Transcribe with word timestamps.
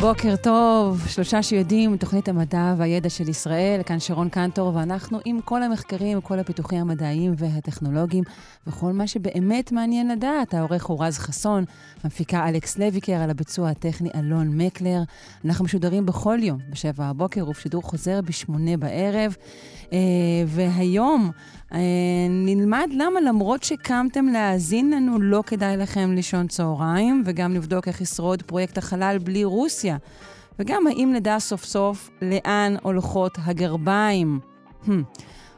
בוקר 0.00 0.36
טוב, 0.36 1.04
שלושה 1.08 1.42
שיודעים, 1.42 1.96
תוכנית 1.96 2.28
המדע 2.28 2.74
והידע 2.78 3.10
של 3.10 3.28
ישראל, 3.28 3.80
כאן 3.86 4.00
שרון 4.00 4.28
קנטור, 4.28 4.74
ואנחנו 4.74 5.18
עם 5.24 5.40
כל 5.40 5.62
המחקרים, 5.62 6.20
כל 6.20 6.38
הפיתוחים 6.38 6.80
המדעיים 6.80 7.34
והטכנולוגיים, 7.38 8.24
וכל 8.66 8.92
מה 8.92 9.06
שבאמת 9.06 9.72
מעניין 9.72 10.08
לדעת. 10.08 10.54
העורך 10.54 10.84
הוא 10.84 11.04
רז 11.04 11.18
חסון, 11.18 11.64
המפיקה 12.04 12.48
אלכס 12.48 12.78
לויקר, 12.78 13.12
על 13.12 13.30
הביצוע 13.30 13.70
הטכני 13.70 14.10
אלון 14.14 14.48
מקלר. 14.48 15.02
אנחנו 15.44 15.64
משודרים 15.64 16.06
בכל 16.06 16.38
יום, 16.42 16.58
בשבע 16.70 17.04
הבוקר, 17.04 17.48
ובשידור 17.48 17.82
חוזר 17.82 18.20
בשמונה 18.20 18.76
בערב. 18.76 19.36
אה, 19.92 19.98
והיום 20.46 21.30
נלמד 22.30 22.88
למה 22.92 23.20
למרות 23.20 23.62
שקמתם 23.62 24.26
להאזין 24.26 24.90
לנו, 24.90 25.20
לא 25.20 25.42
כדאי 25.46 25.76
לכם 25.76 26.12
לישון 26.14 26.46
צהריים, 26.46 27.22
וגם 27.26 27.54
נבדוק 27.54 27.88
איך 27.88 28.00
ישרוד 28.00 28.42
פרויקט 28.42 28.78
החלל 28.78 29.16
בלי 29.24 29.44
רוסיה. 29.44 29.96
וגם 30.58 30.86
האם 30.86 31.12
נדע 31.14 31.38
סוף 31.38 31.64
סוף 31.64 32.10
לאן 32.22 32.76
הולכות 32.82 33.38
הגרביים. 33.44 34.40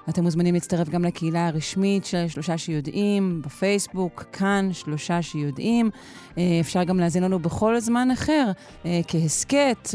אתם 0.09 0.23
מוזמנים 0.23 0.55
להצטרף 0.55 0.89
גם 0.89 1.05
לקהילה 1.05 1.47
הרשמית 1.47 2.05
של 2.05 2.29
שלושה 2.29 2.59
שיודעים, 2.59 3.43
בפייסבוק, 3.45 4.25
כאן 4.33 4.69
שלושה 4.73 5.23
שיודעים. 5.23 5.91
אה, 6.39 6.59
אפשר 6.61 6.85
גם 6.85 6.99
להאזין 6.99 7.23
לנו 7.23 7.39
בכל 7.39 7.81
זמן 7.81 8.11
אחר, 8.11 8.51
כהסכת 9.09 9.89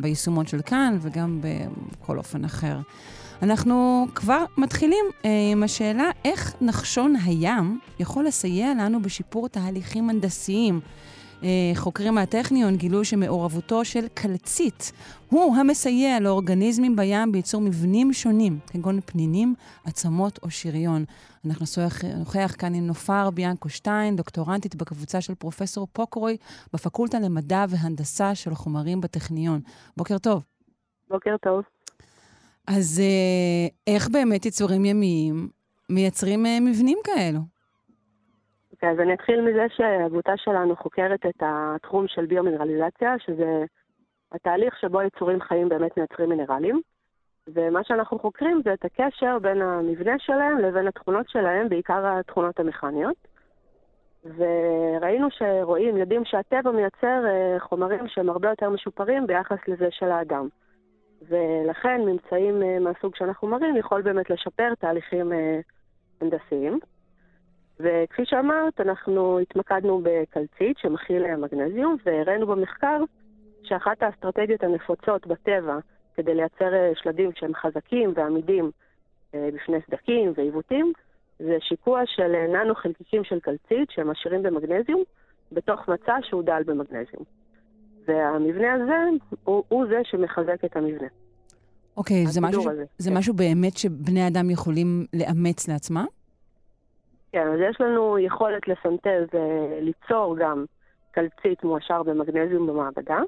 ביישומון 0.00 0.46
של 0.46 0.60
כאן 0.62 0.98
וגם 1.00 1.40
בכל 1.42 2.18
אופן 2.18 2.44
אחר. 2.44 2.78
אנחנו 3.42 4.06
כבר 4.14 4.44
מתחילים 4.56 5.04
אה, 5.24 5.30
עם 5.52 5.62
השאלה 5.62 6.10
איך 6.24 6.54
נחשון 6.60 7.14
הים 7.24 7.80
יכול 8.00 8.24
לסייע 8.24 8.74
לנו 8.74 9.02
בשיפור 9.02 9.48
תהליכים 9.48 10.10
הנדסיים. 10.10 10.80
אה, 11.42 11.48
חוקרים 11.74 12.14
מהטכניון 12.14 12.76
גילו 12.76 13.04
שמעורבותו 13.04 13.84
של 13.84 14.08
קלצית 14.14 14.92
הוא 15.30 15.56
המסייע 15.56 16.20
לאורגניזמים 16.20 16.96
בים 16.96 17.32
בייצור 17.32 17.60
מבנים 17.60 18.12
שונים, 18.12 18.58
כגון 18.66 19.00
פנינים, 19.00 19.54
עצמות 19.84 20.38
או 20.42 20.50
שריון. 20.50 21.04
אנחנו 21.46 21.66
נוכח 22.18 22.54
כאן 22.58 22.74
עם 22.74 22.86
נופר 22.86 23.30
ביאנקו 23.30 23.68
שטיין, 23.68 24.16
דוקטורנטית 24.16 24.74
בקבוצה 24.74 25.20
של 25.20 25.34
פרופסור 25.34 25.86
פוקרוי 25.92 26.36
בפקולטה 26.72 27.18
למדע 27.20 27.64
והנדסה 27.68 28.34
של 28.34 28.54
חומרים 28.54 29.00
בטכניון. 29.00 29.60
בוקר 29.96 30.18
טוב. 30.18 30.42
בוקר 31.10 31.36
טוב. 31.42 31.62
אז 32.76 33.00
אה, 33.00 33.94
איך 33.94 34.08
באמת 34.08 34.46
יצורים 34.46 34.84
ימיים 34.84 35.48
מייצרים 35.90 36.46
אה, 36.46 36.58
מבנים 36.60 36.98
כאלו? 37.04 37.38
אוקיי, 38.72 38.88
okay, 38.88 38.92
אז 38.92 39.00
אני 39.00 39.14
אתחיל 39.14 39.40
מזה 39.40 39.66
שהעבודה 39.76 40.32
שלנו 40.36 40.76
חוקרת 40.76 41.26
את 41.26 41.42
התחום 41.42 42.08
של 42.08 42.26
ביומינרליזציה, 42.26 43.14
שזה 43.18 43.64
התהליך 44.32 44.74
שבו 44.80 45.02
יצורים 45.02 45.40
חיים 45.40 45.68
באמת 45.68 45.96
מייצרים 45.96 46.28
מינרלים. 46.28 46.80
ומה 47.54 47.84
שאנחנו 47.84 48.18
חוקרים 48.18 48.60
זה 48.64 48.72
את 48.72 48.84
הקשר 48.84 49.38
בין 49.38 49.62
המבנה 49.62 50.18
שלהם 50.18 50.58
לבין 50.58 50.88
התכונות 50.88 51.28
שלהם, 51.28 51.68
בעיקר 51.68 52.06
התכונות 52.06 52.60
המכניות. 52.60 53.16
וראינו 54.24 55.28
שרואים, 55.30 55.96
יודעים 55.96 56.24
שהטבע 56.24 56.70
מייצר 56.70 57.26
אה, 57.26 57.60
חומרים 57.60 58.08
שהם 58.08 58.30
הרבה 58.30 58.48
יותר 58.48 58.70
משופרים 58.70 59.26
ביחס 59.26 59.58
לזה 59.68 59.88
של 59.90 60.10
האדם. 60.10 60.48
ולכן 61.22 62.00
ממצאים 62.06 62.62
אה, 62.62 62.78
מהסוג 62.78 63.16
שאנחנו 63.16 63.48
מראים 63.48 63.76
יכול 63.76 64.02
באמת 64.02 64.30
לשפר 64.30 64.74
תהליכים 64.74 65.32
אה, 65.32 65.60
הנדסיים. 66.20 66.78
וכפי 67.80 68.22
שאמרת, 68.24 68.80
אנחנו 68.80 69.38
התמקדנו 69.38 70.00
בקלצית 70.04 70.78
שמכיל 70.78 71.36
מגנזיום, 71.36 71.96
והראינו 72.06 72.46
במחקר 72.46 73.00
שאחת 73.62 74.02
האסטרטגיות 74.02 74.62
הנפוצות 74.62 75.26
בטבע 75.26 75.78
כדי 76.14 76.34
לייצר 76.34 76.74
אה, 76.74 76.90
שלדים 76.94 77.30
שהם 77.34 77.54
חזקים 77.54 78.12
ועמידים 78.16 78.70
בפני 79.34 79.76
סדקים 79.86 80.32
ועיוותים, 80.36 80.92
זה 81.38 81.56
שיקוע 81.60 82.02
של 82.06 82.46
ננו 82.48 82.74
חלקיקים 82.74 83.24
של 83.24 83.40
קלצית 83.40 83.90
שהם 83.90 84.10
עשירים 84.10 84.42
במגנזיום, 84.42 85.02
בתוך 85.52 85.88
מצע 85.88 86.16
שהוא 86.22 86.42
דל 86.42 86.62
במגנזיום. 86.66 87.37
והמבנה 88.08 88.72
הזה 88.72 88.94
הוא, 89.44 89.64
הוא 89.68 89.86
זה 89.86 90.00
שמחזק 90.04 90.64
את 90.64 90.76
המבנה. 90.76 91.08
אוקיי, 91.96 92.24
okay, 92.24 92.28
זה, 92.28 92.40
משהו, 92.40 92.70
הזה, 92.70 92.84
זה 92.98 93.10
כן. 93.10 93.16
משהו 93.16 93.34
באמת 93.34 93.76
שבני 93.76 94.26
אדם 94.26 94.50
יכולים 94.50 95.06
לאמץ 95.12 95.68
לעצמם? 95.68 96.06
כן, 97.32 97.48
אז 97.54 97.60
יש 97.70 97.80
לנו 97.80 98.18
יכולת 98.18 98.68
לסנטז, 98.68 99.34
אה, 99.34 99.80
ליצור 99.80 100.36
גם 100.38 100.64
קלצית 101.10 101.64
מועשר 101.64 102.02
במגנזיום 102.02 102.66
במעבדה, 102.66 103.18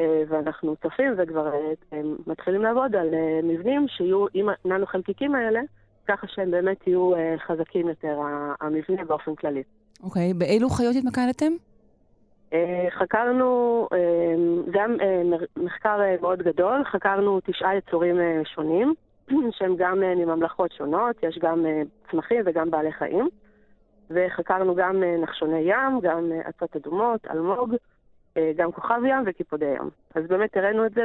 אה, 0.00 0.22
ואנחנו 0.28 0.76
צופים 0.76 1.14
וכבר 1.18 1.52
אה, 1.54 2.00
מתחילים 2.26 2.62
לעבוד 2.62 2.96
על 2.96 3.08
מבנים 3.42 3.86
שיהיו 3.88 4.26
עם 4.34 4.48
הננו 4.64 4.86
חלקיקים 4.86 5.34
האלה, 5.34 5.60
ככה 6.08 6.26
שהם 6.28 6.50
באמת 6.50 6.86
יהיו 6.86 7.10
חזקים 7.46 7.88
יותר, 7.88 8.18
המבנה 8.60 9.04
באופן 9.04 9.34
כללי. 9.34 9.62
אוקיי, 10.02 10.30
okay, 10.30 10.34
באילו 10.34 10.68
חיות 10.68 10.96
התמקדתם? 10.96 11.52
אה, 12.52 12.86
חקרנו, 12.90 13.88
אה, 13.92 13.98
זה 14.72 14.78
היה 14.78 14.86
מחקר 15.56 16.00
אה, 16.00 16.16
מאוד 16.20 16.42
גדול, 16.42 16.84
חקרנו 16.84 17.40
תשעה 17.44 17.76
יצורים 17.76 18.16
שונים, 18.54 18.94
שהם 19.58 19.76
גם 19.76 20.00
מממלכות 20.00 20.72
שונות, 20.72 21.16
יש 21.22 21.38
גם 21.38 21.66
צמחים 22.10 22.42
וגם 22.46 22.70
בעלי 22.70 22.92
חיים, 22.92 23.28
וחקרנו 24.10 24.74
גם 24.74 25.02
נחשוני 25.22 25.58
ים, 25.58 26.00
גם 26.02 26.32
עצות 26.44 26.76
אדומות, 26.76 27.20
אלמוג, 27.30 27.74
גם 28.56 28.72
כוכב 28.72 29.00
ים 29.08 29.22
וקיפודי 29.26 29.64
ים. 29.64 29.90
אז 30.14 30.24
באמת 30.28 30.56
הראינו 30.56 30.86
את 30.86 30.92
זה 30.94 31.04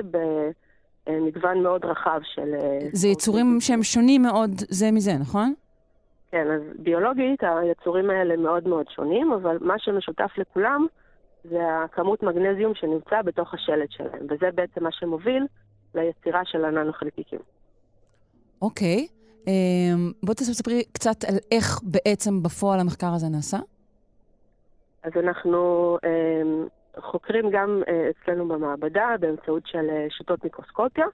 במגוון 1.07 1.63
מאוד 1.63 1.85
רחב 1.85 2.19
של... 2.23 2.55
זה 2.93 3.07
יצורים 3.07 3.57
שהם 3.59 3.83
שונים 3.83 4.21
מאוד 4.21 4.51
זה 4.55 4.91
מזה, 4.91 5.11
נכון? 5.21 5.53
כן, 6.31 6.51
אז 6.51 6.61
ביולוגית 6.79 7.43
היצורים 7.43 8.09
האלה 8.09 8.37
מאוד 8.37 8.67
מאוד 8.67 8.85
שונים, 8.89 9.33
אבל 9.33 9.57
מה 9.61 9.79
שמשותף 9.79 10.31
לכולם, 10.37 10.85
זה 11.43 11.59
הכמות 11.83 12.23
מגנזיום 12.23 12.75
שנמצא 12.75 13.21
בתוך 13.21 13.53
השלד 13.53 13.87
שלהם, 13.91 14.25
וזה 14.29 14.51
בעצם 14.55 14.83
מה 14.83 14.91
שמוביל 14.91 15.47
ליצירה 15.95 16.41
של 16.45 16.65
הננו-חלקיקים. 16.65 17.39
אוקיי. 18.61 19.07
Okay. 19.09 19.23
אמ, 19.47 20.11
um, 20.11 20.25
בואי 20.25 20.35
תספרי 20.35 20.83
קצת 20.91 21.23
על 21.23 21.35
איך 21.51 21.79
בעצם 21.83 22.43
בפועל 22.43 22.79
המחקר 22.79 23.13
הזה 23.15 23.27
נעשה. 23.29 23.57
אז 25.03 25.11
אנחנו 25.23 25.97
um, 25.97 27.01
חוקרים 27.01 27.49
גם 27.51 27.81
uh, 27.85 27.89
אצלנו 28.09 28.47
במעבדה 28.47 29.15
באמצעות 29.19 29.63
של 29.65 29.87
uh, 29.89 30.13
שיטות 30.17 30.43
מיקרוסקופיה, 30.43 31.05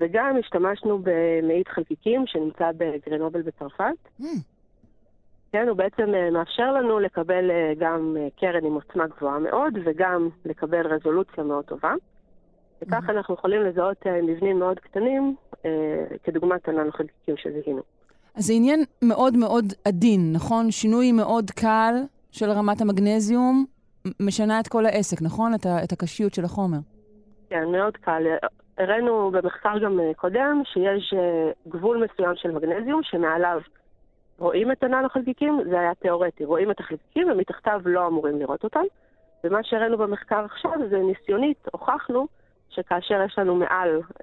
וגם 0.00 0.36
השתמשנו 0.40 0.98
במאית 1.02 1.68
חלקיקים 1.68 2.24
שנמצא 2.26 2.70
בגרנובל 2.76 3.42
בצרפת. 3.42 3.94
Mm. 4.20 4.24
כן, 5.52 5.68
הוא 5.68 5.76
בעצם 5.76 6.14
אה, 6.14 6.30
מאפשר 6.30 6.72
לנו 6.72 6.98
לקבל 6.98 7.50
אה, 7.50 7.72
גם 7.78 8.16
אה, 8.20 8.28
קרן 8.40 8.64
עם 8.64 8.74
עוצמה 8.74 9.06
גבוהה 9.06 9.38
מאוד, 9.38 9.72
וגם 9.84 10.28
לקבל 10.44 10.86
רזולוציה 10.86 11.44
מאוד 11.44 11.64
טובה. 11.64 11.94
וכך 12.82 13.08
mm-hmm. 13.08 13.10
אנחנו 13.10 13.34
יכולים 13.34 13.62
לזהות 13.62 14.06
מבנים 14.22 14.58
מאוד 14.58 14.78
קטנים, 14.80 15.34
כדוגמת 16.24 16.68
הננו-חלקיקים 16.68 17.36
שזיהינו. 17.36 17.82
אז 18.34 18.46
זה 18.46 18.52
עניין 18.52 18.84
מאוד 19.02 19.36
מאוד 19.36 19.64
עדין, 19.84 20.32
נכון? 20.32 20.70
שינוי 20.70 21.12
מאוד 21.12 21.50
קל 21.50 21.94
של 22.30 22.50
רמת 22.50 22.80
המגנזיום 22.80 23.66
משנה 24.20 24.60
את 24.60 24.68
כל 24.68 24.86
העסק, 24.86 25.22
נכון? 25.22 25.54
את, 25.54 25.66
ה- 25.66 25.84
את 25.84 25.92
הקשיות 25.92 26.34
של 26.34 26.44
החומר. 26.44 26.78
כן, 27.50 27.64
מאוד 27.64 27.96
קל. 27.96 28.22
הראינו 28.78 29.30
במחקר 29.30 29.78
גם 29.78 30.00
קודם 30.16 30.62
שיש 30.64 31.14
גבול 31.68 32.04
מסוים 32.04 32.36
של 32.36 32.50
מגנזיום 32.50 33.00
שמעליו 33.02 33.60
רואים 34.38 34.72
את 34.72 34.82
הננו-חלקיקים, 34.82 35.60
זה 35.70 35.80
היה 35.80 35.94
תיאורטי. 35.94 36.44
רואים 36.44 36.70
את 36.70 36.80
החלקיקים 36.80 37.30
ומתחתיו 37.30 37.80
לא 37.84 38.06
אמורים 38.06 38.38
לראות 38.38 38.64
אותם. 38.64 38.84
ומה 39.44 39.62
שהראינו 39.62 39.98
במחקר 39.98 40.44
עכשיו 40.44 40.72
זה 40.90 40.98
ניסיונית, 40.98 41.68
הוכחנו 41.72 42.26
שכאשר 42.68 43.22
יש 43.26 43.38
לנו 43.38 43.54
מעל 43.54 44.00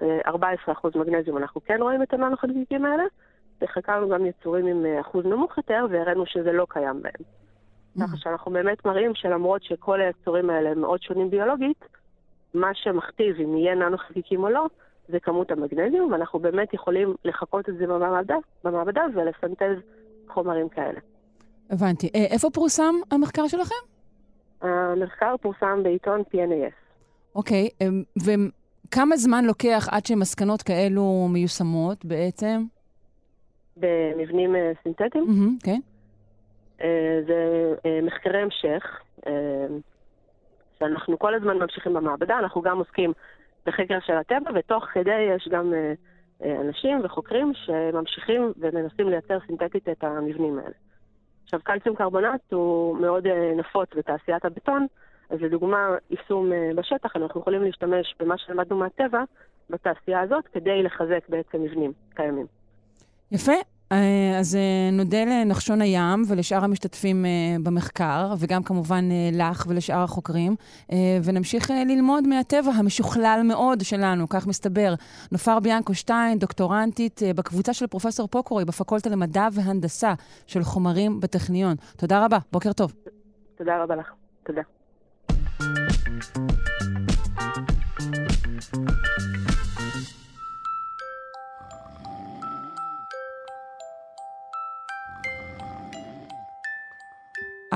אה, 0.68 1.00
מגנזיום 1.00 1.36
אנחנו 1.36 1.60
כן 1.64 1.78
רואים 1.82 2.02
את 2.02 2.12
הננו-חלקיקים 2.12 2.84
האלה, 2.84 3.04
וחקרנו 3.62 4.08
גם 4.08 4.26
יצורים 4.26 4.66
עם 4.66 4.86
אה, 4.86 5.00
אחוז 5.00 5.26
נמוך 5.26 5.56
יותר, 5.56 5.86
והראינו 5.90 6.26
שזה 6.26 6.52
לא 6.52 6.66
קיים 6.68 7.02
בהם. 7.02 7.26
ככה 8.00 8.16
שאנחנו 8.16 8.50
באמת 8.50 8.84
מראים 8.84 9.14
שלמרות 9.14 9.62
שכל 9.62 10.00
היצורים 10.00 10.50
האלה 10.50 10.70
הם 10.70 10.80
מאוד 10.80 11.02
שונים 11.02 11.30
ביולוגית, 11.30 11.84
מה 12.54 12.74
שמכתיב 12.74 13.40
אם 13.40 13.56
יהיה 13.56 13.74
ננו 13.74 13.98
חלקיקים 13.98 14.44
או 14.44 14.48
לא, 14.48 14.66
זה 15.08 15.20
כמות 15.20 15.50
המגנזיום, 15.50 16.12
ואנחנו 16.12 16.38
באמת 16.38 16.74
יכולים 16.74 17.14
לחקות 17.24 17.68
את 17.68 17.76
זה 17.76 17.86
במעבדה, 17.86 18.36
במעבדה 18.64 19.02
ולסנטז 19.14 19.76
חומרים 20.28 20.68
כאלה. 20.68 21.00
הבנתי. 21.70 22.10
אה, 22.14 22.24
איפה 22.30 22.50
פורסם 22.50 22.94
המחקר 23.10 23.48
שלכם? 23.48 23.74
המחקר 24.60 25.34
פורסם 25.42 25.82
בעיתון 25.82 26.20
PNAS. 26.20 26.74
אוקיי, 27.34 27.68
אה, 27.82 27.86
וכמה 28.24 29.16
זמן 29.16 29.44
לוקח 29.44 29.88
עד 29.90 30.06
שמסקנות 30.06 30.62
כאלו 30.62 31.28
מיושמות 31.32 32.04
בעצם? 32.04 32.62
במבנים 33.76 34.56
אה, 34.56 34.72
סינתטיים? 34.82 35.58
כן. 35.64 35.80
זה 37.26 37.74
מחקרי 38.02 38.42
המשך, 38.42 39.00
שאנחנו 40.78 41.18
כל 41.18 41.34
הזמן 41.34 41.58
ממשיכים 41.58 41.94
במעבדה, 41.94 42.38
אנחנו 42.38 42.62
גם 42.62 42.78
עוסקים 42.78 43.12
בחקר 43.66 43.98
של 44.06 44.12
הטבע, 44.12 44.50
ותוך 44.54 44.84
כדי 44.84 45.20
יש 45.36 45.48
גם 45.52 45.72
אנשים 46.44 47.00
וחוקרים 47.04 47.52
שממשיכים 47.54 48.52
ומנסים 48.58 49.08
לייצר 49.08 49.38
סינתטית 49.46 49.88
את 49.88 50.04
המבנים 50.04 50.58
האלה. 50.58 50.74
עכשיו, 51.44 51.60
קלציום 51.64 51.96
קרבונט 51.96 52.52
הוא 52.52 52.98
מאוד 52.98 53.26
אה, 53.26 53.52
נפוץ 53.56 53.88
בתעשיית 53.96 54.44
הבטון, 54.44 54.86
אז 55.30 55.40
לדוגמה, 55.40 55.96
יישום 56.10 56.52
אה, 56.52 56.70
בשטח, 56.76 57.16
אנחנו 57.16 57.40
יכולים 57.40 57.62
להשתמש 57.62 58.14
במה 58.20 58.38
שלמדנו 58.38 58.76
מהטבע 58.76 59.22
בתעשייה 59.70 60.20
הזאת 60.20 60.44
כדי 60.52 60.82
לחזק 60.82 61.28
בעצם 61.28 61.62
מבנים 61.62 61.92
קיימים. 62.14 62.46
יפה. 63.32 63.75
אה, 63.92 64.38
אז 64.38 64.56
אה, 64.56 64.90
נודה 64.92 65.24
לנחשון 65.24 65.82
הים 65.82 66.22
ולשאר 66.28 66.64
המשתתפים 66.64 67.24
אה, 67.24 67.30
במחקר, 67.62 68.34
וגם 68.38 68.62
כמובן 68.62 69.04
לך 69.32 69.64
ולשאר 69.68 70.02
החוקרים, 70.02 70.56
ונמשיך 71.24 71.70
ללמוד 71.70 72.26
מהטבע 72.28 72.70
המשוכלל 72.70 73.40
מאוד 73.44 73.80
שלנו, 73.80 74.28
כך 74.28 74.46
מסתבר. 74.46 74.94
נופר 75.32 75.60
ביאנקו 75.60 75.94
שטיין, 75.94 76.38
דוקטורנטית 76.38 77.20
בקבוצה 77.36 77.74
של 77.74 77.86
פרופסור 77.86 78.28
פוקורי 78.28 78.64
בפקולטה 78.64 79.10
למדע 79.10 79.48
והנדסה 79.52 80.14
של 80.46 80.62
חומרים 80.62 81.20
בטכניון. 81.20 81.74
תודה 81.96 82.24
רבה, 82.24 82.38
בוקר 82.52 82.72
טוב. 82.72 82.92
תודה 83.56 83.82
רבה 83.82 83.96
לך. 83.96 84.12
תודה. 84.42 84.62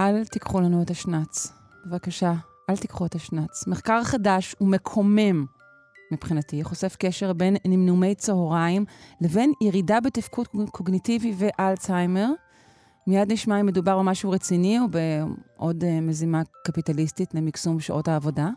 אל 0.00 0.24
תיקחו 0.24 0.60
לנו 0.60 0.82
את 0.82 0.90
השנץ. 0.90 1.52
בבקשה, 1.86 2.34
אל 2.70 2.76
תיקחו 2.76 3.06
את 3.06 3.14
השנץ. 3.14 3.66
מחקר 3.66 4.04
חדש 4.04 4.56
ומקומם 4.60 5.46
מבחינתי, 6.12 6.64
חושף 6.64 6.96
קשר 6.98 7.32
בין 7.32 7.56
נמנומי 7.66 8.14
צהריים 8.14 8.84
לבין 9.20 9.52
ירידה 9.60 10.00
בתפקוד 10.00 10.46
קוגניטיבי 10.72 11.34
ואלצהיימר. 11.36 12.30
מיד 13.06 13.32
נשמע 13.32 13.60
אם 13.60 13.66
מדובר 13.66 13.98
במשהו 13.98 14.30
רציני 14.30 14.78
או 14.80 14.84
בעוד 14.88 15.82
uh, 15.82 15.86
מזימה 16.02 16.42
קפיטליסטית 16.66 17.34
למקסום 17.34 17.80
שעות 17.80 18.08
העבודה. 18.08 18.48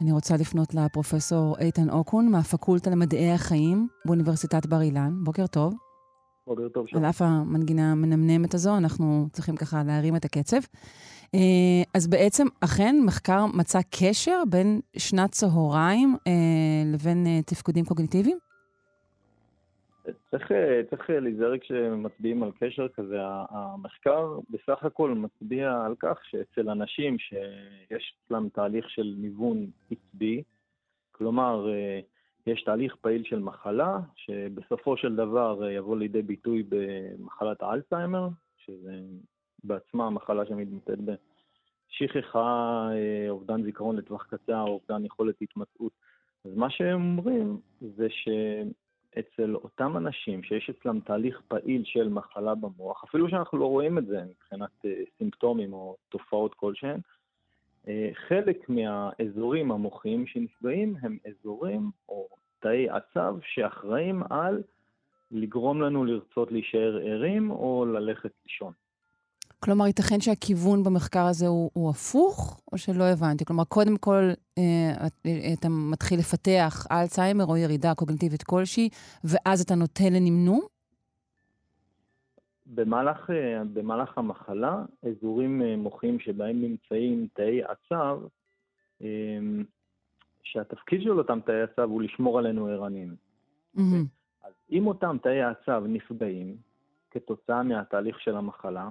אני 0.00 0.12
רוצה 0.12 0.36
לפנות 0.36 0.74
לפרופסור 0.74 1.56
איתן 1.58 1.90
אוקון 1.90 2.28
מהפקולטה 2.30 2.90
למדעי 2.90 3.32
החיים 3.32 3.88
באוניברסיטת 4.04 4.66
בר 4.66 4.82
אילן. 4.82 5.24
בוקר 5.24 5.46
טוב. 5.46 5.85
בוקר 6.46 6.68
טוב 6.68 6.86
על 6.96 7.04
אף 7.04 7.22
המנגינה 7.22 7.92
המנמנמת 7.92 8.54
הזו, 8.54 8.76
אנחנו 8.76 9.26
צריכים 9.32 9.56
ככה 9.56 9.82
להרים 9.86 10.16
את 10.16 10.24
הקצב. 10.24 10.56
אה, 11.34 11.82
אז 11.94 12.08
בעצם, 12.08 12.46
אכן, 12.64 12.96
מחקר 13.06 13.46
מצא 13.58 13.78
קשר 14.00 14.42
בין 14.50 14.80
שנת 14.98 15.30
צהריים 15.30 16.16
אה, 16.26 16.32
לבין 16.94 17.26
אה, 17.26 17.42
תפקודים 17.42 17.84
קוגניטיביים? 17.84 18.38
צריך, 20.30 20.50
צריך 20.90 21.10
להיזהר 21.10 21.58
כשמצביעים 21.58 22.42
על 22.42 22.50
קשר 22.60 22.88
כזה. 22.88 23.16
המחקר 23.50 24.38
בסך 24.50 24.84
הכל 24.84 25.10
מצביע 25.10 25.82
על 25.86 25.94
כך 25.98 26.18
שאצל 26.30 26.70
אנשים 26.70 27.18
שיש 27.18 28.14
אצלם 28.26 28.48
תהליך 28.48 28.90
של 28.90 29.14
ניוון 29.18 29.66
עצבי, 29.90 30.42
כלומר, 31.12 31.66
יש 32.46 32.62
תהליך 32.62 32.96
פעיל 33.00 33.24
של 33.24 33.38
מחלה, 33.38 33.98
שבסופו 34.14 34.96
של 34.96 35.16
דבר 35.16 35.64
אה, 35.64 35.72
יבוא 35.72 35.96
לידי 35.96 36.22
ביטוי 36.22 36.64
במחלת 36.68 37.62
האלצהיימר, 37.62 38.28
שזה 38.56 39.00
בעצמה 39.64 40.10
מחלה 40.10 40.46
שמתבטאת 40.46 40.98
בשכחה, 41.00 42.88
אה, 42.92 43.30
אובדן 43.30 43.62
זיכרון 43.62 43.96
לטווח 43.96 44.26
קצר, 44.26 44.62
אובדן 44.62 45.04
יכולת 45.04 45.34
התמצאות. 45.42 45.92
אז 46.44 46.56
מה 46.56 46.70
שהם 46.70 47.18
אומרים 47.18 47.60
זה 47.80 48.06
שאצל 48.10 49.54
אותם 49.54 49.96
אנשים 49.96 50.42
שיש 50.42 50.70
אצלם 50.70 51.00
תהליך 51.00 51.40
פעיל 51.48 51.82
של 51.84 52.08
מחלה 52.08 52.54
במוח, 52.54 53.04
אפילו 53.04 53.28
שאנחנו 53.28 53.58
לא 53.58 53.66
רואים 53.66 53.98
את 53.98 54.06
זה 54.06 54.22
מבחינת 54.30 54.84
אה, 54.84 55.02
סימפטומים 55.18 55.72
או 55.72 55.96
תופעות 56.08 56.54
כלשהן, 56.54 57.00
חלק 58.28 58.68
מהאזורים 58.68 59.72
המוחיים 59.72 60.26
שנפגעים 60.26 60.96
הם 61.02 61.18
אזורים 61.26 61.90
או 62.08 62.28
תאי 62.60 62.88
עצב 62.90 63.34
שאחראים 63.42 64.22
על 64.30 64.62
לגרום 65.30 65.82
לנו 65.82 66.04
לרצות 66.04 66.52
להישאר 66.52 66.98
ערים 67.04 67.50
או 67.50 67.84
ללכת 67.86 68.30
לישון. 68.46 68.72
כלומר, 69.60 69.86
ייתכן 69.86 70.20
שהכיוון 70.20 70.84
במחקר 70.84 71.24
הזה 71.26 71.46
הוא, 71.46 71.70
הוא 71.72 71.90
הפוך, 71.90 72.60
או 72.72 72.78
שלא 72.78 73.04
הבנתי? 73.04 73.44
כלומר, 73.44 73.64
קודם 73.64 73.96
כל 73.96 74.30
אה, 74.58 75.06
אתה 75.52 75.68
מתחיל 75.68 76.18
לפתח 76.18 76.86
אלצהיימר 76.92 77.44
או 77.44 77.56
ירידה 77.56 77.94
קוגניטיבית 77.94 78.42
כלשהי, 78.42 78.88
ואז 79.24 79.60
אתה 79.60 79.74
נוטה 79.74 80.04
לנמנום? 80.10 80.75
במהלך, 82.66 83.30
אה, 83.30 83.62
במהלך 83.72 84.18
המחלה, 84.18 84.82
אזורים 85.02 85.62
אה, 85.62 85.76
מוחיים 85.76 86.20
שבהם 86.20 86.60
נמצאים 86.60 87.26
תאי 87.34 87.62
עצב, 87.62 88.18
אה, 89.02 89.38
שהתפקיד 90.42 91.02
של 91.02 91.18
אותם 91.18 91.38
תאי 91.46 91.62
עצב 91.62 91.82
הוא 91.82 92.02
לשמור 92.02 92.38
עלינו 92.38 92.66
ערניים. 92.66 93.14
Mm-hmm. 93.76 93.80
אז 94.44 94.52
אם 94.70 94.86
אותם 94.86 95.16
תאי 95.22 95.42
עצב 95.42 95.84
נפגעים 95.88 96.56
כתוצאה 97.10 97.62
מהתהליך 97.62 98.20
של 98.20 98.36
המחלה, 98.36 98.88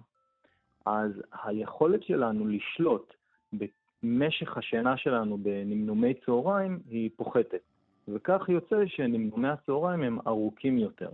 אז 0.86 1.12
היכולת 1.44 2.04
שלנו 2.04 2.48
לשלוט 2.48 3.14
במשך 3.54 4.58
השינה 4.58 4.98
שלנו 4.98 5.38
בנמנומי 5.38 6.14
צהריים 6.26 6.80
היא 6.90 7.10
פוחתת. 7.16 7.62
וכך 8.08 8.42
יוצא 8.50 8.76
שנמנומי 8.88 9.48
הצהריים 9.48 10.04
הם 10.04 10.20
ארוכים 10.28 10.78
יותר. 10.78 11.10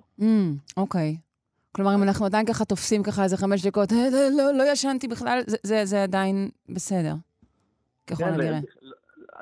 אוקיי. 0.77 1.15
Mm, 1.15 1.19
okay. 1.19 1.30
כלומר, 1.75 1.95
אם 1.95 2.03
אנחנו 2.03 2.25
עדיין 2.25 2.45
ככה 2.45 2.65
תופסים 2.65 3.03
ככה 3.03 3.23
איזה 3.23 3.37
חמש 3.37 3.65
דקות, 3.65 3.91
אה, 3.91 4.09
לא, 4.11 4.29
לא, 4.37 4.53
לא 4.53 4.63
ישנתי 4.71 5.07
בכלל, 5.07 5.41
זה, 5.47 5.57
זה, 5.63 5.85
זה 5.85 6.03
עדיין 6.03 6.49
בסדר, 6.69 7.13
ככל 8.07 8.23
כן, 8.23 8.33
הנראה. 8.33 8.59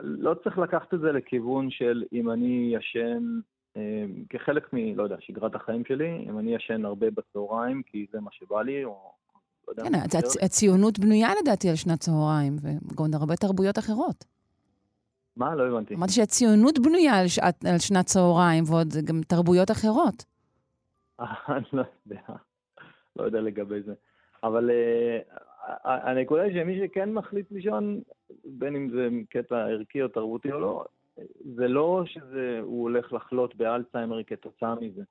לא 0.01 0.33
צריך 0.43 0.57
לקחת 0.57 0.93
את 0.93 0.99
זה 0.99 1.11
לכיוון 1.11 1.71
של 1.71 2.03
אם 2.13 2.31
אני 2.31 2.75
ישן 2.75 3.39
אה, 3.77 4.05
כחלק 4.29 4.73
מ... 4.73 4.97
לא 4.97 5.03
יודע, 5.03 5.15
שגרת 5.19 5.55
החיים 5.55 5.83
שלי, 5.87 6.25
אם 6.29 6.39
אני 6.39 6.55
ישן 6.55 6.85
הרבה 6.85 7.07
בצהריים 7.11 7.81
כי 7.85 8.05
זה 8.11 8.19
מה 8.19 8.29
שבא 8.31 8.61
לי, 8.61 8.83
או... 8.83 9.11
לא 9.67 9.83
יודע, 9.83 9.83
כן, 9.83 10.17
הצ... 10.17 10.43
הציונות 10.43 10.99
בנויה 10.99 11.29
לדעתי 11.41 11.69
על 11.69 11.75
שנת 11.75 11.99
צהריים, 11.99 12.55
וגם 12.61 13.05
הרבה 13.13 13.35
תרבויות 13.35 13.79
אחרות. 13.79 14.25
מה? 15.37 15.55
לא 15.55 15.67
הבנתי. 15.67 15.95
אמרתי 15.95 16.13
שהציונות 16.13 16.79
בנויה 16.79 17.19
על, 17.19 17.27
שעת, 17.27 17.65
על 17.65 17.79
שנת 17.79 18.05
צהריים, 18.05 18.63
ועוד 18.67 18.93
גם 19.05 19.21
תרבויות 19.27 19.71
אחרות. 19.71 20.25
אני 21.49 21.65
לא 21.73 21.83
יודע. 22.05 22.21
לא 23.15 23.23
יודע 23.23 23.41
לגבי 23.41 23.81
זה. 23.81 23.93
אבל 24.43 24.69
uh, 24.69 25.39
הנקודה 25.83 26.41
היא 26.41 26.53
שמי 26.53 26.79
שכן 26.79 27.13
מחליט 27.13 27.51
לישון, 27.51 28.01
בין 28.45 28.75
אם 28.75 28.89
זה 28.89 29.09
קטע 29.29 29.55
ערכי 29.55 30.01
או 30.01 30.07
תרבותי 30.07 30.51
או 30.51 30.59
לא, 30.59 30.85
זה 31.55 31.67
לא 31.67 32.03
שהוא 32.05 32.81
הולך 32.81 33.13
לחלות 33.13 33.55
באלצהיימר 33.55 34.23
כתוצאה 34.23 34.75
מזה. 34.75 35.03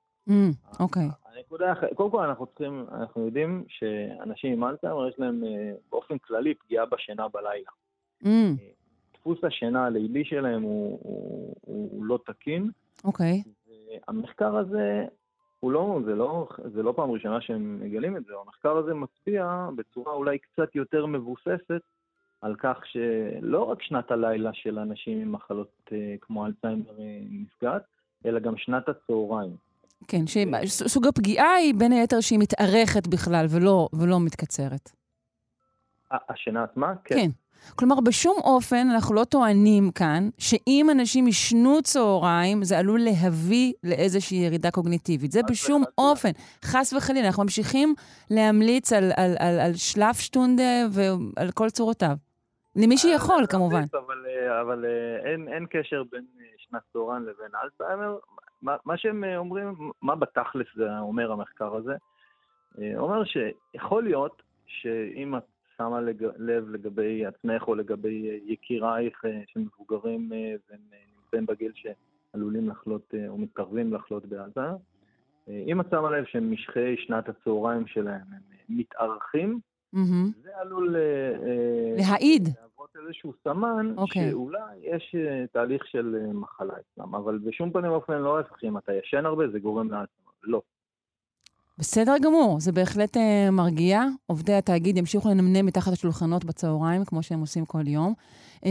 אוקיי. 0.79 1.07
Mm, 1.07 1.11
okay. 1.11 1.35
הנקודה, 1.37 1.73
קודם 1.95 2.11
כל 2.11 2.23
אנחנו 2.23 2.45
צריכים, 2.45 2.85
אנחנו 2.91 3.25
יודעים 3.25 3.63
שאנשים 3.67 4.53
עם 4.53 4.63
אלצהיימר 4.63 5.07
יש 5.07 5.19
להם 5.19 5.43
אה, 5.43 5.71
באופן 5.91 6.17
כללי 6.17 6.53
פגיעה 6.53 6.85
בשינה 6.85 7.27
בלילה. 7.27 7.69
Mm. 8.23 8.27
דפוס 9.13 9.43
השינה 9.43 9.85
הלילי 9.85 10.25
שלהם 10.25 10.61
הוא, 10.61 12.05
לא 12.05 12.19
תקין. 12.25 12.69
אוקיי. 13.03 13.43
המחקר 14.07 14.57
הזה 14.57 15.05
הוא 15.59 15.71
לא, 15.71 15.99
זה 16.05 16.15
לא, 16.15 16.47
זה 16.73 16.83
לא 16.83 16.93
פעם 16.95 17.11
ראשונה 17.11 17.41
שהם 17.41 17.79
מגלים 17.81 18.17
את 18.17 18.25
זה, 18.25 18.33
המחקר 18.45 18.77
הזה 18.77 18.93
מצביע 18.93 19.69
בצורה 19.75 20.13
אולי 20.13 20.37
קצת 20.37 20.75
יותר 20.75 21.05
מבוססת 21.05 21.81
על 22.41 22.55
כך 22.55 22.77
שלא 22.85 23.63
רק 23.63 23.81
שנת 23.81 24.11
הלילה 24.11 24.49
של 24.53 24.79
אנשים 24.79 25.21
עם 25.21 25.31
מחלות 25.31 25.71
uh, 25.87 25.91
כמו 26.21 26.45
אלצהיימר 26.45 26.97
uh, 26.97 27.01
נפגעת, 27.29 27.81
אלא 28.25 28.39
גם 28.39 28.57
שנת 28.57 28.89
הצהריים. 28.89 29.55
כן, 30.07 30.27
שסוג 30.65 31.07
הפגיעה 31.07 31.53
היא 31.53 31.73
בין 31.77 31.91
היתר 31.91 32.21
שהיא 32.21 32.39
מתארכת 32.39 33.07
בכלל 33.07 33.45
ולא, 33.49 33.89
ולא 33.93 34.19
מתקצרת. 34.19 34.91
השינה 36.11 36.63
עצמה? 36.63 36.93
כן. 37.03 37.15
כן. 37.15 37.29
כלומר, 37.75 37.95
בשום 37.99 38.37
אופן 38.43 38.87
אנחנו 38.93 39.15
לא 39.15 39.23
טוענים 39.23 39.91
כאן 39.91 40.29
שאם 40.37 40.87
אנשים 40.91 41.27
ישנו 41.27 41.81
צהריים, 41.83 42.63
זה 42.63 42.79
עלול 42.79 42.99
להביא 42.99 43.73
לאיזושהי 43.83 44.37
ירידה 44.37 44.71
קוגניטיבית. 44.71 45.31
זה 45.31 45.41
בשום 45.49 45.83
אופן. 45.97 46.29
חס 46.65 46.93
וחלילה, 46.93 47.27
אנחנו 47.27 47.43
ממשיכים 47.43 47.93
להמליץ 48.31 48.93
על, 48.93 49.11
על, 49.17 49.35
על, 49.39 49.59
על 49.59 49.73
שלף 49.73 50.19
שטונדה 50.19 50.87
ועל 50.91 51.51
כל 51.51 51.69
צורותיו. 51.69 52.15
למי 52.75 52.97
שיכול, 52.97 53.45
כמובן. 53.49 53.81
אבל, 53.93 54.25
אבל 54.61 54.85
אין, 55.25 55.47
אין 55.47 55.65
קשר 55.69 56.03
בין 56.11 56.25
שנת 56.57 56.81
צהריים 56.93 57.23
לבין 57.23 57.51
אלצהיימר. 57.63 58.17
מה, 58.61 58.75
מה 58.85 58.97
שהם 58.97 59.23
אומרים, 59.37 59.91
מה 60.01 60.15
בתכלס 60.15 60.67
זה 60.75 60.99
אומר 60.99 61.31
המחקר 61.31 61.75
הזה? 61.75 61.93
אומר 62.97 63.23
שיכול 63.23 64.03
להיות 64.03 64.41
שאם 64.67 65.37
את 65.37 65.43
שמה 65.79 66.01
לג... 66.01 66.23
לב 66.37 66.69
לגבי 66.69 67.25
עצמך 67.25 67.67
או 67.67 67.75
לגבי 67.75 68.39
יקירייך 68.45 69.25
אה, 69.25 69.41
שמבוגרים 69.47 70.33
אה, 70.33 70.55
והם 70.69 70.79
אה, 70.93 70.97
נמצאים 71.17 71.45
בגיל 71.45 71.71
שעלולים 71.75 72.69
לחלות 72.69 73.13
או 73.27 73.37
מתקרבים 73.37 73.93
לחלות 73.93 74.25
בעזה. 74.25 74.69
אם 75.47 75.81
את 75.81 75.85
שמה 75.91 76.11
לב 76.11 76.25
שמשכי 76.25 76.97
שנת 76.97 77.29
הצהריים 77.29 77.87
שלהם 77.87 78.25
הם 78.31 78.41
מתארכים, 78.69 79.59
mm-hmm. 79.95 80.41
זה 80.43 80.49
עלול 80.55 80.95
להעיד. 81.97 82.43
להוות 82.47 82.95
איזשהו 82.95 83.33
סמן 83.43 83.93
okay. 83.95 84.01
אוקיי. 84.01 84.29
שאולי 84.31 84.77
יש 84.81 85.15
תהליך 85.51 85.87
של 85.87 86.27
מחלה 86.33 86.73
אצלם, 86.73 87.15
אבל 87.15 87.37
בשום 87.37 87.71
פנים 87.71 87.91
ואופן 87.91 88.17
לא 88.17 88.37
ההפך, 88.37 88.63
אם 88.63 88.77
אתה 88.77 88.93
ישן 88.93 89.25
הרבה 89.25 89.47
זה 89.47 89.59
גורם 89.59 89.91
לעצמם, 89.91 90.31
לא. 90.43 90.61
בסדר 91.79 92.15
גמור, 92.21 92.59
זה 92.59 92.71
בהחלט 92.71 93.17
uh, 93.17 93.51
מרגיע. 93.51 94.03
עובדי 94.25 94.53
התאגיד 94.53 94.97
ימשיכו 94.97 95.29
לנמנם 95.29 95.65
מתחת 95.65 95.93
השולחנות 95.93 96.45
בצהריים, 96.45 97.05
כמו 97.05 97.23
שהם 97.23 97.39
עושים 97.39 97.65
כל 97.65 97.87
יום. 97.87 98.13
Uh, 98.57 98.63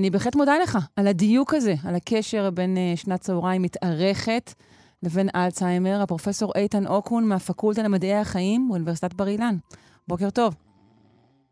אני 0.00 0.10
בהחלט 0.10 0.36
מודה 0.36 0.58
לך 0.62 0.78
על 0.96 1.06
הדיוק 1.06 1.54
הזה, 1.54 1.74
על 1.84 1.94
הקשר 1.94 2.50
בין 2.50 2.76
uh, 2.76 3.00
שנת 3.00 3.20
צהריים 3.20 3.62
מתארכת 3.62 4.54
לבין 5.02 5.28
אלצהיימר, 5.34 6.02
הפרופסור 6.02 6.52
איתן 6.56 6.86
אוקון 6.86 7.24
מהפקולטה 7.24 7.82
למדעי 7.82 8.14
החיים 8.14 8.68
באוניברסיטת 8.68 9.14
בר 9.14 9.28
אילן. 9.28 9.56
בוקר 10.08 10.30
טוב. 10.30 10.54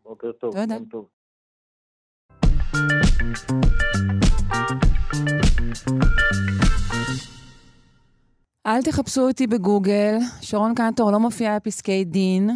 בוקר 0.03 0.31
טוב. 0.31 0.53
תודה. 0.53 0.77
טוב. 0.91 1.05
אל 8.67 8.81
תחפשו 8.81 9.21
אותי 9.21 9.47
בגוגל, 9.47 10.17
שרון 10.41 10.75
קנטור 10.75 11.11
לא 11.11 11.19
מופיעה 11.19 11.59
בפסקי 11.59 12.03
דין. 12.03 12.49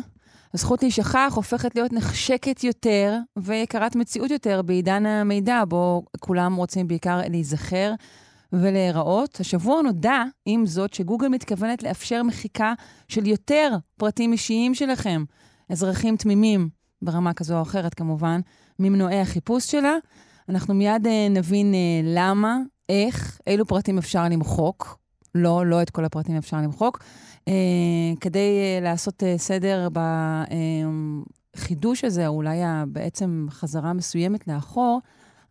הזכות 0.53 0.81
להישכח 0.83 1.33
הופכת 1.35 1.75
להיות 1.75 1.93
נחשקת 1.93 2.63
יותר 2.63 3.17
ויקרת 3.37 3.95
מציאות 3.95 4.31
יותר 4.31 4.61
בעידן 4.61 5.05
המידע, 5.05 5.63
בו 5.67 6.03
כולם 6.19 6.55
רוצים 6.55 6.87
בעיקר 6.87 7.19
להיזכר 7.29 7.93
ולהיראות. 8.53 9.39
השבוע 9.39 9.81
נודע, 9.81 10.23
עם 10.45 10.65
זאת, 10.65 10.93
שגוגל 10.93 11.27
מתכוונת 11.27 11.83
לאפשר 11.83 12.23
מחיקה 12.23 12.73
של 13.07 13.27
יותר 13.27 13.75
פרטים 13.97 14.31
אישיים 14.31 14.75
שלכם, 14.75 15.23
אזרחים 15.69 16.17
תמימים, 16.17 16.69
ברמה 17.01 17.33
כזו 17.33 17.57
או 17.57 17.61
אחרת 17.61 17.93
כמובן, 17.93 18.41
ממנועי 18.79 19.19
החיפוש 19.19 19.71
שלה. 19.71 19.95
אנחנו 20.49 20.73
מיד 20.73 21.07
אה, 21.07 21.27
נבין 21.29 21.73
אה, 21.73 21.79
למה, 22.03 22.57
איך, 22.89 23.39
אילו 23.47 23.65
פרטים 23.65 23.97
אפשר 23.97 24.23
למחוק, 24.29 24.98
לא, 25.35 25.65
לא 25.65 25.81
את 25.81 25.89
כל 25.89 26.05
הפרטים 26.05 26.37
אפשר 26.37 26.57
למחוק. 26.57 26.99
אה, 27.47 27.53
כדי 28.21 28.59
אה, 28.59 28.79
לעשות 28.81 29.23
אה, 29.23 29.37
סדר 29.37 29.87
בחידוש 31.55 32.03
הזה, 32.03 32.27
או 32.27 32.33
אולי 32.33 32.57
בעצם 32.87 33.45
חזרה 33.49 33.93
מסוימת 33.93 34.47
לאחור, 34.47 34.99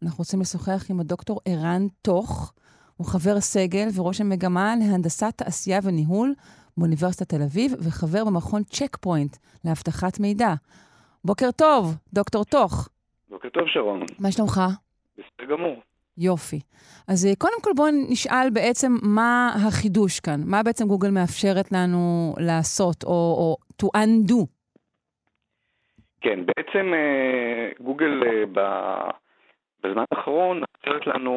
אנחנו 0.02 0.18
רוצים 0.18 0.40
לשוחח 0.40 0.90
עם 0.90 1.00
הדוקטור 1.00 1.40
ערן 1.44 1.86
טוך. 2.02 2.52
הוא 2.96 3.06
חבר 3.06 3.40
סגל 3.40 3.88
וראש 3.94 4.20
המגמה 4.20 4.74
להנדסת 4.80 5.32
תעשייה 5.36 5.78
וניהול 5.82 6.34
באוניברסיטת 6.76 7.28
תל 7.28 7.42
אביב, 7.42 7.72
וחבר 7.78 8.24
במכון 8.24 8.62
צ'ק 8.64 8.96
פוינט 8.96 9.36
לאבטחת 9.64 10.20
מידע. 10.20 10.54
בוקר 11.24 11.50
טוב, 11.50 11.94
דוקטור 12.12 12.44
טוך. 12.44 12.88
בוקר 13.28 13.48
טוב, 13.48 13.62
שרון. 13.66 14.00
מה 14.18 14.32
שלומך? 14.32 14.60
בסדר 15.18 15.56
גמור. 15.56 15.76
יופי. 16.18 16.60
אז 17.08 17.26
אה, 17.26 17.32
קודם 17.38 17.60
כל 17.62 17.70
בואו 17.76 17.88
נשאל 18.10 18.50
בעצם 18.52 18.92
מה 19.02 19.50
החידוש 19.66 20.20
כאן. 20.20 20.40
מה 20.46 20.62
בעצם 20.62 20.84
גוגל 20.88 21.10
מאפשרת 21.10 21.72
לנו 21.72 22.34
לעשות, 22.38 23.04
או, 23.04 23.10
או 23.38 23.56
to 23.82 23.86
undo? 23.96 24.46
כן, 26.20 26.40
בעצם 26.46 26.94
אה, 26.94 27.70
גוגל 27.80 28.22
אה, 28.26 28.44
בזמן 29.82 30.04
האחרון 30.10 30.60
מאפשרת 30.60 31.06
לנו 31.06 31.32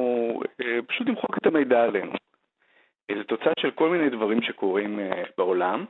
פשוט 0.87 1.07
למחוק 1.07 1.37
את 1.37 1.45
המידע 1.45 1.83
עלינו. 1.83 2.11
זו 3.17 3.23
תוצאה 3.23 3.53
של 3.59 3.71
כל 3.71 3.89
מיני 3.89 4.09
דברים 4.09 4.41
שקורים 4.41 4.99
בעולם, 5.37 5.85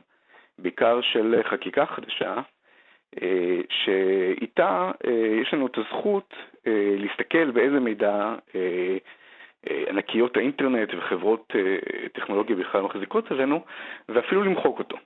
בעיקר 0.58 1.00
של 1.02 1.40
חקיקה 1.50 1.86
חדשה, 1.86 2.34
שאיתה 3.70 4.90
יש 5.42 5.54
לנו 5.54 5.66
את 5.66 5.78
הזכות 5.78 6.34
להסתכל 6.66 7.50
באיזה 7.50 7.80
מידע 7.80 8.34
ענקיות 9.90 10.36
האינטרנט 10.36 10.88
וחברות 10.98 11.52
טכנולוגיה 12.14 12.56
בכלל 12.56 12.82
מחזיקות 12.82 13.30
עלינו, 13.30 13.60
ואפילו 14.08 14.42
למחוק 14.44 14.78
אותו. 14.78 14.96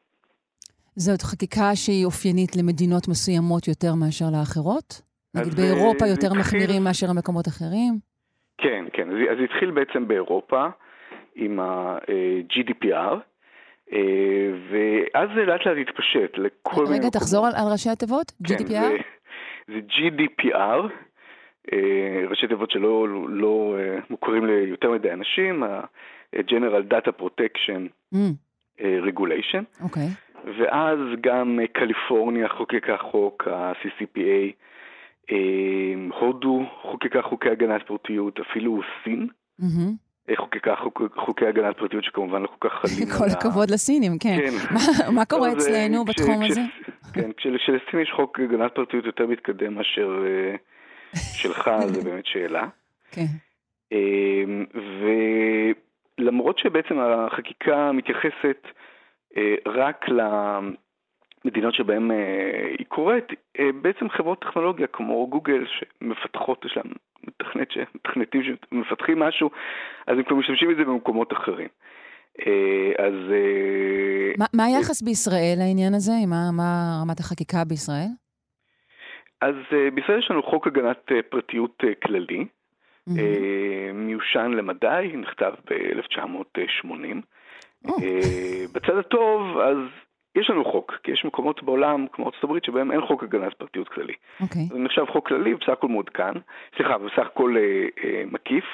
זאת 0.96 1.22
חקיקה 1.22 1.70
שהיא 1.74 2.04
אופיינית 2.04 2.56
למדינות 2.56 3.08
מסוימות 3.08 3.68
יותר 3.68 3.94
מאשר 3.94 4.24
לאחרות? 4.38 5.02
נגיד 5.34 5.54
באירופה 5.54 6.06
יותר 6.06 6.26
התחיל... 6.26 6.40
מחמירים 6.40 6.84
מאשר 6.84 7.06
המקומות 7.10 7.48
אחרים? 7.48 7.94
כן, 8.58 8.84
כן. 8.92 9.08
אז 9.10 9.36
זה 9.38 9.44
התחיל 9.44 9.70
בעצם 9.70 10.08
באירופה 10.08 10.66
עם 11.34 11.60
ה-GDPR, 11.60 13.16
אה, 13.92 14.48
ואז 14.70 15.28
זה 15.34 15.44
לאט 15.44 15.66
לאט 15.66 15.76
התפשט 15.88 16.38
לכל 16.38 16.84
מיני... 16.84 16.98
רגע, 16.98 17.08
תחזור 17.10 17.46
על, 17.46 17.52
על 17.56 17.72
ראשי 17.72 17.90
התיבות? 17.90 18.32
כן, 18.44 18.54
GDPR? 18.54 18.70
זה, 18.70 18.96
זה 19.66 19.80
GDPR, 19.88 20.54
אה, 20.54 20.88
ראשי 22.30 22.46
תיבות 22.46 22.70
שלא 22.70 23.08
לא, 23.28 23.76
אה, 23.78 23.98
מוכרים 24.10 24.46
ליותר 24.46 24.90
מדי 24.90 25.12
אנשים, 25.12 25.62
ה-General 25.62 26.92
Data 26.92 27.22
Protection 27.22 28.14
mm. 28.14 28.18
Regulation. 28.80 29.82
אוקיי. 29.82 30.02
Okay. 30.06 30.26
ואז 30.58 30.98
גם 31.20 31.58
קליפורניה 31.72 32.48
חוקקה 32.48 32.96
חוק, 32.96 33.48
ה-CCPA, 33.48 34.52
הודו 36.20 36.66
חוקקה 36.82 37.22
חוקי 37.22 37.50
הגנת 37.50 37.82
פרטיות, 37.86 38.40
אפילו 38.40 38.80
סין. 39.04 39.28
Mm-hmm. 39.60 40.34
חוקקה 40.36 40.76
חוק, 40.76 41.02
חוקי 41.16 41.46
הגנת 41.46 41.78
פרטיות 41.78 42.04
שכמובן 42.04 42.42
לא 42.42 42.46
כל 42.46 42.68
כך 42.68 42.74
חלים. 42.74 43.08
כל 43.18 43.24
הכבוד 43.38 43.70
לסינים, 43.70 44.12
כן. 44.18 44.36
כן. 44.36 44.74
מה 45.14 45.24
קורה 45.24 45.52
אצלנו 45.52 46.04
בתחום 46.04 46.42
הזה? 46.42 46.60
כן, 47.12 47.30
כשלסין 47.36 48.00
יש 48.02 48.12
חוק 48.16 48.40
הגנת 48.40 48.74
פרטיות 48.74 49.04
יותר 49.04 49.26
מתקדם 49.26 49.74
מאשר 49.74 50.24
אה, 50.26 50.56
שלך, 51.16 51.70
זה 51.94 52.04
באמת 52.04 52.26
שאלה. 52.26 52.68
כן. 53.10 53.26
אמ, 53.92 54.64
ולמרות 56.18 56.58
שבעצם 56.58 56.98
החקיקה 56.98 57.92
מתייחסת 57.92 58.66
אה, 59.36 59.54
רק 59.66 60.06
למדינות 60.08 61.74
שבהן 61.74 62.10
אה, 62.10 62.74
היא 62.78 62.86
קורית, 62.86 63.26
בעצם 63.82 64.08
חברות 64.08 64.40
טכנולוגיה 64.40 64.86
כמו 64.86 65.26
גוגל 65.30 65.64
שמפתחות, 65.66 66.64
יש 66.64 66.76
להן 66.76 66.92
מתכנת 67.26 67.70
שמתכנתים 67.70 68.42
שמפתחים 68.42 69.18
משהו, 69.18 69.50
אז 70.06 70.18
הם 70.18 70.22
כבר 70.22 70.36
משתמשים 70.36 70.68
בזה 70.72 70.84
במקומות 70.84 71.32
אחרים. 71.32 71.68
אה, 72.46 73.04
אז... 73.06 73.14
ما, 74.38 74.44
אה, 74.44 74.48
מה 74.54 74.64
היחס 74.64 75.02
בישראל 75.02 75.54
לעניין 75.58 75.94
הזה? 75.94 76.12
מה, 76.26 76.50
מה 76.52 77.00
רמת 77.02 77.20
החקיקה 77.20 77.64
בישראל? 77.64 78.08
אז 79.46 79.54
אה, 79.72 79.90
בישראל 79.90 80.18
יש 80.18 80.30
לנו 80.30 80.42
חוק 80.42 80.66
הגנת 80.66 81.12
פרטיות 81.28 81.82
כללי, 82.02 82.44
mm-hmm. 83.08 83.12
מיושן 83.94 84.50
למדי, 84.50 85.12
נכתב 85.14 85.52
ב-1980. 85.70 87.22
Oh. 87.86 87.92
בצד 88.72 88.96
הטוב, 88.98 89.58
אז 89.58 89.76
יש 90.36 90.50
לנו 90.50 90.64
חוק, 90.64 90.92
כי 91.02 91.10
יש 91.10 91.24
מקומות 91.24 91.62
בעולם, 91.62 92.06
כמו 92.12 92.26
ארצות 92.26 92.44
הברית, 92.44 92.64
שבהם 92.64 92.92
אין 92.92 93.00
חוק 93.06 93.22
הגנת 93.22 93.54
פרטיות 93.54 93.88
כללי. 93.88 94.12
אוקיי. 94.40 94.62
Okay. 94.62 94.74
זה 94.74 94.78
נחשב 94.78 95.04
חוק 95.12 95.28
כללי, 95.28 95.54
בסך 95.54 95.68
הכל 95.68 95.88
מעודכן, 95.88 96.32
סליחה, 96.76 96.98
בסך 96.98 97.26
הכל 97.26 97.56
אה, 97.56 97.62
אה, 98.04 98.22
מקיף. 98.26 98.64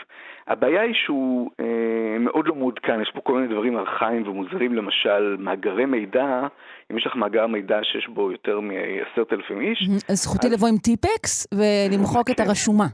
הבעיה 0.47 0.83
היא 0.83 0.95
שהוא 0.95 1.51
אה, 1.61 2.19
מאוד 2.21 2.47
לא 2.47 2.55
מעודכן, 2.55 3.03
יש 3.03 3.11
פה 3.15 3.21
כל 3.21 3.33
מיני 3.35 3.55
דברים 3.55 3.79
ארכאיים 3.79 4.29
ומוזרים, 4.29 4.75
למשל, 4.75 5.37
מאגרי 5.39 5.85
מידע, 5.85 6.47
אם 6.91 6.99
יש 6.99 7.07
לך 7.07 7.17
מאגר 7.17 7.47
מידע 7.47 7.79
שיש 7.83 8.09
בו 8.09 8.33
יותר 8.33 8.61
מ-10,000 8.61 9.61
איש. 9.61 9.89
אז 10.09 10.23
זכותי 10.23 10.47
אז... 10.47 10.53
לבוא 10.53 10.69
עם 10.69 10.77
טיפקס 10.77 11.47
ולמחוק 11.55 12.31
את 12.31 12.41
הרשומה. 12.41 12.87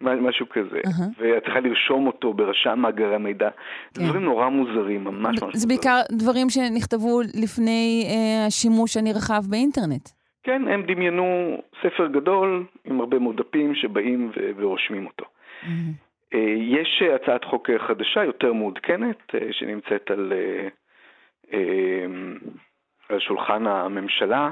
משהו 0.00 0.46
כזה. 0.48 0.80
אהה. 0.86 1.08
ואת 1.18 1.42
צריכה 1.44 1.60
לרשום 1.60 2.06
אותו 2.06 2.34
ברשם 2.34 2.78
מאגרי 2.78 3.14
המידע. 3.14 3.48
זה 3.92 4.00
כן. 4.00 4.06
דברים 4.06 4.24
נורא 4.24 4.48
מוזרים, 4.48 5.04
ממש 5.04 5.24
ממש 5.24 5.38
זה 5.40 5.46
מוזרים. 5.46 5.68
בעיקר 5.68 6.00
דברים 6.12 6.50
שנכתבו 6.50 7.20
לפני 7.42 8.06
אה, 8.10 8.46
השימוש 8.46 8.96
הנרחב 8.96 9.42
באינטרנט. 9.50 10.08
כן, 10.42 10.68
הם 10.68 10.82
דמיינו 10.82 11.56
ספר 11.82 12.06
גדול 12.06 12.66
עם 12.84 13.00
הרבה 13.00 13.18
מאוד 13.18 13.36
דפים 13.36 13.74
שבאים 13.74 14.30
ו- 14.36 14.50
ורושמים 14.56 15.06
אותו. 15.06 15.24
מהמם. 15.62 15.92
אה, 16.34 16.54
יש 16.58 17.02
הצעת 17.14 17.44
חוק 17.44 17.70
חדשה, 17.88 18.24
יותר 18.24 18.52
מעודכנת, 18.52 19.34
אה, 19.34 19.48
שנמצאת 19.52 20.10
על, 20.10 20.32
אה, 20.32 20.68
אה, 21.52 22.06
על 23.08 23.20
שולחן 23.20 23.66
הממשלה, 23.66 24.50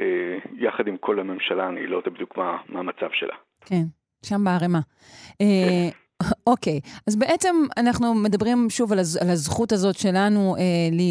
אה, 0.00 0.38
יחד 0.58 0.86
עם 0.86 0.96
כל 0.96 1.20
הממשלה, 1.20 1.68
אני 1.68 1.86
לא 1.86 1.96
יודע 1.96 2.10
בדיוק 2.10 2.36
מה, 2.36 2.58
מה 2.68 2.78
המצב 2.78 3.08
שלה. 3.12 3.34
כן, 3.66 3.82
שם 4.24 4.44
בערימה. 4.44 4.80
אה, 5.40 5.88
אוקיי, 6.46 6.80
אז 7.08 7.16
בעצם 7.16 7.54
אנחנו 7.76 8.14
מדברים 8.14 8.58
שוב 8.70 8.92
על, 8.92 8.98
הז, 8.98 9.16
על 9.16 9.28
הזכות 9.30 9.72
הזאת 9.72 9.96
שלנו 9.96 10.56
אה, 10.56 10.62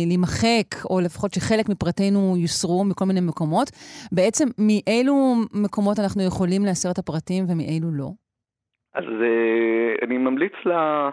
להימחק, 0.07 0.85
או 0.89 0.99
לפחות 0.99 1.33
שחלק 1.33 1.69
מפרטינו 1.69 2.35
יוסרו 2.37 2.83
מכל 2.83 3.05
מיני 3.05 3.21
מקומות. 3.21 3.67
בעצם 4.11 4.47
מאילו 4.57 5.35
מקומות 5.53 5.99
אנחנו 5.99 6.23
יכולים 6.23 6.65
להסיר 6.65 6.91
את 6.91 6.97
הפרטים 6.97 7.43
ומאילו 7.49 7.91
לא? 7.91 8.09
אז 8.93 9.03
אה, 9.03 10.05
אני 10.05 10.17
ממליץ 10.17 10.53
ל- 10.65 11.09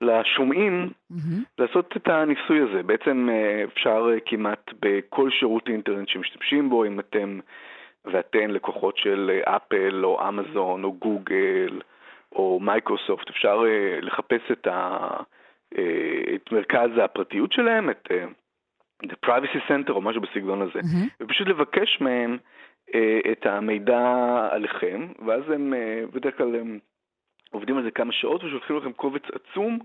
לשומעים 0.00 0.90
מהמם. 1.10 1.42
לעשות 1.58 1.94
את 1.96 2.08
הניסוי 2.08 2.60
הזה. 2.60 2.82
בעצם 2.82 3.28
אה, 3.30 3.64
אפשר 3.64 4.08
אה, 4.12 4.18
כמעט 4.26 4.70
בכל 4.82 5.30
שירות 5.30 5.68
אינטרנט 5.68 6.08
שמשתמשים 6.08 6.70
בו, 6.70 6.84
אם 6.84 7.00
אתם 7.00 7.40
ואתן 8.04 8.50
לקוחות 8.50 8.96
של 8.96 9.30
אה, 9.30 9.56
אפל 9.56 10.04
או 10.04 10.28
אמזון 10.28 10.84
או 10.84 10.92
גוגל 10.92 11.80
או 12.32 12.60
מייקרוסופט, 12.60 13.30
אפשר 13.30 13.62
אה, 13.66 14.00
לחפש 14.00 14.50
את, 14.52 14.66
ה, 14.66 15.08
אה, 15.78 16.34
את 16.34 16.52
מרכז 16.52 16.90
הפרטיות 17.04 17.52
שלהם, 17.52 17.90
את 17.90 18.08
The 19.04 19.26
Privacy 19.26 19.70
Center 19.70 19.90
או 19.90 20.00
משהו 20.00 20.20
בסגנון 20.20 20.62
הזה, 20.62 20.80
מהמם. 20.92 21.08
ופשוט 21.22 21.48
לבקש 21.48 22.00
מהם 22.00 22.38
את 23.32 23.46
המידע 23.46 24.48
עליכם, 24.50 25.08
ואז 25.26 25.42
הם 25.54 25.74
בדרך 26.12 26.36
כלל 26.36 26.54
הם 26.56 26.78
עובדים 27.50 27.76
על 27.76 27.84
זה 27.84 27.90
כמה 27.90 28.12
שעות 28.12 28.44
ושולחים 28.44 28.76
לכם 28.76 28.92
קובץ 28.92 29.22
עצום 29.32 29.78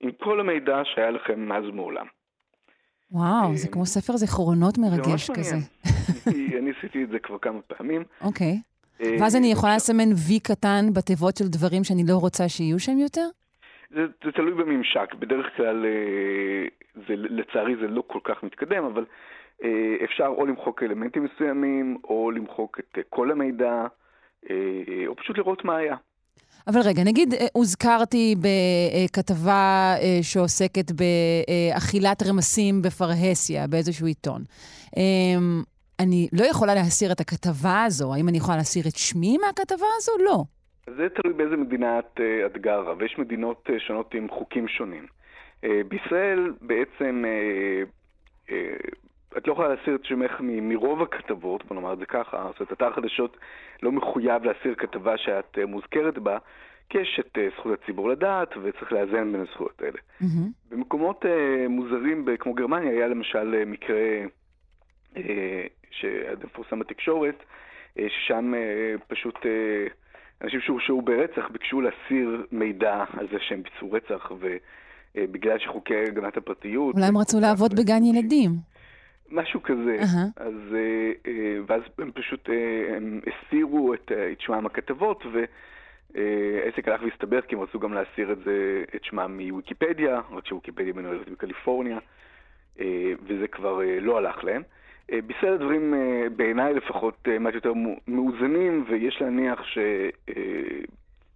עם 0.00 0.10
כל 0.12 0.40
המידע 0.40 0.82
שהיה 0.84 1.10
לכם 1.10 1.40
מאז 1.40 1.64
ומעולם. 1.66 2.06
וואו, 3.10 3.56
זה 3.56 3.68
כמו 3.68 3.86
ספר 3.86 4.16
זיכרונות 4.16 4.78
מרגש 4.78 5.30
כזה. 5.30 5.56
אני- 6.26 6.72
עשיתי 6.78 7.04
את 7.04 7.08
זה 7.08 7.18
כבר 7.18 7.38
כמה 7.38 7.60
פעמים. 7.62 8.02
אוקיי. 8.20 8.60
אה, 9.02 9.16
ואז 9.20 9.36
אני 9.36 9.52
יכולה 9.52 9.76
לסמן 9.76 10.12
וי 10.28 10.40
קטן 10.40 10.84
בתיבות 10.92 11.36
של 11.36 11.48
דברים 11.48 11.84
שאני 11.84 12.02
לא 12.08 12.16
רוצה 12.16 12.48
שיהיו 12.48 12.78
שם 12.78 12.98
יותר? 12.98 13.26
זה, 13.90 14.00
זה 14.24 14.32
תלוי 14.32 14.54
בממשק, 14.54 15.14
בדרך 15.18 15.46
כלל, 15.56 15.84
אה, 15.84 16.68
זה, 16.94 17.14
לצערי 17.16 17.76
זה 17.80 17.86
לא 17.88 18.02
כל 18.06 18.18
כך 18.24 18.42
מתקדם, 18.42 18.84
אבל 18.84 19.04
אה, 19.64 19.68
אפשר 20.04 20.26
או 20.26 20.46
למחוק 20.46 20.82
אלמנטים 20.82 21.24
מסוימים, 21.34 21.98
או 22.04 22.30
למחוק 22.30 22.80
את 22.80 22.98
כל 23.08 23.30
המידע, 23.30 23.86
או 25.06 25.16
פשוט 25.16 25.38
לראות 25.38 25.64
מה 25.64 25.76
היה. 25.76 25.96
אבל 26.66 26.80
רגע, 26.84 27.04
נגיד 27.04 27.34
הוזכרתי 27.52 28.34
בכתבה 28.40 29.94
שעוסקת 30.22 30.90
באכילת 30.92 32.22
רמסים 32.22 32.82
בפרהסיה, 32.82 33.66
באיזשהו 33.66 34.06
עיתון. 34.06 34.42
אני 36.02 36.28
לא 36.32 36.44
יכולה 36.44 36.74
להסיר 36.74 37.12
את 37.12 37.20
הכתבה 37.20 37.84
הזו. 37.84 38.14
האם 38.14 38.28
אני 38.28 38.36
יכולה 38.36 38.56
להסיר 38.56 38.84
את 38.88 38.96
שמי 38.96 39.38
מהכתבה 39.38 39.86
הזו? 39.96 40.12
לא. 40.24 40.44
זה 40.96 41.08
תלוי 41.14 41.34
באיזה 41.34 41.56
מדינה 41.56 41.98
את, 41.98 42.20
אה, 42.20 42.46
את 42.46 42.58
גרה, 42.58 42.94
ויש 42.98 43.18
מדינות 43.18 43.70
אה, 43.72 43.80
שונות 43.80 44.14
עם 44.14 44.28
חוקים 44.30 44.68
שונים. 44.68 45.06
אה, 45.64 45.80
בישראל 45.88 46.52
בעצם 46.60 47.24
את 49.36 49.46
לא 49.46 49.52
יכולה 49.52 49.68
להסיר 49.74 49.94
את 49.94 50.04
שמך 50.04 50.40
מ- 50.40 50.68
מרוב 50.68 51.02
הכתבות, 51.02 51.64
בוא 51.64 51.76
נאמר 51.76 51.92
את 51.92 51.98
זה 51.98 52.06
ככה, 52.06 52.48
זאת 52.50 52.60
אומרת, 52.60 52.72
אתר 52.72 52.92
חדשות 52.92 53.36
לא 53.82 53.92
מחויב 53.92 54.44
להסיר 54.44 54.74
כתבה 54.74 55.18
שאת 55.18 55.58
מוזכרת 55.66 56.18
בה, 56.18 56.38
כי 56.88 56.98
יש 56.98 57.20
את 57.20 57.38
אה, 57.38 57.48
זכות 57.56 57.78
הציבור 57.82 58.08
לדעת, 58.08 58.48
וצריך 58.62 58.92
לאזן 58.92 59.32
בין 59.32 59.40
הזכויות 59.40 59.82
האלה. 59.82 59.98
מהמם. 60.20 60.48
במקומות 60.70 61.26
אה, 61.26 61.68
מוזרים 61.68 62.26
כמו 62.38 62.54
גרמניה 62.54 62.90
היה 62.90 63.08
למשל 63.08 63.64
מקרה 63.66 63.98
אה, 65.16 65.66
שמפורסם 65.92 66.78
בתקשורת, 66.78 67.42
אה, 67.98 68.06
ששם 68.08 68.54
אה, 68.54 68.94
פשוט 69.08 69.46
אה, 69.46 69.86
אנשים 70.42 70.60
שהורשעו 70.60 71.02
ברצח 71.02 71.48
ביקשו 71.50 71.80
להסיר 71.80 72.46
מידע 72.52 73.04
על 73.18 73.28
זה 73.32 73.36
שהם 73.40 73.62
ביצעו 73.62 73.92
רצח, 73.92 74.32
ובגלל 75.14 75.58
שחוקי 75.58 75.96
הגנת 76.08 76.36
הפרטיות... 76.36 76.94
אולי 76.94 77.06
הם 77.06 77.18
רצו 77.18 77.40
לעבוד 77.40 77.74
בגן 77.74 78.04
ילדים. 78.04 78.50
משהו 79.30 79.62
כזה. 79.62 79.96
אהה. 79.98 80.26
אז, 80.36 80.54
ואז 81.66 81.82
הם 81.98 82.10
פשוט 82.14 82.48
הם 82.96 83.20
הסירו 83.26 83.94
את, 83.94 84.12
את 84.32 84.40
שמם 84.40 84.66
הכתבות, 84.66 85.24
והעסק 85.26 86.88
הלך 86.88 87.02
והסתבך 87.02 87.44
כי 87.48 87.54
הם 87.54 87.60
רצו 87.60 87.78
גם 87.78 87.92
להסיר 87.94 88.32
את, 88.32 88.38
זה, 88.44 88.84
את 88.96 89.04
שמם 89.04 89.40
מוויקיפדיה, 89.40 90.20
רק 90.30 90.46
שוויקיפדיה 90.46 90.92
מנוהלת 90.92 91.28
בקליפורניה, 91.28 91.98
וזה 93.26 93.48
כבר 93.52 93.80
לא 94.00 94.18
הלך 94.18 94.44
להם. 94.44 94.62
אה, 95.12 95.18
בישראל 95.26 95.52
הדברים, 95.52 95.94
אה, 95.94 96.28
בעיניי 96.36 96.74
לפחות, 96.74 97.14
אה, 97.28 97.38
מעט 97.38 97.54
יותר 97.54 97.72
מאוזנים, 98.08 98.84
ויש 98.88 99.18
להניח 99.20 99.60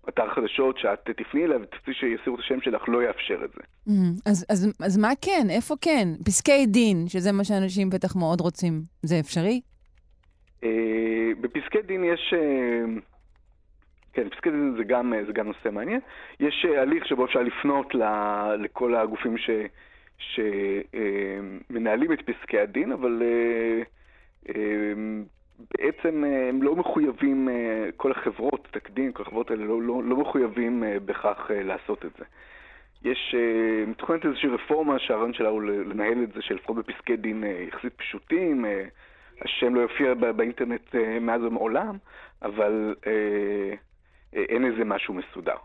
שאתר 0.06 0.30
חדשות 0.34 0.78
שאת 0.78 1.10
תפני 1.16 1.44
אליו 1.44 1.60
ותרצי 1.62 1.92
שיסירו 1.94 2.36
את 2.36 2.40
השם 2.40 2.60
שלך 2.60 2.82
לא 2.88 3.02
יאפשר 3.02 3.44
את 3.44 3.50
זה. 3.50 3.60
מהמם. 3.86 4.12
אז, 4.26 4.46
אז, 4.50 4.72
אז 4.84 4.98
מה 4.98 5.10
כן? 5.20 5.46
איפה 5.50 5.74
כן? 5.80 6.08
פסקי 6.24 6.66
דין, 6.66 7.08
שזה 7.08 7.32
מה 7.32 7.44
שאנשים 7.44 7.90
בטח 7.90 8.16
מאוד 8.16 8.40
רוצים. 8.40 8.82
זה 9.02 9.20
אפשרי? 9.20 9.60
בפסקי 11.40 11.82
דין 11.82 12.04
יש... 12.04 12.34
כן, 14.12 14.28
פסקי 14.28 14.50
דין 14.50 14.74
זה 14.78 14.84
גם, 14.84 15.12
זה 15.26 15.32
גם 15.32 15.46
נושא 15.46 15.68
מעניין. 15.72 16.00
יש 16.40 16.66
הליך 16.78 17.06
שבו 17.06 17.24
אפשר 17.24 17.42
לפנות 17.42 17.94
ל- 17.94 18.54
לכל 18.58 18.94
הגופים 18.96 19.36
שמנהלים 20.18 22.12
את 22.12 22.20
פסקי 22.20 22.58
הדין, 22.58 22.92
אבל 22.92 23.22
אה, 23.22 23.82
אה, 24.48 24.92
בעצם 25.70 26.24
אה, 26.24 26.48
הם 26.48 26.62
לא 26.62 26.76
מחויבים, 26.76 27.48
כל 27.96 28.10
החברות, 28.10 28.68
תקדים, 28.70 29.12
כל 29.12 29.22
החברות 29.22 29.50
האלה 29.50 29.64
לא, 29.64 29.82
לא, 29.82 30.02
לא 30.04 30.16
מחויבים 30.16 30.84
בכך 31.04 31.50
לעשות 31.54 32.04
את 32.04 32.10
זה. 32.18 32.24
יש, 33.04 33.34
מתוכננת 33.86 34.24
איזושהי 34.24 34.48
רפורמה 34.48 34.98
שהרעיון 34.98 35.32
שלה 35.32 35.48
הוא 35.48 35.62
לנהל 35.62 36.22
את 36.22 36.32
זה, 36.32 36.42
שלפחות 36.42 36.76
בפסקי 36.76 37.16
דין 37.16 37.44
יחסית 37.68 37.92
פשוטים, 37.96 38.64
השם 39.40 39.74
לא 39.74 39.80
יופיע 39.80 40.14
באינטרנט 40.14 40.94
מאז 41.20 41.42
ומעולם, 41.42 41.96
אבל 42.42 42.94
אין 44.32 44.64
איזה 44.64 44.84
משהו 44.84 45.14
מסודר. 45.14 45.56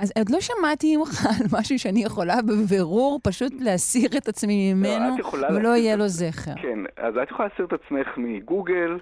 אז 0.00 0.12
עוד 0.18 0.30
לא 0.30 0.40
שמעתי 0.40 0.96
ממך 0.96 1.26
על 1.40 1.46
משהו 1.60 1.78
שאני 1.78 2.04
יכולה 2.04 2.34
בבירור 2.42 3.20
פשוט 3.22 3.52
להסיר 3.60 4.10
את 4.18 4.28
עצמי 4.28 4.74
ממנו, 4.74 5.14
את 5.14 5.18
יכולה 5.18 5.48
ולא 5.56 5.68
יהיה 5.76 5.96
לו. 5.96 6.08
זכר. 6.08 6.54
כן, 6.62 6.78
אז 6.96 7.14
את 7.22 7.30
יכולה 7.30 7.48
להסיר 7.48 7.66
את 7.66 7.72
עצמך 7.72 8.08
מגוגל, 8.16 8.98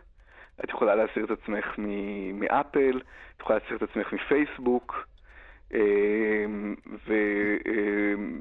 את 0.64 0.68
יכולה 0.70 0.94
להסיר 0.94 1.24
את 1.24 1.30
עצמך 1.30 1.64
מ- 1.78 2.40
מאפל, 2.40 3.00
את 3.36 3.40
יכולה 3.40 3.58
להסיר 3.62 3.76
את 3.76 3.90
עצמך 3.90 4.12
מפייסבוק, 4.12 5.06
אה, 5.74 5.80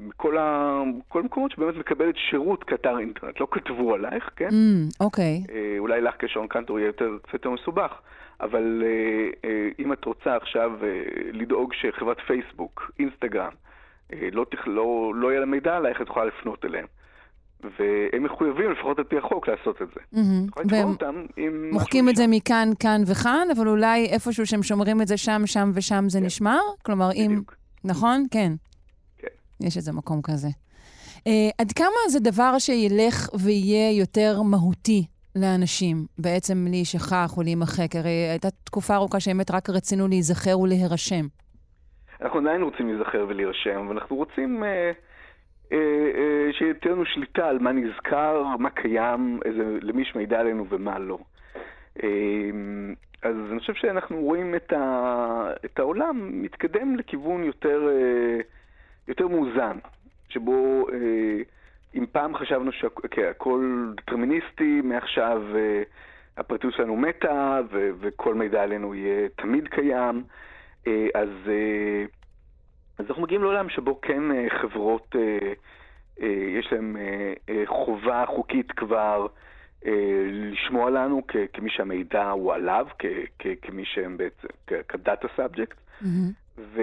וכל 0.08 0.38
ה- 0.38 0.82
כל 1.08 1.20
המקומות 1.20 1.50
שבאמת 1.50 1.76
מקבלת 1.76 2.14
שירות 2.30 2.64
כאתר 2.64 2.98
אינטרנט. 2.98 3.40
לא 3.40 3.46
כתבו 3.50 3.94
עלייך, 3.94 4.30
כן? 4.36 4.48
אמ, 4.52 4.88
אוקיי. 5.00 5.42
אה, 5.52 5.74
אולי 5.78 6.00
לך 6.00 6.14
כשעון 6.18 6.46
קנטור 6.48 6.78
יהיה 6.78 6.86
יותר, 6.86 7.10
קצת 7.22 7.32
יותר 7.32 7.50
מסובך, 7.50 7.92
אבל 8.40 8.82
אה, 8.86 9.48
אה, 9.48 9.68
אם 9.78 9.92
את 9.92 10.04
רוצה 10.04 10.36
עכשיו 10.36 10.70
אה, 10.82 10.88
לדאוג 11.32 11.72
שחברת 11.74 12.16
פייסבוק, 12.26 12.90
אינסטגרם, 12.98 13.52
לא. 14.32 14.44
לא, 14.66 15.12
לא 15.14 15.30
יהיה 15.30 15.40
לה 15.40 15.46
מידע 15.46 15.76
עלייך, 15.76 16.00
את 16.02 16.06
יכולה 16.06 16.24
לפנות 16.24 16.64
אליהם. 16.64 16.86
והם 17.78 18.22
מחויבים, 18.22 18.70
לפחות 18.72 18.98
על 18.98 19.04
פי 19.04 19.18
החוק, 19.18 19.48
לעשות 19.48 19.82
את 19.82 19.88
זה. 19.94 20.00
לתבוע 20.58 20.94
והם 21.36 21.70
מוחקים 21.72 22.08
את 22.08 22.16
זה 22.16 22.24
שם. 22.24 22.30
מכאן, 22.30 22.68
כאן 22.80 23.02
וכאן, 23.06 23.48
אבל 23.56 23.68
אולי 23.68 24.06
איפשהו 24.06 24.46
שהם 24.46 24.62
שומרים 24.62 25.02
את 25.02 25.08
זה 25.08 25.16
שם, 25.16 25.42
שם 25.46 25.70
ושם 25.74 26.04
זה 26.08 26.18
כן. 26.18 26.26
נשמר? 26.26 26.60
כלומר, 26.82 27.12
אם... 27.14 27.30
בדיוק. 27.30 27.54
נכון? 27.84 28.26
כן. 28.30 28.52
כן. 29.18 29.28
יש 29.66 29.76
איזה 29.76 29.92
מקום 29.92 30.22
כזה. 30.22 30.48
Uh, 31.18 31.30
עד 31.58 31.72
כמה 31.72 32.08
זה 32.08 32.20
דבר 32.20 32.58
שילך 32.58 33.28
ויהיה 33.40 33.98
יותר 33.98 34.42
מהותי 34.42 35.06
לאנשים, 35.40 35.96
בעצם 36.18 36.66
להישכח 36.70 37.36
או 37.36 37.42
להימחק? 37.42 37.96
הרי 37.96 38.10
הייתה 38.30 38.48
תקופה 38.64 38.94
ארוכה 38.94 39.20
שבאמת 39.20 39.50
רק 39.50 39.70
רצינו 39.70 40.08
להיזכר 40.08 40.58
ולהירשם. 40.60 41.26
אנחנו 42.22 42.38
עדיין 42.40 42.62
רוצים 42.62 42.88
להיזכר 42.88 43.26
ולהירשם, 43.28 43.86
אבל 43.86 43.98
אנחנו 43.98 44.16
רוצים 44.16 44.64
אה, 44.64 44.92
אה, 45.72 45.78
אה, 46.18 46.52
שתהיה 46.52 46.94
לנו 46.94 47.04
שליטה 47.06 47.48
על 47.48 47.58
מה 47.58 47.72
נזכר, 47.72 48.44
מה 48.58 48.70
קיים, 48.70 49.40
איזה, 49.44 49.78
למי 49.82 50.02
יש 50.02 50.12
מידע 50.14 50.40
עלינו 50.40 50.66
ומה 50.70 50.98
לא. 50.98 51.18
אמ, 52.02 52.94
אז 53.22 53.34
אני 53.50 53.60
חושב 53.60 53.74
שאנחנו 53.74 54.20
רואים 54.20 54.54
את, 54.54 54.72
ה, 54.72 55.50
את 55.64 55.78
העולם 55.78 56.42
מתקדם 56.42 56.96
לכיוון 56.96 57.44
יותר, 57.44 57.88
אה, 57.88 58.40
יותר 59.08 59.28
מאוזן, 59.28 59.76
שבו 60.28 60.86
אה, 60.92 61.42
אם 61.98 62.04
פעם 62.12 62.36
חשבנו 62.36 62.70
שהכל 62.72 63.92
דטרמיניסטי, 63.96 64.80
מעכשיו 64.84 65.42
אה, 65.54 65.82
הפרטיות 66.36 66.74
שלנו 66.74 66.96
מתה 66.96 67.60
ו- 67.70 67.90
וכל 68.00 68.34
מידע 68.34 68.62
עלינו 68.62 68.94
יהיה 68.94 69.28
תמיד 69.28 69.68
קיים, 69.68 70.24
אז, 71.14 71.28
אז 72.98 73.06
אנחנו 73.08 73.22
מגיעים 73.22 73.42
לעולם 73.42 73.68
שבו 73.68 74.00
כן 74.00 74.22
חברות, 74.48 75.14
יש 76.56 76.72
להן 76.72 76.96
חובה 77.66 78.24
חוקית 78.26 78.72
כבר 78.72 79.26
אה, 79.86 80.26
לשמוע 80.26 80.90
לנו 80.90 81.22
כמי 81.52 81.70
שהמידע 81.70 82.30
הוא 82.30 82.54
עליו, 82.54 82.86
כמי 83.62 83.84
שהם 83.84 84.16
בעצם, 84.16 84.48
כ 84.88 85.01
data 85.01 85.28
subject. 85.36 85.76
ו... 86.58 86.80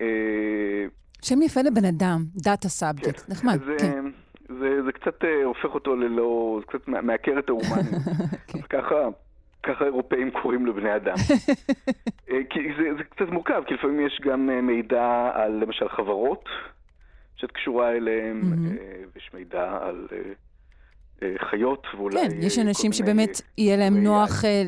אה, 0.00 0.86
שם 1.22 1.42
יפה 1.42 1.60
לבן 1.62 1.84
אדם, 1.84 2.24
data 2.36 2.68
subject, 2.68 3.20
כן. 3.20 3.32
נחמד, 3.32 3.58
זה, 3.64 3.76
כן. 3.78 4.04
זה, 4.48 4.82
זה 4.84 4.92
קצת 4.92 5.24
אה, 5.24 5.44
הופך 5.44 5.74
אותו 5.74 5.96
ללא, 5.96 6.60
זה 6.60 6.66
קצת 6.66 6.88
מעקר 6.88 7.38
את 7.38 7.48
ההומניות. 7.48 8.02
כן. 8.48 8.60
ככה, 8.62 8.96
ככה 9.62 9.84
אירופאים 9.84 10.30
קוראים 10.30 10.66
לבני 10.66 10.96
אדם. 10.96 11.16
כי 12.50 12.60
זה, 12.78 12.94
זה 12.98 13.04
קצת 13.04 13.28
מורכב, 13.28 13.62
כי 13.66 13.74
לפעמים 13.74 14.06
יש 14.06 14.20
גם 14.24 14.66
מידע 14.66 15.30
על 15.34 15.52
למשל 15.52 15.88
חברות 15.88 16.44
שאת 17.36 17.50
קשורה 17.50 17.92
אליהן, 17.92 18.40
ויש 19.14 19.30
מידע 19.34 19.78
על... 19.80 20.08
אה, 21.22 21.34
חיות 21.50 21.86
ואולי... 21.96 22.16
כן, 22.16 22.36
יש 22.42 22.58
אנשים 22.58 22.92
שבאמת 22.92 23.40
יהיה 23.58 23.76
להם 23.76 24.02
נוח 24.02 24.44
אה, 24.44 24.62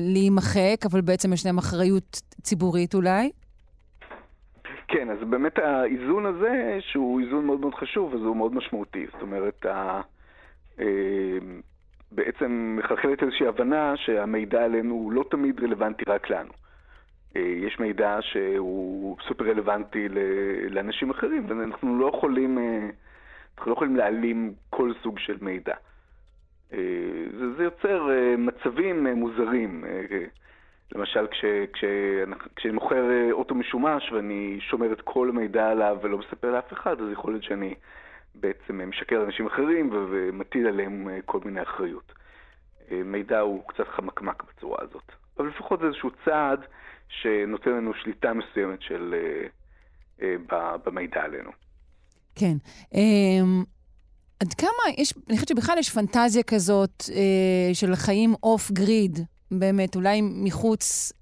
להימחק, 0.00 0.76
אבל 0.90 1.00
בעצם 1.00 1.32
יש 1.32 1.46
להם 1.46 1.58
אחריות 1.58 2.20
ציבורית 2.42 2.94
אולי. 2.94 3.30
כן, 4.94 5.10
אז 5.10 5.18
באמת 5.28 5.58
האיזון 5.58 6.26
הזה, 6.26 6.78
שהוא 6.80 7.20
איזון 7.20 7.46
מאוד 7.46 7.60
מאוד 7.60 7.74
חשוב, 7.74 8.14
אז 8.14 8.20
הוא 8.20 8.36
מאוד 8.36 8.54
משמעותי. 8.54 9.06
זאת 9.12 9.22
אומרת, 9.22 9.66
ה... 9.66 10.00
אה, 10.80 11.38
בעצם 12.12 12.76
מחלחלת 12.78 13.22
איזושהי 13.22 13.46
הבנה 13.46 13.96
שהמידע 13.96 14.64
עלינו 14.64 14.94
הוא 14.94 15.12
לא 15.12 15.24
תמיד 15.30 15.60
רלוונטי 15.60 16.04
רק 16.06 16.30
לנו. 16.30 16.52
יש 17.34 17.78
מידע 17.78 18.18
שהוא 18.20 19.16
סופר 19.28 19.44
רלוונטי 19.44 20.08
לאנשים 20.70 21.10
אחרים, 21.10 21.44
ואנחנו 21.48 21.98
לא 21.98 22.06
יכולים... 22.06 22.58
אנחנו 23.58 23.70
לא 23.70 23.76
יכולים 23.76 23.96
להעלים 23.96 24.52
כל 24.70 24.92
סוג 25.02 25.18
של 25.18 25.36
מידע. 25.40 25.74
אה, 26.72 26.78
זה, 27.38 27.52
זה 27.56 27.64
יוצר 27.64 28.10
אה, 28.10 28.36
מצבים 28.36 29.06
אה, 29.06 29.14
מוזרים. 29.14 29.84
למשל, 30.92 31.26
כש, 31.30 31.44
כש, 31.72 31.84
כשאני 32.56 32.74
מוכר 32.74 33.04
אוטו 33.32 33.54
משומש 33.54 34.12
ואני 34.12 34.58
שומר 34.60 34.92
את 34.92 35.00
כל 35.00 35.28
המידע 35.28 35.68
עליו 35.68 35.96
ולא 36.02 36.18
מספר 36.18 36.52
לאף 36.52 36.72
אחד, 36.72 37.00
אז 37.00 37.06
יכול 37.12 37.32
להיות 37.32 37.44
שאני 37.44 37.74
בעצם 38.34 38.88
משקר 38.88 39.18
לאנשים 39.18 39.46
אחרים 39.46 39.90
ומטיל 39.92 40.66
עליהם 40.66 41.08
כל 41.24 41.40
מיני 41.44 41.62
אחריות. 41.62 42.12
מידע 42.90 43.40
הוא 43.40 43.68
קצת 43.68 43.88
חמקמק 43.88 44.42
בצורה 44.42 44.78
הזאת. 44.80 45.12
אבל 45.38 45.48
לפחות 45.48 45.80
זה 45.80 45.86
איזשהו 45.86 46.10
צעד 46.24 46.60
שנותן 47.08 47.70
לנו 47.70 47.94
שליטה 47.94 48.32
מסוימת 48.32 48.82
של, 48.82 49.14
במידע 50.84 51.22
עלינו. 51.22 51.50
כן. 52.34 52.56
Um, 52.92 53.66
עד 54.40 54.54
כמה 54.54 54.92
יש, 54.98 55.14
אני 55.28 55.36
חושבת 55.36 55.48
שבכלל 55.48 55.78
יש 55.78 55.90
פנטזיה 55.90 56.42
כזאת 56.42 57.00
uh, 57.00 57.74
של 57.74 57.94
חיים 57.94 58.34
אוף 58.42 58.70
גריד, 58.70 59.18
באמת, 59.60 59.96
אולי 59.96 60.20
מחוץ 60.22 61.12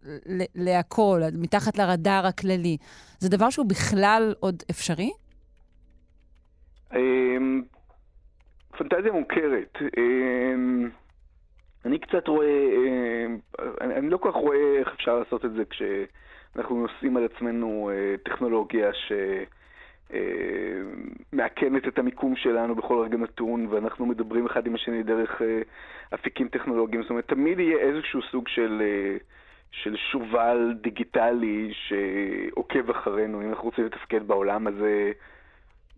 להכל, 0.54 1.20
מתחת 1.32 1.78
לרדאר 1.78 2.26
הכללי. 2.26 2.76
זה 3.18 3.28
דבר 3.28 3.50
שהוא 3.50 3.66
בכלל 3.66 4.34
עוד 4.40 4.62
אפשרי? 4.70 5.10
Um, 6.90 6.96
פנטזיה 8.78 9.12
מוכרת. 9.12 9.76
Um, 9.76 10.90
אני 11.84 11.98
קצת 11.98 12.28
רואה, 12.28 12.68
um, 12.78 13.62
אני, 13.80 14.10
לא 14.10 14.16
כל 14.16 14.30
כך 14.30 14.36
רואה 14.36 14.78
איך 14.78 14.88
אפשר 14.94 15.18
לעשות 15.18 15.44
את 15.44 15.50
זה 15.52 15.62
כשאנחנו 15.70 16.86
נושאים 16.86 17.16
על 17.16 17.24
עצמנו 17.34 17.90
uh, 17.90 18.30
טכנולוגיה 18.30 18.92
ש... 18.92 19.12
אה, 20.14 20.18
מאכנת 21.32 21.88
את 21.88 21.98
המיקום 21.98 22.36
שלנו 22.36 22.74
בכל 22.74 23.04
רגע 23.04 23.16
נתון, 23.16 23.66
ואנחנו 23.70 24.06
מדברים 24.06 24.46
אחד 24.46 24.66
עם 24.66 24.74
השני 24.74 25.02
דרך 25.02 25.42
אה, 25.42 25.62
אפיקים 26.14 26.48
טכנולוגיים. 26.48 27.02
זאת 27.02 27.10
אומרת, 27.10 27.28
תמיד 27.28 27.58
יהיה 27.58 27.78
איזשהו 27.78 28.22
סוג 28.22 28.48
של, 28.48 28.82
אה, 28.84 29.16
של 29.70 29.96
שובל 29.96 30.74
דיגיטלי 30.80 31.72
שעוקב 31.72 32.90
אחרינו, 32.90 33.42
אם 33.42 33.48
אנחנו 33.48 33.64
רוצים 33.64 33.84
לתפקד 33.84 34.22
בעולם 34.26 34.66
הזה 34.66 35.12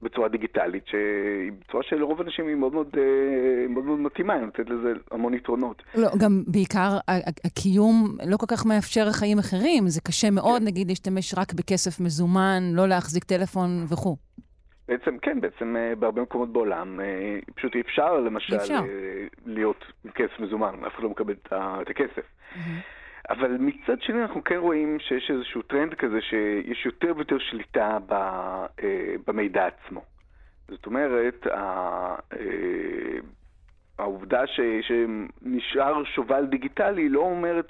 בצורה 0.05 0.29
דיגיטלית, 0.29 0.87
שהיא 0.87 1.53
בצורה 1.61 1.83
שלרוב 1.83 2.21
האנשים 2.21 2.49
היא 2.49 2.57
מאוד 2.57 2.73
מאוד, 2.73 2.89
אה, 2.99 3.69
מאוד, 3.69 3.85
מאוד 3.85 3.99
מתאימה, 3.99 4.35
היא 4.35 4.43
נותנת 4.43 4.71
לזה 4.71 4.93
המון 5.11 5.35
יתרונות. 5.35 5.83
לא, 5.95 6.09
גם 6.19 6.43
בעיקר 6.47 6.99
הקיום 7.45 8.17
לא 8.27 8.37
כל 8.37 8.47
כך 8.49 8.67
מאפשר 8.67 9.13
חיים 9.13 9.39
אחרים, 9.39 9.89
זה 9.89 10.01
קשה 10.01 10.31
מאוד, 10.31 10.61
כן. 10.61 10.67
נגיד, 10.67 10.89
להשתמש 10.89 11.35
רק 11.39 11.53
בכסף 11.53 12.01
מזומן, 12.01 12.63
לא 12.73 12.89
להחזיק 12.89 13.25
טלפון 13.25 13.85
וכו'. 13.89 14.17
בעצם, 14.89 15.19
כן, 15.19 15.41
בעצם 15.41 15.77
אה, 15.77 15.95
בהרבה 15.95 16.23
מקומות 16.23 16.53
בעולם, 16.53 17.01
אה, 17.01 17.39
פשוט 17.55 17.75
אי 17.75 17.81
אפשר, 17.81 18.21
למשל, 18.21 18.57
אפשר. 18.57 18.81
להיות 19.47 19.85
עם 20.05 20.11
כסף 20.11 20.41
מזומן, 20.41 20.75
אף 20.87 20.95
אחד 20.95 21.03
לא 21.03 21.11
מקבל 21.11 21.35
את 21.47 21.91
הכסף. 21.91 22.23
Mm-hmm. 22.55 22.59
אבל 23.31 23.57
מצד 23.61 24.03
שני 24.03 24.23
אנחנו 24.23 24.45
כן 24.45 24.57
רואים 24.57 24.99
שיש 25.01 25.31
איזשהו 25.31 25.63
טרנד 25.63 25.95
כזה 25.95 26.21
שיש 26.21 26.87
יותר 26.87 27.13
ויותר 27.17 27.39
שליטה 27.39 27.99
ב, 28.07 28.13
אה, 28.13 29.15
במידע 29.27 29.67
עצמו. 29.67 30.01
זאת 30.69 30.87
אומרת, 30.87 31.47
אה, 31.47 32.17
העובדה 33.99 34.47
ש, 34.47 34.61
שנשאר 34.81 36.05
שובל 36.05 36.47
דיגיטלי 36.47 37.09
לא 37.09 37.21
אומרת 37.21 37.67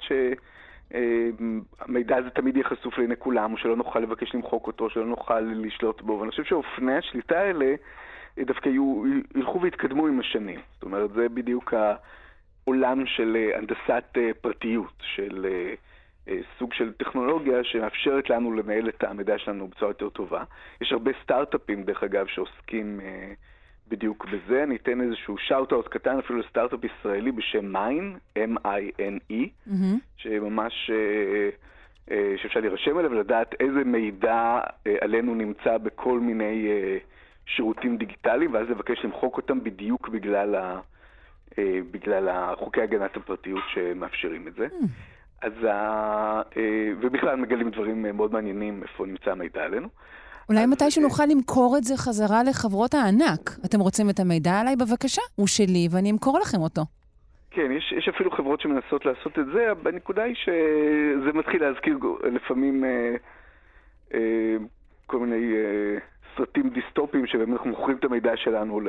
שהמידע 0.91 2.17
הזה 2.17 2.29
תמיד 2.29 2.55
יהיה 2.55 2.69
חשוף 2.69 2.97
לעיני 2.97 3.15
כולם, 3.19 3.53
או 3.53 3.57
שלא 3.57 3.75
נוכל 3.75 3.99
לבקש 3.99 4.35
למחוק 4.35 4.67
אותו, 4.67 4.89
שלא 4.89 5.05
נוכל 5.05 5.39
לשלוט 5.39 6.01
בו, 6.01 6.19
ואני 6.19 6.31
חושב 6.31 6.43
שאופני 6.43 6.97
השליטה 6.97 7.39
האלה 7.39 7.75
דווקא 8.39 8.69
יהיו, 8.69 9.03
ילכו 9.35 9.61
ויתקדמו 9.61 10.07
עם 10.07 10.19
השנים. 10.19 10.59
זאת 10.73 10.83
אומרת, 10.83 11.11
זה 11.13 11.29
בדיוק 11.29 11.73
ה... 11.73 11.95
עולם 12.65 13.05
של 13.05 13.37
אה, 13.39 13.57
הנדסת 13.57 14.17
אה, 14.17 14.31
פרטיות, 14.41 15.03
של 15.15 15.45
אה, 16.27 16.37
סוג 16.59 16.73
של 16.73 16.93
טכנולוגיה 16.93 17.63
שמאפשרת 17.63 18.29
לנו 18.29 18.51
לנהל 18.51 18.89
את 18.89 19.03
המידע 19.03 19.37
שלנו 19.37 19.67
בצורה 19.67 19.91
יותר 19.91 20.09
טובה. 20.09 20.43
יש 20.81 20.91
הרבה 20.91 21.11
סטארט-אפים, 21.23 21.83
דרך 21.83 22.03
אגב, 22.03 22.27
שעוסקים 22.27 22.99
בדיוק 23.87 24.25
בזה. 24.25 24.63
אני 24.63 24.75
אתן 24.75 25.01
איזשהו 25.01 25.37
shout-out 25.37 25.87
קטן 25.87 26.19
אפילו 26.19 26.39
לסטארט-אפ 26.39 26.79
ישראלי 26.83 27.31
בשם 27.31 27.65
Mine, 27.65 28.17
M-I-N-E, 28.37 29.33
mm-hmm. 29.67 29.97
שממש... 30.17 30.91
שאפשר 32.37 32.59
להירשם 32.59 32.99
אליו 32.99 33.11
ולדעת 33.11 33.55
איזה 33.59 33.83
מידע 33.83 34.59
עלינו 35.01 35.35
נמצא 35.35 35.77
בכל 35.77 36.19
מיני 36.19 36.67
שירותים 37.45 37.97
דיגיטליים, 37.97 38.53
ואז 38.53 38.69
לבקש 38.69 39.05
למחוק 39.05 39.37
אותם 39.37 39.63
בדיוק 39.63 40.09
בגלל 40.09 40.55
ה... 40.55 40.79
אה, 41.59 41.79
בגלל 41.91 42.55
חוקי 42.55 42.81
הגנת 42.81 43.17
הפרטיות 43.17 43.63
שמאפשרים 43.73 44.47
את 44.47 44.53
זה. 44.53 44.67
Mm. 44.67 44.85
אז 45.41 45.53
ה... 45.63 45.71
אה, 46.57 46.91
ובכלל 47.01 47.35
מגלים 47.35 47.69
דברים 47.69 48.05
מאוד 48.17 48.33
מעניינים 48.33 48.83
איפה 48.83 49.05
נמצא 49.05 49.31
המידע 49.31 49.63
עלינו. 49.63 49.87
אולי 50.49 50.65
מתישהו 50.65 51.01
אה, 51.01 51.07
נוכל 51.07 51.23
למכור 51.25 51.77
את 51.77 51.83
זה 51.83 51.97
חזרה 51.97 52.43
לחברות 52.43 52.93
הענק. 52.93 53.49
אתם 53.65 53.79
רוצים 53.79 54.09
את 54.09 54.19
המידע 54.19 54.59
עליי? 54.59 54.75
בבקשה, 54.75 55.21
הוא 55.35 55.47
שלי 55.47 55.87
ואני 55.91 56.11
אמכור 56.11 56.39
לכם 56.39 56.57
אותו. 56.57 56.81
כן, 57.51 57.71
יש, 57.71 57.93
יש 57.97 58.09
אפילו 58.09 58.31
חברות 58.31 58.61
שמנסות 58.61 59.05
לעשות 59.05 59.39
את 59.39 59.45
זה, 59.53 59.71
אבל 59.71 59.91
הנקודה 59.91 60.23
היא 60.23 60.35
שזה 60.35 61.33
מתחיל 61.33 61.61
להזכיר 61.61 61.99
לפעמים 62.33 62.85
אה, 62.85 63.15
אה, 64.13 64.55
כל 65.05 65.19
מיני 65.19 65.53
אה, 65.55 65.97
סרטים 66.37 66.69
דיסטופיים 66.69 67.27
שבאמת 67.27 67.49
אנחנו 67.53 67.69
מוכרים 67.69 67.97
את 67.97 68.03
המידע 68.03 68.31
שלנו 68.35 68.79
ל... 68.79 68.87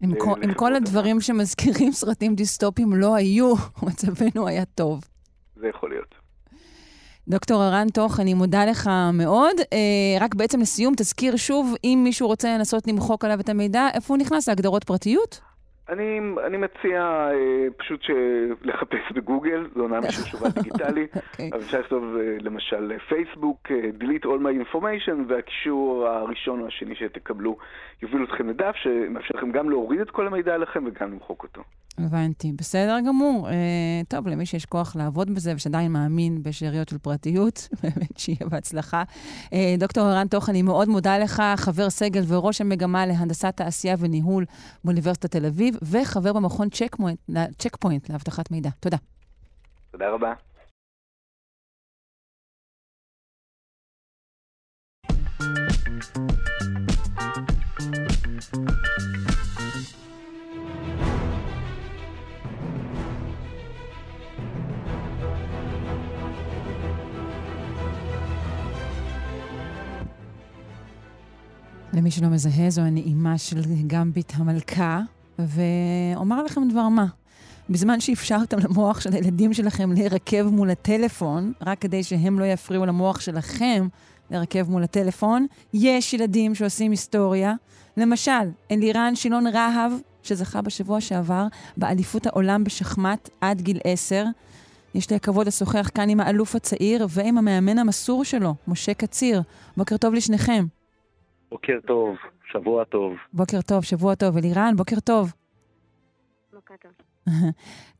עם, 0.00 0.14
כל, 0.18 0.34
עם 0.42 0.54
כל 0.54 0.74
הדברים 0.74 1.20
שמזכירים 1.20 1.92
סרטים 2.00 2.34
דיסטופיים 2.34 2.92
לא 2.92 3.14
היו, 3.14 3.54
מצבנו 3.86 4.46
היה 4.46 4.64
טוב. 4.64 5.04
זה 5.56 5.66
יכול 5.68 5.90
להיות. 5.90 6.14
דוקטור 7.28 7.62
ערן 7.62 7.88
תוך, 7.88 8.20
אני 8.20 8.34
מודה 8.34 8.64
לך 8.64 8.90
מאוד. 9.12 9.56
אה, 9.72 10.18
רק 10.20 10.34
בעצם 10.34 10.60
לסיום, 10.60 10.94
תזכיר 10.96 11.36
שוב, 11.36 11.74
אם 11.84 12.00
מישהו 12.04 12.26
רוצה 12.28 12.58
לנסות 12.58 12.86
למחוק 12.86 13.24
עליו 13.24 13.40
את 13.40 13.48
המידע, 13.48 13.88
איפה 13.94 14.14
הוא 14.14 14.20
נכנס? 14.20 14.48
להגדרות 14.48 14.84
פרטיות? 14.84 15.40
אני, 15.88 16.20
אני 16.46 16.56
מציע 16.56 17.00
אה, 17.32 17.66
פשוט 17.76 18.00
לחפש 18.62 19.12
בגוגל, 19.14 19.68
זה 19.74 19.80
עונה 19.80 20.00
משהו 20.00 20.26
שובה 20.26 20.48
דיגיטלי, 20.48 21.06
okay. 21.14 21.18
אוקיי. 21.32 21.50
אבל 21.52 21.60
אפשר 21.60 21.80
לכתוב 21.80 22.16
אה, 22.16 22.36
למשל 22.40 22.98
פייסבוק, 23.08 23.70
אה, 23.70 23.90
delete 24.00 24.24
all 24.24 24.40
my 24.42 24.74
information, 24.74 25.16
והקישור 25.28 26.06
הראשון 26.08 26.60
או 26.60 26.66
השני 26.66 26.94
שתקבלו 26.96 27.56
יובילו 28.02 28.24
אתכם 28.24 28.48
לדף 28.48 28.76
שמאפשר 28.76 29.34
לכם 29.34 29.52
גם 29.52 29.70
להוריד 29.70 30.00
את 30.00 30.10
כל 30.10 30.26
המידע 30.26 30.54
עליכם 30.54 30.84
וגם 30.86 31.12
למחוק 31.12 31.42
אותו. 31.42 31.62
הבנתי. 31.98 32.52
בסדר 32.52 32.96
גמור. 33.06 33.48
אה, 33.48 34.00
טוב, 34.08 34.28
למי 34.28 34.46
שיש 34.46 34.66
כוח 34.66 34.96
לעבוד 34.96 35.34
בזה 35.34 35.52
ושעדיין 35.56 35.92
מאמין 35.92 36.42
בשאריות 36.42 36.88
של 36.88 36.98
פרטיות, 36.98 37.68
באמת 37.82 38.18
שיהיה 38.18 38.48
בהצלחה. 38.50 39.02
אה, 39.52 39.74
דוקטור 39.78 40.06
ערן 40.06 40.28
תוך, 40.28 40.48
אני 40.50 40.62
מאוד 40.62 40.88
מודה 40.88 41.18
לך, 41.18 41.42
חבר 41.56 41.90
סגל 41.90 42.22
וראש 42.28 42.60
המגמה 42.60 43.06
להנדסת 43.06 43.56
תעשייה 43.56 43.96
וניהול 43.98 44.44
באוניברסיטת 44.84 45.30
תל 45.30 45.46
אביב, 45.46 45.76
וחבר 45.82 46.32
במכון 46.32 46.68
צ'ק 46.70 46.96
פוינט, 46.96 47.18
צ'ק 47.58 47.76
פוינט 47.76 48.10
לאבטחת 48.10 48.50
מידע. 48.50 48.70
תודה. 48.80 48.96
תודה 49.90 50.10
רבה. 50.10 50.32
למי 71.96 72.10
שלא 72.10 72.28
מזהה, 72.28 72.70
זו 72.70 72.80
הנעימה 72.80 73.38
של 73.38 73.60
גמביט 73.86 74.32
המלכה, 74.36 75.00
ואומר 75.38 76.42
לכם 76.42 76.68
דבר 76.68 76.88
מה. 76.88 77.06
בזמן 77.70 78.00
שאפשרתם 78.00 78.58
למוח 78.58 79.00
של 79.00 79.12
הילדים 79.12 79.52
שלכם 79.52 79.92
להירקב 79.92 80.42
מול 80.42 80.70
הטלפון, 80.70 81.52
רק 81.66 81.78
כדי 81.78 82.02
שהם 82.02 82.38
לא 82.38 82.44
יפריעו 82.44 82.86
למוח 82.86 83.20
שלכם 83.20 83.88
להירקב 84.30 84.70
מול 84.70 84.82
הטלפון, 84.82 85.46
יש 85.74 86.14
ילדים 86.14 86.54
שעושים 86.54 86.90
היסטוריה. 86.90 87.54
למשל, 87.96 88.50
אלירן 88.70 89.12
שילון 89.14 89.46
רהב, 89.46 89.92
שזכה 90.22 90.62
בשבוע 90.62 91.00
שעבר 91.00 91.46
באליפות 91.76 92.26
העולם 92.26 92.64
בשחמט 92.64 93.28
עד 93.40 93.60
גיל 93.60 93.78
עשר. 93.84 94.24
יש 94.94 95.10
לי 95.10 95.16
הכבוד 95.16 95.46
לשוחח 95.46 95.90
כאן 95.94 96.10
עם 96.10 96.20
האלוף 96.20 96.54
הצעיר 96.54 97.06
ועם 97.10 97.38
המאמן 97.38 97.78
המסור 97.78 98.24
שלו, 98.24 98.54
משה 98.68 98.94
קציר. 98.94 99.42
בוקר 99.76 99.96
טוב 99.96 100.14
לשניכם. 100.14 100.75
בוקר 101.50 101.78
טוב, 101.86 102.16
שבוע 102.52 102.84
טוב. 102.84 103.12
בוקר 103.32 103.60
טוב, 103.60 103.84
שבוע 103.84 104.14
טוב. 104.14 104.36
אלירן, 104.36 104.72
בוקר 104.76 105.00
טוב. 105.00 105.32
בוקר 106.52 106.74
טוב. 106.82 106.92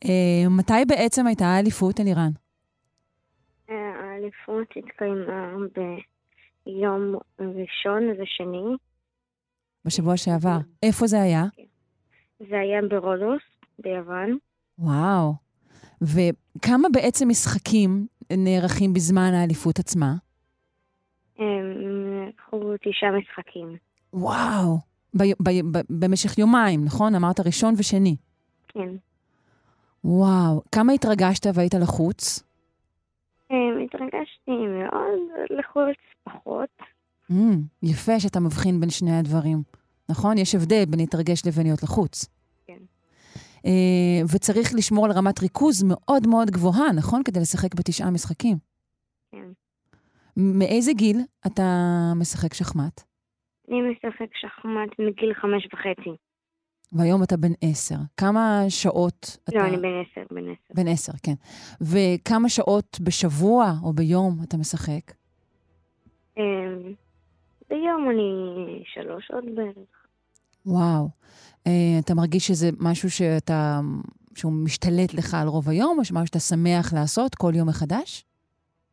אה, 0.04 0.48
מתי 0.50 0.84
בעצם 0.88 1.26
הייתה 1.26 1.44
האליפות, 1.44 2.00
אלירן? 2.00 2.30
אה, 3.70 3.74
האליפות 3.74 4.68
התקיימה 4.76 5.56
ביום 6.66 7.14
ראשון 7.40 8.02
ושני. 8.10 8.76
בשבוע 9.84 10.16
שעבר. 10.16 10.58
איפה 10.82 11.06
זה 11.06 11.22
היה? 11.22 11.44
זה 12.38 12.60
היה 12.60 12.80
ברודוס, 12.90 13.42
ביוון. 13.78 14.38
וואו. 14.78 15.34
וכמה 16.02 16.88
בעצם 16.92 17.28
משחקים 17.28 18.06
נערכים 18.32 18.92
בזמן 18.92 19.30
האליפות 19.34 19.78
עצמה? 19.78 20.14
הם 21.38 22.28
לקחו 22.28 22.74
תשעה 22.82 23.10
משחקים. 23.18 23.76
וואו. 24.12 24.78
ב- 25.16 25.42
ב- 25.42 25.76
ב- 25.78 25.82
במשך 25.90 26.38
יומיים, 26.38 26.84
נכון? 26.84 27.14
אמרת 27.14 27.40
ראשון 27.40 27.74
ושני. 27.78 28.16
כן. 28.68 28.88
וואו. 30.04 30.62
כמה 30.72 30.92
התרגשת 30.92 31.46
והיית 31.54 31.74
לחוץ? 31.74 32.42
התרגשתי 33.86 34.50
מאוד, 34.50 35.20
לחוץ 35.50 35.96
פחות. 36.24 36.68
Mm, 37.30 37.34
יפה 37.82 38.20
שאתה 38.20 38.40
מבחין 38.40 38.80
בין 38.80 38.90
שני 38.90 39.18
הדברים. 39.18 39.62
נכון? 40.08 40.38
יש 40.38 40.54
הבדל 40.54 40.84
בין 40.84 41.00
להתרגש 41.00 41.46
לבין 41.46 41.66
להיות 41.66 41.82
לחוץ. 41.82 42.26
כן. 42.66 42.78
אה, 43.66 44.20
וצריך 44.34 44.74
לשמור 44.74 45.04
על 45.04 45.12
רמת 45.12 45.42
ריכוז 45.42 45.82
מאוד 45.82 46.26
מאוד 46.26 46.50
גבוהה, 46.50 46.92
נכון? 46.92 47.22
כדי 47.22 47.40
לשחק 47.40 47.74
בתשעה 47.74 48.10
משחקים. 48.10 48.58
כן. 49.32 49.48
מאיזה 50.36 50.92
גיל 50.92 51.20
אתה 51.46 51.62
משחק 52.16 52.54
שחמט? 52.54 53.02
אני 53.68 53.80
משחק 53.80 54.30
שחמט 54.34 54.90
מגיל 54.98 55.34
חמש 55.34 55.68
וחצי. 55.72 56.16
והיום 56.92 57.22
אתה 57.22 57.36
בן 57.36 57.52
עשר. 57.60 57.94
כמה 58.16 58.60
שעות 58.68 59.36
אתה... 59.44 59.58
לא, 59.58 59.64
אני 59.64 59.76
בן 59.76 60.02
עשר, 60.02 60.34
בן 60.34 60.44
עשר. 60.44 60.74
בן 60.74 60.88
עשר, 60.88 61.12
כן. 61.22 61.34
וכמה 61.80 62.48
שעות 62.48 62.98
בשבוע 63.00 63.72
או 63.82 63.92
ביום 63.92 64.38
אתה 64.44 64.56
משחק? 64.56 65.12
הם, 66.36 66.94
ביום 67.70 68.10
אני 68.10 68.82
שלוש 68.84 69.26
שעות 69.26 69.44
בערך. 69.54 70.06
וואו. 70.66 71.08
אה, 71.66 71.98
אתה 71.98 72.14
מרגיש 72.14 72.46
שזה 72.46 72.70
משהו 72.80 73.10
שאתה... 73.10 73.80
שהוא 74.34 74.52
משתלט 74.52 75.14
לך 75.14 75.34
על 75.34 75.48
רוב 75.48 75.68
היום, 75.68 75.98
או 75.98 76.04
שמשהו 76.04 76.26
שאתה 76.26 76.38
שמח 76.38 76.92
לעשות 76.92 77.34
כל 77.34 77.52
יום 77.54 77.68
מחדש? 77.68 78.24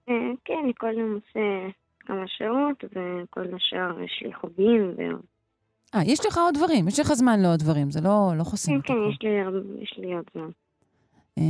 אה, 0.10 0.16
כן, 0.46 0.72
כל 0.78 0.94
יום 0.98 1.14
עושה 1.14 1.70
כמה 2.00 2.24
שעות, 2.28 2.84
וכל 2.84 3.56
השאר 3.56 4.02
יש 4.02 4.24
לי 4.26 4.34
חוגים. 4.34 4.96
אה, 5.96 6.00
יש 6.06 6.26
לך 6.26 6.38
עוד 6.38 6.56
דברים, 6.58 6.88
יש 6.88 7.00
לך 7.00 7.14
זמן 7.14 7.40
לעוד 7.40 7.60
דברים, 7.60 7.92
זה 7.92 8.02
לא, 8.02 8.32
לא 8.38 8.44
חוסם 8.44 8.82
כן, 8.82 8.94
כן. 8.94 9.10
יש 9.10 9.20
לי, 9.22 9.30
יש 9.84 9.98
לי 9.98 10.14
עוד 10.14 10.26
זמן. 10.34 10.50
אה, 11.38 11.44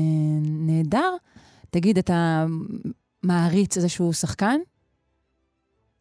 נהדר. 0.67 1.15
תגיד, 1.69 1.97
אתה 1.97 2.45
מעריץ 3.23 3.77
איזשהו 3.77 4.13
שחקן? 4.13 4.59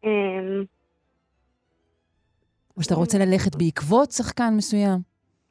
אמ, 0.03 0.09
או 2.77 2.83
שאתה 2.83 2.95
רוצה 2.95 3.17
ללכת 3.17 3.55
בעקבות 3.55 4.11
שחקן 4.11 4.53
מסוים? 4.57 4.99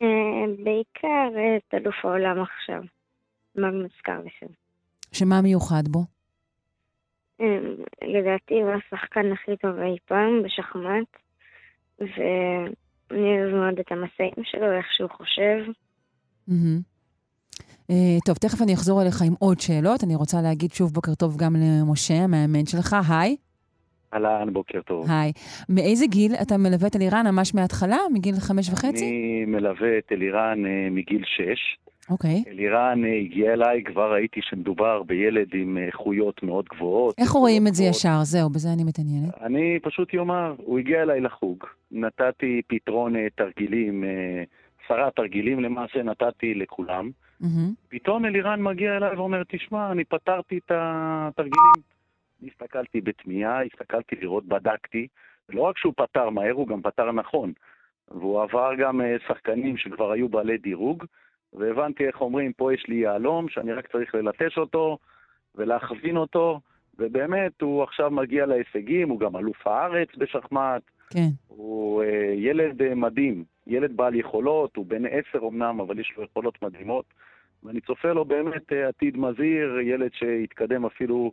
אה, 0.02 0.06
בעיקר 0.64 1.28
את 1.56 1.74
אלוף 1.74 1.94
העולם 2.04 2.42
עכשיו, 2.42 2.82
מגנוס 3.56 3.92
קרלסן. 4.02 4.52
שמה 5.12 5.40
מיוחד 5.40 5.88
בו? 5.88 6.04
לדעתי 8.02 8.54
הוא 8.54 8.70
השחקן 8.70 9.32
הכי 9.32 9.56
טוב 9.56 9.78
אי 9.78 9.96
פעם 10.06 10.42
בשחמט, 10.42 11.08
ואני 12.00 13.40
אוהב 13.40 13.54
מאוד 13.54 13.78
את 13.78 13.92
המסעים 13.92 14.44
שלו, 14.44 14.72
איך 14.72 14.86
שהוא 14.92 15.10
חושב. 15.10 15.72
אה, 17.90 18.18
טוב, 18.26 18.36
תכף 18.36 18.62
אני 18.62 18.74
אחזור 18.74 19.02
אליך 19.02 19.22
עם 19.26 19.34
עוד 19.38 19.60
שאלות. 19.60 20.04
אני 20.04 20.14
רוצה 20.14 20.36
להגיד 20.42 20.70
שוב 20.70 20.92
בוקר 20.92 21.14
טוב 21.14 21.36
גם 21.36 21.56
למשה, 21.56 22.14
המאמן 22.14 22.66
שלך. 22.66 22.96
היי. 23.10 23.36
אהלן, 24.14 24.52
בוקר 24.52 24.82
טוב. 24.82 25.06
היי. 25.10 25.32
מאיזה 25.68 26.06
גיל 26.06 26.32
אתה 26.42 26.56
מלווה 26.56 26.88
את 26.88 26.96
אלירן 26.96 27.26
ממש 27.26 27.54
מההתחלה? 27.54 27.98
מגיל 28.12 28.34
חמש 28.34 28.70
וחצי? 28.70 29.04
אני 29.04 29.44
מלווה 29.46 29.98
את 29.98 30.12
אלירן 30.12 30.66
אה, 30.66 30.88
מגיל 30.90 31.22
6. 31.24 31.42
אוקיי. 32.10 32.44
אלירן 32.46 33.04
אה, 33.04 33.18
הגיע 33.18 33.52
אליי, 33.52 33.84
כבר 33.84 34.12
ראיתי 34.12 34.40
שמדובר 34.42 35.02
בילד 35.02 35.48
עם 35.54 35.78
אה, 35.78 35.86
איכויות 35.86 36.42
מאוד 36.42 36.64
גבוהות. 36.74 37.14
איך 37.18 37.30
רואים 37.30 37.66
את 37.66 37.74
זה 37.74 37.82
גבוהות. 37.82 37.96
ישר? 37.96 38.18
זהו, 38.22 38.50
בזה 38.50 38.68
אני 38.74 38.84
מתעניינת. 38.84 39.34
אני 39.40 39.78
פשוט 39.82 40.14
יאמר, 40.14 40.54
הוא 40.58 40.78
הגיע 40.78 41.02
אליי 41.02 41.20
לחוג, 41.20 41.64
נתתי 41.90 42.62
פתרון 42.66 43.16
אה, 43.16 43.26
תרגילים, 43.34 44.04
אה, 44.04 44.42
עשרה 44.84 45.10
תרגילים 45.10 45.60
למעשה 45.60 46.02
נתתי 46.02 46.54
לכולם. 46.54 47.10
מהמם. 47.40 47.72
פתאום 47.88 48.24
אלירן 48.24 48.62
מגיע 48.62 48.96
אליי 48.96 49.16
ואומר, 49.16 49.42
תשמע, 49.48 49.92
אני 49.92 50.04
פתרתי 50.04 50.58
את 50.58 50.72
התרגילים. 50.74 51.92
הסתכלתי 52.46 53.00
בתמיהה, 53.00 53.64
הסתכלתי 53.64 54.16
לראות, 54.20 54.44
בדקתי. 54.44 55.06
לא 55.48 55.62
רק 55.62 55.78
שהוא 55.78 55.92
פתר 55.96 56.30
מהר, 56.30 56.52
הוא 56.52 56.68
גם 56.68 56.82
פתר 56.82 57.12
נכון. 57.12 57.52
והוא 58.10 58.42
עבר 58.42 58.70
גם 58.78 59.00
אה, 59.00 59.16
שחקנים 59.28 59.76
שכבר 59.76 60.12
היו 60.12 60.28
בעלי 60.28 60.58
דירוג, 60.58 61.04
והבנתי 61.52 62.06
איך 62.06 62.20
אומרים, 62.20 62.52
פה 62.52 62.74
יש 62.74 62.84
לי 62.88 62.94
יהלום, 62.94 63.48
שאני 63.48 63.72
רק 63.72 63.92
צריך 63.92 64.14
ללטש 64.14 64.58
אותו 64.58 64.98
ולהכווין 65.54 66.16
אותו, 66.16 66.60
ובאמת, 66.98 67.62
הוא 67.62 67.82
עכשיו 67.82 68.10
מגיע 68.10 68.46
להישגים, 68.46 69.08
הוא 69.08 69.20
גם 69.20 69.36
אלוף 69.36 69.66
הארץ 69.66 70.08
בשחמט, 70.16 70.82
כן. 71.10 71.28
הוא 71.48 72.02
אה, 72.02 72.34
ילד 72.36 72.82
אה, 72.82 72.94
מדהים, 72.94 73.44
ילד 73.66 73.96
בעל 73.96 74.14
יכולות, 74.14 74.76
הוא 74.76 74.86
בן 74.86 75.02
עשר 75.06 75.46
אמנם, 75.48 75.80
אבל 75.80 75.98
יש 75.98 76.12
לו 76.16 76.24
יכולות 76.24 76.62
מדהימות, 76.62 77.04
ואני 77.62 77.80
צופה 77.80 78.12
לו 78.12 78.24
באמת 78.24 78.72
אה, 78.72 78.88
עתיד 78.88 79.16
מזהיר, 79.16 79.80
ילד 79.80 80.10
שיתקדם 80.14 80.84
אפילו 80.84 81.32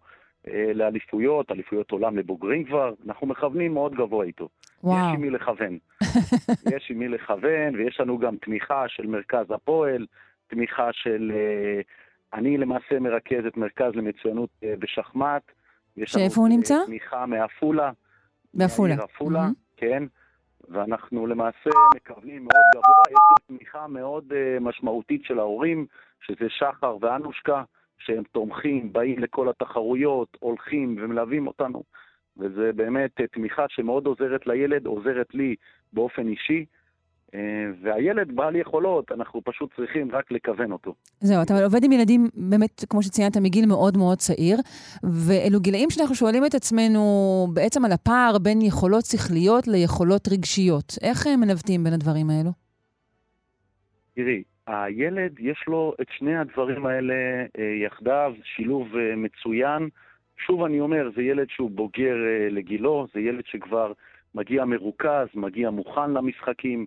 לאליפויות, 0.74 1.52
אליפויות 1.52 1.92
עולם 1.92 2.18
לבוגרים 2.18 2.66
כבר, 2.66 2.94
אנחנו 3.08 3.28
מכוונים 3.28 3.74
מאוד 3.74 3.96
גבוה 3.96 4.26
איתו. 4.26 4.50
וואו. 4.84 4.98
יש 4.98 5.14
עם 5.14 5.22
מי 5.22 5.30
לכוון. 5.30 5.78
יש 6.76 6.92
עם 6.92 7.00
מי 7.00 7.08
לכוון, 7.08 7.76
ויש 7.76 8.00
לנו 8.00 8.18
גם 8.18 8.36
תמיכה 8.38 8.84
של 8.88 9.08
מרכז 9.08 9.52
הפועל, 9.52 10.06
תמיכה 10.48 10.90
של... 10.94 11.32
אה, 11.36 11.82
אני 12.34 12.58
למעשה 12.58 13.00
מרכז 13.00 13.46
את 13.48 13.58
מרכז 13.58 13.96
למצוינות 13.96 14.50
אה, 14.64 14.74
בשחמט. 14.80 15.42
יש 15.98 16.16
לנו, 16.16 16.24
שאיפה 16.26 16.42
הוא 16.42 16.48
אה, 16.50 16.56
נמצא? 16.56 16.76
תמיכה 16.86 17.26
מעפולה. 17.26 17.92
בעפולה. 18.54 18.96
מהעיר 18.96 19.10
עפולה, 19.14 19.40
מהמם. 19.40 19.54
כן. 19.78 20.04
ואנחנו 20.70 21.28
למעשה 21.28 21.70
מכוונים 21.96 22.44
מאוד 22.44 22.64
גבוה. 22.74 23.04
יש 23.10 23.18
גם 23.32 23.56
תמיכה 23.58 23.88
מאוד 23.88 24.34
אה, 24.36 24.58
משמעותית 24.62 25.24
של 25.24 25.40
ההורים, 25.40 25.86
שזה 26.22 26.46
שחר 26.50 26.98
ואנושקה, 27.02 27.64
שהם 28.00 28.24
תומכים, 28.32 28.94
באים 28.94 29.20
לכל 29.20 29.50
התחרויות, 29.50 30.38
הולכים 30.40 30.96
ומלווים 31.00 31.48
אותנו. 31.48 31.84
וזה 32.38 32.72
באמת 32.76 33.22
אה, 33.22 33.28
תמיכה 33.28 33.66
שמאוד 33.70 34.06
עוזרת 34.06 34.48
לילד, 34.48 34.86
עוזרת 34.86 35.34
לי 35.34 35.56
באופן 35.94 36.28
אישי. 36.28 36.66
אה, 37.36 37.40
והילד 37.82 38.36
בעל 38.36 38.56
יכולות, 38.56 39.12
אנחנו 39.12 39.42
פשוט 39.46 39.76
צריכים 39.76 40.12
רק 40.12 40.32
לכוון 40.32 40.72
אותו. 40.72 40.94
זהו, 41.20 41.42
אתה 41.42 41.64
עובד 41.64 41.84
עם 41.84 41.92
ילדים, 41.92 42.28
באמת, 42.34 42.86
כמו 42.90 43.04
שציינת, 43.04 43.38
מגיל 43.38 43.66
מאוד 43.66 43.98
מאוד 43.98 44.18
צעיר, 44.18 44.58
ואלו 45.04 45.60
גילאים 45.60 45.90
שאנחנו 45.90 46.16
שואלים 46.16 46.46
את 46.46 46.56
עצמנו 46.56 47.48
בעצם 47.54 47.86
על 47.86 47.92
הפער 47.92 48.38
בין 48.38 48.62
יכולות 48.62 49.06
שכליות 49.06 49.68
ליכולות 49.68 50.28
רגשיות. 50.28 50.94
איך 51.02 51.28
הם 51.28 51.40
מנווטים 51.40 51.84
בין 51.84 51.94
הדברים 51.94 52.30
האלו? 52.30 52.52
תראי, 54.16 54.44
הילד 54.70 55.40
יש 55.40 55.64
לו 55.68 55.94
את 56.02 56.08
שני 56.18 56.38
הדברים 56.38 56.86
האלה 56.86 57.14
אה, 57.60 57.64
יחדיו, 57.86 58.34
שילוב 58.44 58.98
אה, 58.98 59.16
מצוין. 59.16 59.90
שוב 60.38 60.64
אני 60.64 60.80
אומר, 60.80 61.10
זה 61.16 61.22
ילד 61.22 61.48
שהוא 61.50 61.72
בוגר 61.72 62.16
לגילו, 62.50 63.08
זה 63.14 63.20
ילד 63.20 63.46
שכבר 63.46 63.94
מגיע 64.36 64.66
מרוכז, 64.66 65.28
מגיע 65.36 65.70
מוכן 65.70 66.12
למשחקים. 66.12 66.86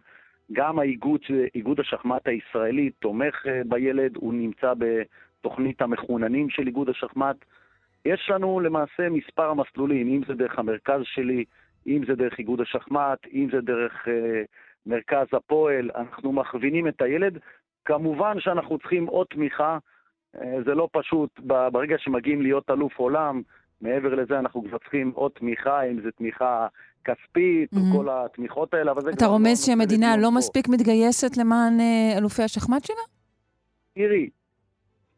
גם 0.52 0.78
האיגוד, 0.78 1.20
איגוד 1.54 1.80
השחמט 1.80 2.28
הישראלי 2.28 2.90
תומך 2.90 3.46
אה, 3.46 3.62
בילד, 3.66 4.16
הוא 4.16 4.34
נמצא 4.34 4.72
בתוכנית 4.78 5.82
המחוננים 5.82 6.50
של 6.50 6.66
איגוד 6.66 6.88
השחמט. 6.88 7.36
יש 8.04 8.30
לנו 8.30 8.60
למעשה 8.60 9.08
מספר 9.10 9.54
מסלולים, 9.54 10.08
אם 10.08 10.20
זה 10.26 10.34
דרך 10.34 10.58
המרכז 10.58 11.00
שלי, 11.04 11.44
אם 11.86 12.02
זה 12.06 12.14
דרך 12.14 12.38
איגוד 12.38 12.60
השחמט, 12.60 13.18
אם 13.32 13.48
זה 13.52 13.60
דרך 13.60 14.08
אה, 14.08 14.42
מרכז 14.86 15.26
הפועל, 15.32 15.90
אנחנו 15.94 16.32
מכווינים 16.32 16.88
את 16.88 17.02
הילד. 17.02 17.38
כמובן 17.84 18.40
שאנחנו 18.40 18.78
צריכים 18.78 19.06
עוד 19.06 19.26
תמיכה, 19.30 19.78
אה, 20.36 20.62
זה 20.66 20.74
לא 20.74 20.88
פשוט, 20.92 21.40
ברגע 21.72 21.96
שמגיעים 21.98 22.42
להיות 22.42 22.70
אלוף 22.70 22.98
עולם, 22.98 23.42
מעבר 23.80 24.14
לזה 24.14 24.38
אנחנו 24.38 24.64
כבר 24.64 24.78
צריכים 24.78 25.12
עוד 25.14 25.30
תמיכה, 25.30 25.82
אם 25.82 26.00
זה 26.00 26.10
תמיכה 26.10 26.66
כספית, 27.04 27.72
mm-hmm. 27.72 27.94
או 27.94 27.98
כל 27.98 28.08
התמיכות 28.10 28.74
האלה, 28.74 28.92
אבל 28.92 29.02
זה 29.02 29.10
אתה 29.10 29.26
רומז 29.26 29.46
לא 29.46 29.66
שהמדינה 29.66 30.16
לא 30.16 30.30
מספיק 30.30 30.68
מתגייסת 30.68 31.36
למען 31.36 31.80
אה, 31.80 32.18
אלופי 32.18 32.42
השחמט 32.42 32.84
שלה? 32.84 33.04
תראי, 33.94 34.30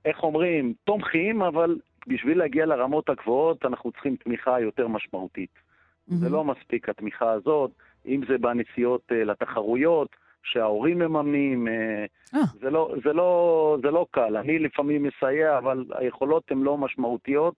איך 0.05 0.23
אומרים, 0.23 0.75
תומכים, 0.85 1.43
אבל 1.43 1.79
בשביל 2.07 2.39
להגיע 2.39 2.67
לרמות 2.67 3.09
הגבוהות 3.09 3.65
אנחנו 3.65 3.93
צריכים 3.93 4.17
תמיכה 4.17 4.61
יותר 4.61 4.89
משמעותית. 4.89 5.51
Mm-hmm. 5.55 6.15
זה 6.15 6.29
לא 6.29 6.45
מספיק 6.45 6.89
התמיכה 6.89 7.31
הזאת, 7.31 7.71
אם 8.07 8.21
זה 8.29 8.39
בנסיעות 8.39 9.03
uh, 9.13 9.15
לתחרויות, 9.15 10.09
שההורים 10.45 10.99
מממנים, 10.99 11.69
uh, 11.69 12.37
ah. 12.37 12.39
זה, 12.61 12.71
לא, 12.71 12.95
זה, 13.05 13.13
לא, 13.13 13.79
זה 13.83 13.91
לא 13.91 14.07
קל. 14.11 14.37
אני 14.37 14.59
לפעמים 14.59 15.03
מסייע, 15.03 15.59
אבל 15.59 15.85
היכולות 15.99 16.51
הן 16.51 16.59
לא 16.59 16.79
משמעותיות. 16.79 17.55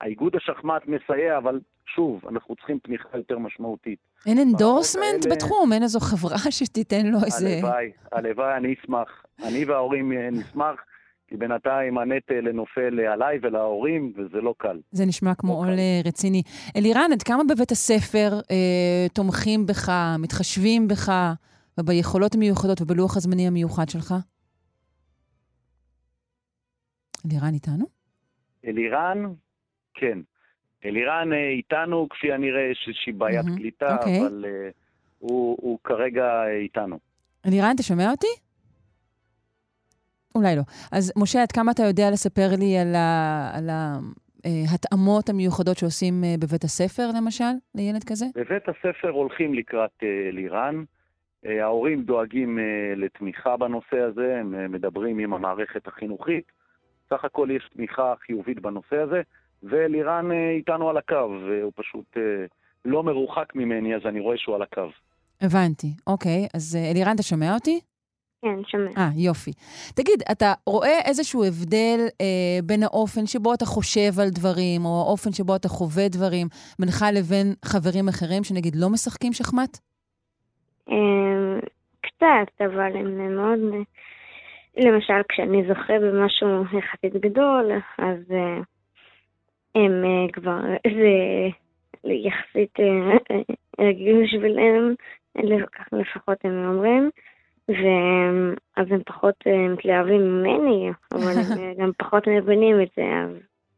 האיגוד 0.00 0.36
השחמט 0.36 0.82
מסייע, 0.86 1.38
אבל 1.38 1.60
שוב, 1.94 2.20
אנחנו 2.28 2.56
צריכים 2.56 2.78
תמיכה 2.78 3.08
יותר 3.14 3.38
משמעותית. 3.38 3.98
אין 4.26 4.38
endorsement 4.38 5.24
האלה... 5.24 5.34
בתחום? 5.34 5.72
אין 5.72 5.82
איזו 5.82 6.00
חברה 6.00 6.50
שתיתן 6.58 7.06
לו 7.06 7.18
איזה... 7.24 7.48
הלוואי, 7.48 7.90
הלוואי, 8.12 8.56
אני 8.56 8.74
אשמח. 8.80 9.22
אני 9.44 9.64
וההורים 9.64 10.12
אה, 10.12 10.28
נשמח, 10.32 10.80
כי 11.28 11.36
בינתיים 11.36 11.98
הנטל 11.98 12.52
נופל 12.52 13.00
עליי 13.00 13.38
ולהורים, 13.42 14.12
וזה 14.16 14.40
לא 14.40 14.54
קל. 14.58 14.78
זה 14.92 15.06
נשמע 15.06 15.34
כמו 15.34 15.52
לא 15.52 15.58
עול 15.58 15.78
אה, 15.78 16.00
רציני. 16.04 16.42
אלירן, 16.76 17.10
עד 17.12 17.22
כמה 17.22 17.42
בבית 17.44 17.70
הספר 17.70 18.30
אה, 18.50 19.06
תומכים 19.14 19.66
בך, 19.66 19.92
מתחשבים 20.18 20.88
בך, 20.88 21.12
וביכולות 21.80 22.34
המיוחדות 22.34 22.80
ובלוח 22.80 23.16
הזמני 23.16 23.46
המיוחד 23.46 23.88
שלך? 23.88 24.14
אלירן 27.26 27.54
איתנו? 27.54 27.86
אלירן, 28.66 29.18
כן. 29.94 30.18
אלירן 30.84 31.32
אה, 31.32 31.48
איתנו, 31.48 32.08
כפי 32.10 32.32
הנראה, 32.32 32.70
יש 32.72 32.84
איזושהי 32.88 33.12
בעיית 33.12 33.46
mm-hmm. 33.46 33.56
קליטה, 33.56 33.86
okay. 33.86 33.98
אוקיי. 33.98 34.20
אבל 34.20 34.44
uh, 34.44 34.72
הוא, 35.18 35.56
הוא 35.60 35.78
כרגע 35.84 36.24
אה, 36.24 36.56
איתנו. 36.56 36.98
אלירן, 37.46 37.72
אתה 37.74 37.82
שומע 37.82 38.10
אותי? 38.10 38.26
אולי 40.34 40.56
לא. 40.56 40.62
אז 40.92 41.12
משה, 41.16 41.42
עד 41.42 41.52
כמה 41.52 41.72
אתה 41.72 41.82
יודע 41.82 42.10
לספר 42.12 42.48
לי 42.58 42.78
על, 42.78 42.94
ה, 42.94 43.50
על 43.54 43.70
ההתאמות 44.44 45.28
המיוחדות 45.28 45.78
שעושים 45.78 46.24
בבית 46.40 46.64
הספר, 46.64 47.10
למשל, 47.16 47.44
לילד 47.74 48.04
כזה? 48.04 48.26
בבית 48.34 48.68
הספר 48.68 49.08
הולכים 49.08 49.54
לקראת 49.54 50.02
אלירן. 50.28 50.84
ההורים 51.44 52.02
דואגים 52.02 52.58
לתמיכה 52.96 53.56
בנושא 53.56 53.98
הזה, 53.98 54.36
הם 54.40 54.72
מדברים 54.72 55.18
עם 55.18 55.34
המערכת 55.34 55.86
החינוכית. 55.86 56.52
סך 57.10 57.24
הכל 57.24 57.48
יש 57.50 57.68
תמיכה 57.74 58.14
חיובית 58.26 58.60
בנושא 58.60 58.96
הזה. 58.96 59.22
ואלירן 59.62 60.32
אה, 60.32 60.50
איתנו 60.50 60.90
על 60.90 60.96
הקו, 60.96 61.30
והוא 61.46 61.72
פשוט 61.76 62.16
אה, 62.16 62.22
לא 62.84 63.02
מרוחק 63.02 63.54
ממני, 63.54 63.94
אז 63.94 64.00
אני 64.04 64.20
רואה 64.20 64.36
שהוא 64.38 64.54
על 64.54 64.62
הקו. 64.62 64.88
הבנתי, 65.40 65.92
אוקיי. 66.06 66.46
אז 66.54 66.76
אה, 66.76 66.90
אלירן, 66.90 67.14
אתה 67.14 67.22
שומע 67.22 67.54
אותי? 67.54 67.80
כן, 68.42 68.64
שומע. 68.66 68.90
אה, 68.96 69.10
יופי. 69.16 69.52
תגיד, 69.94 70.22
אתה 70.32 70.52
רואה 70.66 70.98
איזשהו 71.04 71.44
הבדל 71.44 71.98
אה, 72.20 72.58
בין 72.64 72.82
האופן 72.82 73.26
שבו 73.26 73.54
אתה 73.54 73.66
חושב 73.66 74.20
על 74.20 74.28
דברים, 74.30 74.84
או 74.84 75.04
האופן 75.06 75.32
שבו 75.32 75.56
אתה 75.56 75.68
חווה 75.68 76.08
דברים, 76.08 76.48
בינך 76.78 77.04
לבין 77.14 77.54
חברים 77.64 78.08
אחרים 78.08 78.44
שנגיד 78.44 78.76
לא 78.76 78.90
משחקים 78.90 79.32
שחמט? 79.32 79.78
אה, 80.90 81.58
קצת, 82.00 82.60
אבל 82.60 82.96
הם 82.96 83.34
מאוד... 83.36 83.58
למשל, 84.76 85.22
כשאני 85.28 85.62
זוכה 85.68 85.98
במשהו 85.98 86.78
יחסית 86.78 87.14
גדול, 87.14 87.72
אז... 87.98 88.30
אה, 88.30 88.60
הם 89.76 90.04
uh, 90.04 90.32
כבר, 90.32 90.60
זה 90.84 91.48
יחסית 92.04 92.80
uh, 92.80 93.34
רגיל 93.80 94.22
בשבילם, 94.22 94.94
לפחות 95.92 96.38
הם 96.44 96.66
אומרים, 96.68 97.10
ואז 97.68 98.86
הם 98.90 99.00
פחות 99.06 99.34
מתלהבים 99.46 100.20
ממני, 100.20 100.90
אבל 101.12 101.32
הם 101.38 101.74
גם 101.78 101.90
פחות 101.98 102.28
מבינים 102.28 102.82
את 102.82 102.88
זה, 102.96 103.02
אז... 103.02 103.30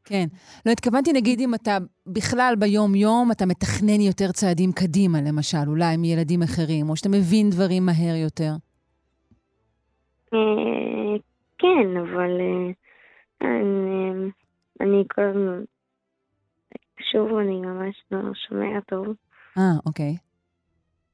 כן. 0.09 0.27
לא 0.67 0.71
התכוונתי, 0.71 1.13
נגיד, 1.13 1.41
אם 1.41 1.55
אתה 1.55 1.79
בכלל 2.07 2.55
ביום-יום, 2.59 3.33
אתה 3.33 3.47
מתכנן 3.47 4.01
יותר 4.01 4.33
צעדים 4.33 4.73
קדימה, 4.73 5.19
למשל, 5.29 5.69
אולי 5.69 5.97
מילדים 5.97 6.43
אחרים, 6.43 6.91
או 6.91 6.97
שאתה 6.97 7.09
מבין 7.09 7.51
דברים 7.51 7.87
מהר 7.87 8.17
יותר. 8.17 8.53
כן, 11.59 11.97
אבל 12.01 12.41
אני 14.81 15.05
כל 15.15 15.23
הזמן 15.23 15.63
שוב, 17.13 17.39
אני 17.39 17.61
ממש 17.61 18.03
לא 18.11 18.19
שומע 18.49 18.81
טוב. 18.89 19.07
אה, 19.59 19.63
אוקיי. 19.87 20.17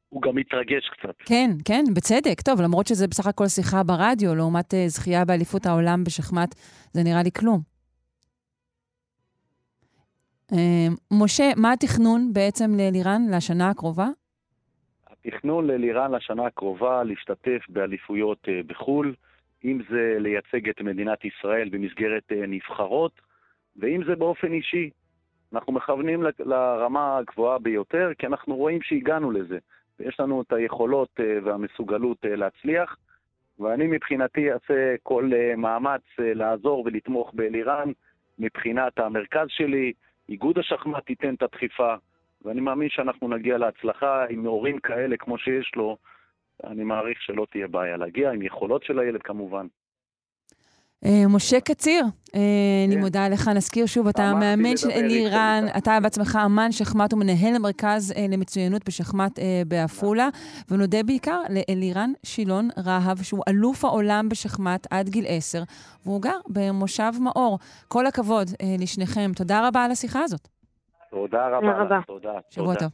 הוא 0.09 0.23
גם 0.23 0.35
מתרגש 0.35 0.89
קצת. 0.99 1.15
כן, 1.27 1.51
כן, 1.65 1.85
בצדק. 1.95 2.41
טוב, 2.41 2.61
למרות 2.61 2.87
שזה 2.87 3.09
בסך 3.09 3.27
הכל 3.27 3.47
שיחה 3.47 3.83
ברדיו, 3.83 4.35
לעומת 4.35 4.75
uh, 4.75 4.77
זכייה 4.87 5.25
באליפות 5.25 5.67
העולם 5.67 6.05
בשחמט, 6.05 6.55
זה 6.93 7.03
נראה 7.03 7.23
לי 7.23 7.31
כלום. 7.33 7.74
Uh, 10.53 10.57
משה, 11.11 11.51
מה 11.57 11.73
התכנון 11.73 12.33
בעצם 12.33 12.71
ללירן 12.79 13.23
לשנה 13.37 13.71
הקרובה? 13.71 14.07
התכנון 15.11 15.67
ללירן 15.67 16.15
לשנה 16.15 16.47
הקרובה 16.47 17.05
להשתתף 17.05 17.61
באליפויות 17.69 18.39
uh, 18.45 18.67
בחו"ל, 18.67 19.15
אם 19.65 19.81
זה 19.91 20.17
לייצג 20.19 20.69
את 20.69 20.81
מדינת 20.81 21.25
ישראל 21.25 21.69
במסגרת 21.69 22.23
uh, 22.33 22.35
נבחרות, 22.49 23.21
ואם 23.77 24.01
זה 24.07 24.17
באופן 24.17 24.53
אישי, 24.53 24.91
אנחנו 25.53 25.73
מכוונים 25.73 26.23
לרמה 26.39 27.19
הגבוהה 27.19 27.59
ביותר, 27.59 28.13
כי 28.19 28.27
אנחנו 28.27 28.57
רואים 28.57 28.83
שהגענו 28.83 29.31
לזה. 29.31 29.59
ויש 29.99 30.21
לנו 30.21 30.43
את 30.43 30.53
היכולות 30.53 31.09
אה, 31.21 31.39
והמסוגלות 31.45 32.19
אה, 32.25 32.37
להצליח, 32.37 32.97
ואני 33.59 33.87
מבחינתי 33.87 34.53
אעשה 34.53 34.95
כל 35.03 35.31
אה, 35.35 35.57
מאמץ 35.57 36.03
לעזור 36.19 36.83
ולתמוך 36.87 37.31
באלירן 37.35 37.93
מבחינת 38.39 38.99
המרכז 38.99 39.47
שלי, 39.49 39.93
איגוד 40.29 40.59
השחמט 40.59 41.11
ייתן 41.11 41.35
את 41.35 41.43
הדחיפה, 41.43 41.95
ואני 42.43 42.61
מאמין 42.61 42.89
שאנחנו 42.89 43.29
נגיע 43.29 43.59
להצלחה 43.59 44.25
עם 44.31 44.47
הורים 44.47 44.79
כאלה 44.79 45.17
כמו 45.17 45.39
שיש 45.39 45.73
לו, 45.77 45.97
אני 46.65 46.85
מעריך 46.85 47.23
שלא 47.23 47.47
תהיה 47.51 47.69
בעיה 47.69 47.97
להגיע, 47.97 48.31
עם 48.31 48.43
יכולות 48.43 48.85
של 48.85 48.99
הילד 48.99 49.23
כמובן. 49.23 49.67
אה, 51.05 51.25
משה 51.29 51.61
קציר, 51.61 52.05
אה, 52.35 52.41
אני 52.87 52.95
כן. 52.95 53.01
מודה 53.01 53.29
לך. 53.29 53.49
נזכיר 53.49 53.87
שוב, 53.87 54.07
אתה 54.09 54.35
מאמן 54.35 54.77
של 54.77 54.91
אלירן, 54.91 55.65
אתה 55.79 55.99
בעצמך 56.03 56.39
אמן 56.47 56.73
שחמט 56.73 57.13
ומנהל 57.13 57.57
המרכז 57.57 58.13
אה, 58.17 58.27
למצוינות 58.29 58.83
בשחמט 58.87 59.39
בעפולה, 59.69 60.29
ונודה 60.71 61.03
בעיקר 61.03 61.41
לאלירן 61.51 62.13
שילון 62.23 62.69
רהב, 62.85 63.23
שהוא 63.23 63.43
אלוף 63.49 63.85
העולם 63.85 64.29
בשחמט 64.29 64.87
עד 64.91 65.09
גיל 65.09 65.25
עשר, 65.29 65.63
והוא 66.07 66.23
גר 66.23 66.39
במושב 66.49 67.13
מאור. 67.21 67.59
כל 67.89 68.07
הכבוד 68.07 68.51
לשניכם. 68.79 69.31
תודה 69.37 69.69
רבה 69.69 69.85
על 69.85 69.91
השיחה 69.91 70.23
הזאת. 70.23 70.49
תודה 71.11 71.49
רבה. 71.49 72.01
תודה. 72.07 72.33
שבוע 72.51 72.75
טוב. 72.75 72.89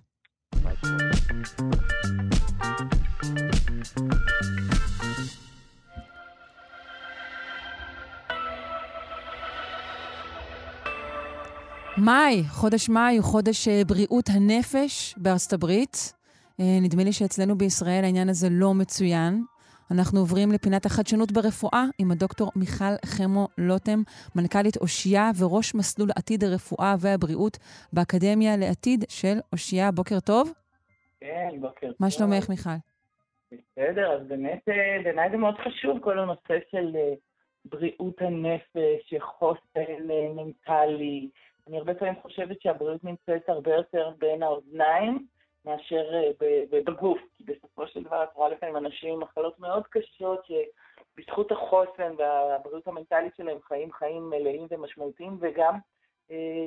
מאי, 11.98 12.42
חודש 12.48 12.88
מאי 12.88 13.16
הוא 13.16 13.24
חודש 13.24 13.68
אה, 13.68 13.82
בריאות 13.88 14.24
הנפש 14.34 15.14
בארצות 15.16 15.52
הברית. 15.52 16.12
אה, 16.60 16.64
נדמה 16.82 17.04
לי 17.04 17.12
שאצלנו 17.12 17.58
בישראל 17.58 18.04
העניין 18.04 18.28
הזה 18.28 18.48
לא 18.50 18.74
מצוין. 18.74 19.44
אנחנו 19.90 20.20
עוברים 20.20 20.52
לפינת 20.52 20.86
החדשנות 20.86 21.32
ברפואה 21.32 21.84
עם 21.98 22.10
הדוקטור 22.10 22.50
מיכל 22.56 22.94
חמו 23.04 23.48
לוטם, 23.58 24.00
מנכ"לית 24.36 24.76
אושייה 24.76 25.30
וראש 25.38 25.74
מסלול 25.74 26.08
עתיד 26.16 26.44
הרפואה 26.44 26.94
והבריאות 27.00 27.58
באקדמיה 27.92 28.56
לעתיד 28.56 29.04
של 29.08 29.36
אושייה. 29.52 29.90
בוקר 29.92 30.20
טוב. 30.20 30.52
כן, 31.20 31.50
בוקר 31.60 31.86
טוב. 31.86 31.96
מה 32.00 32.10
שלומך, 32.10 32.48
מיכל? 32.48 32.78
בסדר, 33.52 34.12
אז 34.12 34.26
באמת 34.28 34.62
אה, 34.68 35.02
בעיניי 35.04 35.30
זה 35.30 35.36
מאוד 35.36 35.54
חשוב, 35.64 35.98
כל 36.00 36.18
הנושא 36.18 36.58
של 36.70 36.96
בריאות 37.64 38.22
הנפש, 38.22 39.14
חוסן 39.20 40.06
מנטלי. 40.36 41.28
אני 41.68 41.78
הרבה 41.78 41.94
פעמים 41.94 42.14
חושבת 42.22 42.60
שהבריאות 42.60 43.04
נמצאת 43.04 43.48
הרבה 43.48 43.74
יותר 43.74 44.10
בין 44.18 44.42
האוזניים 44.42 45.26
מאשר 45.64 46.04
בגוף, 46.70 47.18
כי 47.36 47.44
בסופו 47.44 47.86
של 47.86 48.02
דבר 48.02 48.24
את 48.24 48.28
רואה 48.34 48.48
לפעמים 48.48 48.76
אנשים 48.76 49.14
עם 49.14 49.20
מחלות 49.20 49.58
מאוד 49.58 49.86
קשות, 49.86 50.46
שבזכות 50.46 51.52
החוסן 51.52 52.14
והבריאות 52.18 52.88
המנטלית 52.88 53.36
שלהם 53.36 53.58
חיים 53.62 53.92
חיים 53.92 54.30
מלאים 54.30 54.66
ומשמעותיים, 54.70 55.36
וגם 55.40 55.78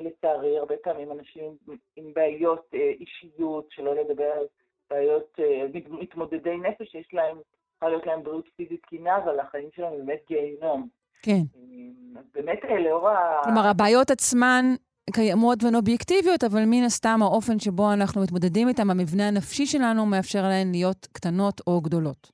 לצערי 0.04 0.58
הרבה 0.58 0.76
פעמים 0.84 1.12
אנשים 1.12 1.58
עם 1.96 2.14
בעיות 2.14 2.74
אישיות, 2.74 3.72
שלא 3.72 3.96
לדבר 3.96 4.32
על 4.32 4.46
בעיות, 4.90 5.40
אה, 5.40 5.66
מתמודדי 5.90 6.58
נפש 6.58 6.92
שיש 6.92 7.14
להם, 7.14 7.38
יכולה 7.76 7.92
להיות 7.92 8.06
להם 8.06 8.24
בריאות 8.24 8.50
פיזית 8.56 8.82
תקינה, 8.84 9.18
אבל 9.18 9.40
החיים 9.40 9.70
שלהם 9.76 9.98
באמת 9.98 10.22
גיהינום. 10.28 10.90
כן. 11.26 11.44
אה, 11.56 12.20
אז 12.20 12.26
באמת 12.34 12.66
אה, 12.66 12.80
לאור 12.80 13.10
ה... 13.10 13.42
כלומר, 13.44 13.68
הבעיות 13.68 14.12
עצמן 14.12 14.66
קיימות 15.14 15.64
והן 15.64 15.76
אובייקטיביות, 15.76 16.44
אבל 16.44 16.64
מן 16.66 16.84
הסתם 16.86 17.20
האופן 17.22 17.60
שבו 17.60 17.94
אנחנו 17.94 18.22
מתמודדים 18.22 18.68
איתן, 18.68 18.90
המבנה 18.90 19.28
הנפשי 19.28 19.66
שלנו 19.66 20.06
מאפשר 20.06 20.42
להן 20.42 20.72
להיות 20.72 21.08
קטנות 21.14 21.62
או 21.68 21.82
גדולות. 21.82 22.32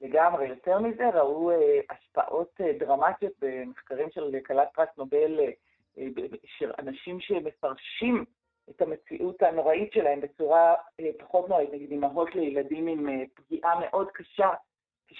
לגמרי. 0.00 0.48
יותר 0.48 0.78
מזה, 0.78 1.08
ראו 1.14 1.50
אה, 1.50 1.56
השפעות 1.90 2.60
אה, 2.60 2.72
דרמטיות 2.78 3.32
במחקרים 3.42 4.08
של 4.14 4.36
כלת 4.46 4.68
פרס 4.74 4.88
נובל, 4.98 5.40
אה, 5.40 6.06
אנשים 6.78 7.20
שמפרשים 7.20 8.24
את 8.70 8.82
המציאות 8.82 9.42
הנוראית 9.42 9.92
שלהם 9.92 10.20
בצורה 10.20 10.74
אה, 11.00 11.10
פחות 11.18 11.48
נוראית, 11.48 11.72
נגיד 11.72 11.90
אימהות 11.90 12.34
לילדים 12.34 12.86
עם 12.86 13.08
אה, 13.08 13.24
פגיעה 13.34 13.80
מאוד 13.80 14.08
קשה, 14.10 14.50
95% 15.12 15.16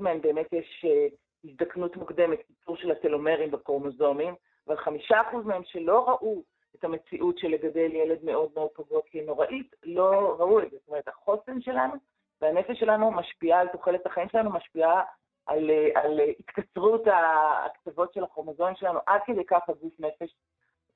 מהם 0.00 0.20
באמת 0.20 0.52
יש 0.52 0.84
אה, 0.84 1.06
הזדקנות 1.44 1.96
מוקדמת, 1.96 2.38
קיצור 2.46 2.76
של 2.76 2.90
הטלומרים 2.90 3.50
בקרומוזומים, 3.50 4.34
אבל 4.66 4.76
5% 4.76 5.36
מהם 5.44 5.62
שלא 5.64 6.08
ראו 6.08 6.42
את 6.74 6.84
המציאות 6.84 7.38
של 7.38 7.48
לגדל 7.48 7.90
ילד 7.92 8.24
מאוד 8.24 8.50
מאוד 8.54 8.68
פגוע 8.74 9.00
כנוראית, 9.06 9.74
לא 9.82 10.36
ראו 10.38 10.60
את 10.60 10.70
זה. 10.70 10.76
זאת 10.76 10.88
אומרת, 10.88 11.08
החוסן 11.08 11.60
שלנו 11.60 11.94
והנפש 12.40 12.80
שלנו 12.80 13.10
משפיעה 13.10 13.60
על 13.60 13.68
תוחלת 13.68 14.06
החיים 14.06 14.28
שלנו, 14.28 14.50
משפיעה 14.50 15.02
על, 15.46 15.70
על 15.94 16.20
התקצרות 16.38 17.02
הקצוות 17.64 18.14
של 18.14 18.24
הכרומוזומים 18.24 18.74
שלנו, 18.74 18.98
עד 19.06 19.20
כדי 19.26 19.44
כך 19.46 19.68
הגוף 19.68 19.92
נפש 19.98 20.34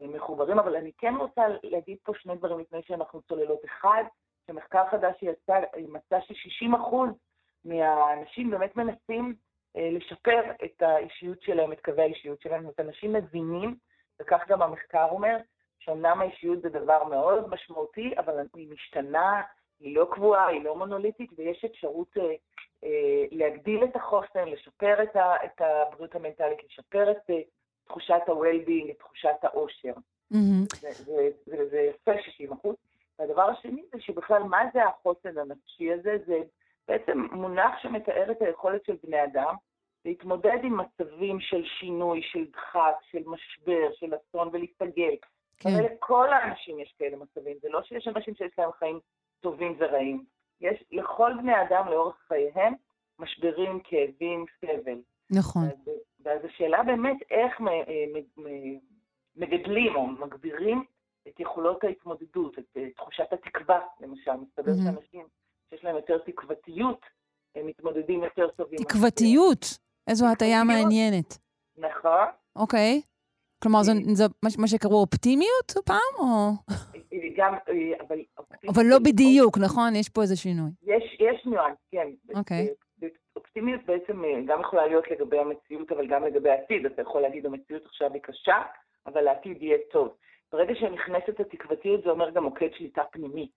מחוברים, 0.00 0.58
אבל 0.58 0.76
אני 0.76 0.92
כן 0.98 1.14
רוצה 1.14 1.42
להגיד 1.62 1.98
פה 2.02 2.12
שני 2.14 2.36
דברים 2.36 2.58
לפני 2.60 2.82
שאנחנו 2.82 3.22
צוללות. 3.22 3.64
אחד, 3.64 4.04
שמחקר 4.46 4.88
חדש 4.90 5.14
שיצא, 5.20 5.60
מצא 5.88 6.20
ש-60% 6.20 6.94
מהאנשים 7.64 8.50
באמת 8.50 8.76
מנסים 8.76 9.34
לשפר 9.74 10.40
את 10.64 10.82
האישיות 10.82 11.42
שלהם, 11.42 11.72
את 11.72 11.80
קווי 11.80 12.02
האישיות 12.02 12.40
שלהם. 12.40 12.62
זאת 12.62 12.80
אנשים 12.80 13.12
מבינים, 13.12 13.76
וכך 14.20 14.42
גם 14.48 14.62
המחקר 14.62 15.06
אומר, 15.10 15.36
שאומנם 15.78 16.20
האישיות 16.20 16.62
זה 16.62 16.68
דבר 16.68 17.04
מאוד 17.04 17.48
משמעותי, 17.48 18.14
אבל 18.18 18.46
היא 18.56 18.68
משתנה, 18.70 19.42
היא 19.80 19.96
לא 19.96 20.08
קבועה, 20.10 20.46
היא 20.46 20.64
לא 20.64 20.76
מונוליטית, 20.76 21.30
ויש 21.36 21.64
אפשרות 21.64 22.16
אה, 22.16 22.34
אה, 22.84 23.24
להגדיל 23.30 23.84
את 23.84 23.96
החוסן, 23.96 24.48
לשפר 24.48 25.02
את, 25.02 25.16
ה, 25.16 25.44
את 25.44 25.60
הבריאות 25.60 26.14
המנטלית, 26.14 26.58
לשפר 26.64 27.10
את 27.10 27.30
אה, 27.30 27.40
תחושת 27.86 28.20
ה-well-being, 28.28 28.90
את 28.90 28.98
תחושת 28.98 29.36
האושר. 29.42 29.92
וזה 31.46 31.80
יפה 31.80 32.12
60 32.22 32.52
אחוז. 32.52 32.76
והדבר 33.18 33.42
השני 33.42 33.82
זה 33.92 34.00
שבכלל, 34.00 34.42
מה 34.42 34.62
זה 34.72 34.84
החוסן 34.84 35.38
הנפשי 35.38 35.92
הזה? 35.92 36.16
זה 36.26 36.40
בעצם 36.88 37.26
מונח 37.32 37.72
שמתאר 37.82 38.30
את 38.30 38.42
היכולת 38.42 38.84
של 38.84 38.96
בני 39.04 39.24
אדם 39.24 39.54
להתמודד 40.04 40.58
עם 40.62 40.80
מצבים 40.80 41.40
של 41.40 41.64
שינוי, 41.64 42.22
של 42.22 42.44
דחק, 42.52 42.94
של 43.10 43.22
משבר, 43.26 43.92
של 43.92 44.14
אסון 44.14 44.48
ולהסתגל. 44.52 45.14
כן. 45.58 45.70
אבל 45.70 45.84
לכל 45.84 46.32
האנשים 46.32 46.80
יש 46.80 46.94
כאלה 46.98 47.16
מצבים, 47.16 47.56
זה 47.62 47.68
לא 47.68 47.82
שיש 47.82 48.08
אנשים 48.08 48.34
שיש 48.34 48.58
להם 48.58 48.70
חיים 48.78 48.98
טובים 49.40 49.76
ורעים. 49.78 50.24
יש 50.60 50.84
לכל 50.92 51.32
בני 51.38 51.62
אדם 51.62 51.88
לאורך 51.88 52.16
חייהם 52.28 52.74
משברים, 53.18 53.80
כאבים, 53.84 54.44
סבל. 54.60 54.98
נכון. 55.30 55.62
אז, 55.62 55.90
ואז 56.24 56.44
השאלה 56.44 56.82
באמת 56.82 57.16
איך 57.30 57.60
אה, 57.60 58.20
מגדלים 59.36 59.96
או 59.96 60.06
מגבירים 60.06 60.84
את 61.28 61.40
יכולות 61.40 61.84
ההתמודדות, 61.84 62.58
את 62.58 62.76
אה, 62.76 62.90
תחושת 62.96 63.32
התקווה, 63.32 63.80
למשל. 64.00 64.32
מסתבר 64.32 64.72
mm-hmm. 64.72 64.84
שאנשים 64.84 65.26
שיש 65.72 65.84
להם 65.84 65.96
יותר 65.96 66.18
תקוותיות, 66.18 67.00
הם 67.54 67.66
מתמודדים 67.66 68.24
יותר 68.24 68.48
טוב 68.48 68.66
עם... 68.70 68.84
תקוותיות? 68.84 69.78
איזו 70.10 70.26
הטיה 70.32 70.64
מעניינת. 70.64 71.38
נכון. 71.76 72.26
אוקיי. 72.56 73.00
כלומר, 73.62 73.82
זה, 73.82 73.92
זה 74.12 74.24
מה 74.58 74.68
שקראו 74.68 75.00
אופטימיות 75.00 75.72
פעם, 75.84 76.14
או... 76.18 76.50
גם, 77.36 77.54
אבל... 78.00 78.18
אבל 78.68 78.82
לא 78.84 78.98
בדיוק, 78.98 79.58
נכון? 79.58 79.96
יש 79.96 80.08
פה 80.08 80.22
איזה 80.22 80.36
שינוי. 80.36 80.70
יש, 80.82 81.16
יש 81.20 81.46
ניואנס, 81.46 81.76
כן. 81.90 82.08
אוקיי. 82.34 82.68
אופטימיות 83.36 83.80
בעצם 83.86 84.24
אה, 84.24 84.40
גם 84.46 84.60
יכולה 84.60 84.86
להיות 84.86 85.10
לגבי 85.10 85.38
המציאות, 85.38 85.92
אבל 85.92 86.06
גם 86.06 86.24
לגבי 86.24 86.50
העתיד. 86.50 86.86
אתה 86.86 87.02
יכול 87.02 87.22
להגיד, 87.22 87.46
המציאות 87.46 87.86
עכשיו 87.86 88.12
היא 88.12 88.22
קשה, 88.22 88.62
אבל 89.06 89.28
העתיד 89.28 89.62
יהיה 89.62 89.78
טוב. 89.92 90.14
ברגע 90.52 90.74
שנכנסת 90.74 91.40
התקוותיות, 91.40 92.04
זה 92.04 92.10
אומר 92.10 92.30
גם 92.30 92.44
מוקד 92.44 92.68
שליטה 92.76 93.02
פנימי. 93.12 93.48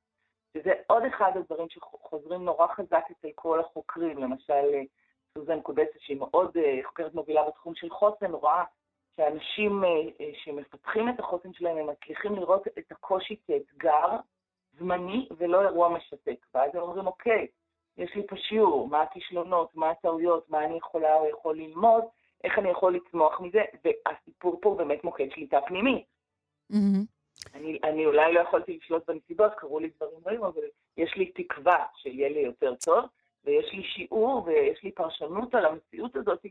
וזה 0.56 0.74
עוד 0.88 1.04
אחד 1.04 1.32
הדברים 1.36 1.70
שחוזרים 1.70 2.46
נורא 2.46 2.68
חזק 2.68 3.04
אצל 3.12 3.28
כל 3.36 3.60
החוקרים, 3.60 4.18
למשל 4.18 4.54
אה, 4.54 4.82
סוזן 5.38 5.62
קודסה, 5.62 6.00
שהיא 6.00 6.18
מאוד 6.18 6.58
אה, 6.58 6.80
חוקרת 6.84 7.14
מובילה 7.14 7.48
בתחום 7.48 7.76
של 7.76 7.90
חוסן, 7.90 8.32
רואה 8.32 8.64
שאנשים 9.16 9.84
שמפתחים 10.44 11.10
את 11.10 11.20
החוסן 11.20 11.54
שלהם, 11.54 11.78
הם 11.78 11.90
מצליחים 11.90 12.36
לראות 12.36 12.68
את 12.68 12.92
הקושי 12.92 13.36
כאתגר 13.48 14.18
זמני 14.80 15.28
ולא 15.38 15.62
אירוע 15.62 15.90
משתק. 15.90 16.46
ואז 16.54 16.76
הם 16.76 16.82
אומרים, 16.82 17.08
אוקיי, 17.08 17.48
יש 17.98 18.16
לי 18.16 18.28
פה 18.28 18.36
שיעור, 18.38 18.88
מה 18.88 19.02
הכישלונות, 19.02 19.76
מה 19.76 19.90
הטעויות, 19.90 20.50
מה 20.50 20.66
אני 20.66 20.78
יכולה 20.78 21.16
או 21.16 21.30
יכול 21.30 21.58
ללמוד, 21.58 22.04
איך 22.44 22.60
אני 22.60 22.70
יכול 22.70 22.96
לצמוח 22.96 23.42
מזה, 23.42 23.62
והסיפור 23.84 24.60
פה 24.62 24.70
הוא 24.70 24.78
באמת 24.78 25.04
מוקד 25.04 25.28
שליטה 25.32 25.58
פנימי. 25.68 26.06
Mm-hmm. 26.72 27.15
אני, 27.54 27.80
אני 27.84 28.06
אולי 28.06 28.34
לא 28.34 28.40
יכולתי 28.40 28.78
לשלוט 28.78 29.10
בנסיבות, 29.10 29.52
קרו 29.58 29.80
לי 29.80 29.90
דברים 29.96 30.20
רעים, 30.26 30.44
אבל 30.44 30.62
יש 30.98 31.16
לי 31.16 31.32
תקווה 31.32 31.86
שיהיה 31.96 32.30
לי 32.30 32.40
יותר 32.40 32.76
טוב, 32.76 33.06
ויש 33.46 33.74
לי 33.74 33.84
שיעור 33.84 34.44
ויש 34.46 34.84
לי 34.84 34.92
פרשנות 34.92 35.56
על 35.56 35.66
המציאות 35.66 36.16
הזאת, 36.16 36.46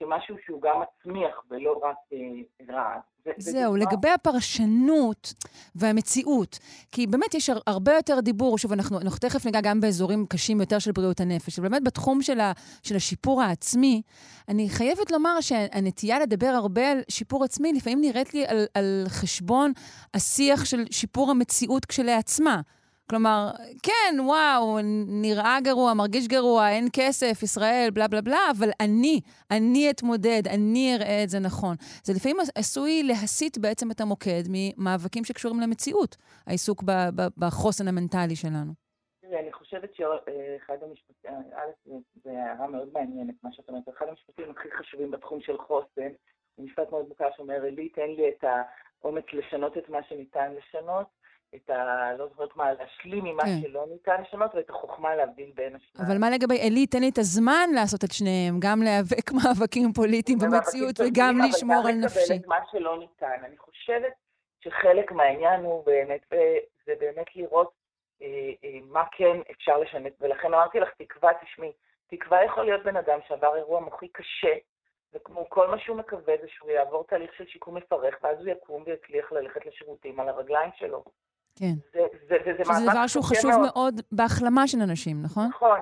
כמשהו 0.00 0.36
שהוא 0.44 0.62
גם 0.62 0.74
מצמיח 0.80 1.42
ולא 1.50 1.80
רק 1.82 1.96
אה, 2.12 2.74
רע. 2.74 3.00
זהו, 3.38 3.76
לגבי 3.76 4.08
הפרשנות 4.08 5.34
והמציאות, 5.74 6.58
כי 6.92 7.06
באמת 7.06 7.34
יש 7.34 7.50
הרבה 7.66 7.92
יותר 7.92 8.20
דיבור, 8.20 8.58
שוב, 8.58 8.72
אנחנו, 8.72 9.00
אנחנו 9.00 9.18
תכף 9.18 9.46
ניגע 9.46 9.60
גם 9.60 9.80
באזורים 9.80 10.26
קשים 10.26 10.60
יותר 10.60 10.78
של 10.78 10.92
בריאות 10.92 11.20
הנפש, 11.20 11.58
אבל 11.58 11.68
באמת 11.68 11.84
בתחום 11.84 12.22
של, 12.22 12.40
ה, 12.40 12.52
של 12.82 12.96
השיפור 12.96 13.42
העצמי, 13.42 14.02
אני 14.48 14.68
חייבת 14.68 15.10
לומר 15.10 15.40
שהנטייה 15.40 16.18
לדבר 16.18 16.46
הרבה 16.46 16.90
על 16.90 17.00
שיפור 17.08 17.44
עצמי, 17.44 17.72
לפעמים 17.72 18.00
נראית 18.00 18.34
לי 18.34 18.46
על, 18.46 18.66
על 18.74 19.04
חשבון 19.08 19.72
השיח 20.14 20.64
של 20.64 20.84
שיפור 20.90 21.30
המציאות 21.30 21.84
כשלעצמה. 21.84 22.60
כלומר, 23.10 23.50
כן, 23.82 24.20
וואו, 24.20 24.78
נראה 25.22 25.58
גרוע, 25.64 25.94
מרגיש 25.94 26.28
גרוע, 26.28 26.68
אין 26.70 26.86
כסף, 26.92 27.42
ישראל, 27.42 27.88
בלה 27.94 28.08
בלה 28.08 28.20
בלה, 28.20 28.44
אבל 28.58 28.68
אני, 28.80 29.20
אני 29.50 29.90
אתמודד, 29.90 30.42
אני 30.54 30.94
אראה 30.94 31.24
את 31.24 31.28
זה 31.28 31.38
נכון. 31.38 31.76
זה 32.04 32.12
לפעמים 32.16 32.36
עשוי 32.54 33.02
להסיט 33.02 33.58
בעצם 33.58 33.90
את 33.90 34.00
המוקד 34.00 34.42
ממאבקים 34.48 35.24
שקשורים 35.24 35.60
למציאות, 35.60 36.16
העיסוק 36.46 36.82
בחוסן 37.38 37.88
המנטלי 37.88 38.36
שלנו. 38.36 38.72
אני 39.24 39.52
חושבת 39.52 39.94
שאחד 39.94 40.78
המשפטים, 40.82 41.30
א', 41.54 41.90
זו 42.24 42.30
הערה 42.30 42.66
מאוד 42.66 42.88
מעניינת, 42.92 43.34
מה 43.42 43.50
שאת 43.52 43.68
אומרת, 43.68 43.88
אחד 43.88 44.06
המשפטים 44.08 44.50
הכי 44.50 44.68
חשובים 44.78 45.10
בתחום 45.10 45.40
של 45.40 45.58
חוסן, 45.58 46.10
הוא 46.54 46.66
משפט 46.66 46.90
מאוד 46.90 47.08
מוכר 47.08 47.28
שאומר, 47.36 47.62
לי, 47.62 47.88
תן 47.88 48.10
לי 48.16 48.28
את 48.28 48.44
האומץ 49.02 49.24
לשנות 49.32 49.78
את 49.78 49.88
מה 49.88 49.98
שניתן 50.08 50.52
לשנות, 50.58 51.06
את 51.54 51.70
ה... 51.70 52.12
לא 52.18 52.26
זוכרת 52.26 52.56
מה, 52.56 52.72
להשלים 52.72 53.24
ממה 53.24 53.42
כן. 53.42 53.60
שלא 53.62 53.86
ניתן 53.90 54.22
לשנות, 54.22 54.54
ואת 54.54 54.70
החוכמה 54.70 55.16
להבדיל 55.16 55.50
בין 55.54 55.76
השניים. 55.76 56.08
אבל 56.10 56.18
מה 56.18 56.30
לגבי 56.30 56.60
אלי, 56.60 56.86
תן 56.86 57.00
לי 57.00 57.08
את 57.08 57.18
הזמן 57.18 57.70
לעשות 57.74 58.04
את 58.04 58.12
שניהם, 58.12 58.54
גם 58.58 58.82
להיאבק 58.82 59.32
מאבקים 59.38 59.92
פוליטיים 59.92 60.38
במציאות 60.38 61.00
וגם 61.00 61.38
לשמור 61.48 61.82
על 61.88 61.94
נפשי. 61.94 62.18
אבל 62.18 62.28
גם 62.28 62.40
לקבל 62.40 62.42
את 62.42 62.46
מה 62.46 62.58
שלא 62.70 62.98
ניתן. 62.98 63.44
אני 63.44 63.56
חושבת 63.58 64.12
שחלק 64.60 65.12
מהעניין 65.12 65.60
הוא 65.60 65.86
באמת, 65.86 66.20
וזה 66.32 66.92
באמת 67.00 67.36
לראות 67.36 67.70
אה, 68.22 68.26
אה, 68.64 68.78
מה 68.84 69.04
כן 69.12 69.36
אפשר 69.50 69.78
לשנות. 69.78 70.12
ולכן 70.20 70.54
אמרתי 70.54 70.80
לך, 70.80 70.88
תקווה, 70.98 71.30
תשמעי, 71.42 71.72
תקווה 72.06 72.44
יכול 72.44 72.64
להיות 72.64 72.82
בן 72.84 72.96
אדם 72.96 73.18
שעבר 73.28 73.56
אירוע 73.56 73.80
מוחי 73.80 74.08
קשה, 74.08 74.54
וכמו 75.12 75.50
כל 75.50 75.68
מה 75.68 75.78
שהוא 75.78 75.96
מקווה 75.96 76.34
זה 76.42 76.48
שהוא 76.48 76.70
יעבור 76.70 77.04
תהליך 77.04 77.34
של 77.34 77.46
שיקום 77.46 77.76
מפרך, 77.76 78.14
ואז 78.22 78.38
הוא 78.38 78.48
יקום 78.48 78.82
ויצליח 78.86 79.32
ללכת 79.32 79.66
לשירותים 79.66 80.20
על 80.20 80.28
הרגליים 80.28 80.70
שלו. 80.76 81.04
כן. 81.58 81.74
זה, 81.92 82.00
זה, 82.28 82.36
וזה 82.46 82.64
שזה 82.64 82.90
דבר 82.90 83.06
שהוא 83.06 83.24
חשוב 83.24 83.50
מאוד. 83.50 83.62
מאוד 83.74 84.00
בהחלמה 84.12 84.66
של 84.66 84.78
אנשים, 84.82 85.22
נכון? 85.22 85.46
נכון, 85.46 85.80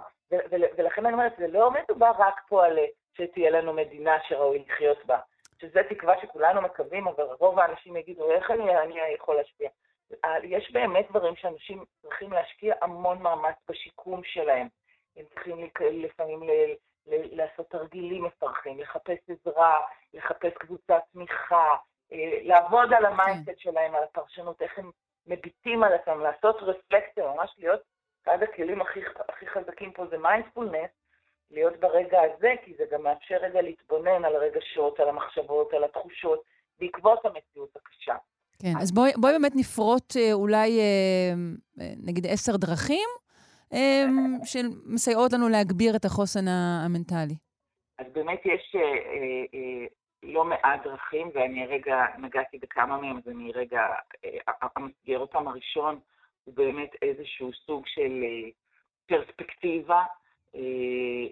ולכן 0.51 1.07
אני 1.07 1.15
אומרת, 1.15 1.33
זה 1.39 1.47
לא 1.49 1.71
מדובר 1.71 2.13
רק 2.19 2.41
פה 2.49 2.67
על 2.67 2.79
שתהיה 3.15 3.51
לנו 3.51 3.73
מדינה 3.73 4.17
שראוי 4.29 4.65
לחיות 4.69 5.07
בה, 5.07 5.19
שזה 5.61 5.81
תקווה 5.89 6.15
שכולנו 6.23 6.63
מקווים, 6.63 7.09
אבל 7.09 7.25
רוב 7.25 7.59
האנשים 7.59 7.97
יגידו, 7.97 8.31
איך 8.31 8.51
אני, 8.51 8.79
אני 8.79 8.95
יכול 9.15 9.37
להשפיע? 9.37 9.69
יש 10.43 10.71
באמת 10.73 11.07
דברים 11.11 11.37
שאנשים 11.37 11.85
צריכים 12.03 12.33
להשקיע 12.33 12.75
המון 12.83 13.23
מאמץ 13.23 13.55
בשיקום 13.69 14.21
שלהם. 14.25 14.69
הם 15.17 15.25
צריכים 15.35 15.71
לפעמים 15.81 16.43
ל, 16.43 16.51
ל, 17.07 17.37
לעשות 17.37 17.71
תרגילים 17.71 18.25
מפרכים, 18.25 18.81
לחפש 18.81 19.19
עזרה, 19.29 19.75
לחפש 20.15 20.53
קבוצת 20.59 21.01
תמיכה, 21.13 21.77
אה, 22.13 22.39
לעבוד 22.43 22.93
על 22.93 23.05
ה 23.05 23.10
mindset 23.10 23.49
כן. 23.49 23.55
שלהם, 23.59 23.95
על 23.95 24.03
הפרשנות, 24.05 24.63
איך 24.63 24.79
הם 24.79 24.91
מביטים 25.29 25.83
על 25.83 25.93
עצמם, 25.93 26.21
לעשות 26.21 26.57
רפלקציה, 26.63 27.25
ממש 27.37 27.55
להיות, 27.59 27.81
אחד 28.25 28.43
הכלים 28.43 28.83
הכי, 28.83 29.01
הכי 29.29 29.47
חזקים 29.47 29.93
פה 29.93 30.07
זה 30.11 30.19
מיינדפולנס, 30.19 30.91
להיות 31.51 31.81
ברגע 31.81 32.19
הזה, 32.23 32.55
כי 32.65 32.75
זה 32.79 32.85
גם 32.93 33.03
מאפשר 33.03 33.37
רגע 33.37 33.63
להתבונן 33.63 34.25
על 34.25 34.37
הרגשות, 34.37 35.01
על 35.01 35.09
המחשבות, 35.09 35.73
על 35.73 35.85
התחושות, 35.85 36.43
בעקבות 36.81 37.25
המציאות 37.25 37.77
הקשה. 37.77 38.15
כן, 38.63 38.73
אז 38.81 38.93
בואי, 38.93 39.13
בואי 39.17 39.33
באמת 39.33 39.53
נפרוט 39.57 40.17
אה, 40.17 40.33
אולי, 40.33 40.81
אה, 40.81 41.35
נגיד, 42.07 42.27
עשר 42.27 42.57
דרכים 42.57 43.09
שמסייעות 44.45 45.33
לנו 45.33 45.49
להגביר 45.49 45.97
את 45.97 46.05
החוסן 46.05 46.49
המנטלי. 46.49 47.35
אז 47.99 48.07
באמת 48.13 48.41
יש 48.45 48.77
לא 50.23 50.45
מעט 50.45 50.83
דרכים, 50.85 51.31
ואני 51.35 51.67
רגע 51.67 52.05
נגעתי 52.19 52.59
בכמה 52.59 53.01
מהם, 53.01 53.17
אז 53.17 53.29
אני 53.29 53.53
רגע 53.53 53.87
אמסגר 54.79 55.19
אותם. 55.19 55.49
הראשון 55.49 56.01
הוא 56.45 56.55
באמת 56.55 56.91
איזשהו 57.03 57.51
סוג 57.67 57.87
של 57.87 58.23
אה, 58.23 58.51
פרספקטיבה, 59.07 60.05
אה, 60.55 61.27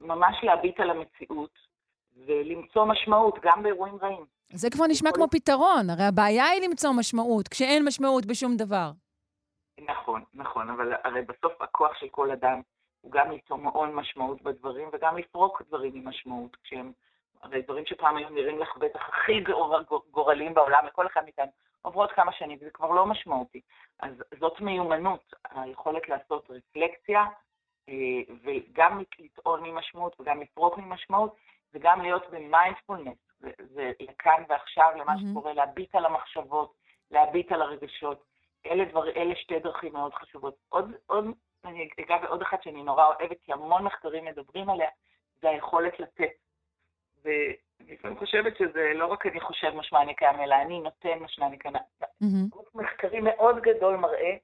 ממש 0.00 0.36
להביט 0.42 0.80
על 0.80 0.90
המציאות 0.90 1.58
ולמצוא 2.26 2.84
משמעות 2.84 3.38
גם 3.42 3.62
באירועים 3.62 3.96
רעים. 4.02 4.24
זה 4.52 4.70
כבר 4.70 4.84
נשמע 4.86 5.10
כמו 5.12 5.28
פתרון, 5.30 5.90
הרי 5.90 6.04
הבעיה 6.04 6.44
היא 6.44 6.68
למצוא 6.68 6.90
משמעות, 6.98 7.48
כשאין 7.48 7.84
משמעות 7.84 8.26
בשום 8.26 8.56
דבר. 8.56 8.90
נכון, 9.80 10.24
נכון, 10.34 10.70
אבל 10.70 10.92
הרי 11.04 11.22
בסוף 11.22 11.62
הכוח 11.62 11.94
של 12.00 12.08
כל 12.08 12.30
אדם 12.30 12.60
הוא 13.00 13.12
גם 13.12 13.30
ליצור 13.30 13.58
מעון 13.58 13.94
משמעות 13.94 14.42
בדברים 14.42 14.88
וגם 14.92 15.16
לפרוק 15.16 15.62
דברים 15.68 15.92
עם 15.94 16.08
משמעות, 16.08 16.56
כשהם 16.64 16.92
הרי 17.42 17.62
דברים 17.62 17.86
שפעם 17.86 18.16
היו 18.16 18.30
נראים 18.30 18.58
לך 18.58 18.76
בטח 18.76 19.08
הכי 19.08 19.44
גורליים 20.10 20.54
בעולם, 20.54 20.86
לכל 20.86 21.06
אחד 21.06 21.22
מאיתנו, 21.24 21.50
עוברות 21.82 22.12
כמה 22.12 22.32
שנים 22.32 22.58
וזה 22.60 22.70
כבר 22.70 22.90
לא 22.90 23.06
משמעותי. 23.06 23.60
אז 24.00 24.22
זאת 24.40 24.60
מיומנות, 24.60 25.34
היכולת 25.50 26.08
לעשות 26.08 26.50
רפלקציה, 26.50 27.24
אה, 27.88 27.94
וגם 28.44 29.02
לטעון 29.18 29.60
ממשמעות 29.62 30.20
וגם 30.20 30.40
לפרוק 30.40 30.78
ממשמעות, 30.78 31.36
וגם 31.74 32.00
להיות 32.00 32.30
במיינדפולנס, 32.30 33.18
זה 33.58 33.92
לכאן 34.00 34.44
ועכשיו, 34.48 34.92
למה 34.96 35.12
mm-hmm. 35.12 35.30
שקורה, 35.30 35.52
להביט 35.52 35.94
על 35.94 36.06
המחשבות, 36.06 36.72
להביט 37.10 37.52
על 37.52 37.62
הרגשות. 37.62 38.24
אלה, 38.66 38.84
דבר, 38.84 39.08
אלה 39.08 39.36
שתי 39.36 39.58
דרכים 39.58 39.92
מאוד 39.92 40.14
חשובות. 40.14 40.54
עוד, 40.68 40.92
עוד, 41.06 41.24
אני 41.64 41.88
אגע 42.00 42.18
בעוד 42.18 42.42
אחת 42.42 42.62
שאני 42.62 42.82
נורא 42.82 43.06
אוהבת, 43.06 43.36
כי 43.42 43.52
המון 43.52 43.84
מחקרים 43.84 44.24
מדברים 44.24 44.70
עליה, 44.70 44.88
זה 45.40 45.48
היכולת 45.48 46.00
לתת. 46.00 46.30
ולפעמים 47.24 48.18
חושבת 48.18 48.56
שזה 48.56 48.92
לא 48.94 49.06
רק 49.06 49.26
אני 49.26 49.40
חושב 49.40 49.70
משמע 49.74 50.02
אני 50.02 50.14
קיים, 50.14 50.40
אלא 50.40 50.54
אני 50.54 50.80
נותן 50.80 51.18
משמע 51.20 51.46
אני 51.46 51.58
קיים. 51.58 51.74
Mm-hmm. 51.74 52.58
מחקרי 52.74 53.20
מאוד 53.20 53.60
גדול 53.60 53.96
מראה 53.96 54.36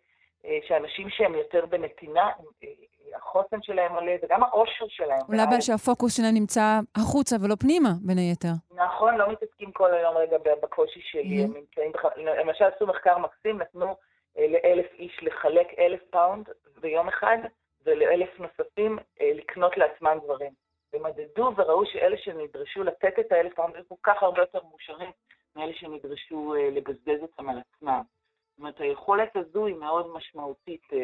אה, 0.44 0.58
שאנשים 0.68 1.10
שהם 1.10 1.34
יותר 1.34 1.66
בנתינה, 1.66 2.30
אה, 2.64 2.68
החוסן 3.16 3.62
שלהם 3.62 3.92
עולה 3.92 4.16
וגם 4.22 4.42
האושר 4.42 4.88
שלהם. 4.88 5.20
אולי 5.28 5.46
בגלל 5.46 5.60
שהפוקוס 5.60 6.16
שלהם 6.16 6.34
נמצא 6.34 6.80
החוצה 6.96 7.36
ולא 7.42 7.54
פנימה, 7.60 7.88
בין 8.02 8.18
היתר. 8.18 8.52
נכון, 8.74 9.16
לא 9.16 9.32
מתעסקים 9.32 9.72
כל 9.72 9.94
היום 9.94 10.16
רגע 10.16 10.36
בקושי 10.62 11.00
שלי. 11.02 11.44
הם 11.44 11.52
נמצאים, 11.54 11.92
למשל 12.16 12.64
עשו 12.64 12.86
מחקר 12.86 13.18
מקסים, 13.18 13.58
נתנו 13.58 13.96
אה, 14.38 14.46
לאלף 14.48 14.86
איש 14.98 15.18
לחלק 15.22 15.66
אלף 15.78 16.00
פאונד 16.10 16.48
ביום 16.80 17.08
אחד, 17.08 17.38
ולאלף 17.86 18.40
נוספים 18.40 18.98
לקנות 19.20 19.76
לעצמם 19.76 20.18
דברים. 20.24 20.67
ומדדו 20.92 21.52
וראו 21.56 21.86
שאלה 21.86 22.16
שנדרשו 22.18 22.82
לתת 22.82 23.18
את 23.20 23.32
האלף 23.32 23.54
פאונד 23.54 23.70
היו 23.74 23.88
כל 23.88 23.94
כך 24.02 24.22
הרבה 24.22 24.40
יותר 24.40 24.62
מאושרים 24.70 25.10
מאלה 25.56 25.72
שנדרשו 25.74 26.54
uh, 26.54 26.74
לבזבז 26.74 27.22
אותם 27.22 27.48
על 27.48 27.58
עצמם. 27.58 28.02
זאת 28.50 28.58
אומרת, 28.58 28.80
היכולת 28.80 29.36
הזו 29.36 29.66
היא 29.66 29.76
מאוד 29.76 30.12
משמעותית 30.14 30.82
uh, 30.84 30.96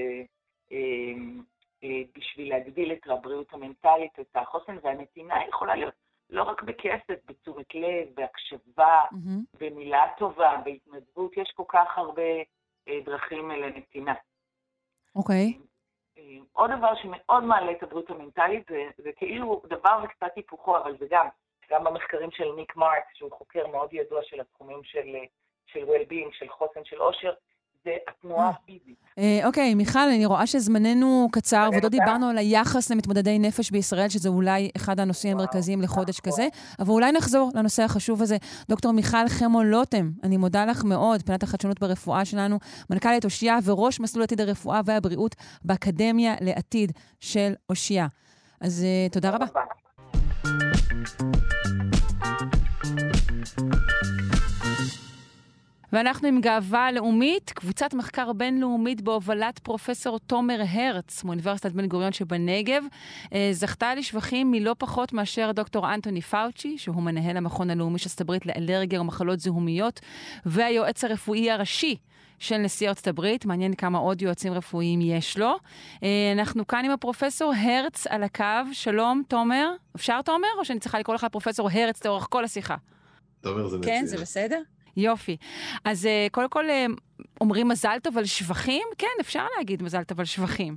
uh, 0.70 0.74
uh, 1.82 1.86
בשביל 2.18 2.48
להגדיל 2.48 2.92
את 2.92 3.06
הבריאות 3.06 3.52
המנטלית, 3.52 4.20
את 4.20 4.36
החוסן, 4.36 4.76
והנתינה 4.82 5.34
יכולה 5.48 5.76
להיות 5.76 5.94
לא 6.30 6.42
רק 6.42 6.62
בכסף, 6.62 7.14
בתשומת 7.26 7.74
לב, 7.74 8.08
בהקשבה, 8.14 9.02
mm-hmm. 9.12 9.58
במילה 9.60 10.06
טובה, 10.18 10.56
בהתנדבות, 10.64 11.36
יש 11.36 11.52
כל 11.54 11.64
כך 11.68 11.98
הרבה 11.98 12.42
uh, 12.88 12.92
דרכים 13.04 13.50
לנתינה. 13.50 14.14
אוקיי. 15.16 15.52
Okay. 15.58 15.73
עוד 16.52 16.70
דבר 16.78 16.94
שמאוד 16.94 17.44
מעלה 17.44 17.72
את 17.72 17.82
הבריאות 17.82 18.10
המנטלית, 18.10 18.66
זה, 18.68 18.84
זה 18.96 19.12
כאילו 19.12 19.62
דבר 19.64 19.98
וקצת 20.04 20.36
היפוכו, 20.36 20.78
אבל 20.78 20.96
זה 20.98 21.06
גם, 21.10 21.28
גם 21.70 21.84
במחקרים 21.84 22.30
של 22.30 22.52
ניק 22.56 22.76
מרקס, 22.76 23.14
שהוא 23.14 23.32
חוקר 23.32 23.66
מאוד 23.66 23.92
ידוע 23.92 24.22
של 24.22 24.40
התחומים 24.40 24.84
של, 24.84 25.16
של 25.66 25.84
well-being, 25.84 26.32
של 26.32 26.48
חוסן, 26.48 26.84
של 26.84 26.98
עושר, 26.98 27.32
זה 27.84 27.90
התנועה 28.08 28.48
הפיזית. 28.48 29.04
אה, 29.18 29.40
אוקיי, 29.44 29.74
מיכל, 29.74 29.98
אני 29.98 30.26
רואה 30.26 30.46
שזמננו 30.46 31.28
קצר, 31.32 31.68
ועוד 31.72 31.82
לא 31.82 31.88
דיברנו 31.88 32.28
על 32.28 32.38
היחס 32.38 32.90
למתמודדי 32.90 33.38
נפש 33.38 33.70
בישראל, 33.70 34.08
שזה 34.08 34.28
אולי 34.28 34.70
אחד 34.76 35.00
הנושאים 35.00 35.32
המרכזיים 35.38 35.82
לחודש 35.82 36.20
כזה, 36.20 36.48
אבל 36.78 36.90
אולי 36.90 37.12
נחזור 37.12 37.50
לנושא 37.54 37.82
החשוב 37.82 38.22
הזה. 38.22 38.36
דוקטור 38.68 38.92
מיכל 38.92 39.28
חמו 39.28 39.62
לוטם, 39.62 40.10
אני 40.22 40.36
מודה 40.36 40.64
לך 40.64 40.84
מאוד, 40.84 41.22
פינת 41.22 41.42
החדשנות 41.42 41.80
ברפואה 41.80 42.24
שלנו, 42.24 42.58
מנכ"לית 42.90 43.24
אושיה 43.24 43.58
וראש 43.64 44.00
מסלול 44.00 44.24
עתיד 44.24 44.40
הרפואה 44.40 44.80
והבריאות 44.84 45.36
באקדמיה 45.64 46.34
לעתיד 46.40 46.92
של 47.20 47.54
אושיה. 47.70 48.06
אז 48.60 48.84
אה, 48.84 49.08
תודה 49.10 49.30
רבה. 49.30 49.46
ואנחנו 55.94 56.28
עם 56.28 56.40
גאווה 56.40 56.92
לאומית, 56.92 57.50
קבוצת 57.50 57.94
מחקר 57.94 58.32
בינלאומית 58.32 59.00
בהובלת 59.00 59.58
פרופסור 59.58 60.18
תומר 60.18 60.60
הרץ 60.68 61.24
מאוניברסיטת 61.24 61.72
בן 61.72 61.86
גוריון 61.86 62.12
שבנגב, 62.12 62.84
אה, 63.32 63.48
זכתה 63.52 63.94
לשבחים 63.94 64.50
מלא 64.50 64.74
פחות 64.78 65.12
מאשר 65.12 65.52
דוקטור 65.52 65.94
אנטוני 65.94 66.20
פאוצ'י, 66.20 66.78
שהוא 66.78 67.02
מנהל 67.02 67.36
המכון 67.36 67.70
הלאומי 67.70 67.98
של 67.98 68.04
ארצות 68.08 68.20
הברית 68.20 68.46
לאלרגיה 68.46 69.00
ומחלות 69.00 69.40
זיהומיות, 69.40 70.00
והיועץ 70.46 71.04
הרפואי 71.04 71.50
הראשי 71.50 71.96
של 72.38 72.56
נשיא 72.56 72.88
ארצות 72.88 73.06
הברית. 73.06 73.44
מעניין 73.44 73.74
כמה 73.74 73.98
עוד 73.98 74.22
יועצים 74.22 74.52
רפואיים 74.52 75.00
יש 75.00 75.38
לו. 75.38 75.56
אה, 76.02 76.32
אנחנו 76.32 76.66
כאן 76.66 76.84
עם 76.84 76.90
הפרופסור 76.90 77.52
הרץ 77.56 78.06
על 78.06 78.22
הקו. 78.22 78.44
שלום, 78.72 79.22
תומר. 79.28 79.70
אפשר, 79.96 80.22
תומר? 80.22 80.48
או 80.58 80.64
שאני 80.64 80.80
צריכה 80.80 80.98
לקרוא 80.98 81.14
לך 81.14 81.26
פרופסור 81.32 81.68
הרץ 81.72 82.04
לאורך 82.04 82.26
כל 82.30 82.44
השיחה? 82.44 82.76
תומר 83.40 83.68
זה 83.68 83.78
מצוין. 83.78 84.00
כן, 84.00 84.06
זה 84.06 84.18
בסדר? 84.18 84.60
יופי. 84.96 85.36
אז 85.84 86.04
uh, 86.04 86.30
קודם 86.30 86.48
כל 86.48 86.64
uh, 86.64 87.22
אומרים 87.40 87.68
מזל 87.68 87.98
טוב 88.02 88.18
על 88.18 88.24
שבחים? 88.24 88.82
כן, 88.98 89.06
אפשר 89.20 89.46
להגיד 89.58 89.82
מזל 89.82 90.02
טוב 90.02 90.20
על 90.20 90.26
שבחים. 90.26 90.76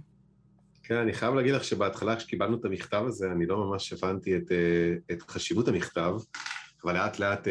כן, 0.84 0.95
אני 0.95 1.13
חייב 1.13 1.34
להגיד 1.34 1.53
לך 1.53 1.63
שבהתחלה 1.63 2.15
כשקיבלנו 2.15 2.57
את 2.57 2.65
המכתב 2.65 3.03
הזה, 3.07 3.32
אני 3.32 3.45
לא 3.45 3.57
ממש 3.57 3.93
הבנתי 3.93 4.38
את, 4.38 4.47
uh, 4.47 5.13
את 5.13 5.22
חשיבות 5.22 5.68
המכתב, 5.68 6.13
אבל 6.84 6.93
לאט 6.93 7.20
לאט 7.20 7.47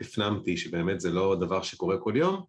הפנמתי 0.00 0.56
שבאמת 0.56 1.00
זה 1.00 1.10
לא 1.10 1.36
דבר 1.40 1.62
שקורה 1.62 1.98
כל 1.98 2.12
יום, 2.16 2.42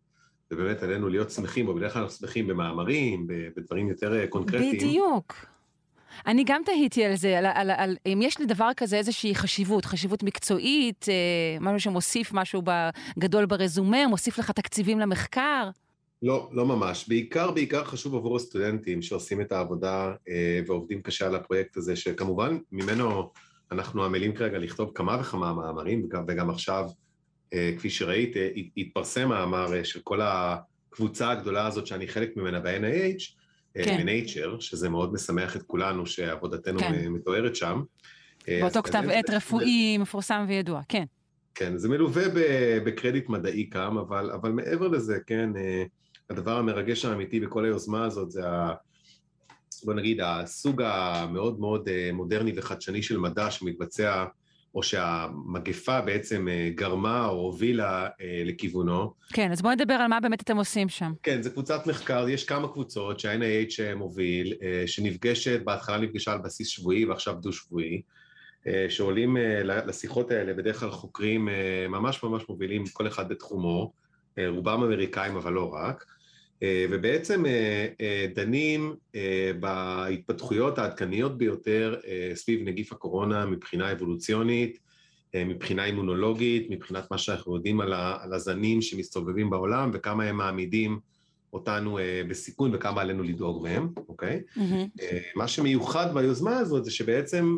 ובאמת 0.52 0.84
עלינו 0.84 1.10
להיות 1.10 1.32
שמחים, 1.32 1.68
או 1.68 1.76
בדרך 1.76 1.94
כלל 1.94 2.02
אנחנו 2.02 2.18
שמחים 2.18 2.48
במאמרים, 2.48 3.28
בדברים 3.28 3.90
יותר 3.90 4.26
קונקרטיים. 4.26 4.78
בדיוק. 4.78 5.55
אני 6.28 6.44
גם 6.46 6.62
תהיתי 6.66 7.06
על 7.06 7.16
זה, 7.16 7.38
על, 7.38 7.46
על, 7.46 7.72
על 7.72 7.98
אם 8.06 8.20
יש 8.22 8.42
לדבר 8.42 8.70
כזה 8.78 8.98
איזושהי 8.98 9.36
חשיבות, 9.36 9.86
חשיבות 9.86 10.24
מקצועית, 10.24 11.06
אה, 11.10 11.58
משהו 11.62 11.80
שמוסיף 11.80 12.34
משהו 12.34 12.62
גדול 13.20 13.46
ברזומה, 13.46 14.08
מוסיף 14.08 14.40
לך 14.40 14.52
תקציבים 14.52 15.00
למחקר. 15.00 15.70
לא, 16.22 16.50
לא 16.52 16.66
ממש. 16.66 17.06
בעיקר, 17.08 17.52
בעיקר 17.52 17.84
חשוב 17.84 18.16
עבור 18.16 18.36
הסטודנטים 18.36 19.02
שעושים 19.02 19.42
את 19.42 19.52
העבודה 19.52 20.14
אה, 20.30 20.60
ועובדים 20.68 21.02
קשה 21.02 21.28
על 21.28 21.36
הפרויקט 21.36 21.78
הזה, 21.78 21.96
שכמובן 21.96 22.58
ממנו 22.72 23.32
אנחנו 23.72 24.06
עמלים 24.06 24.36
כרגע 24.36 24.58
לכתוב 24.58 24.92
כמה 24.96 25.18
וכמה 25.22 25.54
מאמרים, 25.54 26.06
וגם, 26.06 26.24
וגם 26.28 26.50
עכשיו, 26.50 26.90
אה, 27.54 27.72
כפי 27.78 27.90
שראית, 27.90 28.38
אה, 28.38 28.50
התפרסם 28.78 29.30
מאמר 29.30 29.74
אה, 29.74 29.84
של 29.84 30.00
כל. 30.04 30.20
הקבוצה 30.96 31.32
הגדולה 31.32 31.68
הזאת 31.68 31.88
שאני 31.88 32.08
חלק 32.08 32.38
ממנה 32.38 32.60
ב-NIH, 32.60 33.34
כן. 33.84 34.06
מ-Nature, 34.06 34.60
שזה 34.62 34.90
מאוד 34.90 35.14
משמח 35.14 35.56
את 35.56 35.64
כולנו 35.64 36.06
שעבודתנו 36.06 36.80
כן. 36.80 36.94
אה, 36.94 37.10
מתוארת 37.10 37.56
שם. 37.56 37.82
אה, 38.50 38.60
באותו 38.62 38.84
כתב 38.84 39.04
עת 39.12 39.26
זה- 39.28 39.36
רפואי 39.36 39.98
מפורסם 39.98 40.46
וידוע, 40.48 40.82
כן. 40.90 41.04
כן, 41.56 41.78
זה 41.78 41.90
מלווה 41.90 42.24
ב- 42.30 42.78
בקרדיט 42.86 43.30
מדעי 43.30 43.70
קם, 43.70 43.98
אבל, 43.98 44.32
אבל 44.32 44.52
מעבר 44.52 44.88
לזה, 44.88 45.18
כן, 45.28 45.50
אה, 45.58 45.84
הדבר 46.30 46.58
המרגש 46.58 47.06
האמיתי 47.06 47.40
בכל 47.40 47.66
היוזמה 47.66 48.06
הזאת 48.06 48.32
זה 48.32 48.50
ה... 48.50 48.74
בוא 49.84 49.94
נגיד, 49.94 50.22
הסוג 50.24 50.82
המאוד 50.82 51.60
מאוד 51.60 51.90
אה, 51.90 52.10
מודרני 52.14 52.52
וחדשני 52.56 53.04
של 53.04 53.18
מדע 53.18 53.52
שמתבצע, 53.52 54.26
או 54.76 54.84
שהמגפה 54.84 56.02
בעצם 56.02 56.48
אה, 56.48 56.70
גרמה 56.76 57.26
או 57.26 57.34
הובילה 57.34 58.08
אה, 58.22 58.42
לכיוונו. 58.46 59.14
כן, 59.34 59.52
אז 59.52 59.62
בואו 59.62 59.74
נדבר 59.74 59.94
על 59.94 60.08
מה 60.08 60.20
באמת 60.20 60.42
אתם 60.42 60.58
עושים 60.58 60.90
שם. 60.90 61.14
כן, 61.24 61.42
זה 61.42 61.50
קבוצת 61.50 61.88
מחקר, 61.88 62.30
יש 62.30 62.44
כמה 62.44 62.68
קבוצות 62.68 63.20
שה-NIH 63.20 63.96
מוביל, 63.96 64.54
אה, 64.62 64.84
שנפגשת, 64.88 65.62
בהתחלה 65.64 65.98
נפגשה 65.98 66.32
על 66.32 66.38
בסיס 66.38 66.68
שבועי 66.68 67.06
ועכשיו 67.06 67.34
דו-שבועי, 67.34 68.02
שעולים 68.90 69.38
לשיחות 69.64 70.32
האלה 70.32 70.54
בדרך 70.54 70.80
כלל 70.80 70.92
חוקרים 70.92 71.50
ממש 71.90 72.24
ממש 72.24 72.44
מובילים, 72.50 72.84
כל 72.94 73.08
אחד 73.08 73.30
בתחומו, 73.30 73.92
רובם 74.48 74.84
אמריקאים 74.84 75.36
אבל 75.36 75.54
לא 75.54 75.74
רק, 75.74 76.06
ובעצם 76.64 77.46
אה, 77.46 77.88
אה, 78.02 78.28
דנים 78.36 78.96
אה, 79.16 79.52
בהתפתחויות 79.60 80.78
העדכניות 80.78 81.38
ביותר 81.38 81.96
אה, 82.08 82.32
סביב 82.36 82.68
נגיף 82.68 82.92
הקורונה 82.92 83.46
מבחינה 83.46 83.92
אבולוציונית, 83.92 84.80
אה, 85.36 85.46
מבחינה 85.46 85.86
אימונולוגית, 85.86 86.70
מבחינת 86.70 87.12
מה 87.12 87.18
שאנחנו 87.18 87.56
יודעים 87.56 87.82
על, 87.82 87.94
הזנים 88.34 88.82
שמסתובבים 88.82 89.50
בעולם 89.50 89.92
וכמה 89.94 90.24
הם 90.24 90.38
מעמידים 90.38 91.00
אותנו 91.54 92.00
אה, 92.00 92.22
בסיכון 92.30 92.72
וכמה 92.76 93.02
עלינו 93.02 93.24
לדאוג 93.24 93.64
מהם, 93.64 93.90
אוקיי? 94.10 94.42
אה, 95.02 95.20
מה 95.36 95.48
שמיוחד 95.48 96.14
ביוזמה 96.14 96.58
הזאת 96.58 96.86
זה 96.86 96.92
שבעצם 96.92 97.58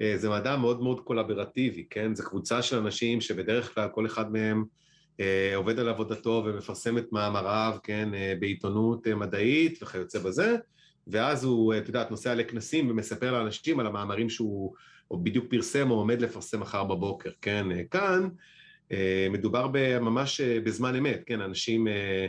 אה, 0.00 0.14
זה 0.16 0.30
מדע 0.30 0.56
מאוד 0.56 0.82
מאוד 0.82 1.00
קולברטיבי, 1.00 1.84
כן? 1.90 2.14
זו 2.14 2.24
קבוצה 2.24 2.62
של 2.62 2.76
אנשים 2.76 3.20
שבדרך 3.20 3.74
כלל 3.74 3.88
כל 3.94 4.06
אחד 4.06 4.32
מהם 4.32 4.58
אה, 4.58 4.64
עובד 5.54 5.78
על 5.78 5.88
עבודתו 5.88 6.42
ומפרסם 6.46 6.98
את 6.98 7.12
מאמריו, 7.12 7.76
כן, 7.82 8.14
אה, 8.14 8.34
בעיתונות 8.40 9.06
אה, 9.06 9.14
מדעית 9.14 9.82
וכיוצא 9.82 10.18
בזה, 10.18 10.56
ואז 11.06 11.44
הוא, 11.44 11.72
אה, 11.72 11.78
את 11.78 11.88
יודעת, 11.88 12.10
נוסע 12.10 12.34
לכנסים 12.34 12.90
ומספר 12.90 13.32
לאנשים 13.32 13.80
על 13.80 13.86
המאמרים 13.86 14.30
שהוא 14.30 14.74
או 15.10 15.24
בדיוק 15.24 15.46
פרסם 15.50 15.90
או 15.90 15.96
עומד 15.96 16.20
לפרסם 16.20 16.60
מחר 16.60 16.84
בבוקר, 16.84 17.30
כן? 17.42 17.72
אה, 17.72 17.82
כאן 17.90 18.28
אה, 18.92 19.28
מדובר 19.30 19.66
ממש 20.00 20.40
אה, 20.40 20.60
בזמן 20.60 20.94
אמת, 20.94 21.22
כן? 21.26 21.40
אנשים 21.40 21.88
אה, 21.88 22.26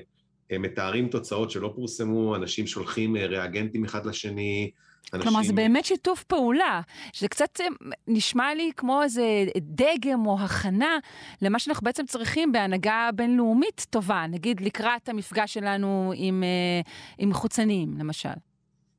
אה, 0.51 0.57
מתארים 0.57 1.07
תוצאות 1.07 1.51
שלא 1.51 1.73
פורסמו, 1.75 2.35
אנשים 2.35 2.67
שולחים 2.67 3.15
אה, 3.15 3.25
ריאגנטים 3.25 3.85
אחד 3.85 4.05
לשני, 4.05 4.71
אנשים... 5.13 5.29
כלומר, 5.29 5.43
זה 5.43 5.53
באמת 5.53 5.85
שיתוף 5.85 6.23
פעולה, 6.23 6.81
שזה 7.13 7.27
קצת 7.27 7.61
אה, 7.61 7.65
נשמע 8.07 8.55
לי 8.55 8.71
כמו 8.77 9.03
איזה 9.03 9.23
דגם 9.57 10.25
או 10.25 10.39
הכנה 10.39 10.97
למה 11.41 11.59
שאנחנו 11.59 11.85
בעצם 11.85 12.05
צריכים 12.05 12.51
בהנהגה 12.51 13.09
בינלאומית 13.15 13.87
טובה, 13.89 14.25
נגיד 14.29 14.61
לקראת 14.61 15.09
המפגש 15.09 15.53
שלנו 15.53 16.13
עם, 16.15 16.43
אה, 16.43 16.81
עם 17.17 17.33
חוצנים, 17.33 17.97
למשל. 17.99 18.29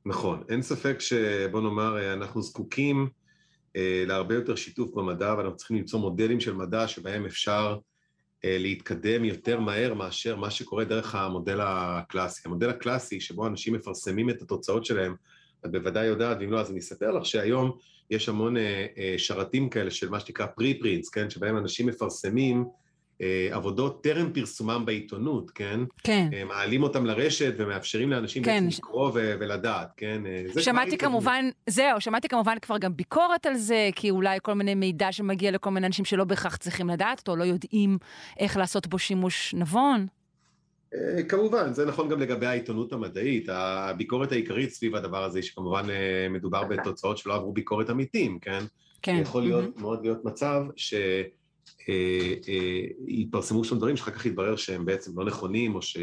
נכון, 0.05 0.43
אין 0.49 0.61
ספק 0.61 0.99
שבוא 0.99 1.61
נאמר, 1.61 1.97
אה, 1.97 2.13
אנחנו 2.13 2.41
זקוקים 2.41 3.09
אה, 3.75 4.03
להרבה 4.07 4.35
יותר 4.35 4.55
שיתוף 4.55 4.91
במדע, 4.93 5.35
ואנחנו 5.37 5.57
צריכים 5.57 5.77
למצוא 5.77 5.99
מודלים 5.99 6.39
של 6.39 6.53
מדע 6.53 6.87
שבהם 6.87 7.25
אפשר 7.25 7.77
אה, 8.45 8.57
להתקדם 8.59 9.25
יותר 9.25 9.59
מהר 9.59 9.93
מאשר 9.93 10.35
מה 10.35 10.51
שקורה 10.51 10.83
דרך 10.83 11.15
המודל 11.15 11.59
הקלאסי. 11.61 12.41
המודל 12.45 12.69
הקלאסי, 12.69 13.19
שבו 13.21 13.47
אנשים 13.47 13.73
מפרסמים 13.73 14.29
את 14.29 14.41
התוצאות 14.41 14.85
שלהם, 14.85 15.15
את 15.65 15.71
בוודאי 15.71 16.05
יודעת, 16.05 16.37
ואם 16.39 16.51
לא, 16.51 16.59
אז 16.59 16.71
אני 16.71 16.79
אספר 16.79 17.11
לך 17.11 17.25
שהיום 17.25 17.71
יש 18.09 18.29
המון 18.29 18.57
אה, 18.57 18.85
אה, 18.97 19.15
שרתים 19.17 19.69
כאלה 19.69 19.91
של 19.91 20.09
מה 20.09 20.19
שנקרא 20.19 20.45
preprints, 20.45 21.09
כן? 21.09 21.29
שבהם 21.29 21.57
אנשים 21.57 21.87
מפרסמים 21.87 22.65
אה, 23.21 23.49
עבודות 23.51 24.03
טרם 24.03 24.33
פרסומם 24.33 24.85
בעיתונות, 24.85 25.51
כן? 25.51 25.79
כן. 26.03 26.29
אה, 26.33 26.43
מעלים 26.45 26.83
אותם 26.83 27.05
לרשת 27.05 27.53
ומאפשרים 27.57 28.11
לאנשים 28.11 28.43
כן. 28.43 28.65
בעצם 28.65 28.77
לקרוא 28.77 29.11
ו- 29.13 29.35
ולדעת, 29.39 29.87
כן? 29.97 30.21
אה, 30.25 30.61
שמעתי. 30.61 30.97
כמובן, 30.97 31.49
זהו, 31.69 32.01
שמעתי 32.01 32.27
כמובן 32.27 32.59
כבר 32.61 32.77
גם 32.77 32.95
ביקורת 32.95 33.45
על 33.45 33.55
זה, 33.55 33.89
כי 33.95 34.09
אולי 34.09 34.37
כל 34.41 34.53
מיני 34.53 34.75
מידע 34.75 35.11
שמגיע 35.11 35.51
לכל 35.51 35.69
מיני 35.69 35.87
אנשים 35.87 36.05
שלא 36.05 36.23
בהכרח 36.23 36.55
צריכים 36.55 36.89
לדעת 36.89 37.19
אותו, 37.19 37.35
לא 37.35 37.43
יודעים 37.43 37.97
איך 38.39 38.57
לעשות 38.57 38.87
בו 38.87 38.99
שימוש 38.99 39.53
נבון. 39.53 40.07
אה, 40.93 41.23
כמובן, 41.23 41.73
זה 41.73 41.85
נכון 41.85 42.09
גם 42.09 42.19
לגבי 42.19 42.45
העיתונות 42.45 42.93
המדעית. 42.93 43.49
הביקורת 43.49 44.31
העיקרית 44.31 44.69
סביב 44.69 44.95
הדבר 44.95 45.23
הזה 45.23 45.37
היא 45.37 45.43
שכמובן 45.43 45.89
אה, 45.89 46.27
מדובר 46.29 46.63
בתוצאות 46.63 47.17
שלא 47.17 47.35
עברו 47.35 47.53
ביקורת 47.53 47.89
עמיתים, 47.89 48.39
כן? 48.39 48.63
כן. 49.01 49.19
יכול 49.21 49.43
להיות, 49.43 49.77
מאוד 49.77 50.01
להיות 50.01 50.25
מצב 50.25 50.63
שיתפרסמו 53.07 53.63
שם 53.63 53.77
דברים 53.77 53.97
שאחר 53.97 54.11
כך 54.11 54.25
יתברר 54.25 54.55
שהם 54.55 54.85
בעצם 54.85 55.19
לא 55.19 55.25
נכונים, 55.25 55.75
או, 55.75 55.81
ש, 55.81 55.97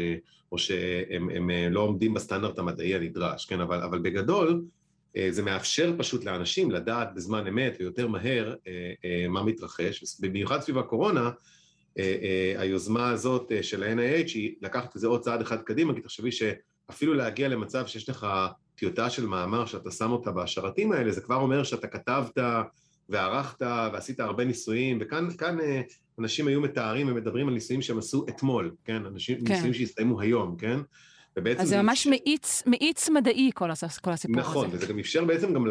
או 0.51 0.57
שהם 0.57 1.29
הם, 1.29 1.49
אה, 1.49 1.67
לא 1.69 1.79
עומדים 1.79 2.13
בסטנדרט 2.13 2.59
המדעי 2.59 2.95
הנדרש, 2.95 3.45
כן? 3.45 3.61
אבל, 3.61 3.81
אבל 3.81 3.99
בגדול, 3.99 4.63
אה, 5.17 5.27
זה 5.31 5.43
מאפשר 5.43 5.93
פשוט 5.97 6.25
לאנשים 6.25 6.71
לדעת 6.71 7.13
בזמן 7.15 7.47
אמת 7.47 7.77
ויותר 7.79 8.07
מהר 8.07 8.55
אה, 8.67 8.93
אה, 9.05 9.27
מה 9.27 9.43
מתרחש, 9.43 10.19
במיוחד 10.19 10.61
סביב 10.61 10.77
הקורונה, 10.77 11.21
אה, 11.21 11.27
אה, 11.27 11.31
היוזמה 12.57 13.09
הזאת 13.09 13.51
אה, 13.51 13.63
של 13.63 13.83
ה-NIH 13.83 14.31
היא 14.33 14.55
לקחת 14.61 14.95
את 14.95 15.01
זה 15.01 15.07
עוד 15.07 15.21
צעד 15.21 15.41
אחד 15.41 15.61
קדימה, 15.61 15.93
כי 15.93 16.01
תחשבי 16.01 16.29
שאפילו 16.31 17.13
להגיע 17.13 17.47
למצב 17.47 17.87
שיש 17.87 18.09
לך 18.09 18.27
טיוטה 18.75 19.09
של 19.09 19.25
מאמר 19.25 19.65
שאתה 19.65 19.91
שם 19.91 20.11
אותה 20.11 20.31
בשרתים 20.31 20.91
האלה, 20.91 21.11
זה 21.11 21.21
כבר 21.21 21.35
אומר 21.35 21.63
שאתה 21.63 21.87
כתבת 21.87 22.37
וערכת 23.09 23.61
ועשית 23.61 24.19
הרבה 24.19 24.45
ניסויים, 24.45 24.97
וכאן 25.01 25.27
כאן, 25.37 25.59
אה, 25.59 25.81
אנשים 26.19 26.47
היו 26.47 26.61
מתארים 26.61 27.07
ומדברים 27.07 27.47
על 27.47 27.53
ניסויים 27.53 27.81
שהם 27.81 27.97
עשו 27.97 28.25
אתמול, 28.29 28.75
כן? 28.85 29.05
אנשים, 29.05 29.45
כן. 29.45 29.53
ניסויים 29.53 29.73
שהסתיימו 29.73 30.21
היום, 30.21 30.55
כן? 30.57 30.79
ובעצם 31.37 31.61
אז 31.61 31.69
זה 31.69 31.81
ממש 31.81 32.07
מאיץ, 32.07 32.63
מאיץ 32.65 33.09
מדעי 33.09 33.51
כל, 33.53 33.71
הס- 33.71 33.97
כל 33.99 34.11
הסיפור 34.11 34.35
נכון, 34.37 34.67
הזה. 34.67 34.77
וזה 34.77 34.85
גם 34.87 34.99
אפשר 34.99 35.25
בעצם 35.25 35.53
גם 35.53 35.65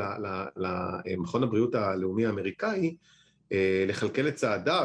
למכון 1.06 1.42
הבריאות 1.42 1.74
הלאומי 1.74 2.26
האמריקאי 2.26 2.86
אה, 2.86 2.90
לכלכל 3.88 4.28
את 4.28 4.38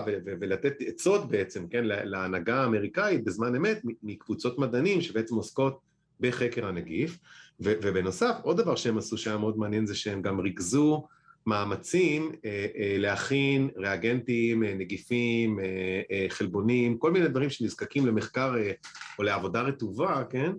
ו- 0.07 0.33
ולתת 0.39 0.73
עצות 0.87 1.29
בעצם, 1.29 1.67
כן, 1.67 1.83
לה- 1.83 2.03
להנהגה 2.05 2.61
האמריקאית 2.61 3.23
בזמן 3.23 3.55
אמת 3.55 3.81
מקבוצות 4.03 4.59
מדענים 4.59 5.01
שבעצם 5.01 5.35
עוסקות 5.35 5.79
בחקר 6.19 6.67
הנגיף. 6.67 7.17
ו- 7.63 7.73
ובנוסף, 7.81 8.35
עוד 8.43 8.57
דבר 8.57 8.75
שהם 8.75 8.97
עשו 8.97 9.17
שהיה 9.17 9.37
מאוד 9.37 9.57
מעניין 9.57 9.85
זה 9.85 9.95
שהם 9.95 10.21
גם 10.21 10.39
ריכזו 10.39 11.07
מאמצים 11.47 12.31
אה, 12.45 12.49
אה, 12.75 12.95
להכין 12.97 13.69
ריאגנטים, 13.77 14.63
אה, 14.63 14.73
נגיפים, 14.73 15.59
אה, 15.59 15.65
אה, 16.11 16.25
חלבונים, 16.29 16.97
כל 16.97 17.11
מיני 17.11 17.27
דברים 17.27 17.49
שנזקקים 17.49 18.05
למחקר 18.05 18.55
אה, 18.57 18.71
או 19.19 19.23
לעבודה 19.23 19.61
רטובה, 19.61 20.23
כן? 20.29 20.51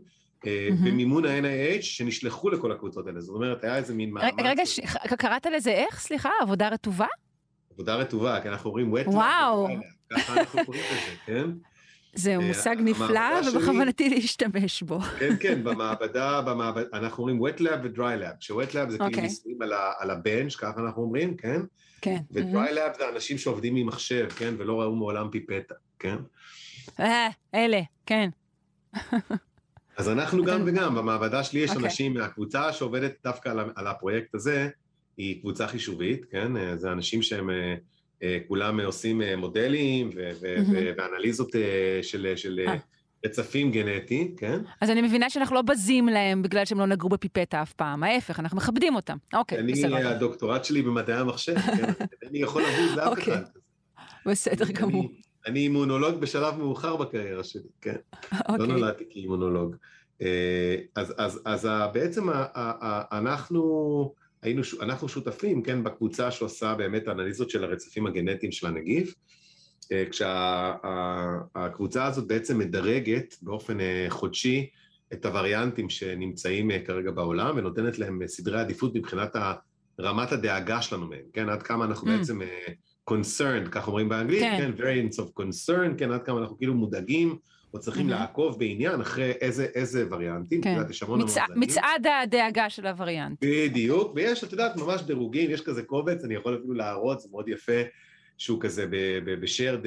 אה. 0.46 0.68
במימון 0.84 1.24
ה-NIH 1.24 1.82
שנשלחו 1.82 2.50
לכל 2.50 2.72
הקבוצות 2.72 3.06
האלה. 3.06 3.20
זאת 3.20 3.34
אומרת, 3.34 3.64
היה 3.64 3.76
איזה 3.76 3.94
מין 3.94 4.10
מאמץ, 4.10 4.32
רגע, 4.38 4.50
רגע, 4.50 4.66
ש- 4.66 4.80
קראת 5.18 5.46
לזה 5.46 5.70
איך? 5.70 6.00
סליחה? 6.00 6.30
עבודה 6.42 6.68
רטובה? 6.68 7.06
עבודה 7.74 7.94
רטובה, 7.94 8.40
כי 8.40 8.48
אנחנו 8.48 8.70
אומרים 8.70 8.94
wet 8.94 9.08
וואו. 9.08 9.68
ככה 10.10 10.40
אנחנו 10.40 10.64
קוראים 10.64 10.82
לזה, 10.84 11.16
כן? 11.26 11.44
זהו 12.14 12.42
אה, 12.42 12.48
מושג 12.48 12.76
נפלא, 12.80 13.20
ובכוונתי 13.52 14.08
להשתמש 14.10 14.82
בו. 14.82 15.00
כן, 15.00 15.34
כן, 15.40 15.64
במעבדה, 15.64 16.40
במעבדה, 16.42 16.86
אנחנו 16.92 17.28
אומרים 17.28 17.54
wet 17.54 17.58
lab 17.60 17.78
ו-dry 17.84 17.98
lab, 18.22 18.36
ש-wet 18.40 18.52
lab 18.70 18.90
זה 18.90 18.98
כאילו 18.98 19.04
אוקיי. 19.04 19.22
ניסויים 19.22 19.62
על 19.62 19.72
ה- 19.72 19.92
על 19.98 20.10
הבנץ', 20.10 20.54
ככה 20.56 20.80
אנחנו 20.80 21.02
אומרים, 21.02 21.36
כן? 21.36 21.60
כן. 22.00 22.16
ו-dry 22.30 22.70
lab 22.70 22.98
זה 22.98 23.08
אנשים 23.14 23.38
שעובדים 23.38 23.76
עם 23.76 23.86
מחשב, 23.86 24.28
כן? 24.36 24.54
ולא 24.58 24.80
ראו 24.80 24.96
מעולם 24.96 25.30
פיפטה, 25.30 25.74
כן? 25.98 26.16
אה, 27.00 27.28
אלה, 27.54 27.80
כן. 28.06 28.30
אז 29.96 30.08
אנחנו 30.08 30.44
גם 30.44 30.62
וגם, 30.66 30.94
במעבדה 30.94 31.44
שלי 31.44 31.60
יש 31.60 31.70
אוקיי. 31.70 31.84
אנשים 31.84 32.14
מהקבוצה 32.14 32.72
שעובדת 32.72 33.12
דווקא 33.24 33.48
על, 33.48 33.60
על 33.76 33.86
הפרויקט 33.86 34.34
הזה, 34.34 34.68
היא 35.16 35.40
קבוצה 35.40 35.66
חישובית, 35.66 36.24
כן? 36.30 36.56
אה, 36.56 36.76
זה 36.76 36.92
אנשים 36.92 37.22
שהם 37.22 37.50
אה, 37.50 37.74
אה, 38.22 38.38
כולם 38.48 38.80
עושים 38.80 39.22
מודלים 39.36 40.10
ו- 40.14 40.30
ו-. 40.40 40.56
ו- 40.72 40.90
ואנליזות 40.98 41.50
של, 42.02 42.32
של. 42.36 42.60
רצפים 43.26 43.70
גנטיים, 43.72 44.36
כן? 44.36 44.60
אז 44.80 44.90
אני 44.90 45.02
מבינה 45.02 45.30
שאנחנו 45.30 45.54
לא 45.54 45.62
בזים 45.62 46.08
להם 46.08 46.42
בגלל 46.42 46.64
שהם 46.64 46.78
לא 46.78 46.86
נגעו 46.86 47.08
בפיפטה 47.08 47.62
אף 47.62 47.72
פעם, 47.72 48.02
ההפך, 48.02 48.40
אנחנו 48.40 48.56
מכבדים 48.56 48.94
אותם. 48.94 49.16
אוקיי, 49.34 49.58
אני, 49.58 49.72
בסדר. 49.72 50.08
הדוקטורט 50.08 50.64
שלי 50.64 50.82
במדעי 50.82 51.16
המחשב, 51.16 51.54
כן? 51.58 51.92
אני 52.30 52.38
יכול 52.38 52.62
לבוז 52.62 52.96
לאף 52.96 53.06
אוקיי. 53.08 53.34
אחד. 53.34 53.42
בסדר 54.26 54.64
אני- 54.64 54.72
גמור. 54.72 55.08
אני 55.46 55.60
אימונולוג 55.60 56.14
בשלב 56.20 56.54
מאוחר 56.58 56.96
בקריירה 56.96 57.44
שלי, 57.44 57.62
כן? 57.80 57.94
לא 58.32 58.38
אוקיי. 58.48 58.66
נולדתי 58.66 59.04
כאימונולוג. 59.10 59.76
אז, 60.96 61.14
אז, 61.18 61.40
אז 61.44 61.68
בעצם 61.92 62.28
אנחנו 63.12 64.14
היינו, 64.44 64.62
אנחנו 64.80 65.08
שותפים, 65.08 65.62
כן, 65.62 65.84
בקבוצה 65.84 66.30
שעושה 66.30 66.74
באמת 66.74 67.08
אנליזות 67.08 67.50
של 67.50 67.64
הרצפים 67.64 68.06
הגנטיים 68.06 68.52
של 68.52 68.66
הנגיף, 68.66 69.14
כשהקבוצה 70.10 72.04
הזאת 72.04 72.26
בעצם 72.26 72.58
מדרגת 72.58 73.34
באופן 73.42 73.78
חודשי 74.08 74.70
את 75.12 75.26
הווריאנטים 75.26 75.90
שנמצאים 75.90 76.70
כרגע 76.86 77.10
בעולם 77.10 77.56
ונותנת 77.56 77.98
להם 77.98 78.26
סדרי 78.26 78.60
עדיפות 78.60 78.94
מבחינת 78.94 79.36
רמת 80.00 80.32
הדאגה 80.32 80.82
שלנו 80.82 81.06
מהם, 81.06 81.24
כן? 81.32 81.48
עד 81.48 81.62
כמה 81.62 81.84
אנחנו 81.84 82.08
mm. 82.08 82.18
בעצם 82.18 82.40
concerned, 83.10 83.68
כך 83.70 83.88
אומרים 83.88 84.08
באנגלית, 84.08 84.40
כן, 84.40 84.72
כן 84.76 84.82
variants 84.82 85.16
of 85.16 85.42
concern, 85.42 85.98
כן, 85.98 86.12
עד 86.12 86.22
כמה 86.22 86.40
אנחנו 86.40 86.58
כאילו 86.58 86.74
מודאגים 86.74 87.38
או 87.74 87.80
צריכים 87.80 88.06
mm-hmm. 88.06 88.10
לעקוב 88.10 88.58
בעניין 88.58 89.00
אחרי 89.00 89.30
איזה, 89.30 89.66
איזה 89.74 90.04
וריאנטים, 90.10 90.62
כן. 90.62 90.70
את 90.70 90.76
יודעת, 90.76 90.90
יש 90.90 91.02
המון 91.02 91.22
מצ... 91.22 91.36
המון 91.36 91.62
מצעד 91.62 92.06
הדאגה 92.22 92.70
של 92.70 92.86
הווריאנט. 92.86 93.38
בדיוק, 93.44 94.12
ויש, 94.14 94.44
את 94.44 94.52
יודעת, 94.52 94.76
ממש 94.76 95.02
דירוגים, 95.02 95.50
יש 95.50 95.60
כזה 95.60 95.82
קובץ, 95.82 96.24
אני 96.24 96.34
יכול 96.34 96.56
אפילו 96.56 96.74
להראות, 96.74 97.20
זה 97.20 97.28
מאוד 97.30 97.48
יפה, 97.48 97.82
שהוא 98.38 98.60
כזה 98.60 98.86
בשארד 99.24 99.80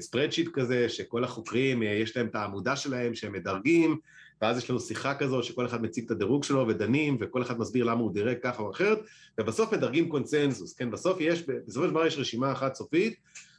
ספרדשיט 0.00 0.48
כזה, 0.52 0.88
שכל 0.88 1.24
החוקרים, 1.24 1.82
אה, 1.82 1.88
יש 1.88 2.16
להם 2.16 2.26
את 2.26 2.34
העמודה 2.34 2.76
שלהם 2.76 3.14
שהם 3.14 3.32
מדרגים, 3.32 3.96
ואז 4.42 4.58
יש 4.58 4.70
לנו 4.70 4.80
שיחה 4.80 5.14
כזו 5.14 5.42
שכל 5.42 5.66
אחד 5.66 5.82
מציג 5.82 6.04
את 6.04 6.10
הדירוג 6.10 6.44
שלו 6.44 6.68
ודנים, 6.68 7.16
וכל 7.20 7.42
אחד 7.42 7.58
מסביר 7.58 7.84
למה 7.84 8.00
הוא 8.00 8.12
דירג 8.12 8.36
ככה 8.42 8.62
או 8.62 8.70
אחרת, 8.70 8.98
ובסוף 9.40 9.72
מדרגים 9.72 10.08
קונצנזוס, 10.08 10.74
כן? 10.74 10.90
בסוף 10.90 11.16
יש, 11.20 11.42
בסופו 11.42 11.84
של 11.86 11.90
דבר 11.90 12.06
יש 12.06 12.18
רשימה 12.18 12.52
אחת 12.52 12.74
סופית, 12.74 13.14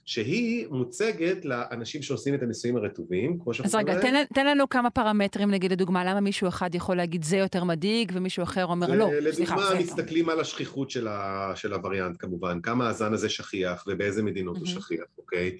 שהיא 0.06 0.68
מוצגת 0.70 1.46
לאנשים 1.46 2.02
שעושים 2.02 2.36
את 2.36 2.44
הניסויים 2.44 2.78
הרטובים, 2.78 3.40
כמו 3.40 3.54
שאנחנו 3.54 3.80
אז 3.80 3.86
רגע, 3.86 4.02
תן, 4.02 4.24
תן 4.34 4.48
לנו 4.48 4.70
כמה 4.70 4.90
פרמטרים, 4.90 5.52
נגיד 5.52 5.72
לדוגמה, 5.72 6.06
למה 6.06 6.20
מישהו 6.20 6.48
אחד 6.48 6.76
יכול 6.76 6.98
להגיד 6.98 7.24
זה 7.24 7.38
יותר 7.38 7.64
מדאיג, 7.64 8.12
ומישהו 8.16 8.44
אחר 8.44 8.66
אומר 8.66 8.88
לא, 8.96 9.10
סליחה. 9.32 9.56
לדוגמה, 9.56 9.80
מסתכלים 9.80 10.30
על 10.30 10.40
השכיחות 10.40 10.90
של, 10.90 11.08
ה, 11.08 11.52
של 11.56 11.74
הווריאנט 11.74 12.16
כמובן, 12.20 12.62
כמה 12.62 12.90
הזן 12.90 13.14
הזה 13.14 13.30
שכיח 13.30 13.84
ובאיזה 13.88 14.24
מדינות 14.24 14.58
mm-hmm. 14.58 14.60
הוא 14.60 14.68
שכיח, 14.68 15.06
אוקיי? 15.18 15.58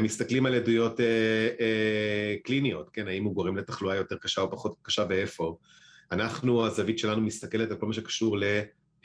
מסתכלים 0.00 0.46
על 0.46 0.54
עדויות 0.54 1.00
אה, 1.00 1.06
אה, 1.60 2.36
קליניות, 2.44 2.90
כן, 2.92 3.08
האם 3.08 3.24
הוא 3.24 3.34
גורם 3.34 3.56
לתחלואה 3.56 3.96
יותר 3.96 4.16
קשה 4.16 4.40
או 4.40 4.50
פחות 4.50 4.74
קשה 4.82 5.04
ואיפה. 5.08 5.56
אנחנו, 6.12 6.66
הזווית 6.66 6.98
שלנו 6.98 7.20
מסתכלת 7.20 7.70
על 7.70 7.76
כל 7.76 7.86
מה 7.86 7.92
שקשור 7.92 8.38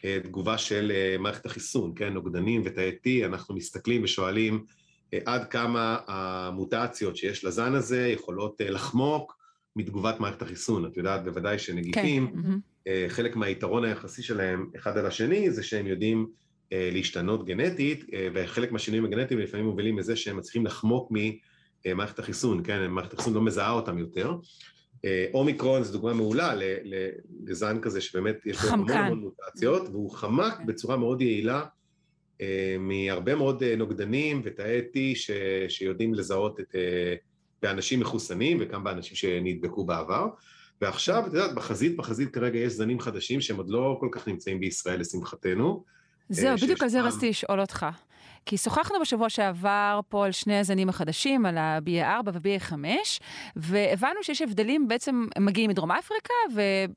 לתגובה 0.04 0.58
של 0.58 0.92
אה, 0.96 1.16
מערכת 1.20 1.46
החיסון, 1.46 1.94
כן, 1.96 2.14
נוגדנים 2.14 2.62
ותאי 2.66 2.92
T, 2.92 3.26
אנחנו 3.26 3.56
מסתכלים 3.56 4.04
ושואלים 4.04 4.66
אה, 5.14 5.20
עד 5.26 5.48
כמה 5.48 5.98
המוטציות 6.08 7.18
שיש 7.18 7.46
לזן 7.46 7.76
הזה 7.76 8.08
יכולות 8.08 8.62
אה, 8.62 8.70
לחמוק 8.70 9.40
מתגובת 9.76 10.20
מערכת 10.20 10.42
החיסון. 10.42 10.86
את 10.86 10.98
יודעת 10.98 11.24
בוודאי 11.24 11.60
שנגיפים, 11.60 12.28
כן. 12.28 12.60
אה, 12.88 13.06
חלק 13.08 13.36
מהיתרון 13.36 13.86
היחסי 13.86 14.24
שלהם 14.24 14.70
אחד 14.76 14.98
על 14.98 15.06
השני 15.06 15.52
זה 15.52 15.64
שהם 15.64 15.88
יודעים 15.88 16.28
אה, 16.74 16.90
להשתנות 16.94 17.46
גנטית, 17.46 18.06
אה, 18.14 18.28
וחלק 18.34 18.72
מהשינויים 18.72 19.06
הגנטיים 19.06 19.40
לפעמים 19.40 19.66
מובילים 19.66 20.00
לזה 20.00 20.16
שהם 20.16 20.38
מצליחים 20.38 20.66
לחמוק 20.66 21.12
ממערכת 21.86 22.20
החיסון, 22.20 22.64
כן, 22.64 22.88
מערכת 22.88 23.14
החיסון 23.14 23.34
לא 23.34 23.42
מזהה 23.42 23.72
אותם 23.72 23.98
יותר. 23.98 24.34
אה, 25.06 25.26
אומיקרון 25.34 25.84
זו 25.84 25.94
דוגמה 25.94 26.14
מעולה 26.14 26.54
לזן 27.46 27.80
כזה 27.82 28.02
שבאמת 28.02 28.46
יש 28.46 28.64
לו 28.64 28.70
המון 28.70 28.92
המון 28.92 29.20
מוטציות, 29.20 29.90
והוא 29.90 30.12
חמק 30.12 30.58
כן. 30.58 30.66
בצורה 30.66 30.98
מאוד 30.98 31.22
יעילה 31.22 31.66
מהרבה 32.80 33.36
מאוד 33.36 33.64
נוגדנים 33.64 34.42
ותאי 34.44 34.80
T 34.80 34.98
ש, 35.16 35.32
שיודעים 35.70 36.14
לזהות 36.14 36.60
את, 36.60 36.76
באנשים 37.62 38.00
מחוסנים 38.00 38.58
וגם 38.62 38.84
באנשים 38.84 39.16
שנדבקו 39.16 39.86
בעבר. 39.86 40.28
ועכשיו, 40.82 41.24
את 41.28 41.34
יודעת, 41.34 41.56
בחזית, 41.56 41.98
בחזית 41.98 42.34
כרגע 42.34 42.60
יש 42.60 42.74
זנים 42.74 43.00
חדשים 43.00 43.42
שהם 43.42 43.58
עוד 43.58 43.70
לא 43.70 43.98
כל 44.00 44.08
כך 44.12 44.28
נמצאים 44.28 44.60
בישראל 44.60 45.00
לשמחתנו. 45.00 45.84
זהו, 46.30 46.58
בדיוק 46.58 46.84
על 46.84 46.90
זה 46.90 47.02
רציתי 47.02 47.30
לשאול 47.30 47.62
אותך. 47.62 47.86
כי 48.46 48.58
שוחחנו 48.58 49.00
בשבוע 49.02 49.30
שעבר 49.30 50.00
פה 50.10 50.26
על 50.26 50.32
שני 50.32 50.58
הזנים 50.58 50.90
החדשים, 50.90 51.46
על 51.46 51.58
ה-BA4 51.58 52.30
ו-BA5, 52.34 52.74
והבנו 53.56 54.24
שיש 54.24 54.42
הבדלים, 54.42 54.88
בעצם 54.88 55.26
הם 55.36 55.46
מגיעים 55.46 55.70
מדרום 55.70 55.92
אפריקה, 55.92 56.34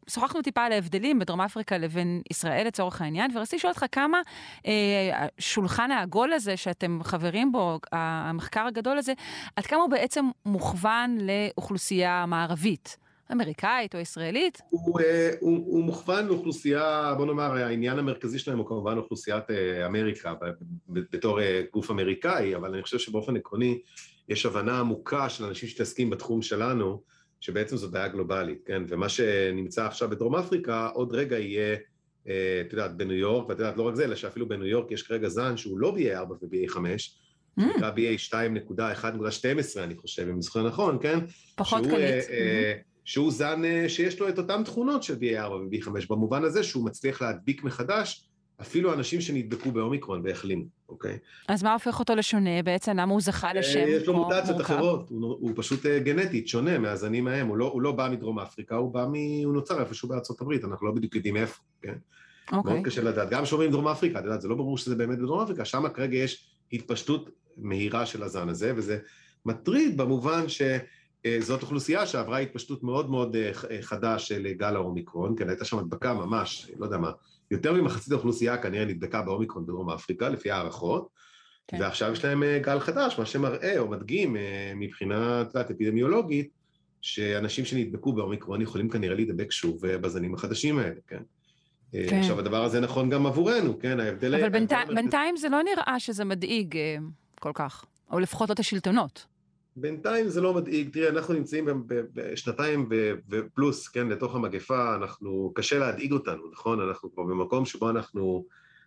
ושוחחנו 0.06 0.42
טיפה 0.42 0.64
על 0.64 0.72
ההבדלים 0.72 1.18
בדרום 1.18 1.40
אפריקה 1.40 1.78
לבין 1.78 2.22
ישראל 2.30 2.66
לצורך 2.66 3.00
העניין, 3.00 3.36
ורציתי 3.36 3.56
לשאול 3.56 3.70
אותך 3.70 3.84
כמה 3.92 4.20
אה, 4.66 5.26
השולחן 5.38 5.90
העגול 5.90 6.32
הזה 6.32 6.56
שאתם 6.56 6.98
חברים 7.02 7.52
בו, 7.52 7.78
המחקר 7.92 8.66
הגדול 8.66 8.98
הזה, 8.98 9.12
עד 9.56 9.66
כמה 9.66 9.80
הוא 9.80 9.90
בעצם 9.90 10.28
מוכוון 10.46 11.18
לאוכלוסייה 11.20 12.24
מערבית. 12.26 13.01
אמריקאית 13.32 13.94
או 13.94 14.00
ישראלית? 14.00 14.58
הוא, 14.70 15.00
אה, 15.00 15.30
הוא, 15.40 15.56
הוא 15.66 15.84
מוכוון 15.84 16.26
לאוכלוסייה, 16.26 17.14
בוא 17.16 17.26
נאמר, 17.26 17.52
העניין 17.52 17.98
המרכזי 17.98 18.38
שלהם 18.38 18.58
הוא 18.58 18.66
כמובן 18.66 18.98
אוכלוסיית 18.98 19.50
אה, 19.50 19.86
אמריקה 19.86 20.34
בתור 20.88 21.40
אה, 21.40 21.62
גוף 21.72 21.90
אמריקאי, 21.90 22.56
אבל 22.56 22.74
אני 22.74 22.82
חושב 22.82 22.98
שבאופן 22.98 23.36
עקרוני 23.36 23.80
יש 24.28 24.46
הבנה 24.46 24.80
עמוקה 24.80 25.28
של 25.28 25.44
אנשים 25.44 25.68
שמתעסקים 25.68 26.10
בתחום 26.10 26.42
שלנו, 26.42 27.02
שבעצם 27.40 27.76
זו 27.76 27.90
בעיה 27.90 28.08
גלובלית, 28.08 28.62
כן? 28.66 28.82
ומה 28.88 29.08
שנמצא 29.08 29.86
עכשיו 29.86 30.10
בדרום 30.10 30.36
אפריקה, 30.36 30.88
עוד 30.94 31.12
רגע 31.12 31.38
יהיה, 31.38 31.76
את 32.26 32.72
יודעת, 32.72 32.96
בניו 32.96 33.16
יורק, 33.16 33.48
ואת 33.48 33.58
יודעת, 33.58 33.76
לא 33.76 33.82
רק 33.82 33.94
זה, 33.94 34.04
אלא 34.04 34.16
שאפילו 34.16 34.48
בניו 34.48 34.66
יורק 34.66 34.90
יש 34.90 35.02
כרגע 35.02 35.28
זן 35.28 35.56
שהוא 35.56 35.78
לא 35.78 35.94
BA4 35.96 36.30
ו-BA5, 36.30 36.76
mm. 36.76 37.62
שנקרא 37.62 37.90
BA 37.90 38.32
2.1.12, 38.32 39.80
אני 39.80 39.96
חושב, 39.96 40.22
אם 40.22 40.34
אני 40.34 40.42
זוכר 40.42 40.66
נכון, 40.66 40.98
כן? 41.02 41.18
פחות 41.56 41.82
קליט. 41.86 42.24
שהוא 43.04 43.32
זן 43.32 43.64
אה, 43.64 43.88
שיש 43.88 44.20
לו 44.20 44.28
את 44.28 44.38
אותן 44.38 44.64
תכונות 44.64 45.02
של 45.02 45.14
BA4 45.14 45.50
ו-B5, 45.50 45.90
במובן 46.10 46.44
הזה 46.44 46.62
שהוא 46.62 46.84
מצליח 46.84 47.22
להדביק 47.22 47.64
מחדש 47.64 48.28
אפילו 48.60 48.92
אנשים 48.92 49.20
שנדבקו 49.20 49.72
באומיקרון 49.72 50.22
והחלימו, 50.24 50.64
אוקיי? 50.88 51.18
אז 51.48 51.62
מה 51.62 51.72
הופך 51.72 52.00
אותו 52.00 52.14
לשונה 52.14 52.62
בעצם? 52.62 52.96
למה 52.96 53.12
הוא 53.12 53.20
זכה 53.20 53.48
אה, 53.48 53.52
לשם 53.52 53.84
יש 53.88 54.06
לו 54.06 54.14
מוטציות 54.14 54.60
אחרות, 54.60 55.10
הוא, 55.10 55.36
הוא 55.40 55.52
פשוט 55.56 55.86
אה, 55.86 55.98
גנטית, 55.98 56.48
שונה 56.48 56.78
מהזנים 56.78 57.28
ההם, 57.28 57.46
הוא 57.46 57.56
לא, 57.56 57.64
הוא 57.64 57.82
לא 57.82 57.92
בא 57.92 58.08
מדרום 58.12 58.38
אפריקה, 58.38 58.76
הוא 58.76 58.94
בא 58.94 59.06
מ... 59.12 59.44
הוא 59.44 59.54
נוצר 59.54 59.80
איפשהו 59.80 60.08
בארצות 60.08 60.40
הברית, 60.40 60.64
אנחנו 60.64 60.86
לא 60.86 60.92
בדיוק 60.92 61.14
יודעים 61.14 61.36
איפה, 61.36 61.60
כן? 61.82 61.94
אוקיי. 62.52 62.72
מאוד 62.72 62.84
קשה 62.84 63.02
לדעת. 63.02 63.30
גם 63.30 63.44
כשאומרים 63.44 63.70
דרום 63.70 63.88
אפריקה, 63.88 64.18
את 64.18 64.24
יודעת, 64.24 64.40
זה 64.40 64.48
לא 64.48 64.54
ברור 64.54 64.78
שזה 64.78 64.96
באמת 64.96 65.18
בדרום 65.18 65.40
אפריקה, 65.40 65.64
שם 65.64 65.88
כרגע 65.94 66.16
יש 66.16 66.46
התפשטות 66.72 67.30
מהירה 67.56 68.06
של 68.06 68.22
הזן 68.22 68.48
הזה, 68.48 68.72
וזה 68.76 68.98
מטריד 69.46 69.96
במובן 69.96 70.48
ש... 70.48 70.62
אה, 71.26 71.36
זאת 71.40 71.62
אוכלוסייה 71.62 72.06
שעברה 72.06 72.38
התפשטות 72.38 72.82
מאוד 72.82 73.10
מאוד 73.10 73.36
אה, 73.36 73.50
אה, 73.70 73.82
חדה 73.82 74.18
של 74.18 74.52
גל 74.52 74.76
האומיקרון, 74.76 75.34
כן, 75.38 75.48
הייתה 75.48 75.64
שם 75.64 75.78
הדבקה 75.78 76.14
ממש, 76.14 76.70
לא 76.78 76.84
יודע 76.84 76.98
מה, 76.98 77.10
יותר 77.50 77.72
ממחצית 77.72 78.12
האוכלוסייה 78.12 78.56
כנראה 78.56 78.84
נדבקה 78.84 79.22
באומיקרון 79.22 79.64
בדרום 79.64 79.90
אפריקה, 79.90 80.28
לפי 80.28 80.50
הערכות, 80.50 81.08
כן. 81.68 81.76
ועכשיו 81.80 82.12
יש 82.12 82.24
להם 82.24 82.42
גל 82.62 82.80
חדש, 82.80 83.18
מה 83.18 83.26
שמראה 83.26 83.78
או 83.78 83.88
מדגים 83.88 84.36
מבחינה, 84.76 85.42
את 85.42 85.46
יודעת, 85.46 85.70
אפידמיולוגית, 85.70 86.50
שאנשים 87.00 87.64
שנדבקו 87.64 88.12
באומיקרון 88.12 88.62
יכולים 88.62 88.88
כנראה 88.88 89.14
להידבק 89.14 89.50
שוב 89.50 89.86
בזנים 89.86 90.34
החדשים 90.34 90.78
האלה, 90.78 91.00
כן. 91.08 91.22
כן. 91.92 92.18
עכשיו, 92.18 92.38
הדבר 92.38 92.64
הזה 92.64 92.80
נכון 92.80 93.10
גם 93.10 93.26
עבורנו, 93.26 93.78
כן, 93.78 94.00
ההבדל... 94.00 94.34
אבל 94.34 94.48
בינתיים, 94.48 94.88
בינתיים 94.94 95.36
זה 95.36 95.48
לא 95.48 95.62
נראה 95.62 96.00
שזה 96.00 96.24
מדאיג 96.24 96.76
כל 97.40 97.52
כך, 97.54 97.84
או 98.10 98.18
לפחות 98.18 98.48
לא 98.48 98.54
את 98.54 98.58
השלטונות. 98.60 99.31
בינתיים 99.76 100.28
זה 100.28 100.40
לא 100.40 100.54
מדאיג, 100.54 100.88
תראה, 100.92 101.08
אנחנו 101.08 101.34
נמצאים 101.34 101.84
בשנתיים 101.86 102.88
ופלוס, 103.28 103.88
כן, 103.88 104.08
לתוך 104.08 104.34
המגפה, 104.34 104.94
אנחנו, 104.94 105.52
קשה 105.54 105.78
להדאיג 105.78 106.12
אותנו, 106.12 106.50
נכון? 106.52 106.80
אנחנו 106.80 107.12
כבר 107.14 107.22
במקום 107.22 107.64
שבו 107.64 107.90
אנחנו 107.90 108.44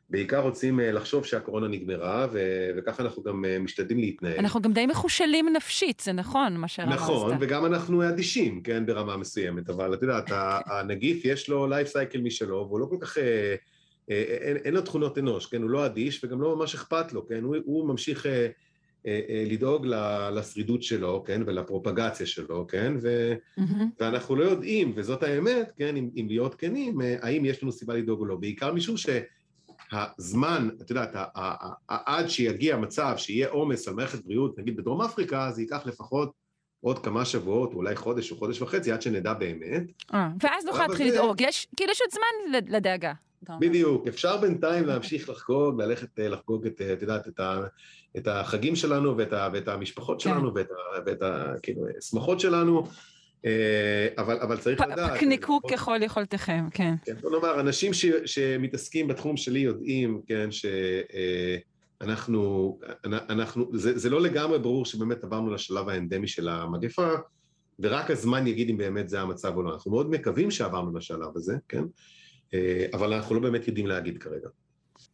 בעיקר 0.09 0.39
רוצים 0.39 0.79
אה, 0.79 0.91
לחשוב 0.91 1.25
שהקורונה 1.25 1.67
נגמרה, 1.67 2.27
ו- 2.31 2.69
וככה 2.77 3.03
אנחנו 3.03 3.23
גם 3.23 3.45
אה, 3.45 3.59
משתדלים 3.59 3.99
להתנהל. 3.99 4.39
אנחנו 4.39 4.61
גם 4.61 4.73
די 4.73 4.86
מחושלים 4.86 5.53
נפשית, 5.53 5.99
זה 5.99 6.11
נכון, 6.11 6.57
מה 6.57 6.67
שרמזת. 6.67 6.95
נכון, 6.95 7.38
וגם 7.39 7.65
אנחנו 7.65 8.09
אדישים, 8.09 8.61
כן, 8.61 8.86
ברמה 8.86 9.17
מסוימת, 9.17 9.69
אבל 9.69 9.93
את 9.93 10.01
יודעת, 10.01 10.31
הנגיף 10.65 11.25
יש 11.25 11.49
לו 11.49 11.67
לייף 11.67 11.88
סייקל 11.88 12.21
משלו, 12.21 12.65
והוא 12.67 12.79
לא 12.79 12.86
כל 12.86 12.97
כך... 12.99 13.17
אה, 13.17 13.55
אין, 14.09 14.57
אין 14.57 14.73
לו 14.73 14.81
תכונות 14.81 15.17
אנוש, 15.17 15.45
כן? 15.45 15.61
הוא 15.61 15.69
לא 15.69 15.86
אדיש 15.86 16.23
וגם 16.23 16.41
לא 16.41 16.55
ממש 16.55 16.75
אכפת 16.75 17.13
לו, 17.13 17.27
כן? 17.27 17.43
הוא, 17.43 17.55
הוא 17.65 17.88
ממשיך 17.88 18.25
אה, 18.25 18.47
לדאוג 19.45 19.86
לשרידות 20.32 20.84
שלו, 20.84 21.24
כן, 21.24 21.41
ולפרופגציה 21.45 22.26
שלו, 22.26 22.68
כן, 22.68 22.93
ו, 23.01 23.34
mm-hmm. 23.60 23.84
ואנחנו 23.99 24.36
לא 24.36 24.43
יודעים, 24.43 24.93
וזאת 24.95 25.24
האמת, 25.24 25.72
כן, 25.78 25.95
אם, 25.95 26.10
אם 26.16 26.26
להיות 26.30 26.56
כנים, 26.56 27.01
אה, 27.01 27.16
האם 27.22 27.45
יש 27.45 27.64
לנו 27.64 27.72
סיבה 27.72 27.93
לדאוג 27.93 28.20
או 28.20 28.26
לא, 28.26 28.36
בעיקר 28.36 28.74
משום 28.74 28.95
שהזמן, 28.97 30.70
את 30.82 30.89
יודעת, 30.89 31.16
עד 31.88 32.28
שיגיע 32.30 32.78
מצב 32.78 33.14
שיהיה 33.18 33.49
עומס 33.49 33.88
על 33.88 33.93
מערכת 33.93 34.26
בריאות, 34.26 34.60
נגיד 34.60 34.78
בדרום 34.78 35.01
אפריקה, 35.01 35.51
זה 35.51 35.62
ייקח 35.62 35.86
לפחות 35.86 36.32
עוד 36.82 36.99
כמה 36.99 37.26
שבועות, 37.26 37.74
אולי 37.74 37.95
חודש 37.95 38.32
או 38.32 38.38
חודש 38.38 38.62
וחצי, 38.62 38.91
עד 38.91 39.01
שנדע 39.01 39.34
באמת. 39.34 39.84
ואז 40.14 40.66
נוכל 40.66 40.88
להתחיל 40.88 41.08
לדאוג, 41.14 41.41
יש, 41.41 41.68
כאילו 41.76 41.91
יש 41.91 42.01
עוד 42.01 42.12
זמן 42.12 42.60
לדאגה. 42.68 43.14
בדיוק, 43.59 44.07
אפשר 44.07 44.38
בינתיים 44.38 44.86
להמשיך 44.86 45.29
לחגוג, 45.29 45.81
ללכת 45.81 46.19
אה, 46.19 46.29
לחגוג 46.29 46.65
את, 46.65 46.81
אה, 46.81 46.93
את 46.93 47.01
יודעת, 47.01 47.27
את, 47.27 47.39
ה, 47.39 47.61
את 48.17 48.27
החגים 48.27 48.75
שלנו 48.75 49.17
ואת, 49.17 49.33
ה, 49.33 49.49
ואת 49.53 49.67
המשפחות 49.67 50.23
כן. 50.23 50.29
שלנו 50.29 50.55
ואת, 50.55 50.71
ה, 50.71 50.99
ואת 51.05 51.21
ה, 51.21 51.53
כאילו, 51.61 51.81
השמחות 51.97 52.39
שלנו, 52.39 52.83
אה, 53.45 54.07
אבל, 54.17 54.39
אבל 54.39 54.57
צריך 54.57 54.81
פ, 54.81 54.86
לדעת... 54.86 55.17
פקנקו 55.17 55.59
ככל 55.71 55.99
יכולתכם, 56.01 56.65
כן. 56.71 56.93
כן, 57.05 57.15
בוא 57.21 57.31
נאמר, 57.31 57.59
אנשים 57.59 57.93
ש, 57.93 58.05
שמתעסקים 58.25 59.07
בתחום 59.07 59.38
שלי 59.38 59.59
יודעים, 59.59 60.21
כן, 60.27 60.49
אנחנו, 62.01 62.77
אנחנו, 63.05 63.69
זה, 63.73 63.97
זה 63.97 64.09
לא 64.09 64.21
לגמרי 64.21 64.59
ברור 64.59 64.86
שבאמת 64.86 65.23
עברנו 65.23 65.53
לשלב 65.53 65.89
האנדמי 65.89 66.27
של 66.27 66.49
המגפה, 66.49 67.09
ורק 67.79 68.11
הזמן 68.11 68.47
יגיד 68.47 68.69
אם 68.69 68.77
באמת 68.77 69.09
זה 69.09 69.21
המצב 69.21 69.55
או 69.55 69.63
לא. 69.63 69.73
אנחנו 69.73 69.91
מאוד 69.91 70.09
מקווים 70.09 70.51
שעברנו 70.51 70.97
לשלב 70.97 71.29
הזה, 71.36 71.57
כן? 71.69 71.83
אה, 72.54 72.86
אבל 72.93 73.14
אנחנו 73.14 73.36
לא 73.36 73.41
באמת 73.41 73.68
יודעים 73.68 73.88
להגיד 73.88 74.18
כרגע. 74.18 74.48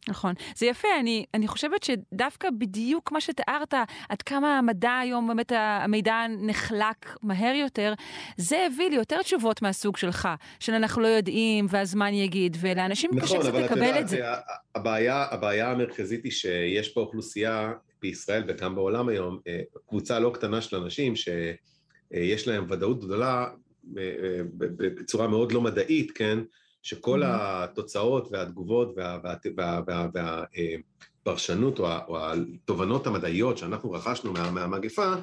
נכון. 0.08 0.34
זה 0.56 0.66
יפה, 0.66 0.88
אני, 1.00 1.24
אני 1.34 1.48
חושבת 1.48 1.82
שדווקא 1.82 2.48
בדיוק 2.58 3.12
מה 3.12 3.20
שתיארת, 3.20 3.74
עד 4.08 4.22
כמה 4.22 4.58
המדע 4.58 4.98
היום, 4.98 5.28
באמת 5.28 5.52
המידע 5.54 6.26
נחלק 6.28 7.16
מהר 7.22 7.54
יותר, 7.54 7.94
זה 8.36 8.66
הביא 8.66 8.88
לי 8.90 8.96
יותר 8.96 9.22
תשובות 9.22 9.62
מהסוג 9.62 9.96
שלך, 9.96 10.28
של 10.60 10.74
אנחנו 10.74 11.02
לא 11.02 11.06
יודעים 11.06 11.66
והזמן 11.68 12.14
יגיד, 12.14 12.56
ולאנשים 12.60 13.10
נכון, 13.14 13.28
קשה 13.28 13.38
קצת 13.38 13.54
לקבל 13.54 13.60
את 13.60 13.68
זה. 13.68 13.70
נכון, 13.70 13.88
אבל 13.88 14.00
את 14.00 14.12
יודעת, 14.12 14.44
הבעיה, 14.74 15.26
הבעיה 15.30 15.70
המרכזית 15.70 16.24
היא 16.24 16.32
שיש 16.32 16.88
פה 16.88 17.00
אוכלוסייה 17.00 17.72
בישראל 18.02 18.44
וגם 18.48 18.74
בעולם 18.74 19.08
היום, 19.08 19.38
אה, 19.46 19.60
קבוצה 19.88 20.18
לא 20.18 20.30
קטנה 20.34 20.60
של 20.60 20.76
אנשים 20.76 21.16
שיש 21.16 22.48
להם 22.48 22.66
ודאות 22.70 23.04
גדולה 23.04 23.46
אה, 23.98 24.40
בצורה 24.58 25.28
מאוד 25.28 25.52
לא 25.52 25.60
מדעית, 25.60 26.10
כן? 26.10 26.38
שכל 26.82 27.22
mm-hmm. 27.22 27.26
התוצאות 27.26 28.28
והתגובות 28.32 28.94
והפרשנות 31.24 31.80
וה, 31.80 31.86
וה, 31.86 32.04
וה, 32.08 32.32
או 32.32 32.32
התובנות 32.32 33.06
המדעיות 33.06 33.58
שאנחנו 33.58 33.90
רכשנו 33.90 34.32
מה, 34.32 34.50
מהמגפה, 34.50 35.14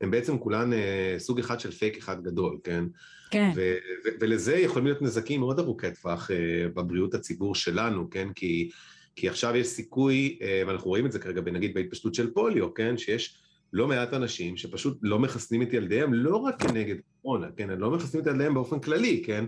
הם 0.00 0.10
בעצם 0.10 0.38
כולן 0.38 0.72
אה, 0.72 1.14
סוג 1.18 1.38
אחד 1.38 1.60
של 1.60 1.70
פייק 1.70 1.96
אחד 1.96 2.22
גדול, 2.22 2.58
כן? 2.64 2.84
כן. 3.30 3.50
ו- 3.56 3.76
ו- 4.04 4.08
ולזה 4.20 4.56
יכולים 4.56 4.86
להיות 4.86 5.02
נזקים 5.02 5.40
מאוד 5.40 5.58
ארוכי 5.58 5.86
טווח 6.02 6.30
אה, 6.30 6.68
בבריאות 6.68 7.14
הציבור 7.14 7.54
שלנו, 7.54 8.10
כן? 8.10 8.28
כי, 8.34 8.70
כי 9.16 9.28
עכשיו 9.28 9.56
יש 9.56 9.66
סיכוי, 9.66 10.38
אה, 10.42 10.62
ואנחנו 10.66 10.88
רואים 10.88 11.06
את 11.06 11.12
זה 11.12 11.18
כרגע, 11.18 11.40
נגיד 11.40 11.74
בהתפשטות 11.74 12.14
של 12.14 12.30
פוליו, 12.30 12.74
כן? 12.74 12.98
שיש 12.98 13.38
לא 13.72 13.88
מעט 13.88 14.14
אנשים 14.14 14.56
שפשוט 14.56 14.98
לא 15.02 15.18
מחסנים 15.18 15.62
את 15.62 15.72
ילדיהם, 15.72 16.14
לא 16.14 16.36
רק 16.36 16.62
כנגד 16.62 16.96
קורונה, 17.22 17.46
כן? 17.56 17.70
הם 17.70 17.80
לא 17.80 17.90
מחסנים 17.90 18.22
את 18.22 18.26
ילדיהם 18.28 18.54
באופן 18.54 18.80
כללי, 18.80 19.22
כן? 19.26 19.44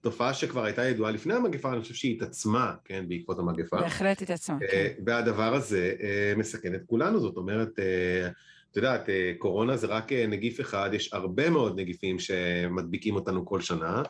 תופעה 0.00 0.34
שכבר 0.34 0.64
הייתה 0.64 0.84
ידועה 0.84 1.10
לפני 1.10 1.34
המגפה, 1.34 1.72
אני 1.72 1.80
חושב 1.80 1.94
שהיא 1.94 2.16
התעצמה, 2.16 2.74
כן, 2.84 3.04
בעקבות 3.08 3.38
המגפה. 3.38 3.80
בהחלט 3.80 4.22
התעצמה, 4.22 4.58
אה, 4.62 4.68
כן. 4.70 5.02
והדבר 5.06 5.54
הזה 5.54 5.94
אה, 6.00 6.32
מסכן 6.36 6.74
את 6.74 6.80
כולנו, 6.86 7.20
זאת 7.20 7.36
אומרת, 7.36 7.78
אה, 7.78 8.28
את 8.70 8.76
יודעת, 8.76 9.08
קורונה 9.38 9.76
זה 9.76 9.86
רק 9.86 10.12
נגיף 10.12 10.60
אחד, 10.60 10.90
יש 10.92 11.12
הרבה 11.12 11.50
מאוד 11.50 11.80
נגיפים 11.80 12.18
שמדביקים 12.18 13.14
אותנו 13.14 13.46
כל 13.46 13.60
שנה, 13.60 14.02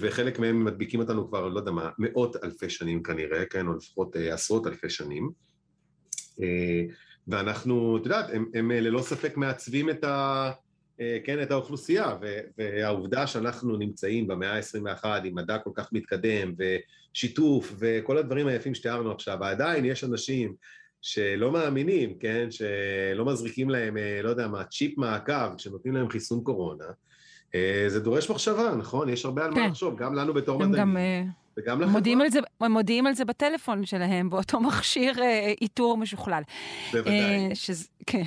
וחלק 0.00 0.38
מהם 0.38 0.64
מדביקים 0.64 1.00
אותנו 1.00 1.28
כבר, 1.28 1.48
לא 1.48 1.58
יודע 1.58 1.70
מה, 1.70 1.90
מאות 1.98 2.36
אלפי 2.44 2.70
שנים 2.70 3.02
כנראה, 3.02 3.44
כן, 3.44 3.66
או 3.66 3.72
לפחות 3.72 4.16
עשרות 4.16 4.66
אלפי 4.66 4.90
שנים. 4.90 5.30
ואנחנו, 7.28 7.96
את 7.96 8.04
יודעת, 8.04 8.30
הם, 8.32 8.46
הם 8.54 8.70
ללא 8.70 9.02
ספק 9.02 9.36
מעצבים 9.36 9.90
את 9.90 10.04
ה... 10.04 10.50
אה, 11.00 11.18
כן, 11.24 11.42
את 11.42 11.50
האוכלוסייה, 11.50 12.16
והעובדה 12.58 13.26
שאנחנו 13.26 13.76
נמצאים 13.76 14.26
במאה 14.26 14.56
ה-21 14.56 15.06
עם 15.24 15.34
מדע 15.34 15.58
כל 15.58 15.70
כך 15.74 15.92
מתקדם, 15.92 16.54
ושיתוף, 16.58 17.74
וכל 17.78 18.18
הדברים 18.18 18.46
היפים 18.46 18.74
שתיארנו 18.74 19.12
עכשיו, 19.12 19.38
ועדיין 19.40 19.84
יש 19.84 20.04
אנשים 20.04 20.54
שלא 21.02 21.52
מאמינים, 21.52 22.14
כן, 22.18 22.48
שלא 22.50 23.24
מזריקים 23.24 23.70
להם, 23.70 23.96
אה, 23.96 24.20
לא 24.22 24.28
יודע 24.28 24.48
מה, 24.48 24.64
צ'יפ 24.64 24.98
מעקב, 24.98 25.56
כשנותנים 25.56 25.94
להם 25.94 26.08
חיסון 26.08 26.44
קורונה, 26.44 26.84
אה, 27.54 27.84
זה 27.88 28.00
דורש 28.00 28.30
מחשבה, 28.30 28.74
נכון? 28.78 29.08
יש 29.08 29.24
הרבה 29.24 29.44
על 29.44 29.54
כן. 29.54 29.60
מה 29.60 29.68
לחשוב, 29.68 29.96
גם 29.96 30.14
לנו 30.14 30.34
בתור 30.34 30.58
מדעים. 30.58 31.34
גם... 31.58 31.62
וגם 31.64 31.80
לחברה. 31.80 31.92
מודיעים 31.92 32.20
על, 32.20 32.30
זה, 32.30 32.40
מודיעים 32.60 33.06
על 33.06 33.14
זה 33.14 33.24
בטלפון 33.24 33.86
שלהם, 33.86 34.30
באותו 34.30 34.60
מכשיר 34.68 35.22
אה, 35.22 35.52
איתור 35.60 35.96
משוכלל. 35.96 36.42
בוודאי. 36.92 37.48
אה, 37.48 37.54
שזה, 37.54 37.88
כן. 38.06 38.22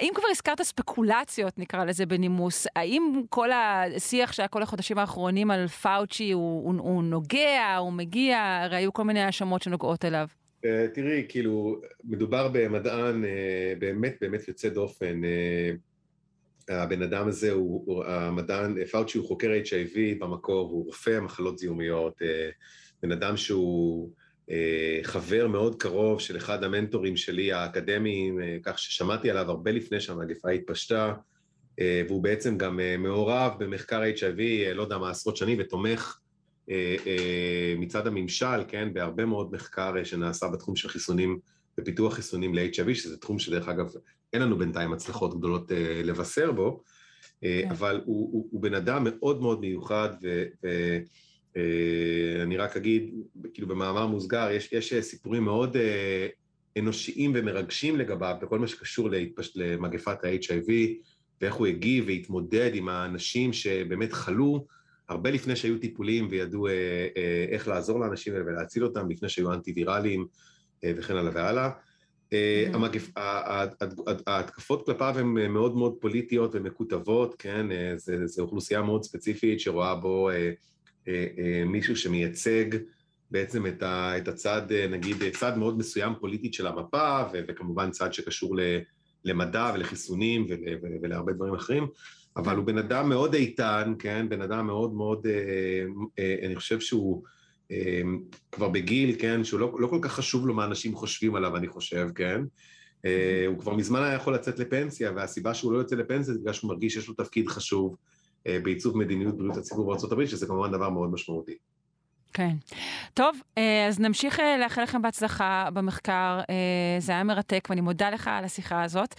אם 0.00 0.12
כבר 0.14 0.28
הזכרת 0.30 0.62
ספקולציות, 0.62 1.58
נקרא 1.58 1.84
לזה 1.84 2.06
בנימוס, 2.06 2.66
האם 2.76 3.22
כל 3.30 3.48
השיח 3.52 4.32
שהיה 4.32 4.48
כל 4.48 4.62
החודשים 4.62 4.98
האחרונים 4.98 5.50
על 5.50 5.68
פאוצ'י 5.68 6.32
הוא, 6.32 6.64
הוא, 6.64 6.74
הוא 6.78 7.02
נוגע, 7.02 7.76
הוא 7.76 7.92
מגיע, 7.92 8.38
הרי 8.64 8.76
היו 8.76 8.92
כל 8.92 9.04
מיני 9.04 9.20
האשמות 9.20 9.62
שנוגעות 9.62 10.04
אליו. 10.04 10.26
תראי, 10.94 11.24
כאילו, 11.28 11.80
מדובר 12.04 12.48
במדען 12.52 13.24
באמת 13.78 14.16
באמת 14.20 14.48
יוצא 14.48 14.68
דופן. 14.68 15.20
הבן 16.68 17.02
אדם 17.02 17.28
הזה 17.28 17.52
הוא, 17.52 17.82
הוא 17.86 18.04
המדען, 18.04 18.84
פאוצ'י 18.84 19.18
הוא 19.18 19.26
חוקר 19.26 19.50
HIV 19.64 19.98
במקור, 20.18 20.70
הוא 20.70 20.84
רופא 20.86 21.20
מחלות 21.20 21.58
זיהומיות, 21.58 22.22
אה, 22.22 22.50
בן 23.02 23.12
אדם 23.12 23.36
שהוא 23.36 24.10
אה, 24.50 25.00
חבר 25.02 25.48
מאוד 25.48 25.82
קרוב 25.82 26.20
של 26.20 26.36
אחד 26.36 26.64
המנטורים 26.64 27.16
שלי 27.16 27.52
האקדמיים, 27.52 28.40
אה, 28.40 28.56
כך 28.62 28.78
ששמעתי 28.78 29.30
עליו 29.30 29.50
הרבה 29.50 29.72
לפני 29.72 30.00
שהמגפה 30.00 30.50
התפשטה, 30.50 31.14
והוא 32.08 32.22
בעצם 32.22 32.58
גם 32.58 32.80
מעורב 32.98 33.52
במחקר 33.58 34.02
HIV, 34.16 34.40
לא 34.74 34.82
יודע 34.82 34.98
מה, 34.98 35.10
עשרות 35.10 35.36
שנים, 35.36 35.58
ותומך 35.60 36.18
מצד 37.78 38.06
הממשל, 38.06 38.64
כן, 38.68 38.92
בהרבה 38.92 39.24
מאוד 39.24 39.52
מחקר 39.52 40.04
שנעשה 40.04 40.48
בתחום 40.48 40.76
של 40.76 40.88
חיסונים 40.88 41.38
ופיתוח 41.80 42.14
חיסונים 42.14 42.54
ל-HIV, 42.54 42.94
שזה 42.94 43.16
תחום 43.16 43.38
שדרך 43.38 43.68
אגב 43.68 43.86
אין 44.32 44.42
לנו 44.42 44.58
בינתיים 44.58 44.92
הצלחות 44.92 45.38
גדולות 45.38 45.70
uh, 45.70 45.74
לבשר 46.04 46.52
בו, 46.52 46.82
uh, 46.84 47.40
כן. 47.40 47.70
אבל 47.70 48.00
הוא, 48.04 48.30
הוא, 48.32 48.48
הוא 48.50 48.62
בן 48.62 48.74
אדם 48.74 49.04
מאוד 49.04 49.40
מאוד 49.40 49.60
מיוחד, 49.60 50.10
ואני 51.54 52.56
uh, 52.56 52.60
רק 52.60 52.76
אגיד, 52.76 53.14
כאילו 53.54 53.68
במאמר 53.68 54.06
מוסגר, 54.06 54.50
יש, 54.50 54.72
יש 54.72 54.94
סיפורים 54.94 55.44
מאוד 55.44 55.76
uh, 55.76 56.78
אנושיים 56.78 57.32
ומרגשים 57.34 57.96
לגביו, 57.96 58.36
בכל 58.42 58.58
מה 58.58 58.68
שקשור 58.68 59.10
להתפש... 59.10 59.52
למגפת 59.56 60.24
ה-HIV, 60.24 60.70
ואיך 61.40 61.54
הוא 61.54 61.66
הגיב 61.66 62.04
והתמודד 62.06 62.70
עם 62.74 62.88
האנשים 62.88 63.52
שבאמת 63.52 64.12
חלו, 64.12 64.66
הרבה 65.08 65.30
לפני 65.30 65.56
שהיו 65.56 65.78
טיפולים 65.78 66.28
וידעו 66.30 66.68
uh, 66.68 66.70
uh, 66.70 67.52
איך 67.52 67.68
לעזור 67.68 68.00
לאנשים 68.00 68.32
האלה 68.32 68.44
ולהציל 68.46 68.84
אותם, 68.84 69.10
לפני 69.10 69.28
שהיו 69.28 69.52
אנטי-ויראליים 69.52 70.26
uh, 70.76 70.88
וכן 70.96 71.16
הלאה 71.16 71.32
והלאה. 71.34 71.70
Mm-hmm. 72.32 73.20
ההתקפות 74.26 74.86
כלפיו 74.86 75.14
הן 75.18 75.26
מאוד 75.26 75.76
מאוד 75.76 75.94
פוליטיות 76.00 76.54
ומקוטבות, 76.54 77.34
כן? 77.38 77.72
אה, 77.72 77.94
זו 78.26 78.42
אוכלוסייה 78.42 78.82
מאוד 78.82 79.02
ספציפית 79.04 79.60
שרואה 79.60 79.94
בו 79.94 80.30
אה, 80.30 80.52
אה, 81.08 81.64
מישהו 81.66 81.96
שמייצג 81.96 82.64
בעצם 83.30 83.66
את 83.82 84.28
הצד, 84.28 84.62
נגיד, 84.90 85.16
צד 85.36 85.58
מאוד 85.58 85.78
מסוים 85.78 86.12
פוליטית 86.20 86.54
של 86.54 86.66
המפה, 86.66 87.22
וכמובן 87.48 87.90
צד 87.90 88.12
שקשור 88.12 88.56
למדע 89.24 89.72
ולחיסונים 89.74 90.46
ולהרבה 91.02 91.32
דברים 91.32 91.54
אחרים, 91.54 91.86
אבל 92.36 92.56
הוא 92.56 92.64
בן 92.64 92.78
אדם 92.78 93.08
מאוד 93.08 93.34
איתן, 93.34 93.94
כן? 93.98 94.28
בן 94.28 94.42
אדם 94.42 94.66
מאוד 94.66 94.94
מאוד, 94.94 95.26
אני 96.44 96.56
חושב 96.56 96.80
שהוא... 96.80 97.22
אמ, 97.70 98.20
כבר 98.52 98.68
בגיל, 98.68 99.16
כן, 99.18 99.44
שהוא 99.44 99.60
לא, 99.60 99.72
לא 99.78 99.86
כל 99.86 99.98
כך 100.02 100.12
חשוב 100.12 100.46
לו 100.46 100.54
מה 100.54 100.64
אנשים 100.64 100.94
חושבים 100.94 101.34
עליו, 101.34 101.56
אני 101.56 101.68
חושב, 101.68 102.08
כן? 102.14 102.42
אה, 103.04 103.44
הוא 103.46 103.58
כבר 103.58 103.74
מזמן 103.74 104.02
היה 104.02 104.14
יכול 104.14 104.34
לצאת 104.34 104.58
לפנסיה, 104.58 105.12
והסיבה 105.16 105.54
שהוא 105.54 105.72
לא 105.72 105.78
יוצא 105.78 105.96
לפנסיה 105.96 106.34
זה 106.34 106.40
בגלל 106.40 106.52
שהוא 106.52 106.68
מרגיש 106.68 106.94
שיש 106.94 107.08
לו 107.08 107.14
תפקיד 107.14 107.48
חשוב 107.48 107.96
אה, 108.46 108.58
בעיצוב 108.62 108.96
מדיניות 108.96 109.36
בריאות 109.36 109.56
הציבור 109.56 109.86
בארה"ב, 109.86 110.26
שזה 110.26 110.46
כמובן 110.46 110.72
דבר 110.72 110.90
מאוד 110.90 111.12
משמעותי. 111.12 111.56
כן. 112.34 112.56
טוב, 113.14 113.36
אה, 113.58 113.86
אז 113.88 114.00
נמשיך 114.00 114.40
לאחל 114.60 114.82
לכם 114.82 115.02
בהצלחה 115.02 115.68
במחקר. 115.72 116.40
זה 116.98 117.12
היה 117.12 117.24
מרתק, 117.24 117.66
ואני 117.70 117.80
מודה 117.80 118.10
לך 118.10 118.28
על 118.28 118.44
השיחה 118.44 118.82
הזאת. 118.82 119.14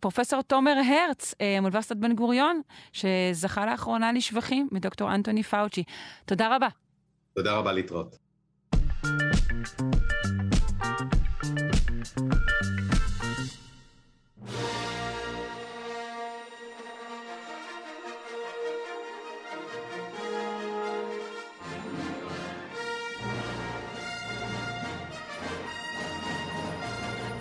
פרופסור 0.00 0.42
תומר 0.42 0.74
הרץ 0.86 1.34
מאוניברסיטת 1.60 1.96
בן 1.96 2.14
גוריון, 2.14 2.60
שזכה 2.92 3.66
לאחרונה 3.66 4.12
לשבחים 4.12 4.68
מדוקטור 4.72 5.14
אנטוני 5.14 5.42
פאוצ'י. 5.42 5.84
תודה 6.24 6.56
רבה. 6.56 6.68
תודה 7.36 7.52
רבה 7.52 7.72
להתראות. 7.72 8.16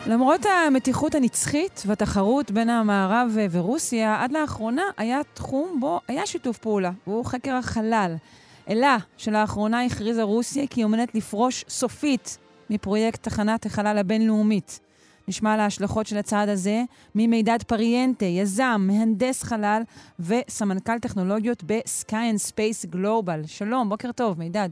למרות 0.08 0.46
המתיחות 0.46 1.16
הנצחית 1.16 1.84
והתחרות 1.86 2.52
בין 2.52 2.70
המערב 2.70 3.38
ורוסיה, 3.52 4.24
עד 4.24 4.32
לאחרונה 4.32 4.84
היה 4.98 5.22
תחום 5.34 5.80
בו 5.80 6.00
היה 6.08 6.26
שיתוף 6.26 6.58
פעולה, 6.58 6.91
והוא 7.08 7.26
חקר 7.26 7.54
החלל. 7.54 8.16
אלא 8.70 8.88
שלאחרונה 9.18 9.86
הכריזה 9.86 10.24
רוסיה 10.24 10.68
כי 10.68 10.80
היא 10.80 10.86
עומדת 10.86 11.16
לפרוש 11.16 11.66
סופית 11.70 12.38
מפרויקט 12.70 13.24
תחנת 13.24 13.66
החלל 13.66 13.97
הבינלאומית. 13.97 14.80
נשמע 15.28 15.53
על 15.53 15.59
ההשלכות 15.59 16.07
של 16.07 16.18
הצעד 16.18 16.49
הזה 16.49 16.84
ממידד 17.16 17.63
פריאנטה, 17.68 18.26
יזם, 18.26 18.82
מהנדס 18.88 19.43
חלל 19.43 19.82
וסמנכ"ל 20.20 20.99
טכנולוגיות 20.99 21.63
ב-Sky 21.63 22.11
and 22.11 22.51
Space 22.51 22.93
Global. 22.95 23.47
שלום, 23.47 23.89
בוקר 23.89 24.11
טוב, 24.11 24.39
מידד. 24.39 24.70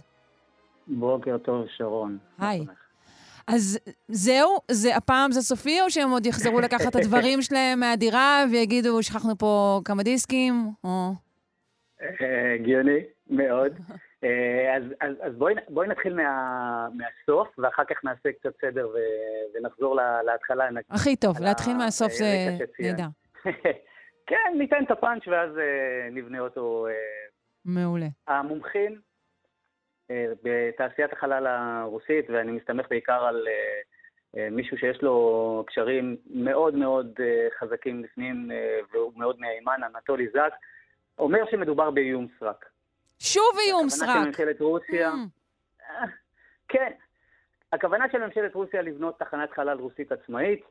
בוקר 0.87 1.37
טוב, 1.37 1.65
שרון. 1.77 2.17
היי. 2.39 2.65
אז 3.47 3.79
זהו? 4.07 4.57
זה, 4.71 4.95
הפעם 4.95 5.31
זה 5.31 5.41
סופי, 5.41 5.81
או 5.81 5.91
שהם 5.91 6.11
עוד 6.11 6.25
יחזרו 6.25 6.59
לקחת 6.59 6.87
את 6.87 6.95
הדברים 6.95 7.41
שלהם 7.45 7.79
מהדירה 7.79 8.43
ויגידו, 8.51 9.03
שכחנו 9.03 9.37
פה 9.37 9.81
כמה 9.85 10.03
דיסקים? 10.03 10.71
או... 10.83 11.13
אה, 12.21 12.53
הגיוני, 12.53 12.99
מאוד. 13.29 13.79
אה, 14.23 14.75
אז, 14.77 14.83
אז, 15.01 15.15
אז 15.21 15.35
בואי, 15.35 15.53
בואי 15.69 15.87
נתחיל 15.87 16.13
מה, 16.13 16.87
מהסוף, 16.95 17.59
ואחר 17.59 17.83
כך 17.83 18.03
נעשה 18.03 18.31
קצת 18.31 18.53
סדר 18.61 18.89
ו, 18.89 18.97
ונחזור 19.55 19.95
לה, 19.95 20.23
להתחלה. 20.23 20.69
הכי 20.89 21.15
טוב, 21.15 21.41
להתחיל 21.41 21.73
מהסוף 21.77 22.11
זה 22.11 22.25
נהדר. 22.79 23.07
כן, 24.27 24.53
ניתן 24.57 24.83
את 24.83 24.91
הפאנץ' 24.91 25.27
ואז 25.27 25.49
נבנה 26.11 26.39
אותו. 26.39 26.87
מעולה. 27.65 28.07
המומחים 28.27 28.99
אה, 30.11 30.25
בתעשיית 30.43 31.13
החלל 31.13 31.47
הרוסית, 31.47 32.29
ואני 32.29 32.51
מסתמך 32.51 32.85
בעיקר 32.89 33.25
על 33.25 33.47
אה, 33.47 33.81
אה, 34.37 34.49
מישהו 34.49 34.77
שיש 34.77 35.01
לו 35.01 35.63
קשרים 35.67 36.17
מאוד 36.25 36.75
מאוד 36.75 37.19
חזקים 37.59 38.03
לפנים, 38.03 38.51
והוא 38.93 39.13
מאוד 39.15 39.39
מהימן, 39.39 39.81
אנטולי 39.95 40.27
זק, 40.27 40.53
אומר 41.19 41.39
שמדובר 41.51 41.91
באיום 41.91 42.27
סרק. 42.39 42.65
שוב 43.19 43.57
איום 43.67 43.89
סרק. 43.89 44.09
הכוונה 44.09 44.23
של 44.23 44.29
ממשלת 44.29 44.61
רוסיה... 44.61 45.11
Mm. 45.11 45.87
כן. 46.67 46.91
הכוונה 47.73 48.05
של 48.11 48.25
ממשלת 48.25 48.55
רוסיה 48.55 48.81
לבנות 48.81 49.19
תחנת 49.19 49.51
חלל 49.51 49.79
רוסית 49.79 50.11
עצמאית, 50.11 50.63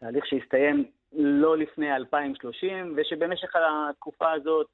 תהליך 0.00 0.26
שהסתיים 0.26 0.84
לא 1.12 1.58
לפני 1.58 1.96
2030, 1.96 2.94
ושבמשך 2.96 3.56
התקופה 3.56 4.32
הזאת 4.32 4.66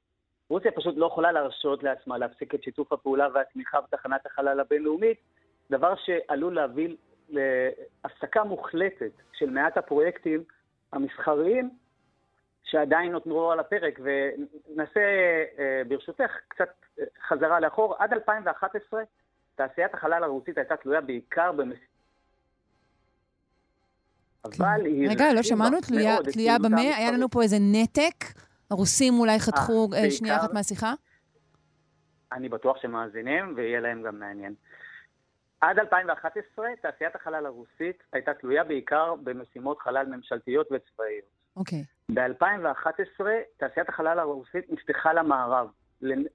רוסיה 0.49 0.71
פשוט 0.71 0.97
לא 0.97 1.05
יכולה 1.05 1.31
להרשות 1.31 1.83
לעצמה 1.83 2.17
להפסיק 2.17 2.55
את 2.55 2.63
שיתוף 2.63 2.93
הפעולה 2.93 3.27
והתמיכה 3.33 3.81
בתחנת 3.81 4.25
החלל 4.25 4.59
הבינלאומית, 4.59 5.17
דבר 5.71 5.93
שעלול 5.95 6.55
להביא 6.55 6.95
להפסקה 7.29 8.43
מוחלטת 8.43 9.11
של 9.33 9.49
מעט 9.49 9.77
הפרויקטים 9.77 10.43
המסחריים 10.93 11.69
שעדיין 12.63 13.11
נותרו 13.11 13.51
על 13.51 13.59
הפרק, 13.59 13.99
וננסה 13.99 14.99
אה, 15.59 15.81
ברשותך 15.87 16.31
קצת 16.47 16.69
אה, 16.99 17.05
חזרה 17.27 17.59
לאחור. 17.59 17.95
עד 17.99 18.13
2011 18.13 19.03
תעשיית 19.55 19.93
החלל 19.93 20.23
הרוסית 20.23 20.57
הייתה 20.57 20.77
תלויה 20.77 21.01
בעיקר 21.01 21.51
במס... 21.51 21.77
אבל 24.45 24.85
היא... 24.85 25.09
רגע, 25.09 25.33
לא 25.35 25.43
שמענו 25.43 25.77
תלויה 26.33 26.59
במה? 26.59 26.81
היה 26.81 27.11
לנו 27.11 27.29
פה 27.29 27.41
איזה 27.41 27.57
נתק. 27.59 28.25
הרוסים 28.71 29.13
אולי 29.19 29.39
חתכו 29.39 29.89
אה, 29.95 30.11
שנייה 30.11 30.37
אחת 30.37 30.53
מהשיחה? 30.53 30.93
אני 32.31 32.49
בטוח 32.49 32.77
שמאזינים, 32.81 33.53
ויהיה 33.55 33.79
להם 33.79 34.03
גם 34.03 34.19
מעניין. 34.19 34.53
עד 35.61 35.79
2011, 35.79 36.65
תעשיית 36.81 37.15
החלל 37.15 37.45
הרוסית 37.45 38.03
הייתה 38.13 38.33
תלויה 38.33 38.63
בעיקר 38.63 39.15
במשימות 39.23 39.79
חלל 39.79 40.05
ממשלתיות 40.05 40.67
וצבאיות. 40.71 41.25
אוקיי. 41.55 41.81
Okay. 41.81 42.02
ב-2011, 42.09 43.25
תעשיית 43.57 43.89
החלל 43.89 44.19
הרוסית 44.19 44.71
נפתחה 44.71 45.13
למערב, 45.13 45.67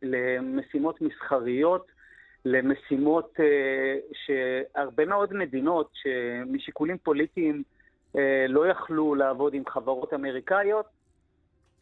למשימות 0.02 1.00
מסחריות, 1.00 1.86
למשימות 2.44 3.36
uh, 3.36 4.14
שהרבה 4.26 5.04
מאוד 5.04 5.34
מדינות 5.34 5.90
שמשיקולים 5.94 6.98
פוליטיים 6.98 7.62
uh, 8.12 8.18
לא 8.48 8.66
יכלו 8.66 9.14
לעבוד 9.14 9.54
עם 9.54 9.62
חברות 9.68 10.14
אמריקאיות, 10.14 10.86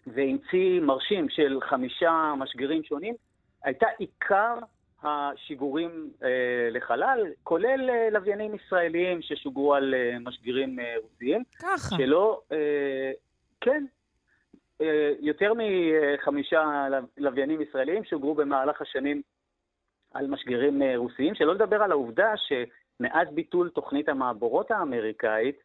והמציא 0.07 0.81
מרשים 0.81 1.29
של 1.29 1.59
חמישה 1.63 2.35
משגרים 2.39 2.85
שונים, 2.85 3.15
הייתה 3.63 3.87
עיקר 3.99 4.59
השיגורים 5.03 6.11
אה, 6.23 6.29
לחלל, 6.71 7.27
כולל 7.43 7.91
אה, 7.91 8.11
לוויינים 8.11 8.55
ישראליים 8.55 9.23
ששוגרו 9.23 9.75
על 9.75 9.95
אה, 9.95 10.19
משגרים 10.19 10.81
אה, 10.81 10.95
רוסיים. 11.03 11.43
ככה. 11.59 11.97
שלא, 11.97 12.41
אה, 12.53 13.11
כן, 13.61 13.85
אה, 14.81 15.13
יותר 15.21 15.53
מחמישה 15.57 16.89
לוויינים 17.17 17.61
ישראליים 17.61 18.05
שוגרו 18.05 18.35
במהלך 18.35 18.81
השנים 18.83 19.23
על 20.15 20.27
משגרים 20.27 20.83
אה, 20.83 20.97
רוסיים, 20.97 21.35
שלא 21.35 21.55
לדבר 21.55 21.83
על 21.83 21.91
העובדה 21.91 22.33
שמאז 22.37 23.29
ביטול 23.35 23.71
תוכנית 23.71 24.09
המעבורות 24.09 24.71
האמריקאית, 24.71 25.57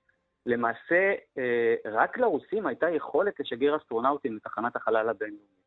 למעשה 0.46 1.14
אה, 1.38 1.76
רק 1.86 2.18
לרוסים 2.18 2.68
הייתה 2.68 2.90
יכולת 2.90 3.40
לשגר 3.40 3.78
אסטרונאוטים 3.78 4.36
לתחנת 4.36 4.76
החלל 4.76 5.10
הבינלאומית. 5.10 5.62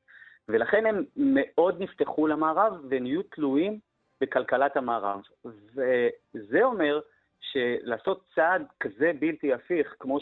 ולכן 0.49 0.87
הם 0.87 1.05
מאוד 1.17 1.83
נפתחו 1.83 2.27
למערב 2.27 2.73
ונהיו 2.89 3.23
תלויים 3.23 3.79
בכלכלת 4.21 4.77
המערב. 4.77 5.21
וזה 5.45 6.63
אומר 6.63 7.01
שלעשות 7.41 8.25
צעד 8.35 8.67
כזה 8.81 9.13
בלתי 9.21 9.53
הפיך, 9.53 9.95
כמו 9.99 10.19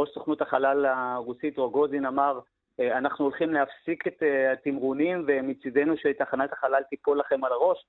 שראש 0.00 0.14
סוכנות 0.14 0.42
החלל 0.42 0.86
הרוסית 0.86 1.58
רוגוזין 1.58 2.06
אמר, 2.06 2.40
אה, 2.80 2.98
אנחנו 2.98 3.24
הולכים 3.24 3.52
להפסיק 3.52 4.06
את 4.06 4.22
אה, 4.22 4.52
התמרונים 4.52 5.24
ומצידנו 5.28 5.94
שתחנת 5.96 6.52
החלל 6.52 6.82
תיפול 6.90 7.18
לכם 7.20 7.44
על 7.44 7.52
הראש, 7.52 7.86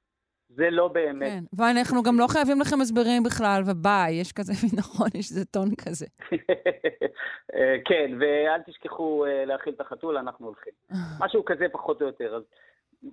זה 0.49 0.70
לא 0.70 0.88
באמת. 0.88 1.32
כן, 1.32 1.43
ואנחנו 1.53 2.03
גם 2.03 2.20
לא 2.20 2.28
חייבים 2.28 2.59
לכם 2.62 2.82
הסברים 2.82 3.24
בכלל, 3.24 3.62
וביי, 3.66 4.14
יש 4.22 4.32
כזה, 4.32 4.53
נכון, 4.80 5.07
יש 5.07 5.32
איזה 5.32 5.45
טון 5.45 5.70
כזה. 5.86 6.05
אה, 7.55 7.76
כן, 7.86 8.12
ואל 8.20 8.62
תשכחו 8.62 9.26
להאכיל 9.45 9.74
את 9.74 9.82
החתול, 9.82 10.18
אנחנו 10.18 10.45
הולכים. 10.45 10.74
משהו 11.24 11.45
כזה 11.45 11.66
פחות 11.72 12.01
או 12.01 12.07
יותר. 12.07 12.36
אז 12.36 12.43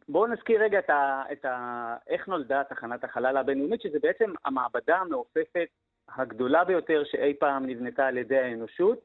בואו 0.09 0.27
נזכיר 0.27 0.63
רגע 0.63 0.79
את 0.79 0.91
ה, 0.91 1.23
את 1.33 1.45
ה, 1.45 1.97
איך 2.09 2.29
נולדה 2.29 2.63
תחנת 2.65 3.05
החלל 3.05 3.37
הבינלאומית, 3.37 3.83
שזה 3.83 3.99
בעצם 4.03 4.33
המעבדה 4.45 4.97
המעופפת 4.97 5.69
הגדולה 6.17 6.65
ביותר 6.65 7.03
שאי 7.05 7.35
פעם 7.41 7.67
נבנתה 7.67 8.07
על 8.07 8.19
ידי 8.19 8.39
האנושות, 8.39 8.99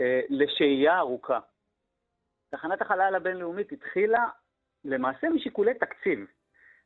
אה, 0.00 0.20
לשהייה 0.28 0.98
ארוכה. 0.98 1.38
תחנת 2.50 2.82
החלל 2.82 3.14
הבינלאומית 3.14 3.72
התחילה 3.72 4.26
למעשה 4.84 5.28
משיקולי 5.28 5.74
תקציב. 5.74 6.26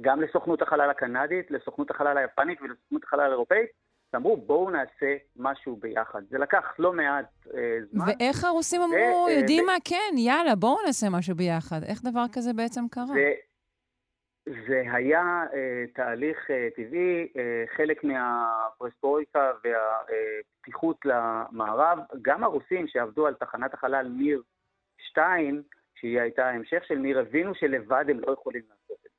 גם 0.00 0.20
לסוכנות 0.20 0.62
החלל 0.62 0.90
הקנדית, 0.90 1.50
לסוכנות 1.50 1.90
החלל 1.90 2.18
היפנית 2.18 2.62
ולסוכנות 2.62 3.04
החלל 3.04 3.20
האירופאית, 3.20 3.70
ואמרו, 4.12 4.36
בואו 4.36 4.70
נעשה 4.70 5.16
משהו 5.36 5.76
ביחד. 5.76 6.22
זה 6.30 6.38
לקח 6.38 6.74
לא 6.78 6.92
מעט 6.92 7.26
אה, 7.54 7.78
זמן. 7.92 8.04
ואיך 8.06 8.44
הרוסים 8.44 8.80
אמרו, 8.82 9.26
ו- 9.26 9.30
יודעים 9.30 9.66
מה, 9.66 9.72
כן, 9.84 10.16
יאללה, 10.16 10.54
בואו 10.54 10.76
נעשה 10.86 11.06
משהו 11.10 11.34
ביחד. 11.34 11.82
איך 11.82 12.02
דבר 12.04 12.24
כזה 12.32 12.52
בעצם 12.52 12.84
קרה? 12.90 13.04
זה, 13.06 13.32
זה 14.46 14.82
היה 14.92 15.44
אה, 15.54 15.84
תהליך 15.94 16.50
אה, 16.50 16.68
טבעי, 16.76 17.28
אה, 17.36 17.64
חלק 17.76 18.04
מהפרספוריקה 18.04 19.52
והפתיחות 19.64 20.96
למערב. 21.04 21.98
גם 22.22 22.44
הרוסים 22.44 22.88
שעבדו 22.88 23.26
על 23.26 23.34
תחנת 23.34 23.74
החלל 23.74 24.08
מיר 24.08 24.42
2, 24.98 25.62
שהיא 25.94 26.20
הייתה 26.20 26.48
המשך 26.48 26.84
של 26.84 26.98
מיר, 26.98 27.18
הבינו 27.18 27.54
שלבד 27.54 28.04
הם 28.08 28.20
לא 28.20 28.32
יכולים 28.32 28.62
לעשות 28.70 29.06
את 29.06 29.10
זה. 29.12 29.18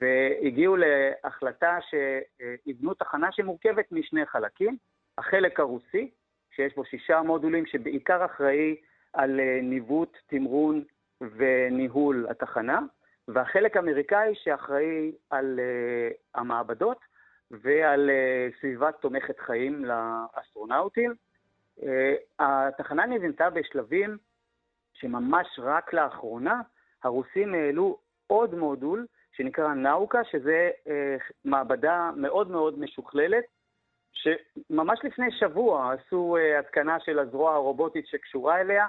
והגיעו 0.00 0.76
להחלטה 0.76 1.78
שיבנו 1.90 2.94
תחנה 2.94 3.32
שמורכבת 3.32 3.92
משני 3.92 4.26
חלקים. 4.26 4.76
החלק 5.18 5.60
הרוסי, 5.60 6.10
שיש 6.54 6.74
בו 6.74 6.84
שישה 6.84 7.22
מודולים, 7.22 7.66
שבעיקר 7.66 8.24
אחראי 8.24 8.76
על 9.12 9.40
אה, 9.40 9.58
ניווט, 9.62 10.16
תמרון 10.26 10.84
וניהול 11.20 12.26
התחנה. 12.30 12.80
והחלק 13.34 13.76
האמריקאי 13.76 14.34
שאחראי 14.34 15.12
על 15.30 15.60
uh, 15.60 16.16
המעבדות 16.34 16.98
ועל 17.50 18.10
סביבה 18.60 18.92
תומכת 18.92 19.38
חיים 19.38 19.84
לאסטרונאוטים. 19.84 21.14
התחנה 22.38 23.06
נבנתה 23.06 23.50
בשלבים 23.50 24.18
שממש 24.92 25.46
רק 25.58 25.92
לאחרונה 25.92 26.60
הרוסים 27.02 27.54
העלו 27.54 27.98
עוד 28.26 28.54
מודול 28.54 29.06
שנקרא 29.32 29.74
נאוקה, 29.74 30.24
שזה 30.24 30.70
מעבדה 31.44 32.10
מאוד 32.16 32.50
מאוד 32.50 32.78
משוכללת, 32.78 33.44
שממש 34.12 35.00
לפני 35.04 35.32
שבוע 35.32 35.92
עשו 35.92 36.36
התקנה 36.58 37.00
של 37.00 37.18
הזרוע 37.18 37.54
הרובוטית 37.54 38.06
שקשורה 38.06 38.60
אליה, 38.60 38.86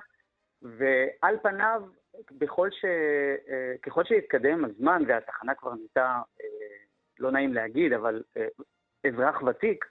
ועל 0.62 1.38
פניו, 1.44 1.84
בכל 2.32 2.70
ש... 2.72 2.86
ככל 3.82 4.04
שהתקדם 4.04 4.66
הזמן 4.66 5.04
והתחנה 5.08 5.56
כבר 5.56 5.74
נהייתה, 5.74 6.22
לא 7.20 7.32
נעים 7.32 7.54
להגיד, 7.54 7.94
אבל 7.94 8.24
אזרח 9.08 9.42
ותיק, 9.42 9.86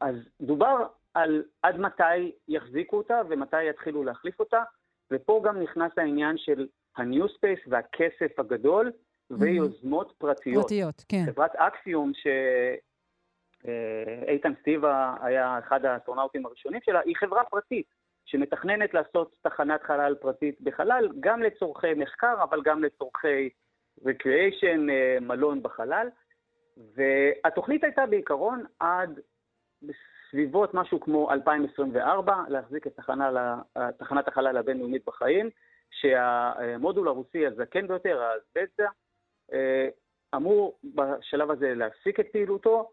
אז 0.00 0.14
דובר 0.40 0.86
על 1.14 1.44
עד 1.62 1.76
מתי 1.76 2.32
יחזיקו 2.48 2.96
אותה 2.96 3.20
ומתי 3.28 3.64
יתחילו 3.64 4.04
להחליף 4.04 4.40
אותה, 4.40 4.62
ופה 5.10 5.42
גם 5.44 5.62
נכנס 5.62 5.92
העניין 5.96 6.38
של 6.38 6.68
ה-new 6.96 7.24
space 7.24 7.68
והכסף 7.68 8.38
הגדול 8.38 8.92
ויוזמות 9.30 10.14
פרטיות. 10.18 10.62
פרטיות, 10.62 11.04
כן. 11.08 11.24
חברת 11.26 11.56
אקסיום, 11.56 12.12
שאיתן 13.62 14.52
סטיבה 14.60 15.16
היה 15.22 15.58
אחד 15.58 15.84
האסטרונאוטים 15.84 16.46
הראשונים 16.46 16.80
שלה, 16.84 17.00
היא 17.04 17.16
חברה 17.16 17.44
פרטית 17.44 17.99
שמתכננת 18.24 18.94
לעשות 18.94 19.36
תחנת 19.42 19.82
חלל 19.82 20.14
פרטית 20.20 20.60
בחלל, 20.60 21.08
גם 21.20 21.42
לצורכי 21.42 21.94
מחקר, 21.94 22.42
אבל 22.42 22.62
גם 22.62 22.84
לצורכי 22.84 23.50
recreation, 24.00 24.90
מלון 25.20 25.62
בחלל. 25.62 26.08
והתוכנית 26.94 27.84
הייתה 27.84 28.06
בעיקרון 28.06 28.64
עד 28.80 29.20
בסביבות 29.82 30.74
משהו 30.74 31.00
כמו 31.00 31.32
2024, 31.32 32.36
להחזיק 32.48 32.86
את 32.86 32.96
תחנה, 32.96 33.60
תחנת 33.98 34.28
החלל 34.28 34.56
הבינלאומית 34.56 35.04
בחיים, 35.06 35.50
שהמודול 35.90 37.08
הרוסי 37.08 37.46
הזקן 37.46 37.86
ביותר, 37.86 38.22
האסבסטה, 38.22 38.88
אמור 40.34 40.78
בשלב 40.84 41.50
הזה 41.50 41.74
להפסיק 41.74 42.20
את 42.20 42.26
פעילותו, 42.32 42.90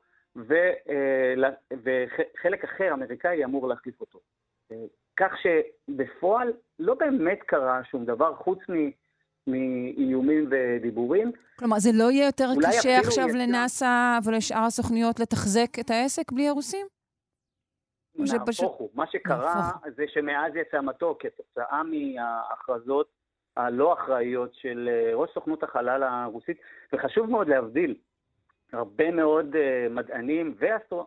וחלק 1.72 2.64
אחר, 2.64 2.94
אמריקאי, 2.94 3.44
אמור 3.44 3.68
להחליף 3.68 4.02
אותו. 4.02 4.20
כך 5.18 5.34
שבפועל 5.42 6.54
לא 6.80 6.94
באמת 6.94 7.40
קרה 7.46 7.84
שום 7.84 8.06
דבר 8.06 8.36
חוץ 8.36 8.60
מאיומים 9.48 10.50
ודיבורים. 10.52 11.32
כלומר, 11.60 11.80
זה 11.80 11.90
לא 11.94 12.12
יהיה 12.12 12.26
יותר 12.26 12.50
קשה 12.68 13.00
עכשיו 13.00 13.28
לנאסא 13.28 14.20
ולשאר 14.26 14.64
הסוכניות 14.64 15.20
לתחזק 15.20 15.80
את 15.80 15.90
העסק 15.90 16.32
בלי 16.32 16.48
הרוסים? 16.48 16.88
נהפוך 18.16 18.76
הוא. 18.76 18.90
מה 18.94 19.08
שקרה 19.08 19.72
זה 19.96 20.06
שמאז 20.08 20.56
יצא 20.56 20.82
מתוק 20.82 21.26
כתוצאה 21.26 21.82
מההכרזות 21.84 23.08
הלא 23.58 23.94
אחראיות 23.94 24.56
של 24.56 24.90
ראש 25.14 25.30
סוכנות 25.34 25.64
החלל 25.64 26.04
הרוסית, 26.04 26.58
וחשוב 26.94 27.30
מאוד 27.30 27.48
להבדיל, 27.48 27.96
הרבה 28.74 29.12
מאוד 29.12 29.56
מדענים 29.90 30.56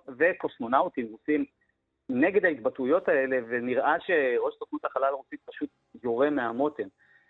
וקוסמונאוטים 0.08 1.06
רוסים 1.10 1.44
נגד 2.10 2.44
ההתבטאויות 2.44 3.08
האלה, 3.08 3.36
ונראה 3.48 3.96
שראש 4.00 4.54
סוכנות 4.58 4.84
החלל 4.84 5.04
הרוסית 5.04 5.40
פשוט 5.44 5.68
יורה 6.04 6.30
מהמותן. 6.30 6.88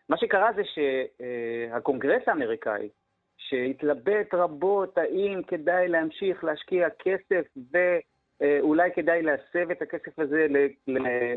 מה 0.09 0.17
שקרה 0.17 0.51
זה 0.57 0.63
שהקונגרס 0.65 2.23
האמריקאי, 2.27 2.89
שהתלבט 3.37 4.35
רבות 4.35 4.99
האם 4.99 5.43
כדאי 5.43 5.89
להמשיך 5.89 6.45
להשקיע 6.45 6.89
כסף 6.99 7.47
ואולי 7.73 8.91
כדאי 8.95 9.23
להסב 9.23 9.71
את 9.71 9.83
הכסף 9.83 10.19
הזה 10.19 10.47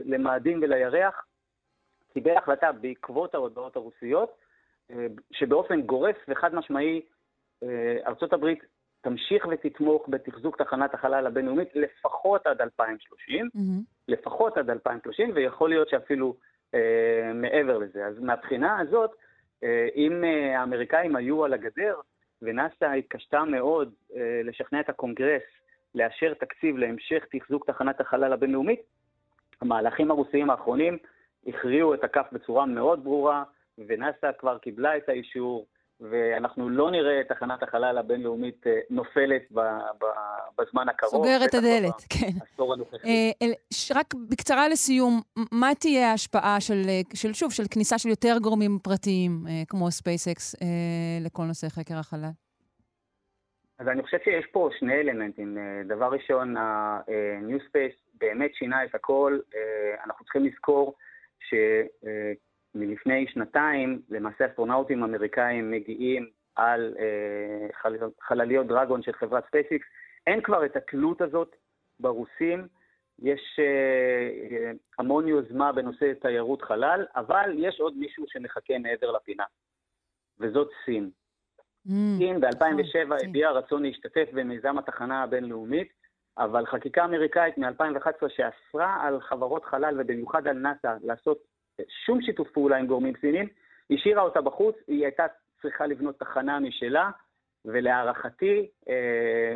למאדים 0.06 0.60
ולירח, 0.62 1.26
קיבל 2.14 2.38
החלטה 2.38 2.72
בעקבות 2.72 3.36
ההודעות 3.36 3.76
הרוסיות, 3.76 4.38
שבאופן 5.32 5.82
גורף 5.82 6.16
וחד 6.28 6.56
משמעי 6.56 7.02
ארצות 8.06 8.34
הברית 8.34 8.64
תמשיך 9.04 9.48
ותתמוך 9.52 10.06
בתחזוק 10.10 10.62
תחנת 10.62 10.94
החלל 10.94 11.28
הבינלאומית 11.28 11.70
לפחות 11.76 12.48
עד 12.48 12.62
2030, 12.62 13.46
mm-hmm. 13.46 13.60
לפחות 14.08 14.58
עד 14.58 14.70
2030, 14.70 15.32
ויכול 15.36 15.70
להיות 15.70 15.90
שאפילו 15.90 16.36
אה, 16.76 17.32
מעבר 17.34 17.78
לזה. 17.78 18.06
אז 18.06 18.20
מהבחינה 18.20 18.80
הזאת, 18.80 19.12
אה, 19.64 19.88
אם 19.96 20.24
אה, 20.24 20.60
האמריקאים 20.60 21.16
היו 21.16 21.46
על 21.46 21.54
הגדר, 21.54 21.96
ונאס"א 22.42 22.94
התקשתה 22.94 23.44
מאוד 23.44 23.94
אה, 24.16 24.42
לשכנע 24.44 24.80
את 24.80 24.90
הקונגרס 24.90 25.44
לאשר 25.96 26.34
תקציב 26.34 26.78
להמשך 26.78 27.26
תחזוק 27.32 27.66
תחנת 27.66 28.02
החלל 28.02 28.34
הבינלאומית, 28.34 28.82
המהלכים 29.62 30.12
הרוסיים 30.12 30.50
האחרונים 30.50 30.98
הכריעו 31.48 31.94
את 31.94 32.04
הכף 32.04 32.26
בצורה 32.32 32.66
מאוד 32.66 33.04
ברורה, 33.04 33.44
ונאס"א 33.88 34.32
כבר 34.40 34.58
קיבלה 34.58 34.98
את 34.98 35.10
האישור, 35.10 35.66
ואנחנו 36.10 36.70
לא 36.70 36.92
נראה 36.92 37.22
את 37.22 37.28
תחנת 37.28 37.64
החלל 37.64 37.98
הבינלאומית 37.98 38.68
אה, 38.68 38.80
נופלת 38.90 39.42
ב, 39.52 39.60
ב, 40.00 40.06
בזמן 40.58 40.90
הקרוב. 40.90 41.12
סוגר 41.12 41.46
את 41.46 41.54
הדלת, 41.54 42.02
כן. 42.10 42.32
עשור 42.42 42.74
הנוכחי. 42.74 43.08
אה, 43.08 43.96
רק 43.96 44.14
בקצרה 44.30 44.70
לסיום, 44.70 45.22
מה 45.52 45.70
תהיה 45.80 46.12
ההשפעה 46.12 46.62
של, 46.62 46.82
אה, 46.88 47.02
של, 47.14 47.34
שוב, 47.34 47.52
של 47.52 47.64
כניסה 47.72 47.98
של 47.98 48.10
יותר 48.10 48.36
גורמים 48.42 48.80
פרטיים, 48.84 49.32
כמו 49.70 49.88
SpaceX, 49.88 50.66
לכל 51.26 51.44
נושא 51.44 51.68
חקר 51.70 51.96
החלל? 52.00 52.30
אז 53.80 53.88
אני 53.88 54.04
חושב 54.04 54.18
שיש 54.24 54.46
פה 54.52 54.70
שני 54.80 54.94
אלמנטים. 54.94 55.58
דבר 55.88 56.10
ראשון, 56.12 56.58
ה-New 56.58 57.60
Space 57.60 57.98
באמת 58.14 58.56
שינה 58.56 58.84
את 58.84 58.96
הכל. 58.96 59.40
אנחנו 60.06 60.26
צריכים 60.26 60.46
לזכור 60.46 60.94
ש... 61.40 61.54
מלפני 62.76 63.26
שנתיים, 63.28 64.02
למעשה 64.10 64.46
אסטרונאוטים 64.46 65.04
אמריקאים 65.04 65.72
מגיעים 65.72 66.30
על 66.56 66.94
אה, 67.00 67.68
חל... 67.82 67.98
חלליות 68.22 68.68
Dragon 68.68 69.02
של 69.02 69.14
חברת 69.14 69.46
SpaceX. 69.48 69.86
אין 70.28 70.42
כבר 70.42 70.66
את 70.66 70.76
התלות 70.76 71.22
הזאת 71.22 71.56
ברוסים. 72.00 72.68
יש 73.20 73.60
אה, 73.60 74.72
המון 75.00 75.28
יוזמה 75.28 75.72
בנושא 75.72 76.14
תיירות 76.22 76.62
חלל, 76.62 77.06
אבל 77.16 77.52
יש 77.58 77.80
עוד 77.80 77.98
מישהו 77.98 78.26
שמחכה 78.28 78.78
מעבר 78.78 79.12
לפינה, 79.12 79.44
וזאת 80.40 80.70
סין. 80.86 81.10
Mm, 81.88 81.92
סין 82.18 82.40
ב-2007 82.40 83.06
נכון, 83.06 83.30
הביעה 83.30 83.52
רצון 83.52 83.84
להשתתף 83.84 84.30
במיזם 84.34 84.78
התחנה 84.78 85.24
הבינלאומית, 85.24 85.94
אבל 86.38 86.66
חקיקה 86.66 87.06
אמריקאית 87.06 87.58
מ-2011 87.58 88.30
שאסרה 88.30 89.08
על 89.08 89.22
חברות 89.22 89.66
חלל, 89.66 90.02
ובמיוחד 90.02 90.48
על 90.48 90.58
נאס"א, 90.58 90.98
לעשות 91.04 91.38
שום 92.06 92.22
שיתוף 92.22 92.52
פעולה 92.52 92.78
עם 92.78 92.88
גורמים 92.88 93.14
סינים, 93.22 93.48
השאירה 93.92 94.22
אותה 94.22 94.42
בחוץ, 94.42 94.76
היא 94.88 95.04
הייתה 95.04 95.26
צריכה 95.62 95.88
לבנות 95.88 96.20
תחנה 96.20 96.60
משלה, 96.60 97.10
ולהערכתי, 97.66 98.70
אה, 98.90 99.56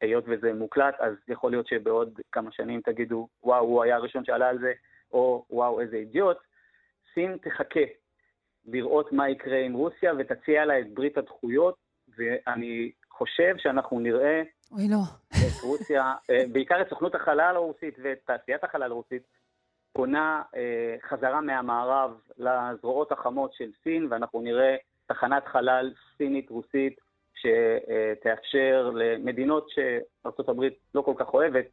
היות 0.00 0.24
וזה 0.26 0.52
מוקלט, 0.52 0.94
אז 0.98 1.14
יכול 1.28 1.50
להיות 1.50 1.66
שבעוד 1.66 2.20
כמה 2.32 2.52
שנים 2.52 2.80
תגידו, 2.80 3.28
וואו, 3.42 3.64
הוא 3.64 3.82
היה 3.82 3.96
הראשון 3.96 4.24
שעלה 4.24 4.48
על 4.48 4.58
זה, 4.58 4.72
או 5.12 5.44
וואו, 5.50 5.80
איזה 5.80 5.96
אידיוט. 5.96 6.36
סין 7.14 7.36
תחכה 7.42 7.80
לראות 8.66 9.12
מה 9.12 9.28
יקרה 9.28 9.58
עם 9.58 9.72
רוסיה 9.72 10.12
ותציע 10.18 10.64
לה 10.64 10.80
את 10.80 10.94
ברית 10.94 11.18
הדחויות, 11.18 11.74
ואני 12.18 12.92
חושב 13.10 13.54
שאנחנו 13.58 14.00
נראה 14.00 14.42
אוי 14.72 14.88
לא. 14.88 14.96
את 15.30 15.62
רוסיה, 15.62 16.14
אה, 16.30 16.42
בעיקר 16.52 16.82
את 16.82 16.88
סוכנות 16.88 17.14
החלל 17.14 17.56
הרוסית 17.56 17.94
ואת 18.02 18.18
תעשיית 18.26 18.64
החלל 18.64 18.90
הרוסית, 18.90 19.22
פונה 19.92 20.42
אה, 20.56 20.96
חזרה 21.08 21.40
מהמערב 21.40 22.10
לזרועות 22.38 23.12
החמות 23.12 23.52
של 23.52 23.70
סין, 23.82 24.06
ואנחנו 24.10 24.40
נראה 24.40 24.76
תחנת 25.06 25.46
חלל 25.46 25.92
סינית-רוסית 26.16 27.00
שתאפשר 27.34 28.90
למדינות 28.94 29.66
שארה"ב 29.70 30.62
לא 30.94 31.02
כל 31.02 31.14
כך 31.18 31.34
אוהבת 31.34 31.64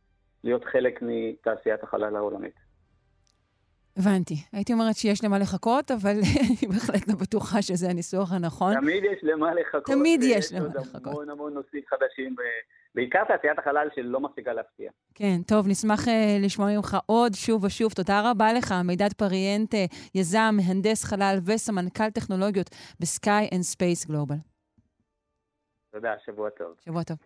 להיות 0.44 0.66
חלק 0.66 1.00
מתעשיית 1.02 1.84
החלל 1.84 2.16
העולמית. 2.16 2.54
הבנתי. 3.98 4.36
הייתי 4.54 4.74
אומרת 4.74 4.96
שיש 4.96 5.24
למה 5.24 5.40
לחכות, 5.40 5.92
אבל 5.92 6.12
אני 6.44 6.68
בהחלט 6.74 7.08
לא 7.08 7.16
בטוחה 7.22 7.62
שזה 7.62 7.90
הניסוח 7.90 8.32
הנכון. 8.34 8.74
תמיד 8.82 9.04
יש 9.04 9.20
למה 9.24 9.54
לחכות. 9.54 9.86
תמיד 9.86 10.24
יש 10.24 10.54
למה 10.54 10.68
לחכות. 10.68 10.86
יש 10.86 10.96
עוד 10.96 11.08
המון 11.08 11.30
המון 11.30 11.54
נושאים 11.54 11.84
חדשים 11.90 12.36
בעיקר 12.98 13.24
תעשיית 13.24 13.60
החלל 13.60 13.88
שלא 13.96 14.20
מפסיקה 14.20 14.54
להפתיע. 14.54 14.92
כן, 15.16 15.42
טוב, 15.48 15.68
נשמח 15.68 16.08
uh, 16.08 16.12
לשמוע 16.40 16.76
ממך 16.76 16.98
עוד 17.06 17.34
שוב 17.34 17.64
ושוב. 17.64 17.94
תודה 17.94 18.32
רבה 18.32 18.54
לך, 18.54 18.74
מידד 18.84 19.14
פריאנטה, 19.14 19.76
יזם, 20.16 20.56
מהנדס 20.58 21.04
חלל 21.04 21.38
וסמנכ"ל 21.46 22.10
טכנולוגיות 22.10 22.70
ב 23.00 23.12
Sky 23.12 23.50
and 23.54 23.62
Space 23.62 24.06
Global. 24.06 24.36
תודה, 25.92 26.14
שבוע 26.26 26.50
טוב. 26.50 26.74
שבוע 26.86 27.04
טוב. 27.04 27.18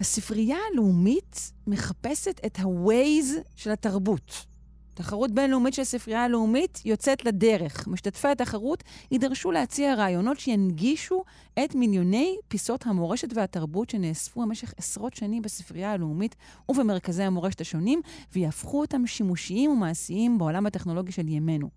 הספרייה 0.00 0.58
הלאומית 0.72 1.36
מחפשת 1.66 2.46
את 2.46 2.58
ה-Waze 2.58 3.56
של 3.56 3.70
התרבות. 3.70 4.57
תחרות 4.98 5.30
בינלאומית 5.30 5.74
של 5.74 5.82
הספרייה 5.82 6.24
הלאומית 6.24 6.82
יוצאת 6.84 7.24
לדרך. 7.24 7.88
משתתפי 7.88 8.28
התחרות 8.28 8.84
יידרשו 9.10 9.50
להציע 9.50 9.94
רעיונות 9.94 10.38
שינגישו 10.38 11.24
את 11.64 11.74
מיליוני 11.74 12.36
פיסות 12.48 12.86
המורשת 12.86 13.28
והתרבות 13.34 13.90
שנאספו 13.90 14.42
במשך 14.42 14.74
עשרות 14.76 15.14
שנים 15.14 15.42
בספרייה 15.42 15.92
הלאומית 15.92 16.36
ובמרכזי 16.68 17.22
המורשת 17.22 17.60
השונים, 17.60 18.00
ויהפכו 18.32 18.80
אותם 18.80 19.06
שימושיים 19.06 19.70
ומעשיים 19.70 20.38
בעולם 20.38 20.66
הטכנולוגי 20.66 21.12
של 21.12 21.28
ימינו. 21.28 21.68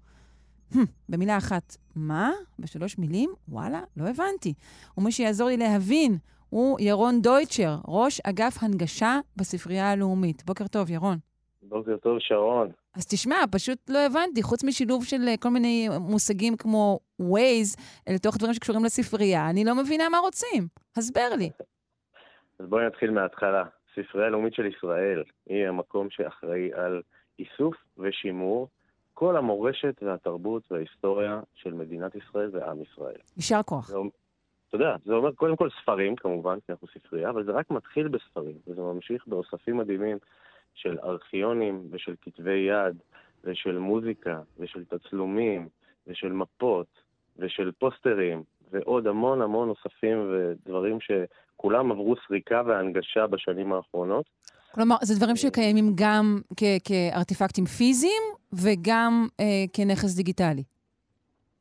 Hmm, 0.73 0.77
במילה 1.09 1.37
אחת, 1.37 1.77
מה? 1.95 2.31
בשלוש 2.59 2.97
מילים? 2.97 3.29
וואלה, 3.49 3.81
לא 3.97 4.09
הבנתי. 4.09 4.53
ומי 4.97 5.11
שיעזור 5.11 5.47
לי 5.47 5.57
להבין 5.57 6.17
הוא 6.49 6.79
ירון 6.79 7.21
דויטשר, 7.21 7.77
ראש 7.87 8.21
אגף 8.23 8.63
הנגשה 8.63 9.19
בספרייה 9.35 9.91
הלאומית. 9.91 10.43
בוקר 10.45 10.67
טוב, 10.67 10.91
ירון. 10.91 11.30
בוקר 11.71 11.97
טוב, 11.97 12.19
שרון. 12.19 12.69
אז 12.95 13.07
תשמע, 13.07 13.35
פשוט 13.51 13.89
לא 13.89 13.99
הבנתי, 14.05 14.43
חוץ 14.43 14.63
משילוב 14.63 15.05
של 15.05 15.27
אה, 15.27 15.37
כל 15.39 15.49
מיני 15.49 15.89
מושגים 15.99 16.57
כמו 16.57 16.99
Waze, 17.21 17.81
לתוך 18.09 18.37
דברים 18.37 18.53
שקשורים 18.53 18.85
לספרייה, 18.85 19.49
אני 19.49 19.65
לא 19.65 19.75
מבינה 19.75 20.09
מה 20.09 20.17
רוצים. 20.17 20.67
הסבר 20.97 21.29
לי. 21.37 21.49
אז 22.59 22.65
בואי 22.65 22.85
נתחיל 22.85 23.11
מההתחלה. 23.11 23.63
ספרייה 23.95 24.27
הלאומית 24.27 24.53
של 24.53 24.65
ישראל 24.65 25.23
היא 25.45 25.67
המקום 25.67 26.09
שאחראי 26.09 26.73
על 26.73 27.01
איסוף 27.39 27.75
ושימור 27.97 28.67
כל 29.13 29.37
המורשת 29.37 30.03
והתרבות 30.03 30.71
וההיסטוריה 30.71 31.39
של 31.55 31.73
מדינת 31.73 32.15
ישראל 32.15 32.49
ועם 32.53 32.81
ישראל. 32.81 33.17
יישר 33.37 33.63
כוח. 33.65 33.91
אתה 34.69 34.75
יודע, 34.75 34.95
זה 35.05 35.13
אומר 35.13 35.31
קודם 35.31 35.55
כל 35.55 35.69
ספרים, 35.81 36.15
כמובן, 36.15 36.57
כי 36.65 36.71
אנחנו 36.71 36.87
ספרייה, 36.87 37.29
אבל 37.29 37.43
זה 37.45 37.51
רק 37.51 37.71
מתחיל 37.71 38.07
בספרים, 38.07 38.55
וזה 38.67 38.81
ממשיך 38.81 39.27
באוספים 39.27 39.77
מדהימים 39.77 40.17
של 40.73 40.97
ארכיונים 41.03 41.87
ושל 41.91 42.15
כתבי 42.21 42.57
יד 42.57 42.97
ושל 43.43 43.77
מוזיקה 43.77 44.39
ושל 44.59 44.83
תצלומים 44.85 45.67
ושל 46.07 46.31
מפות 46.31 46.87
ושל 47.37 47.71
פוסטרים 47.79 48.43
ועוד 48.71 49.07
המון 49.07 49.41
המון 49.41 49.69
אוספים 49.69 50.31
ודברים 50.31 50.97
שכולם 51.01 51.91
עברו 51.91 52.15
סריקה 52.27 52.61
והנגשה 52.67 53.27
בשנים 53.27 53.73
האחרונות. 53.73 54.25
כלומר, 54.71 54.95
זה 55.01 55.15
דברים 55.15 55.35
שקיימים 55.35 55.91
גם 55.95 56.41
כ- 56.57 56.81
כארטיפקטים 56.83 57.65
פיזיים 57.65 58.21
וגם 58.53 59.27
אה, 59.39 59.45
כנכס 59.73 60.15
דיגיטלי. 60.15 60.63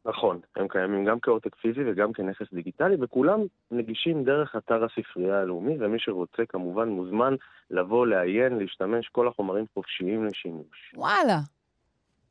נכון, 0.07 0.41
הם 0.57 0.69
קיימים 0.69 1.05
גם 1.05 1.21
כעותק 1.21 1.55
פיזי 1.55 1.81
וגם 1.87 2.13
כנכס 2.13 2.47
דיגיטלי, 2.53 2.97
וכולם 3.01 3.41
נגישים 3.71 4.25
דרך 4.25 4.57
אתר 4.57 4.85
הספרייה 4.85 5.41
הלאומי, 5.41 5.77
ומי 5.81 5.99
שרוצה 5.99 6.47
כמובן 6.49 6.89
מוזמן 6.89 7.35
לבוא, 7.71 8.07
לעיין, 8.07 8.59
להשתמש, 8.59 9.09
כל 9.09 9.29
החומרים 9.29 9.65
חופשיים 9.75 10.27
לשימוש. 10.27 10.95
וואלה. 10.97 11.39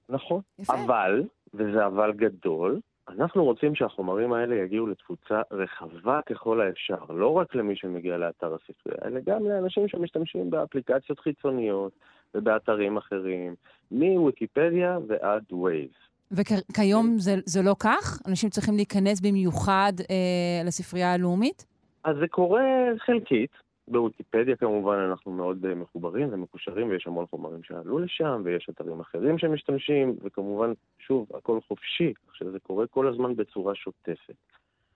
נכון. 0.10 0.42
יפה. 0.60 0.74
אבל, 0.74 1.24
וזה 1.54 1.86
אבל 1.86 2.12
גדול, 2.12 2.80
אנחנו 3.10 3.44
רוצים 3.44 3.76
שהחומרים 3.76 4.34
האלה 4.34 4.56
יגיעו 4.56 4.88
לתפוצה 4.88 5.42
רחבה 5.52 6.20
ככל 6.26 6.62
האפשר, 6.62 7.06
לא 7.10 7.34
רק 7.34 7.56
למי 7.56 7.76
שמגיע 7.76 8.18
לאתר 8.18 8.56
הספרייה, 8.56 9.00
אלא 9.06 9.20
גם 9.26 9.46
לאנשים 9.46 9.88
שמשתמשים 9.88 10.50
באפליקציות 10.50 11.20
חיצוניות 11.20 11.92
ובאתרים 12.36 12.98
אחרים, 12.98 13.56
מוויקיפדיה 13.92 14.98
ועד 15.08 15.44
ווייז. 15.52 15.92
וכיום 16.32 17.20
זה, 17.20 17.36
זה 17.46 17.62
לא 17.62 17.76
כך? 17.80 18.22
אנשים 18.28 18.50
צריכים 18.50 18.76
להיכנס 18.76 19.22
במיוחד 19.22 19.94
אה, 20.10 20.66
לספרייה 20.66 21.14
הלאומית? 21.14 21.66
אז 22.04 22.16
זה 22.20 22.28
קורה 22.28 22.64
חלקית. 23.06 23.52
בוויקיפדיה 23.90 24.56
כמובן 24.56 24.98
אנחנו 25.10 25.32
מאוד 25.32 25.66
uh, 25.66 25.76
מחוברים 25.76 26.28
ומקושרים 26.32 26.90
ויש 26.90 27.08
המון 27.08 27.26
חומרים 27.26 27.64
שעלו 27.64 28.00
לשם 28.00 28.42
ויש 28.44 28.68
אתרים 28.70 29.00
אחרים 29.00 29.38
שמשתמשים 29.38 30.16
וכמובן, 30.24 30.72
שוב, 31.00 31.28
הכל 31.34 31.60
חופשי, 31.68 32.14
עכשיו 32.30 32.52
זה 32.52 32.60
קורה 32.60 32.88
כל 32.88 33.08
הזמן 33.08 33.36
בצורה 33.36 33.76
שוטפת. 33.76 34.36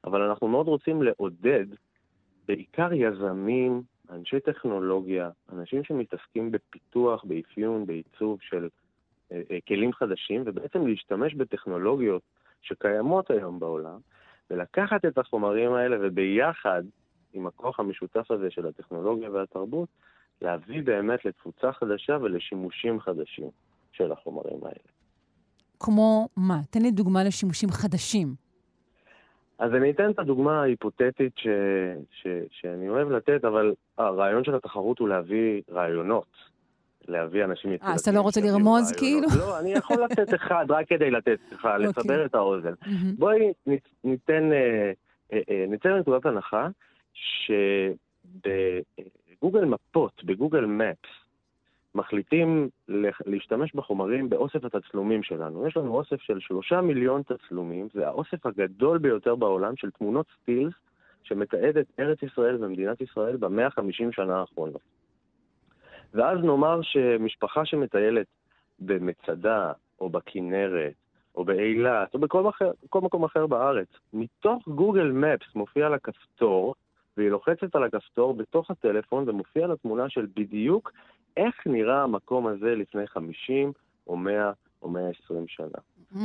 אבל 0.03 0.21
אנחנו 0.21 0.47
מאוד 0.47 0.67
רוצים 0.67 1.03
לעודד 1.03 1.65
בעיקר 2.47 2.93
יזמים, 2.93 3.81
אנשי 4.09 4.39
טכנולוגיה, 4.39 5.29
אנשים 5.51 5.83
שמתעסקים 5.83 6.51
בפיתוח, 6.51 7.23
באפיון, 7.23 7.85
בעיצוב 7.85 8.39
של 8.41 8.67
כלים 9.67 9.93
חדשים 9.93 10.43
ובעצם 10.45 10.87
להשתמש 10.87 11.33
בטכנולוגיות 11.33 12.21
שקיימות 12.61 13.31
היום 13.31 13.59
בעולם 13.59 13.99
ולקחת 14.49 15.05
את 15.05 15.17
החומרים 15.17 15.73
האלה 15.73 15.97
וביחד 16.01 16.83
עם 17.33 17.47
הכוח 17.47 17.79
המשותף 17.79 18.31
הזה 18.31 18.51
של 18.51 18.67
הטכנולוגיה 18.67 19.31
והתרבות, 19.31 19.89
להביא 20.41 20.83
באמת 20.83 21.25
לתפוצה 21.25 21.71
חדשה 21.71 22.17
ולשימושים 22.21 22.99
חדשים 22.99 23.49
של 23.91 24.11
החומרים 24.11 24.59
האלה. 24.63 24.93
כמו 25.79 26.27
מה? 26.37 26.59
תן 26.69 26.81
לי 26.81 26.91
דוגמה 26.91 27.23
לשימושים 27.23 27.69
חדשים. 27.69 28.35
אז 29.59 29.73
אני 29.73 29.91
אתן 29.91 30.09
את 30.09 30.19
הדוגמה 30.19 30.61
ההיפותטית 30.61 31.37
ש, 31.37 31.47
ש, 32.11 32.27
שאני 32.51 32.89
אוהב 32.89 33.09
לתת, 33.09 33.45
אבל 33.45 33.73
הרעיון 33.97 34.43
של 34.43 34.55
התחרות 34.55 34.99
הוא 34.99 35.09
להביא 35.09 35.61
רעיונות. 35.71 36.52
להביא 37.07 37.43
אנשים 37.43 37.71
יצירתיים. 37.71 37.89
אה, 37.89 37.95
אז 37.95 38.01
אתה 38.01 38.11
לא 38.11 38.21
רוצה 38.21 38.41
לרמוז 38.41 38.91
כאילו? 38.91 39.27
לא, 39.39 39.59
אני 39.59 39.73
יכול 39.73 40.03
לתת 40.03 40.33
אחד, 40.39 40.65
רק 40.69 40.87
כדי 40.87 41.11
לתת, 41.11 41.39
סליחה, 41.49 41.75
אוקיי. 41.75 41.87
לסבר 41.87 42.25
את 42.25 42.35
האוזן. 42.35 42.73
בואי 43.17 43.53
ניתן, 44.03 44.51
אה, 44.53 44.91
אה, 45.33 45.65
ניתן 45.67 45.97
נקודת 45.97 46.25
הנחה 46.25 46.67
שבגוגל 48.43 49.65
מפות, 49.65 50.23
בגוגל 50.23 50.65
מפס, 50.65 51.09
מחליטים 51.95 52.69
להשתמש 53.25 53.75
בחומרים 53.75 54.29
באוסף 54.29 54.65
התצלומים 54.65 55.23
שלנו. 55.23 55.67
יש 55.67 55.77
לנו 55.77 55.95
אוסף 55.95 56.21
של 56.21 56.39
שלושה 56.39 56.81
מיליון 56.81 57.21
תצלומים, 57.23 57.87
זה 57.93 58.07
האוסף 58.07 58.45
הגדול 58.45 58.97
ביותר 58.97 59.35
בעולם 59.35 59.75
של 59.75 59.91
תמונות 59.91 60.25
סטילס 60.41 60.73
שמתעד 61.23 61.77
את 61.77 61.85
ארץ 61.99 62.23
ישראל 62.23 62.63
ומדינת 62.63 63.01
ישראל 63.01 63.37
במאה 63.37 63.67
החמישים 63.67 64.11
שנה 64.11 64.39
האחרונות. 64.39 64.81
ואז 66.13 66.39
נאמר 66.43 66.81
שמשפחה 66.81 67.65
שמטיילת 67.65 68.27
במצדה, 68.79 69.71
או 70.01 70.09
בכנרת, 70.09 70.93
או 71.35 71.45
באילת, 71.45 72.13
או 72.13 72.19
בכל 72.19 72.49
אחר, 72.49 72.71
מקום 72.95 73.23
אחר 73.23 73.47
בארץ, 73.47 73.87
מתוך 74.13 74.67
גוגל 74.67 75.11
מפס 75.11 75.55
מופיע 75.55 75.89
לה 75.89 75.99
כפתור 75.99 76.75
והיא 77.17 77.29
לוחצת 77.29 77.75
על 77.75 77.83
הכפתור 77.83 78.33
בתוך 78.33 78.71
הטלפון 78.71 79.29
ומופיע 79.29 79.67
לה 79.67 79.75
תמונה 79.75 80.09
של 80.09 80.27
בדיוק 80.35 80.91
איך 81.37 81.55
נראה 81.65 82.03
המקום 82.03 82.47
הזה 82.47 82.75
לפני 82.75 83.07
50 83.07 83.71
או 84.07 84.17
100 84.17 84.51
או 84.81 84.89
120 84.89 85.47
שנה. 85.47 85.79
Mm. 86.13 86.17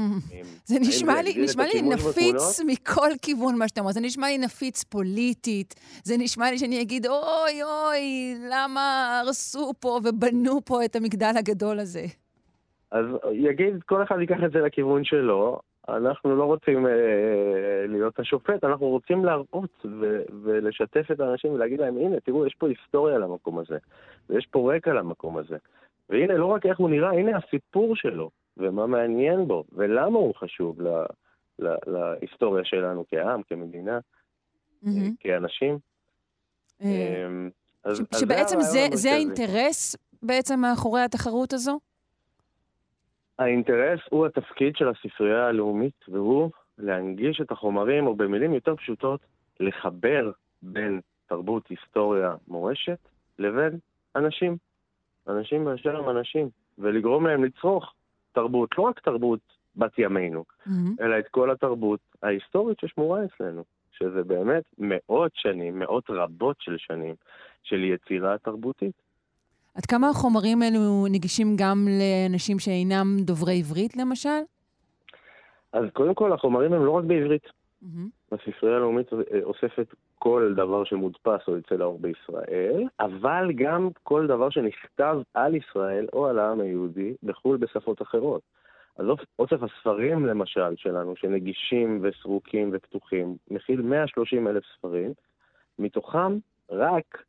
זה 0.64 0.74
נשמע 0.80 1.22
לי, 1.22 1.34
נשמע 1.44 1.64
לי 1.74 1.82
נפיץ 1.82 2.60
מכל 2.66 3.08
כיוון 3.22 3.58
מה 3.58 3.68
שאתה 3.68 3.80
אומר. 3.80 3.92
זה 3.92 4.00
נשמע 4.00 4.26
לי 4.26 4.38
נפיץ 4.38 4.84
פוליטית, 4.84 5.74
זה 6.04 6.14
נשמע 6.18 6.50
לי 6.50 6.58
שאני 6.58 6.82
אגיד, 6.82 7.06
אוי 7.06 7.62
אוי, 7.62 8.34
למה 8.50 9.18
הרסו 9.20 9.72
פה 9.80 10.00
ובנו 10.04 10.64
פה 10.64 10.84
את 10.84 10.96
המגדל 10.96 11.32
הגדול 11.38 11.78
הזה? 11.78 12.04
אז 12.90 13.06
יגיד, 13.32 13.82
כל 13.86 14.02
אחד 14.02 14.20
ייקח 14.20 14.38
את 14.44 14.52
זה 14.52 14.58
לכיוון 14.58 15.04
שלו, 15.04 15.60
אנחנו 15.88 16.36
לא 16.36 16.44
רוצים 16.44 16.86
אה, 16.86 16.92
להיות 17.86 18.20
השופט, 18.20 18.64
אנחנו 18.64 18.86
רוצים 18.86 19.24
להראות 19.24 19.86
ו- 20.00 20.22
ולשתף 20.42 21.10
את 21.12 21.20
האנשים 21.20 21.52
ולהגיד 21.52 21.80
להם, 21.80 21.96
הנה, 21.96 22.20
תראו, 22.20 22.46
יש 22.46 22.54
פה 22.54 22.68
היסטוריה 22.68 23.18
למקום 23.18 23.58
הזה, 23.58 23.76
ויש 24.30 24.46
פה 24.46 24.74
רקע 24.74 24.92
למקום 24.92 25.38
הזה. 25.38 25.56
והנה, 26.10 26.34
לא 26.34 26.46
רק 26.46 26.66
איך 26.66 26.78
הוא 26.78 26.90
נראה, 26.90 27.10
הנה 27.10 27.38
הסיפור 27.38 27.96
שלו, 27.96 28.30
ומה 28.58 28.86
מעניין 28.86 29.48
בו, 29.48 29.64
ולמה 29.72 30.18
הוא 30.18 30.34
חשוב 30.34 30.80
לה, 30.80 31.04
לה, 31.58 31.74
להיסטוריה 31.86 32.64
שלנו 32.64 33.04
כעם, 33.08 33.42
כמדינה, 33.42 33.98
mm-hmm. 34.84 34.88
כאנשים. 35.20 35.78
Mm-hmm. 36.80 36.84
אז, 37.84 37.96
ש- 37.96 38.00
אז 38.12 38.20
שבעצם 38.20 38.60
זה, 38.60 38.86
זה 38.92 39.12
האינטרס 39.12 39.96
בעצם 40.22 40.60
מאחורי 40.60 41.00
התחרות 41.00 41.52
הזו? 41.52 41.78
האינטרס 43.38 44.00
הוא 44.10 44.26
התפקיד 44.26 44.76
של 44.76 44.88
הספרייה 44.88 45.46
הלאומית, 45.46 46.04
והוא 46.08 46.50
להנגיש 46.78 47.40
את 47.40 47.50
החומרים, 47.50 48.06
או 48.06 48.14
במילים 48.14 48.54
יותר 48.54 48.76
פשוטות, 48.76 49.20
לחבר 49.60 50.30
בין 50.62 51.00
תרבות, 51.26 51.68
היסטוריה, 51.68 52.34
מורשת, 52.48 52.98
לבין 53.38 53.78
אנשים. 54.16 54.56
אנשים 55.28 55.64
באשר 55.64 55.96
הם 55.96 56.16
אנשים, 56.16 56.48
ולגרום 56.78 57.26
להם 57.26 57.44
לצרוך 57.44 57.94
תרבות, 58.38 58.78
לא 58.78 58.82
רק 58.82 59.00
תרבות 59.00 59.40
בת 59.76 59.98
ימינו, 59.98 60.44
mm-hmm. 60.44 60.70
אלא 61.00 61.18
את 61.18 61.28
כל 61.30 61.50
התרבות 61.50 62.00
ההיסטורית 62.22 62.78
ששמורה 62.80 63.20
אצלנו, 63.24 63.64
שזה 63.92 64.22
באמת 64.24 64.62
מאות 64.78 65.32
שנים, 65.34 65.78
מאות 65.78 66.04
רבות 66.10 66.56
של 66.60 66.76
שנים 66.78 67.14
של 67.62 67.84
יצירה 67.84 68.38
תרבותית. 68.38 69.02
עד 69.74 69.86
כמה 69.86 70.08
החומרים 70.08 70.62
האלו 70.62 71.06
נגישים 71.10 71.56
גם 71.56 71.88
לאנשים 71.88 72.58
שאינם 72.58 73.16
דוברי 73.20 73.58
עברית, 73.58 73.96
למשל? 73.96 74.40
אז 75.72 75.84
קודם 75.92 76.14
כל, 76.14 76.32
החומרים 76.32 76.72
הם 76.72 76.84
לא 76.84 76.90
רק 76.90 77.04
בעברית. 77.04 77.46
Mm-hmm. 77.46 78.17
הספרייה 78.32 78.76
הלאומית 78.76 79.12
אה, 79.12 79.18
אוספת 79.42 79.94
כל 80.18 80.54
דבר 80.56 80.84
שמודפס 80.84 81.48
או 81.48 81.56
יוצא 81.56 81.74
לאור 81.74 81.98
בישראל, 81.98 82.84
אבל 83.00 83.52
גם 83.54 83.88
כל 84.02 84.26
דבר 84.26 84.50
שנכתב 84.50 85.18
על 85.34 85.54
ישראל 85.54 86.06
או 86.12 86.26
על 86.26 86.38
העם 86.38 86.60
היהודי 86.60 87.14
בחו"ל 87.22 87.56
בשפות 87.56 88.02
אחרות. 88.02 88.42
אז 88.98 89.06
אוסף 89.38 89.62
הספרים, 89.62 90.26
למשל, 90.26 90.76
שלנו, 90.76 91.16
שנגישים 91.16 92.00
וסרוקים 92.02 92.70
ופתוחים, 92.72 93.36
מכיל 93.50 93.82
130 93.82 94.48
אלף 94.48 94.62
ספרים, 94.76 95.12
מתוכם 95.78 96.38
רק 96.70 97.22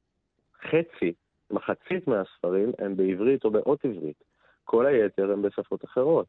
חצי, 0.61 1.13
מחצית 1.51 2.07
מהספרים 2.07 2.71
הם 2.79 2.97
בעברית 2.97 3.45
או 3.45 3.51
באות 3.51 3.85
עברית. 3.85 4.23
כל 4.65 4.85
היתר 4.85 5.31
הם 5.31 5.41
בשפות 5.41 5.85
אחרות. 5.85 6.25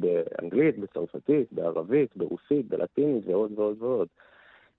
באנגלית, 0.00 0.78
בצרפתית, 0.78 1.52
בערבית, 1.52 2.16
ברוסית, 2.16 2.68
בלטינית 2.68 3.24
ועוד 3.26 3.52
ועוד 3.58 3.82
ועוד. 3.82 4.08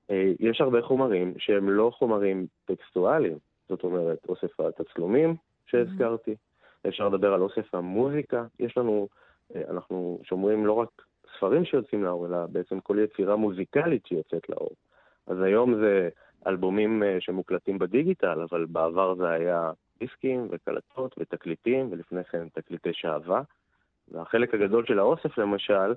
אה, 0.09 0.31
יש 0.39 0.61
הרבה 0.61 0.81
חומרים 0.81 1.33
שהם 1.37 1.69
לא 1.69 1.91
חומרים 1.93 2.47
טקסטואליים, 2.65 3.37
זאת 3.69 3.83
אומרת, 3.83 4.17
אוסף 4.29 4.59
התצלומים 4.59 5.35
שהזכרתי, 5.65 6.35
אפשר 6.87 7.09
לדבר 7.09 7.33
על 7.33 7.41
אוסף 7.41 7.75
המוזיקה, 7.75 8.45
יש 8.59 8.77
לנו, 8.77 9.07
אה, 9.55 9.61
אנחנו 9.69 10.19
שומרים 10.23 10.65
לא 10.65 10.73
רק 10.73 10.89
ספרים 11.37 11.65
שיוצאים 11.65 12.03
לאור, 12.03 12.25
אלא 12.25 12.45
בעצם 12.45 12.79
כל 12.79 12.97
יצירה 13.03 13.35
מוזיקלית 13.35 14.05
שיוצאת 14.05 14.49
לאור. 14.49 14.71
אז 15.27 15.41
היום 15.41 15.75
זה 15.75 16.09
אלבומים 16.47 17.03
אה, 17.03 17.17
שמוקלטים 17.19 17.79
בדיגיטל, 17.79 18.41
אבל 18.49 18.65
בעבר 18.65 19.15
זה 19.15 19.29
היה 19.29 19.71
דיסקים 19.99 20.47
וקלטות 20.51 21.15
ותקליטים, 21.17 21.87
ולפני 21.91 22.23
כן 22.23 22.49
תקליטי 22.49 22.89
שעווה. 22.93 23.41
והחלק 24.11 24.53
הגדול 24.53 24.85
של 24.85 24.99
האוסף, 24.99 25.37
למשל, 25.37 25.93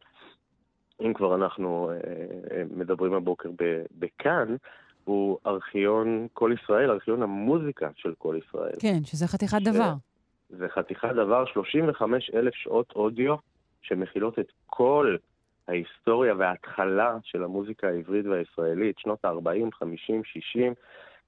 אם 1.01 1.13
כבר 1.15 1.35
אנחנו 1.35 1.91
אה, 1.91 1.97
אה, 2.57 2.63
מדברים 2.77 3.15
הבוקר 3.15 3.51
בכאן, 3.99 4.57
הוא 5.05 5.39
ארכיון 5.47 6.27
כל 6.33 6.55
ישראל, 6.63 6.91
ארכיון 6.91 7.23
המוזיקה 7.23 7.89
של 7.97 8.15
כל 8.19 8.37
ישראל. 8.47 8.77
כן, 8.81 9.05
שזה 9.05 9.27
חתיכת 9.27 9.59
ש... 9.61 9.65
דבר. 9.65 9.93
זה 10.49 10.69
חתיכת 10.69 11.09
דבר, 11.09 11.45
35 11.47 12.31
אלף 12.35 12.55
שעות 12.55 12.93
אודיו 12.97 13.35
שמכילות 13.83 14.39
את 14.39 14.53
כל 14.67 15.17
ההיסטוריה 15.69 16.35
וההתחלה 16.39 17.17
של 17.23 17.45
המוזיקה 17.45 17.89
העברית 17.89 18.27
והישראלית, 18.27 18.99
שנות 18.99 19.25
ה-40, 19.25 19.75
50, 19.75 20.25
60. 20.25 20.75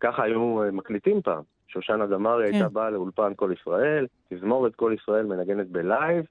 ככה 0.00 0.22
היו 0.22 0.62
אה, 0.62 0.70
מקליטים 0.70 1.22
פעם. 1.22 1.42
שושנה 1.68 2.06
דמארי 2.06 2.48
כן. 2.48 2.54
הייתה 2.54 2.68
באה 2.68 2.90
לאולפן 2.90 3.32
כל 3.36 3.52
ישראל, 3.60 4.06
תזמורת 4.28 4.74
כל 4.74 4.94
ישראל 5.00 5.26
מנגנת 5.26 5.66
בלייב, 5.68 6.24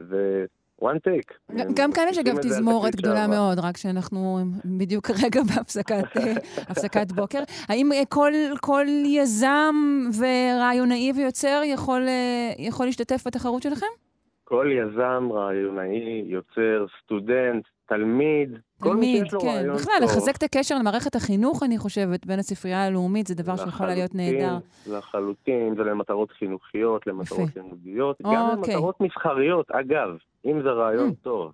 ו... 0.00 0.44
one 0.82 0.98
take. 1.06 1.56
גם 1.74 1.92
כאן 1.92 2.04
יש 2.10 2.18
אגב 2.18 2.38
תזמורת 2.38 2.94
גדולה 2.94 3.26
מאוד, 3.26 3.58
רק 3.58 3.76
שאנחנו 3.76 4.38
בדיוק 4.78 5.06
כרגע 5.08 5.40
בהפסקת 5.42 7.12
בוקר. 7.16 7.42
האם 7.68 7.92
אה, 7.92 8.02
כל, 8.08 8.32
כל 8.60 8.86
יזם 9.04 9.74
ורעיונאי 10.18 11.12
ויוצר 11.16 11.60
יכול, 11.64 12.02
אה, 12.08 12.52
יכול 12.58 12.86
להשתתף 12.86 13.26
בתחרות 13.26 13.62
שלכם? 13.62 13.86
כל 14.44 14.70
יזם, 14.72 15.28
רעיונאי, 15.32 16.24
יוצר, 16.26 16.86
סטודנט, 17.02 17.64
תלמיד, 17.88 18.58
כל 18.82 18.96
מי 18.96 19.06
שיש 19.06 19.32
לו 19.32 19.40
כן. 19.40 19.46
רעיון 19.46 19.76
בכלל, 19.76 19.92
טוב. 20.00 20.08
לחזק 20.10 20.36
את 20.36 20.42
הקשר 20.42 20.78
למערכת 20.78 21.14
החינוך, 21.14 21.62
אני 21.62 21.78
חושבת, 21.78 22.26
בין 22.26 22.38
הספרייה 22.38 22.84
הלאומית, 22.84 23.26
זה 23.26 23.34
דבר 23.34 23.56
שיכול 23.56 23.86
להיות 23.86 24.14
נהדר. 24.14 24.58
לחלוטין, 24.86 25.74
זה 25.76 25.82
למטרות 25.82 26.30
חינוכיות, 26.30 27.06
למטרות 27.06 27.48
לימודיות, 27.56 28.16
גם 28.22 28.58
אוקיי. 28.58 28.74
למטרות 28.74 29.00
מסחריות. 29.00 29.70
אגב, 29.70 30.08
אם 30.44 30.62
זה 30.62 30.68
רעיון 30.70 31.10
mm. 31.10 31.24
טוב, 31.24 31.52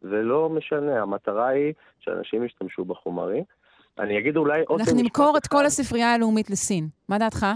זה 0.00 0.22
לא 0.22 0.48
משנה, 0.48 1.02
המטרה 1.02 1.48
היא 1.48 1.72
שאנשים 2.00 2.44
ישתמשו 2.44 2.84
בחומרים. 2.84 3.44
אני 3.98 4.18
אגיד 4.18 4.36
אולי 4.36 4.62
עוד... 4.66 4.80
אנחנו 4.80 5.02
נמכור 5.02 5.36
את 5.36 5.46
כל 5.46 5.66
הספרייה 5.66 6.14
הלאומית 6.14 6.50
לסין. 6.50 6.88
מה 7.08 7.18
דעתך? 7.18 7.46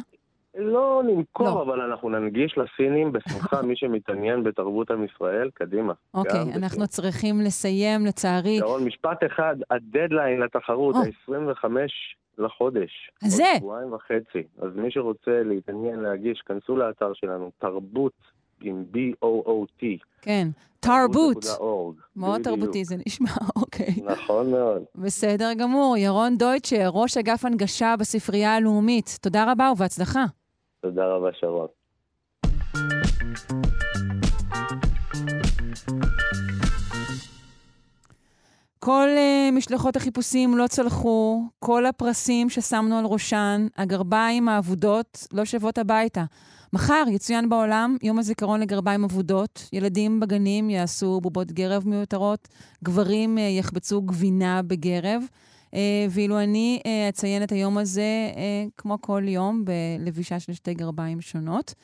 לא 0.55 1.03
נמכור, 1.07 1.47
לא. 1.47 1.63
אבל 1.63 1.81
אנחנו 1.81 2.09
ננגיש 2.09 2.59
לסינים 2.59 3.13
בשמחה, 3.13 3.63
מי 3.63 3.77
שמתעניין 3.77 4.43
בתרבות 4.45 4.91
עם 4.91 5.05
ישראל, 5.05 5.51
קדימה. 5.55 5.93
אוקיי, 6.15 6.41
אנחנו 6.43 6.69
בסין. 6.69 6.87
צריכים 6.87 7.41
לסיים, 7.41 8.07
לצערי. 8.07 8.59
שרון, 8.59 8.85
משפט 8.85 9.19
אחד, 9.27 9.57
הדדליין 9.71 10.41
לתחרות, 10.41 10.97
ה-25 10.97 11.65
לחודש. 12.39 13.11
זה. 13.23 13.43
עוד 13.45 13.57
שבועיים 13.59 13.93
וחצי. 13.93 14.43
אז 14.63 14.69
מי 14.75 14.91
שרוצה 14.91 15.43
להתעניין, 15.45 16.01
להגיש, 16.01 16.41
כנסו 16.47 16.77
לאתר 16.77 17.13
שלנו, 17.15 17.51
תרבות 17.59 18.13
עם 18.63 18.85
B-O-O-T. 18.95 19.85
כן, 20.23 20.49
תרבות. 20.81 21.45
מאוד 22.17 22.43
תרבותי 22.43 22.85
זה 22.85 22.97
נשמע, 23.07 23.31
אוקיי. 23.63 23.95
נכון 24.05 24.51
מאוד. 24.51 24.83
בסדר 24.95 25.51
גמור. 25.59 25.97
ירון 25.97 26.37
דויטשר, 26.37 26.89
ראש 26.93 27.17
אגף 27.17 27.45
הנגשה 27.45 27.95
בספרייה 27.99 28.57
הלאומית. 28.57 29.19
תודה 29.23 29.53
רבה 29.53 29.71
ובהצלחה. 29.73 30.25
תודה 30.83 31.07
רבה, 31.07 31.29
שרון. 31.33 31.67
כל 38.79 39.09
uh, 39.17 39.53
משלחות 39.53 39.97
החיפושים 39.97 40.57
לא 40.57 40.67
צלחו, 40.67 41.43
כל 41.59 41.87
הפרסים 41.87 42.51
ששמנו 42.51 42.99
על 42.99 43.05
ראשן, 43.05 43.67
הגרביים 43.77 44.49
האבודות 44.49 45.27
לא 45.33 45.45
שבות 45.45 45.79
הביתה. 45.79 46.25
מחר 46.73 47.05
יצוין 47.09 47.49
בעולם 47.49 47.97
יום 48.03 48.19
הזיכרון 48.19 48.61
לגרביים 48.61 49.05
אבודות. 49.05 49.69
ילדים 49.73 50.21
בגנים 50.21 50.71
יעשו 50.71 51.21
בובות 51.21 51.53
גרב 51.53 51.89
מיותרות, 51.89 52.49
גברים 52.85 53.39
uh, 53.39 53.41
יחבצו 53.41 54.03
גבינה 54.03 54.63
בגרב. 54.63 55.23
אה, 55.75 56.07
ואילו 56.11 56.41
אני 56.41 56.81
אה, 56.87 57.09
אציין 57.09 57.43
את 57.43 57.53
היום 57.53 57.79
הזה, 57.79 58.33
אה, 58.37 58.65
כמו 58.77 59.01
כל 59.01 59.23
יום, 59.27 59.65
בלבישה 59.65 60.41
של 60.41 60.53
שתי 60.53 60.75
גרביים 60.75 61.21
שונות. 61.21 61.75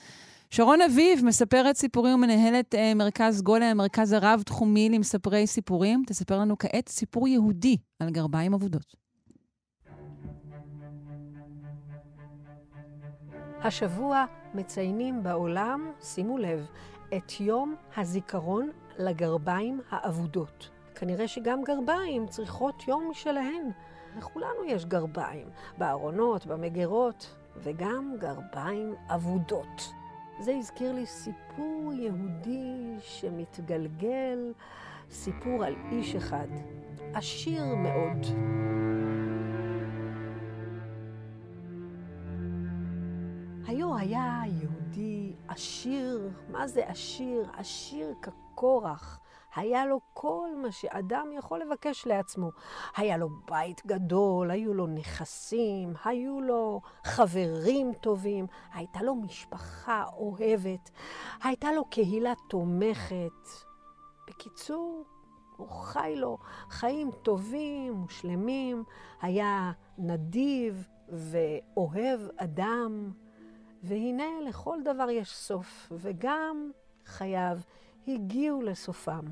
שרון 0.50 0.80
אביב 0.80 1.24
מספרת 1.24 1.76
סיפורים 1.76 2.14
ומנהלת 2.14 2.74
אה, 2.74 2.94
מרכז 2.94 3.42
גולם, 3.42 3.66
המרכז 3.66 4.12
הרב-תחומי 4.12 4.88
למספרי 4.88 5.46
סיפורים. 5.46 6.02
תספר 6.06 6.38
לנו 6.38 6.58
כעת 6.58 6.88
סיפור 6.88 7.28
יהודי 7.28 7.76
על 8.00 8.10
גרביים 8.10 8.54
אבודות. 8.54 8.96
השבוע 13.62 14.24
מציינים 14.54 15.22
בעולם, 15.22 15.90
שימו 16.02 16.38
לב, 16.38 16.66
את 17.16 17.40
יום 17.40 17.74
הזיכרון 17.96 18.70
לגרביים 18.98 19.80
האבודות. 19.90 20.77
כנראה 20.98 21.28
שגם 21.28 21.62
גרביים 21.62 22.26
צריכות 22.26 22.88
יום 22.88 23.10
משלהן. 23.10 23.70
לכולנו 24.16 24.64
יש 24.66 24.84
גרביים, 24.84 25.48
בארונות, 25.78 26.46
במגירות, 26.46 27.36
וגם 27.56 28.14
גרביים 28.18 28.94
אבודות. 29.08 29.92
זה 30.40 30.52
הזכיר 30.58 30.92
לי 30.92 31.06
סיפור 31.06 31.92
יהודי 31.92 32.96
שמתגלגל, 33.00 34.52
סיפור 35.10 35.64
על 35.64 35.74
איש 35.90 36.14
אחד, 36.14 36.48
עשיר 37.14 37.64
מאוד. 37.74 38.26
היו 43.66 43.96
היה 43.96 44.42
יהודי 44.46 45.32
עשיר, 45.48 46.30
מה 46.48 46.66
זה 46.66 46.86
עשיר? 46.86 47.50
עשיר 47.56 48.14
כקורח. 48.22 49.20
היה 49.58 49.86
לו 49.86 50.00
כל 50.14 50.48
מה 50.62 50.72
שאדם 50.72 51.28
יכול 51.38 51.60
לבקש 51.60 52.06
לעצמו. 52.06 52.50
היה 52.96 53.16
לו 53.16 53.28
בית 53.44 53.86
גדול, 53.86 54.50
היו 54.50 54.74
לו 54.74 54.86
נכסים, 54.86 55.92
היו 56.04 56.40
לו 56.40 56.80
חברים 57.04 57.92
טובים, 57.94 58.46
הייתה 58.72 59.02
לו 59.02 59.14
משפחה 59.14 60.04
אוהבת, 60.16 60.90
הייתה 61.42 61.72
לו 61.72 61.84
קהילה 61.84 62.32
תומכת. 62.48 63.48
בקיצור, 64.28 65.04
הוא 65.56 65.68
חי 65.68 66.14
לו 66.16 66.38
חיים 66.70 67.10
טובים 67.22 68.04
ושלמים, 68.04 68.84
היה 69.20 69.72
נדיב 69.98 70.88
ואוהב 71.08 72.20
אדם, 72.36 73.12
והנה 73.82 74.40
לכל 74.48 74.78
דבר 74.84 75.10
יש 75.10 75.36
סוף, 75.36 75.92
וגם 75.92 76.70
חייו 77.04 77.58
הגיעו 78.08 78.62
לסופם. 78.62 79.24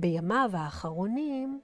בימיו 0.00 0.50
האחרונים 0.52 1.60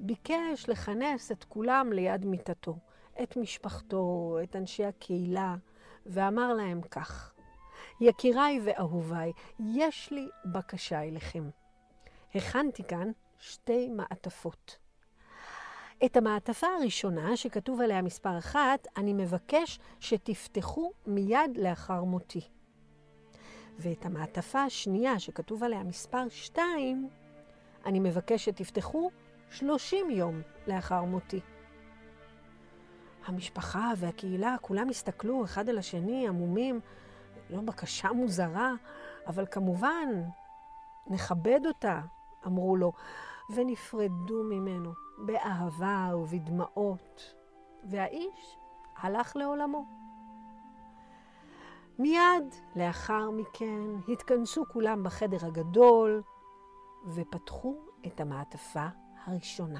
ביקש 0.00 0.68
לכנס 0.68 1.32
את 1.32 1.44
כולם 1.44 1.92
ליד 1.92 2.26
מיטתו, 2.26 2.76
את 3.22 3.36
משפחתו, 3.36 4.38
את 4.42 4.56
אנשי 4.56 4.84
הקהילה, 4.84 5.56
ואמר 6.06 6.54
להם 6.54 6.80
כך: 6.82 7.34
יקיריי 8.00 8.60
ואהוביי, 8.64 9.32
יש 9.58 10.10
לי 10.10 10.28
בקשה 10.44 11.02
אליכם. 11.02 11.50
הכנתי 12.34 12.84
כאן 12.84 13.10
שתי 13.38 13.88
מעטפות. 13.88 14.76
את 16.04 16.16
המעטפה 16.16 16.66
הראשונה, 16.66 17.36
שכתוב 17.36 17.80
עליה 17.80 18.02
מספר 18.02 18.38
אחת, 18.38 18.86
אני 18.96 19.12
מבקש 19.12 19.78
שתפתחו 20.00 20.92
מיד 21.06 21.56
לאחר 21.56 22.04
מותי. 22.04 22.48
ואת 23.78 24.06
המעטפה 24.06 24.62
השנייה, 24.62 25.18
שכתוב 25.18 25.64
עליה 25.64 25.82
מספר 25.82 26.28
שתיים, 26.28 27.08
אני 27.88 28.00
מבקש 28.00 28.44
שתפתחו 28.44 29.10
30 29.50 30.10
יום 30.10 30.40
לאחר 30.66 31.04
מותי. 31.04 31.40
המשפחה 33.26 33.92
והקהילה, 33.96 34.56
כולם 34.60 34.88
הסתכלו 34.88 35.44
אחד 35.44 35.68
על 35.68 35.78
השני, 35.78 36.28
עמומים, 36.28 36.80
לא 37.50 37.60
בקשה 37.60 38.12
מוזרה, 38.12 38.72
אבל 39.26 39.46
כמובן, 39.50 40.08
נכבד 41.06 41.60
אותה, 41.66 42.00
אמרו 42.46 42.76
לו, 42.76 42.92
ונפרדו 43.54 44.42
ממנו 44.44 44.92
באהבה 45.18 46.10
ובדמעות, 46.14 47.34
והאיש 47.84 48.56
הלך 48.96 49.36
לעולמו. 49.36 49.84
מיד 51.98 52.54
לאחר 52.76 53.30
מכן 53.30 53.82
התכנסו 54.08 54.64
כולם 54.72 55.02
בחדר 55.02 55.46
הגדול 55.46 56.22
ופתחו 57.06 57.76
את 58.06 58.20
המעטפה 58.20 58.86
הראשונה. 59.26 59.78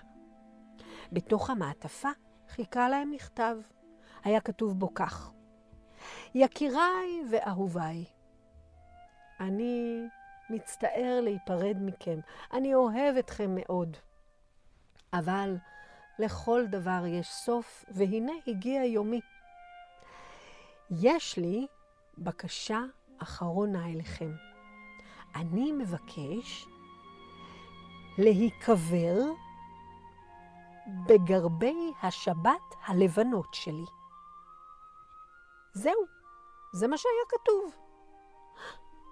בתוך 1.12 1.50
המעטפה 1.50 2.08
חיכה 2.48 2.88
להם 2.88 3.10
מכתב. 3.10 3.56
היה 4.24 4.40
כתוב 4.40 4.78
בו 4.78 4.94
כך: 4.94 5.32
יקיריי 6.34 7.22
ואהוביי, 7.30 8.04
אני 9.40 10.04
מצטער 10.50 11.20
להיפרד 11.22 11.76
מכם, 11.80 12.18
אני 12.52 12.74
אוהב 12.74 13.16
אתכם 13.16 13.50
מאוד. 13.54 13.96
אבל 15.12 15.56
לכל 16.18 16.66
דבר 16.66 17.02
יש 17.06 17.28
סוף, 17.28 17.84
והנה 17.88 18.32
הגיע 18.46 18.84
יומי. 18.84 19.20
יש 20.90 21.36
לי 21.36 21.66
בקשה 22.18 22.80
אחרונה 23.18 23.86
אליכם. 23.86 24.32
אני 25.34 25.72
מבקש 25.72 26.66
להיקבר 28.18 29.16
בגרבי 31.06 31.92
השבת 32.02 32.74
הלבנות 32.86 33.54
שלי. 33.54 33.84
זהו, 35.72 36.00
זה 36.72 36.88
מה 36.88 36.96
שהיה 36.96 37.24
כתוב. 37.28 37.76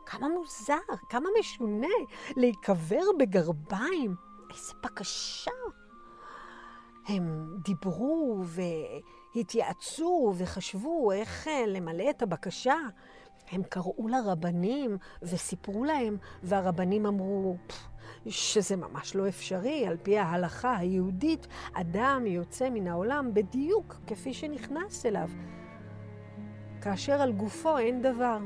כמה 0.06 0.28
מוזר, 0.28 0.94
כמה 1.08 1.28
משונה 1.40 1.96
להיקבר 2.36 3.02
בגרביים. 3.18 4.14
איזה 4.50 4.72
בקשה. 4.82 5.50
הם 7.06 7.56
דיברו 7.64 8.42
והתייעצו 9.34 10.34
וחשבו 10.36 11.12
איך 11.12 11.48
אה, 11.48 11.66
למלא 11.66 12.10
את 12.10 12.22
הבקשה. 12.22 12.76
הם 13.50 13.62
קראו 13.62 14.08
לרבנים 14.08 14.98
וסיפרו 15.22 15.84
להם, 15.84 16.16
והרבנים 16.42 17.06
אמרו 17.06 17.56
שזה 18.30 18.76
ממש 18.76 19.14
לא 19.14 19.28
אפשרי. 19.28 19.86
על 19.86 19.96
פי 20.02 20.18
ההלכה 20.18 20.76
היהודית, 20.76 21.46
אדם 21.72 22.26
יוצא 22.26 22.70
מן 22.70 22.86
העולם 22.86 23.34
בדיוק 23.34 23.96
כפי 24.06 24.34
שנכנס 24.34 25.06
אליו, 25.06 25.28
כאשר 26.80 27.22
על 27.22 27.32
גופו 27.32 27.78
אין 27.78 28.02
דבר. 28.02 28.38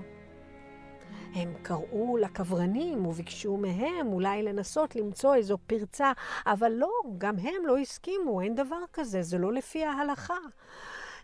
הם 1.34 1.54
קראו 1.62 2.16
לקברנים 2.16 3.06
וביקשו 3.06 3.56
מהם 3.56 4.06
אולי 4.06 4.42
לנסות 4.42 4.96
למצוא 4.96 5.34
איזו 5.34 5.58
פרצה, 5.66 6.12
אבל 6.46 6.72
לא, 6.72 6.90
גם 7.18 7.38
הם 7.38 7.66
לא 7.66 7.78
הסכימו, 7.78 8.40
אין 8.40 8.54
דבר 8.54 8.80
כזה, 8.92 9.22
זה 9.22 9.38
לא 9.38 9.52
לפי 9.52 9.84
ההלכה. 9.84 10.38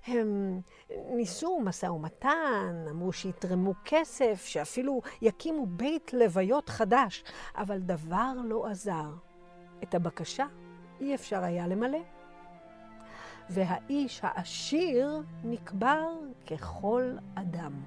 הם 0.07 0.61
ניסו 0.91 1.61
משא 1.61 1.87
ומתן, 1.87 2.85
אמרו 2.91 3.13
שיתרמו 3.13 3.75
כסף, 3.85 4.45
שאפילו 4.47 5.03
יקימו 5.23 5.67
בית 5.67 6.13
לוויות 6.13 6.69
חדש, 6.69 7.25
אבל 7.57 7.79
דבר 7.79 8.33
לא 8.45 8.67
עזר. 8.67 9.11
את 9.83 9.95
הבקשה 9.95 10.47
אי 11.01 11.15
אפשר 11.15 11.45
היה 11.45 11.67
למלא. 11.67 11.99
והאיש 13.51 14.21
העשיר 14.23 15.23
נקבר 15.45 16.13
ככל 16.51 17.17
אדם. 17.35 17.83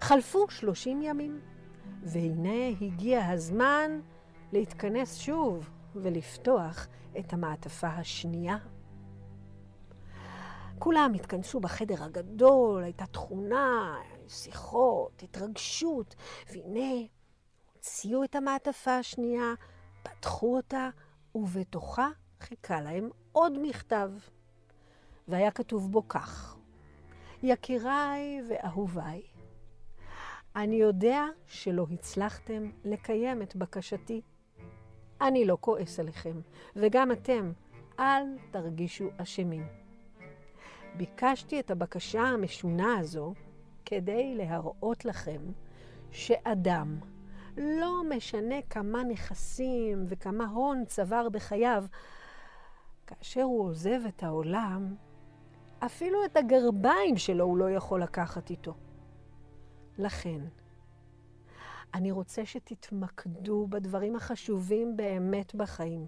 חלפו 0.00 0.50
שלושים 0.50 1.02
ימים, 1.02 1.40
והנה 2.02 2.68
הגיע 2.80 3.26
הזמן 3.26 4.00
להתכנס 4.52 5.18
שוב 5.18 5.70
ולפתוח 5.94 6.86
את 7.18 7.32
המעטפה 7.32 7.88
השנייה. 7.88 8.56
כולם 10.78 11.12
התכנסו 11.14 11.60
בחדר 11.60 12.04
הגדול, 12.04 12.84
הייתה 12.84 13.06
תכונה, 13.06 14.00
שיחות, 14.28 15.22
התרגשות, 15.22 16.14
והנה 16.52 17.06
הוציאו 17.74 18.24
את 18.24 18.36
המעטפה 18.36 18.96
השנייה, 18.96 19.52
פתחו 20.02 20.56
אותה, 20.56 20.88
ובתוכה 21.34 22.08
חיכה 22.40 22.80
להם 22.80 23.08
עוד 23.32 23.52
מכתב. 23.62 24.10
והיה 25.28 25.50
כתוב 25.50 25.92
בו 25.92 26.08
כך: 26.08 26.56
יקיריי 27.42 28.42
ואהוביי, 28.48 29.22
אני 30.56 30.76
יודע 30.76 31.24
שלא 31.46 31.86
הצלחתם 31.90 32.70
לקיים 32.84 33.42
את 33.42 33.56
בקשתי. 33.56 34.20
אני 35.20 35.44
לא 35.44 35.58
כועס 35.60 36.00
עליכם, 36.00 36.40
וגם 36.76 37.12
אתם, 37.12 37.52
אל 37.98 38.22
תרגישו 38.50 39.08
אשמים. 39.16 39.87
ביקשתי 40.98 41.60
את 41.60 41.70
הבקשה 41.70 42.22
המשונה 42.22 42.98
הזו 42.98 43.34
כדי 43.84 44.34
להראות 44.34 45.04
לכם 45.04 45.40
שאדם, 46.10 46.98
לא 47.56 48.02
משנה 48.16 48.62
כמה 48.70 49.04
נכסים 49.04 50.04
וכמה 50.08 50.46
הון 50.46 50.84
צבר 50.86 51.28
בחייו, 51.28 51.84
כאשר 53.06 53.42
הוא 53.42 53.64
עוזב 53.64 54.00
את 54.08 54.22
העולם, 54.22 54.94
אפילו 55.78 56.24
את 56.24 56.36
הגרביים 56.36 57.16
שלו 57.16 57.44
הוא 57.44 57.58
לא 57.58 57.70
יכול 57.70 58.02
לקחת 58.02 58.50
איתו. 58.50 58.74
לכן, 59.98 60.40
אני 61.94 62.10
רוצה 62.10 62.46
שתתמקדו 62.46 63.66
בדברים 63.70 64.16
החשובים 64.16 64.96
באמת 64.96 65.54
בחיים, 65.54 66.06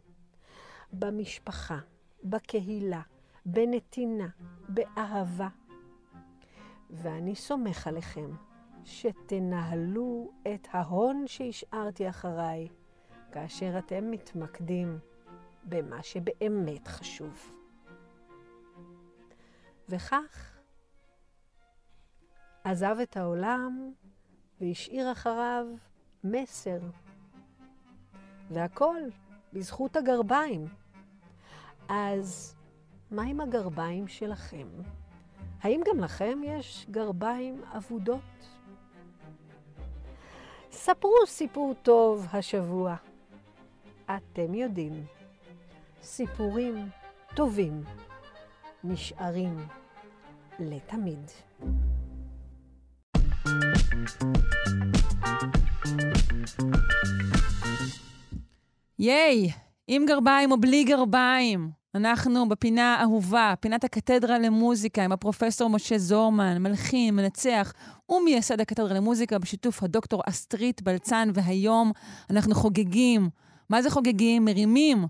במשפחה, 0.92 1.78
בקהילה, 2.24 3.02
בנתינה, 3.46 4.28
באהבה. 4.68 5.48
ואני 6.90 7.34
סומך 7.34 7.86
עליכם 7.86 8.30
שתנהלו 8.84 10.30
את 10.54 10.68
ההון 10.70 11.24
שהשארתי 11.26 12.08
אחריי 12.08 12.68
כאשר 13.32 13.78
אתם 13.78 14.10
מתמקדים 14.10 14.98
במה 15.64 16.02
שבאמת 16.02 16.88
חשוב. 16.88 17.52
וכך 19.88 20.58
עזב 22.64 22.96
את 23.02 23.16
העולם 23.16 23.92
והשאיר 24.60 25.12
אחריו 25.12 25.66
מסר. 26.24 26.80
והכל 28.50 28.96
בזכות 29.52 29.96
הגרביים. 29.96 30.66
אז 31.88 32.56
מה 33.10 33.22
עם 33.22 33.40
הגרביים 33.40 34.08
שלכם? 34.08 34.66
האם 35.62 35.80
גם 35.86 36.00
לכם 36.00 36.38
יש 36.44 36.86
גרביים 36.90 37.62
אבודות? 37.76 38.48
ספרו 40.70 41.26
סיפור 41.26 41.74
טוב 41.82 42.26
השבוע. 42.32 42.96
אתם 44.04 44.54
יודעים, 44.54 45.04
סיפורים 46.02 46.88
טובים 47.34 47.82
נשארים 48.84 49.56
לתמיד. 50.58 51.30
ייי, 58.98 59.50
עם 59.86 60.06
גרביים 60.06 60.52
או 60.52 60.60
בלי 60.60 60.84
גרביים. 60.84 61.79
אנחנו 61.94 62.48
בפינה 62.48 62.94
האהובה, 62.94 63.54
פינת 63.60 63.84
הקתדרה 63.84 64.38
למוזיקה, 64.38 65.04
עם 65.04 65.12
הפרופסור 65.12 65.70
משה 65.70 65.98
זורמן, 65.98 66.62
מלחין, 66.62 67.16
מנצח 67.16 67.72
ומייסד 68.08 68.60
הקתדרה 68.60 68.94
למוזיקה, 68.94 69.38
בשיתוף 69.38 69.82
הדוקטור 69.82 70.22
אסטרית 70.28 70.82
בלצן, 70.82 71.28
והיום 71.34 71.92
אנחנו 72.30 72.54
חוגגים. 72.54 73.28
מה 73.68 73.82
זה 73.82 73.90
חוגגים? 73.90 74.44
מרימים. 74.44 75.04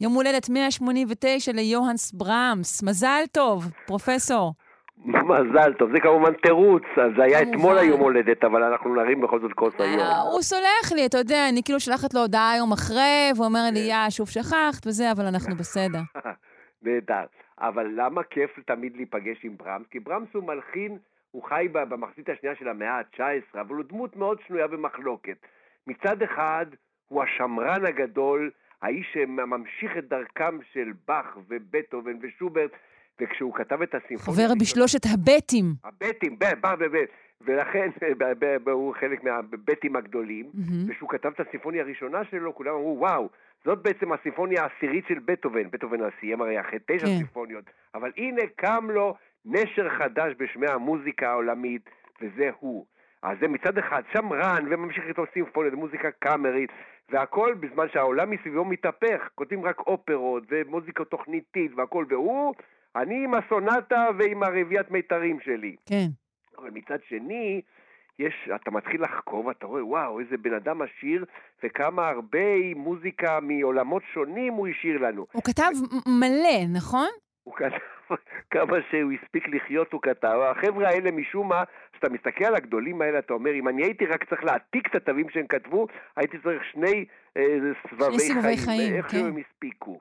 יום 0.00 0.14
הולדת 0.14 0.48
189 0.48 1.52
ליוהנס 1.52 2.12
ברמס. 2.12 2.82
מזל 2.82 3.22
טוב, 3.32 3.70
פרופסור. 3.86 4.52
מזל 5.04 5.72
טוב, 5.78 5.90
זה 5.92 6.00
כמובן 6.00 6.32
תירוץ, 6.32 6.82
אז 7.02 7.12
זה 7.16 7.22
היה 7.24 7.42
אתמול 7.42 7.78
היום 7.78 8.00
הולדת, 8.00 8.44
אבל 8.44 8.62
אנחנו 8.62 8.94
נרים 8.94 9.20
בכל 9.20 9.40
זאת 9.40 9.52
כוס 9.52 9.74
היום. 9.78 10.00
אה, 10.00 10.20
הוא 10.20 10.42
סולח 10.42 10.92
לי, 10.94 11.06
אתה 11.06 11.18
יודע, 11.18 11.48
אני 11.48 11.62
כאילו 11.64 11.80
שלחת 11.80 12.14
לו 12.14 12.20
הודעה 12.20 12.56
יום 12.58 12.72
אחרי, 12.72 13.30
ואומר 13.36 13.60
לי, 13.72 13.80
כן. 13.80 14.04
יא, 14.04 14.10
שוב 14.10 14.28
שכחת 14.28 14.86
וזה, 14.86 15.12
אבל 15.12 15.24
אנחנו 15.26 15.56
בסדר. 15.60 15.98
נהדר. 16.82 17.24
אבל 17.58 17.86
למה 17.96 18.22
כיף 18.22 18.50
תמיד 18.66 18.96
להיפגש 18.96 19.44
עם 19.44 19.56
ברמס? 19.56 19.86
כי 19.90 20.00
ברמס 20.00 20.28
הוא 20.34 20.44
מלחין, 20.44 20.98
הוא 21.30 21.42
חי 21.42 21.68
במחצית 21.72 22.28
השנייה 22.28 22.56
של 22.56 22.68
המאה 22.68 22.98
ה-19, 22.98 23.60
אבל 23.60 23.74
הוא 23.74 23.84
דמות 23.88 24.16
מאוד 24.16 24.38
שנויה 24.46 24.66
במחלוקת. 24.66 25.36
מצד 25.86 26.22
אחד, 26.22 26.66
הוא 27.08 27.22
השמרן 27.22 27.86
הגדול, 27.86 28.50
האיש 28.82 29.06
שממשיך 29.12 29.96
את 29.98 30.08
דרכם 30.08 30.58
של 30.72 30.92
באך 31.08 31.36
ובטהובן 31.48 32.16
ושוברט, 32.22 32.70
וכשהוא 33.20 33.54
כתב 33.54 33.82
את 33.82 33.94
הסימפוניה... 33.94 34.48
חבר 34.48 34.54
בשלושת 34.60 35.00
הבטים. 35.14 35.64
הבטים, 35.84 36.38
ב, 36.38 36.44
ב, 36.44 36.66
ב, 36.66 36.96
ב, 36.96 37.04
ולכן 37.40 37.90
הוא 38.70 38.94
חלק 39.00 39.24
מהבטים 39.24 39.96
הגדולים. 39.96 40.50
וכשהוא 40.88 41.08
כתב 41.10 41.28
את 41.28 41.40
הסימפוניה 41.48 41.82
הראשונה 41.82 42.24
שלו, 42.24 42.54
כולם 42.54 42.74
אמרו, 42.74 42.96
וואו, 42.98 43.28
זאת 43.64 43.82
בעצם 43.82 44.12
הסימפוניה 44.12 44.62
העשירית 44.62 45.04
של 45.08 45.18
בטהובן. 45.24 45.70
בטהובן 45.70 45.98
סיים 46.20 46.40
הרי 46.40 46.60
אחרי 46.60 46.78
תשע 46.86 47.06
כן. 47.06 47.18
סימפוניות, 47.18 47.64
אבל 47.94 48.12
הנה 48.16 48.42
קם 48.56 48.88
לו 48.90 49.14
נשר 49.44 49.88
חדש 49.98 50.32
בשמי 50.38 50.66
המוזיקה 50.66 51.30
העולמית, 51.30 51.90
וזה 52.20 52.50
הוא. 52.60 52.86
אז 53.22 53.38
זה 53.40 53.48
מצד 53.48 53.78
אחד, 53.78 54.02
שם 54.12 54.32
רן 54.32 54.64
וממשיך 54.70 55.04
איתו 55.08 55.24
סימפוניות 55.32 55.74
ומוזיקה 55.74 56.10
קאמרית, 56.10 56.70
והכל 57.08 57.54
בזמן 57.60 57.86
שהעולם 57.92 58.30
מסביבו 58.30 58.64
מתהפך, 58.64 59.28
כותבים 59.34 59.64
רק 59.64 59.78
אופרות 59.78 60.42
ומוזיקה 60.48 61.04
תוכניתית 61.04 61.72
והכל, 61.76 62.04
והוא, 62.08 62.54
אני 62.96 63.24
עם 63.24 63.34
הסונטה 63.34 64.08
ועם 64.18 64.42
הרביעיית 64.42 64.90
מיתרים 64.90 65.40
שלי. 65.40 65.76
כן. 65.86 66.06
אבל 66.58 66.70
מצד 66.70 66.98
שני, 67.08 67.60
יש, 68.18 68.48
אתה 68.54 68.70
מתחיל 68.70 69.02
לחקור 69.02 69.46
ואתה 69.46 69.66
רואה, 69.66 69.86
וואו, 69.86 70.20
איזה 70.20 70.36
בן 70.36 70.54
אדם 70.54 70.82
עשיר, 70.82 71.24
וכמה 71.64 72.08
הרבה 72.08 72.74
מוזיקה 72.76 73.40
מעולמות 73.40 74.02
שונים 74.14 74.52
הוא 74.52 74.68
השאיר 74.68 74.98
לנו. 74.98 75.26
הוא 75.32 75.42
כתב 75.42 75.70
מלא, 76.20 76.76
נכון? 76.78 77.08
הוא 77.42 77.54
כתב, 77.54 77.76
כמה 78.52 78.76
שהוא 78.90 79.12
הספיק 79.12 79.48
לחיות 79.48 79.92
הוא 79.92 80.02
כתב. 80.02 80.38
החבר'ה 80.50 80.88
האלה 80.88 81.10
משום 81.10 81.48
מה, 81.48 81.64
כשאתה 81.92 82.08
מסתכל 82.08 82.44
על 82.44 82.54
הגדולים 82.54 83.02
האלה, 83.02 83.18
אתה 83.18 83.32
אומר, 83.32 83.54
אם 83.54 83.68
אני 83.68 83.82
הייתי 83.82 84.06
רק 84.06 84.24
צריך 84.28 84.44
להעתיק 84.44 84.86
את 84.86 84.94
התווים 84.94 85.30
שהם 85.30 85.46
כתבו, 85.46 85.86
הייתי 86.16 86.38
צריך 86.38 86.62
שני 86.72 87.04
אה, 87.36 87.42
סבבי 87.90 88.18
סיבובי 88.18 88.56
חיים, 88.56 88.58
חיים, 88.58 88.94
ואיך 88.94 89.10
כן. 89.10 89.18
שהם 89.18 89.36
הספיקו. 89.36 89.98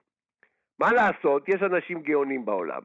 מה 0.80 0.92
לעשות, 0.92 1.50
יש 1.50 1.62
אנשים 1.64 2.02
גאונים 2.02 2.46
בעולם. 2.46 2.82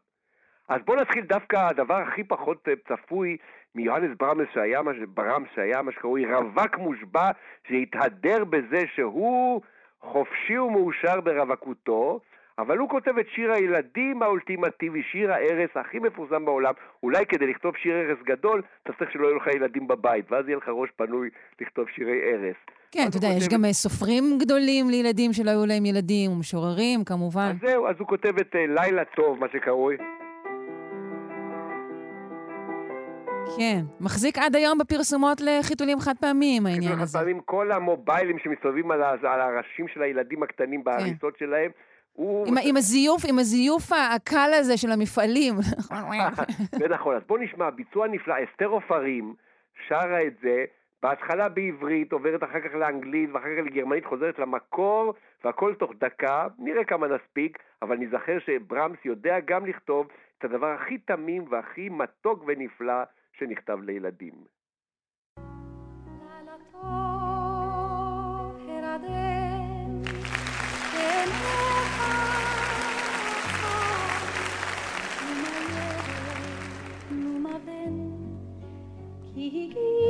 אז 0.68 0.80
בואו 0.84 1.00
נתחיל 1.00 1.24
דווקא, 1.24 1.56
הדבר 1.56 1.94
הכי 1.94 2.24
פחות 2.24 2.68
אה, 2.68 2.74
צפוי 2.88 3.36
מיוהנס 3.74 4.16
ברמס 4.18 4.48
שהיה, 4.54 4.80
ברמס 5.08 5.48
שהיה 5.54 5.82
מה 5.82 5.92
שקרוי 5.92 6.34
רווק 6.34 6.78
מושבע, 6.78 7.30
שהתהדר 7.68 8.44
בזה 8.44 8.82
שהוא 8.94 9.60
חופשי 10.00 10.58
ומאושר 10.58 11.20
ברווקותו, 11.20 12.20
אבל 12.58 12.78
הוא 12.78 12.88
כותב 12.88 13.18
את 13.18 13.26
שיר 13.28 13.52
הילדים 13.52 14.22
האולטימטיבי, 14.22 15.02
שיר 15.02 15.32
הערש 15.32 15.70
הכי 15.74 15.98
מפורסם 15.98 16.44
בעולם. 16.44 16.74
אולי 17.02 17.26
כדי 17.26 17.46
לכתוב 17.46 17.76
שיר 17.76 17.96
ערש 17.96 18.18
גדול, 18.22 18.62
אתה 18.82 18.92
צריך 18.92 19.12
שלא 19.12 19.26
יהיו 19.26 19.36
לך 19.36 19.46
ילדים 19.46 19.88
בבית, 19.88 20.32
ואז 20.32 20.48
יהיה 20.48 20.56
לך 20.56 20.68
ראש 20.68 20.90
פנוי 20.90 21.30
לכתוב 21.60 21.88
שירי 21.88 22.20
ערש. 22.24 22.56
כן, 22.92 23.06
אתה 23.08 23.16
יודע, 23.16 23.28
יש 23.28 23.48
גם 23.48 23.64
אה, 23.64 23.72
סופרים 23.72 24.38
גדולים 24.38 24.90
לילדים 24.90 25.32
שלא 25.32 25.50
היו 25.50 25.66
להם 25.66 25.86
ילדים, 25.86 26.32
ומשוררים, 26.32 27.04
כמובן. 27.04 27.50
אז 27.50 27.68
זהו, 27.68 27.86
אז 27.86 27.96
הוא 27.98 28.08
כותב 28.08 28.38
את 28.40 28.56
אה, 28.56 28.66
לילה 28.66 29.02
טוב, 29.16 29.38
מה 29.38 29.46
שקרוי. 29.52 29.96
כן. 33.58 33.80
מחזיק 34.00 34.38
עד 34.38 34.56
היום 34.56 34.78
בפרסומות 34.78 35.40
לחיתולים 35.40 36.00
חד 36.00 36.14
פעמיים, 36.20 36.66
העניין 36.66 36.96
חד 36.96 37.02
הזה. 37.02 37.18
פעמים 37.18 37.40
כל 37.40 37.72
המוביילים 37.72 38.38
שמסתובבים 38.38 38.90
על, 38.90 39.02
על 39.02 39.40
הראשים 39.40 39.88
של 39.94 40.02
הילדים 40.02 40.42
הקטנים 40.42 40.84
בהריסות 40.84 41.38
שלהם, 41.38 41.70
הוא... 42.12 42.46
עם 42.46 42.54
עם 42.62 42.76
הזיוף, 42.76 43.22
עם 43.28 43.38
הזיוף 43.38 43.92
הקל 43.92 44.50
הזה 44.54 44.76
של 44.76 44.90
המפעלים. 44.92 45.54
זה 46.80 46.88
נכון, 46.88 47.16
אז 47.16 47.22
בוא 47.26 47.38
נשמע, 47.38 47.70
ביצוע 47.70 48.08
נפלא, 48.08 48.34
אסתר 48.44 48.66
עופרים 48.66 49.34
שרה 49.88 50.22
את 50.26 50.32
זה, 50.42 50.64
בהתחלה 51.02 51.48
בעברית, 51.48 52.12
עוברת 52.12 52.43
אחר 52.43 52.60
כך 52.60 52.74
לאנגלית, 52.74 53.31
ואחר 53.32 53.56
כך 53.56 53.66
לגרמנית, 53.66 54.05
חוזרת 54.05 54.39
למקור, 54.39 55.14
והכל 55.44 55.74
תוך 55.74 55.93
דקה, 55.98 56.48
נראה 56.59 56.85
כמה 56.85 57.06
נספיק, 57.09 57.59
אבל 57.82 57.97
נזכר 57.97 58.39
שברמס 58.39 58.98
יודע 59.05 59.40
גם 59.40 59.66
לכתוב 59.66 60.09
את 60.39 60.44
הדבר 60.44 60.66
הכי 60.66 60.98
תמים 60.98 61.44
והכי 61.51 61.89
מתוק 61.89 62.44
ונפלא 62.47 63.02
שנכתב 63.32 63.78
לילדים. 63.82 64.35
כי 79.35 80.10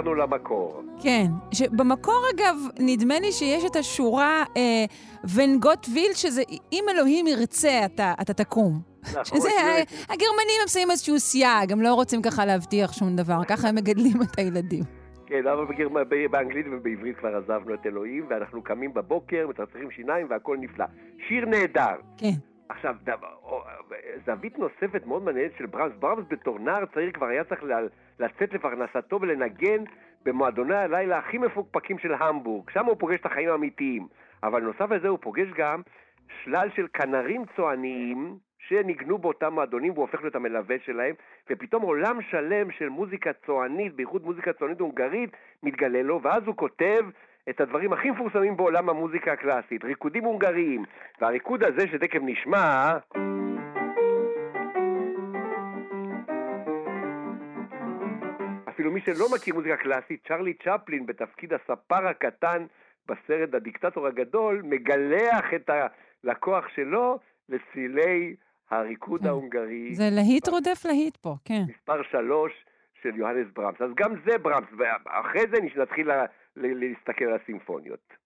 חזרנו 0.00 0.14
למקור. 0.14 0.82
כן, 1.02 1.26
שבמקור 1.54 2.22
אגב, 2.34 2.56
נדמה 2.78 3.20
לי 3.20 3.32
שיש 3.32 3.64
את 3.64 3.76
השורה 3.76 4.44
אה, 4.56 4.84
ון 5.34 5.58
גוט 5.60 5.86
וילד, 5.94 6.14
שזה 6.14 6.42
אם 6.72 6.84
אלוהים 6.90 7.26
ירצה, 7.26 7.84
אתה, 7.84 8.14
אתה 8.20 8.34
תקום. 8.34 8.80
נכון, 9.02 9.24
שזה, 9.24 9.48
הגרמנים 10.12 10.60
הם 10.62 10.68
שמים 10.68 10.90
איזשהו 10.90 11.20
סייג, 11.20 11.72
הם 11.72 11.80
לא 11.80 11.94
רוצים 11.94 12.22
ככה 12.22 12.46
להבטיח 12.46 12.92
שום 12.92 13.16
דבר, 13.16 13.44
ככה 13.48 13.68
הם 13.68 13.74
מגדלים 13.74 14.22
את 14.22 14.38
הילדים. 14.38 14.84
כן, 15.26 15.46
אבל 15.46 15.64
בגרמ... 15.64 15.94
ב- 16.08 16.30
באנגלית 16.30 16.66
ובעברית 16.72 17.16
כבר 17.18 17.36
עזבנו 17.36 17.74
את 17.74 17.86
אלוהים, 17.86 18.26
ואנחנו 18.30 18.62
קמים 18.62 18.94
בבוקר, 18.94 19.46
מצחצחים 19.48 19.90
שיניים 19.90 20.26
והכל 20.30 20.56
נפלא. 20.60 20.84
שיר 21.28 21.44
נהדר. 21.46 21.96
כן. 22.16 22.49
עכשיו, 22.70 22.96
זווית 24.26 24.58
נוספת 24.58 25.06
מאוד 25.06 25.22
מעניינת 25.22 25.52
של 25.58 25.66
ברמס. 25.66 25.92
ברמס 25.98 26.24
בתור 26.28 26.58
נער 26.58 26.86
צעיר 26.86 27.12
כבר 27.12 27.26
היה 27.26 27.44
צריך 27.44 27.62
לצאת 28.18 28.52
לפרנסתו 28.52 29.20
ולנגן 29.20 29.84
במועדוני 30.24 30.76
הלילה 30.76 31.18
הכי 31.18 31.38
מפוקפקים 31.38 31.98
של 31.98 32.14
המבורג. 32.14 32.70
שם 32.70 32.86
הוא 32.86 32.96
פוגש 32.98 33.20
את 33.20 33.26
החיים 33.26 33.50
האמיתיים. 33.50 34.06
אבל 34.42 34.62
נוסף 34.62 34.90
לזה 34.90 35.08
הוא 35.08 35.18
פוגש 35.20 35.48
גם 35.56 35.82
שלל 36.44 36.68
של 36.76 36.86
כנרים 36.92 37.44
צועניים 37.56 38.36
שניגנו 38.58 39.18
באותם 39.18 39.52
מועדונים 39.54 39.92
והוא 39.92 40.02
הופך 40.02 40.20
להיות 40.20 40.34
המלווה 40.34 40.76
שלהם, 40.84 41.14
ופתאום 41.50 41.82
עולם 41.82 42.22
שלם 42.30 42.70
של 42.70 42.88
מוזיקה 42.88 43.32
צוענית, 43.46 43.94
בייחוד 43.94 44.24
מוזיקה 44.24 44.52
צוענית 44.52 44.80
הונגרית, 44.80 45.30
מתגלה 45.62 46.02
לו, 46.02 46.22
ואז 46.22 46.42
הוא 46.46 46.56
כותב 46.56 47.04
את 47.48 47.60
הדברים 47.60 47.92
הכי 47.92 48.10
מפורסמים 48.10 48.56
בעולם 48.56 48.88
המוזיקה 48.88 49.32
הקלאסית, 49.32 49.84
ריקודים 49.84 50.24
הונגריים. 50.24 50.84
והריקוד 51.20 51.64
הזה 51.64 51.88
שתכף 51.88 52.18
נשמע... 52.22 52.98
אפילו 58.68 58.92
מי 58.92 59.00
שלא 59.00 59.26
מכיר 59.34 59.54
מוזיקה 59.54 59.76
קלאסית, 59.76 60.26
צ'רלי 60.28 60.54
צ'פלין 60.54 61.06
בתפקיד 61.06 61.52
הספר 61.52 62.06
הקטן 62.08 62.66
בסרט 63.08 63.54
הדיקטטור 63.54 64.06
הגדול, 64.06 64.62
מגלח 64.64 65.44
את 65.54 65.70
הלקוח 66.24 66.68
שלו 66.68 67.18
לצלילי 67.48 68.34
הריקוד 68.70 69.26
ההונגרי. 69.26 69.94
זה 69.94 70.04
להיט 70.10 70.48
רודף 70.48 70.82
להיט 70.84 71.16
פה, 71.16 71.34
כן. 71.44 71.62
מספר 71.68 72.02
שלוש 72.02 72.52
של 73.02 73.16
יוהנס 73.16 73.46
ברמס. 73.54 73.80
אז 73.80 73.90
גם 73.94 74.14
זה 74.24 74.38
ברמס, 74.38 74.68
ואחרי 74.78 75.42
זה 75.50 75.82
נתחיל 75.82 76.10
להסתכל 76.60 77.24
על 77.24 77.38
הסימפוניות. 77.42 78.19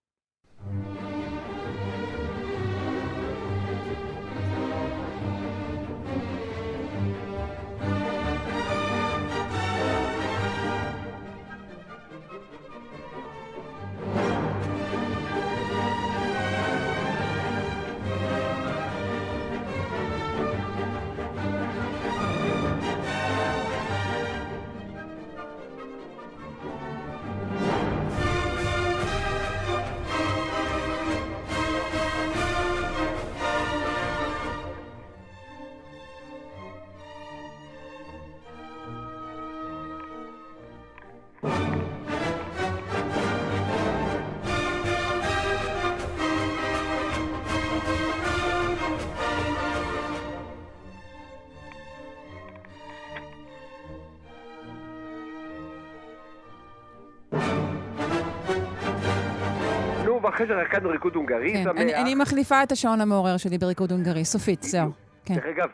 אחרי 60.34 60.46
שרקדנו 60.46 60.90
ריקוד 60.90 61.14
הונגרי 61.14 61.52
כן, 61.52 61.62
שמח. 61.62 61.82
אני, 61.82 61.94
אני 61.94 62.14
מחליפה 62.14 62.62
את 62.62 62.72
השעון 62.72 63.00
המעורר 63.00 63.36
שלי 63.36 63.58
בריקוד 63.58 63.90
הונגרי, 63.92 64.24
סופית, 64.24 64.62
זהו. 64.62 64.90
כן. 65.24 65.34
דרך 65.34 65.44
אגב, 65.44 65.68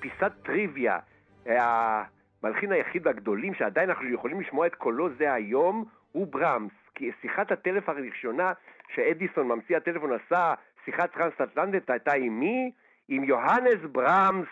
פיסת 0.00 0.32
טריוויה, 0.42 0.98
המלחין 1.46 2.72
היחיד 2.72 3.06
והגדולים 3.06 3.54
שעדיין 3.54 3.88
אנחנו 3.88 4.14
יכולים 4.14 4.40
לשמוע 4.40 4.66
את 4.66 4.74
קולו 4.74 5.08
זה 5.18 5.32
היום, 5.32 5.84
הוא 6.12 6.26
ברמס. 6.26 6.72
כי 6.94 7.10
שיחת 7.20 7.52
הטלפון 7.52 7.96
הראשונה 7.96 8.52
שאדיסון, 8.94 9.48
ממציא 9.48 9.76
הטלפון, 9.76 10.10
עשה, 10.12 10.54
שיחת 10.84 11.14
טרנס-אטלנטית, 11.14 11.90
הייתה 11.90 12.12
עם 12.14 12.40
מי? 12.40 12.70
עם 13.08 13.24
יוהנס 13.24 13.80
ברמס, 13.92 14.48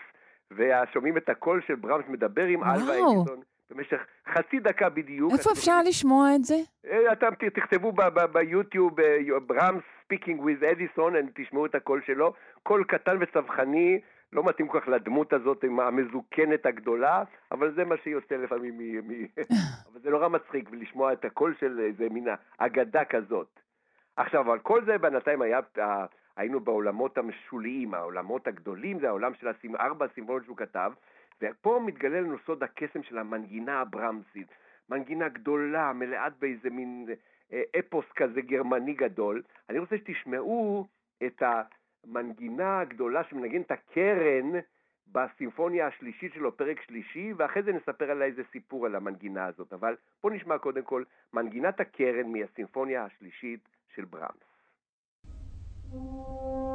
ושומעים 0.51 1.17
את 1.17 1.29
הקול 1.29 1.61
של 1.67 1.75
ברמס 1.75 2.05
מדבר 2.07 2.45
עם 2.45 2.63
אלווה. 2.63 2.93
אדיסון 2.93 3.39
במשך 3.71 4.05
חצי 4.33 4.59
דקה 4.59 4.89
בדיוק. 4.89 5.33
איפה 5.33 5.51
אפשר 5.51 5.81
לשמוע 5.85 6.35
את 6.35 6.43
זה? 6.43 6.55
אה, 6.85 7.11
אתם 7.11 7.29
תכתבו 7.53 7.93
ביוטיוב 8.31 8.99
אה, 8.99 9.39
Brahms 9.47 9.83
speaking 10.03 10.41
with 10.41 10.63
Edison, 10.71 11.13
תשמעו 11.35 11.65
את 11.65 11.75
הקול 11.75 12.01
שלו. 12.05 12.33
קול 12.63 12.83
קטן 12.83 13.17
וצווחני, 13.19 13.99
לא 14.33 14.43
מתאים 14.43 14.67
כל 14.67 14.79
כך 14.79 14.87
לדמות 14.87 15.33
הזאת 15.33 15.63
עם 15.63 15.79
המזוקנת 15.79 16.65
הגדולה, 16.65 17.23
אבל 17.51 17.75
זה 17.75 17.85
מה 17.85 17.95
שיוצא 18.03 18.35
לפעמים 18.35 18.77
מ... 18.77 19.25
אבל 19.91 19.99
זה 20.03 20.09
נורא 20.09 20.27
מצחיק 20.27 20.69
לשמוע 20.71 21.13
את 21.13 21.25
הקול 21.25 21.55
של 21.59 21.79
איזה 21.79 22.07
מין 22.11 22.27
אגדה 22.57 23.05
כזאת. 23.05 23.59
עכשיו, 24.15 24.41
אבל 24.41 24.59
כל 24.59 24.85
זה 24.85 24.97
בינתיים 24.97 25.41
היה, 25.41 25.59
אה, 25.77 26.05
היינו 26.37 26.59
בעולמות 26.59 27.17
המשוליים, 27.17 27.93
העולמות 27.93 28.47
הגדולים, 28.47 28.99
זה 28.99 29.07
העולם 29.07 29.33
של 29.33 29.47
ארבע 29.79 30.05
הסימפוניות 30.05 30.45
שהוא 30.45 30.57
כתב, 30.57 30.91
ופה 31.41 31.81
מתגלה 31.85 32.21
לנו 32.21 32.37
סוד 32.45 32.63
הקסם 32.63 33.03
של 33.03 33.17
המנגינה 33.17 33.81
הברמסית. 33.81 34.47
מנגינה 34.89 35.29
גדולה, 35.29 35.93
מלאת 35.93 36.33
באיזה 36.39 36.69
מין 36.69 37.09
אה, 37.53 37.61
אפוס 37.79 38.05
כזה 38.15 38.41
גרמני 38.41 38.93
גדול. 38.93 39.43
אני 39.69 39.79
רוצה 39.79 39.97
שתשמעו 39.97 40.87
את 41.25 41.43
המנגינה 41.43 42.79
הגדולה 42.79 43.23
שמנגן 43.23 43.61
את 43.61 43.71
הקרן 43.71 44.59
בסימפוניה 45.11 45.87
השלישית 45.87 46.33
שלו, 46.33 46.57
פרק 46.57 46.81
שלישי, 46.81 47.33
ואחרי 47.37 47.63
זה 47.63 47.73
נספר 47.73 48.11
עליה 48.11 48.27
איזה 48.27 48.41
סיפור 48.51 48.85
על 48.85 48.95
המנגינה 48.95 49.45
הזאת. 49.45 49.73
אבל 49.73 49.95
בואו 50.23 50.33
נשמע 50.33 50.57
קודם 50.57 50.83
כל 50.83 51.03
מנגינת 51.33 51.79
הקרן 51.79 52.31
מהסימפוניה 52.31 53.05
השלישית 53.05 53.69
של 53.95 54.05
ברמס. 54.05 54.47
אפשר 55.87 56.66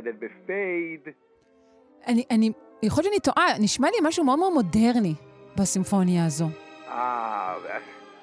לרדת 0.00 0.14
בפייד. 0.14 1.14
אני, 2.06 2.24
אני, 2.30 2.52
יכול 2.82 3.04
להיות 3.04 3.24
שאני 3.24 3.34
טועה, 3.34 3.58
נשמע 3.60 3.88
לי 3.88 4.08
משהו 4.08 4.24
מאוד 4.24 4.38
מאוד 4.38 4.52
מודרני 4.52 5.14
בסימפוניה 5.58 6.26
הזו. 6.26 6.46
אה, 6.88 7.54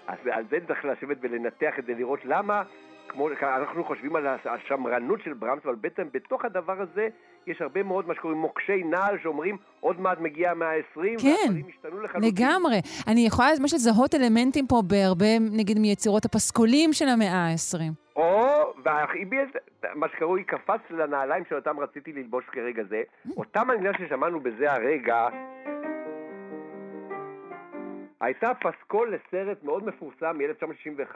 אז 0.07 0.17
על 0.31 0.43
זה 0.49 0.57
צריך 0.67 0.85
לשבת 0.85 1.17
ולנתח 1.21 1.79
את 1.79 1.85
זה, 1.85 1.93
לראות 1.93 2.19
למה, 2.25 2.63
כמו, 3.07 3.29
אנחנו 3.41 3.83
חושבים 3.83 4.15
על 4.15 4.27
השמרנות 4.45 5.19
של 5.23 5.33
ברמס, 5.33 5.61
אבל 5.65 5.75
בעצם 5.75 6.03
בתוך 6.13 6.45
הדבר 6.45 6.81
הזה 6.81 7.07
יש 7.47 7.61
הרבה 7.61 7.83
מאוד 7.83 8.07
מה 8.07 8.15
שקוראים 8.15 8.39
מוקשי 8.39 8.83
נעל, 8.83 9.17
שאומרים 9.23 9.57
עוד 9.79 9.99
מעט 9.99 10.19
מגיע 10.19 10.51
המאה 10.51 10.67
ה-20, 10.67 11.21
כן, 11.21 11.27
והדברים 11.29 11.65
השתנו 11.69 12.01
לחלוטין. 12.01 12.29
לגמרי. 12.29 12.81
אני 13.07 13.25
יכולה 13.25 13.49
ממש 13.59 13.73
לזהות 13.73 14.15
אלמנטים 14.15 14.67
פה 14.67 14.81
בהרבה, 14.87 15.39
נגיד, 15.39 15.79
מיצירות 15.79 16.25
הפסקולים 16.25 16.93
של 16.93 17.07
המאה 17.07 17.33
ה-20. 17.33 17.79
או, 18.15 18.36
והחיבי 18.83 19.37
מה 19.95 20.07
שקרוי 20.09 20.43
קפץ 20.43 20.81
לנעליים 20.89 21.45
של 21.49 21.55
אותם 21.55 21.79
רציתי 21.79 22.13
ללבוש 22.13 22.45
כרגע 22.45 22.83
זה, 22.83 23.03
אותה 23.37 23.63
מנגינה 23.63 23.91
ששמענו 23.93 24.39
בזה 24.39 24.71
הרגע, 24.73 25.27
הייתה 28.21 28.51
פסקול 28.53 29.15
לסרט 29.15 29.63
מאוד 29.63 29.85
מפורסם 29.85 30.37
מ-1961, 30.37 31.15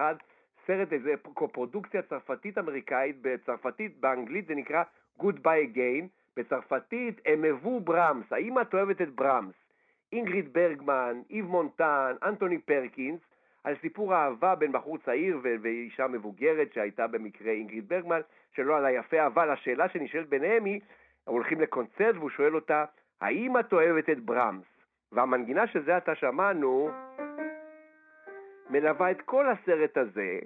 סרט 0.67 0.93
איזה 0.93 1.13
קופרודוקציה 1.33 2.01
צרפתית-אמריקאית, 2.01 3.15
בצרפתית, 3.21 3.99
באנגלית 3.99 4.47
זה 4.47 4.55
נקרא 4.55 4.83
Goodbye 5.19 5.75
Again, 5.75 6.05
בצרפתית 6.37 7.21
הם 7.25 7.43
הבו 7.43 7.79
ברמס, 7.79 8.25
האם 8.31 8.61
את 8.61 8.73
אוהבת 8.73 9.01
את 9.01 9.09
ברמס? 9.15 9.55
אינגריד 10.13 10.53
ברגמן, 10.53 11.21
איב 11.29 11.45
מונטן, 11.45 12.15
אנטוני 12.23 12.57
פרקינס, 12.57 13.19
על 13.63 13.75
סיפור 13.81 14.15
אהבה 14.15 14.55
בין 14.55 14.71
בחור 14.71 14.97
צעיר 14.97 15.39
ואישה 15.61 16.07
מבוגרת 16.07 16.73
שהייתה 16.73 17.07
במקרה 17.07 17.51
אינגריד 17.51 17.89
ברגמן, 17.89 18.19
שלא 18.55 18.77
על 18.77 18.85
היפה, 18.85 19.25
אבל 19.25 19.49
השאלה 19.49 19.89
שנשאלת 19.89 20.29
ביניהם 20.29 20.65
היא, 20.65 20.81
הולכים 21.25 21.61
לקונצרט 21.61 22.15
והוא 22.15 22.29
שואל 22.29 22.55
אותה, 22.55 22.85
האם 23.21 23.59
את 23.59 23.73
אוהבת 23.73 24.09
את 24.09 24.19
ברמס? 24.19 24.65
והמנגינה 25.11 25.67
שזה 25.67 25.97
עתה 25.97 26.15
שמענו, 26.15 26.89
מלווה 28.69 29.11
את 29.11 29.21
כל 29.21 29.45
הסרט 29.49 29.97
הזה, 29.97 30.39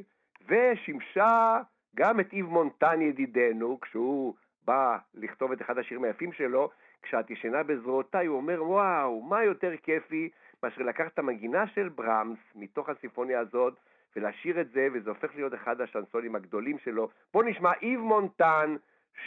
ושימשה 0.48 1.62
גם 1.96 2.20
את 2.20 2.34
איב 2.34 2.46
מונטן 2.46 3.02
ידידנו, 3.02 3.80
כשהוא 3.82 4.34
בא 4.66 4.98
לכתוב 5.14 5.52
את 5.52 5.62
אחד 5.62 5.78
השירים 5.78 6.04
היפים 6.04 6.34
שלו, 6.34 6.70
כשאת 7.02 7.30
ישנה 7.30 7.64
בזרועותיי, 7.64 8.26
הוא 8.26 8.38
אומר, 8.38 8.64
וואו, 8.64 9.22
מה 9.22 9.44
יותר 9.44 9.78
כיפי 9.84 10.30
מאשר 10.66 10.82
לקחת 10.82 11.14
את 11.14 11.20
המנגינה 11.20 11.68
של 11.68 11.90
ברמס 11.90 12.38
מתוך 12.56 12.90
הסימפוניה 12.90 13.40
הזאת, 13.40 13.74
ולשיר 14.16 14.62
את 14.62 14.72
זה, 14.72 14.88
וזה 14.94 15.10
הופך 15.10 15.36
להיות 15.36 15.54
אחד 15.54 15.82
השנסונים 15.82 16.36
הגדולים 16.36 16.80
שלו. 16.80 17.10
בואו 17.34 17.48
נשמע 17.48 17.72
איב 17.82 18.00
מונטן 18.00 18.76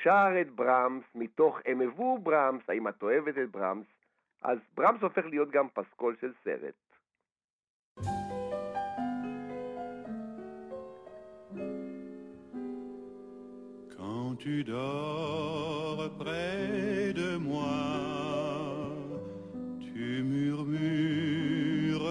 שר 0.03 0.41
את 0.41 0.51
ברמס 0.51 1.05
מתוך 1.15 1.59
הם 1.67 1.81
הבו 1.81 2.19
ברמס, 2.19 2.63
האם 2.69 2.89
את 2.89 3.03
אוהבת 3.03 3.39
את 3.39 3.51
ברמס? 3.51 3.87
אז 4.43 4.59
ברמס 4.75 5.03
הופך 5.03 5.27
להיות 5.27 5.51
גם 5.51 5.69
פסקול 5.69 6.17
של 6.21 6.33
סרט. 6.45 6.75
Quand 13.97 14.31
tu 14.45 14.55
dors 14.65 16.01
près 16.21 17.13
de 17.21 17.31
moi, 17.49 17.98
tu 20.19 20.25
murmures 20.25 22.11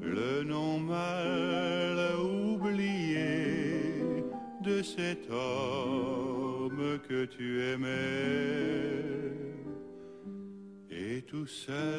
le 0.00 0.42
nom 0.42 0.78
mal 0.78 1.98
oublié 2.18 4.24
de 4.64 4.82
cet 4.82 5.30
homme 5.30 6.98
que 7.06 7.26
tu 7.26 7.62
aimais. 7.62 7.88
Et 10.90 11.20
tout 11.22 11.46
seul 11.46 11.89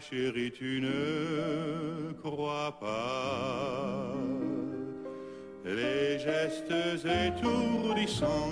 chérie, 0.00 0.50
tu 0.50 0.80
ne 0.86 2.12
crois 2.22 2.72
pas. 2.80 4.14
Les 5.64 6.18
gestes 6.18 6.72
étourdissants, 7.26 8.50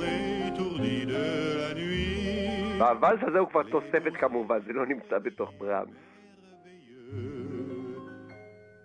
étourdis 0.48 1.04
de 1.06 1.24
la 1.60 1.74
nuit. 1.74 2.78
והוואלס 2.80 3.20
הזה 3.28 3.38
הוא 3.38 3.48
כבר 3.48 3.62
תוספת 3.62 4.12
כמובן, 4.20 4.58
זה 4.66 4.72
לא 4.72 4.86
נמצא 4.86 5.18
בתוך 5.18 5.50
ברמס. 5.58 5.90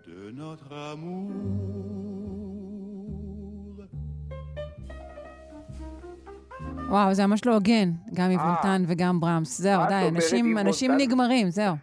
de 0.05 0.31
notre 0.39 0.71
amour. 0.71 1.31
וואו, 6.89 7.13
זה 7.13 7.25
ממש 7.27 7.45
לא 7.45 7.53
הוגן, 7.53 7.91
גם 8.13 8.31
יבונתן 8.31 8.83
וגם 8.87 9.19
ברמס. 9.19 9.57
זהו, 9.61 9.81
די, 9.89 10.05
אנשים- 10.09 10.57
אנשים? 10.57 10.91
נגמרים, 10.97 11.49
זהו. 11.49 11.75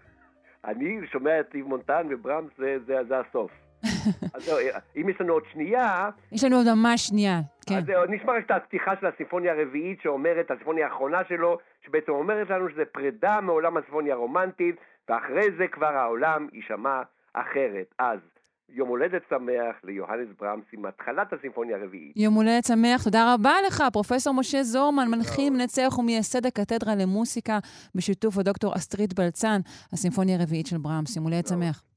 אני 0.71 1.01
שומע 1.13 1.41
את 1.41 1.55
איב 1.55 1.67
מונטן 1.67 2.07
וברמס, 2.11 2.51
זה, 2.59 2.77
זה, 2.87 2.95
זה 3.09 3.15
הסוף. 3.19 3.51
אז 4.35 4.45
זהו, 4.45 4.59
אם 4.97 5.09
יש 5.09 5.21
לנו 5.21 5.33
עוד 5.33 5.43
שנייה, 5.53 6.11
יש 6.33 6.45
לנו 6.45 6.57
עוד 6.57 6.67
ממש 6.75 7.07
שנייה, 7.07 7.41
כן. 7.67 7.75
אז 7.75 7.85
זהו, 7.85 8.05
נשמע 8.09 8.33
רק 8.33 8.45
את 8.47 8.51
הפתיחה 8.51 8.93
של 9.01 9.07
הסימפוניה 9.07 9.53
הרביעית 9.53 10.01
שאומרת, 10.03 10.51
הסימפוניה 10.51 10.87
האחרונה 10.87 11.25
שלו, 11.29 11.59
שבעצם 11.87 12.13
אומרת 12.13 12.51
לנו 12.51 12.69
שזה 12.69 12.85
פרידה 12.85 13.41
מעולם 13.41 13.77
הסימפוניה 13.77 14.15
הרומנטית, 14.15 14.77
ואחרי 15.09 15.51
זה 15.59 15.69
כבר 15.69 15.97
העולם 15.97 16.49
יישמע 16.53 17.03
אחרת. 17.33 17.95
אז 17.99 18.19
יום 18.73 18.89
הולדת 18.89 19.23
שמח 19.31 19.77
ליוהנס 19.85 20.29
ברמס 20.41 20.65
עם 20.73 20.87
התחלת 20.87 21.33
הסימפוניה 21.33 21.77
הרביעית. 21.77 22.13
יום 22.17 22.35
הולדת 22.35 22.65
שמח, 22.65 23.05
תודה 23.05 23.35
רבה 23.35 23.53
לך, 23.67 23.83
פרופסור 23.93 24.35
משה 24.35 24.63
זורמן, 24.63 25.09
מנחים, 25.09 25.53
מנצח 25.53 25.99
ומייסד 25.99 26.47
הקתדרה 26.47 26.95
למוסיקה, 26.95 27.59
בשיתוף 27.95 28.39
הדוקטור 28.39 28.77
אסטרית 28.77 29.15
בלצן, 29.15 29.61
הסימפוניה 29.93 30.37
הרביעית 30.37 30.67
של 30.67 30.79
ברמס. 30.79 31.17
יום 31.17 31.25
הולדת 31.25 31.47
שמח. 31.47 31.90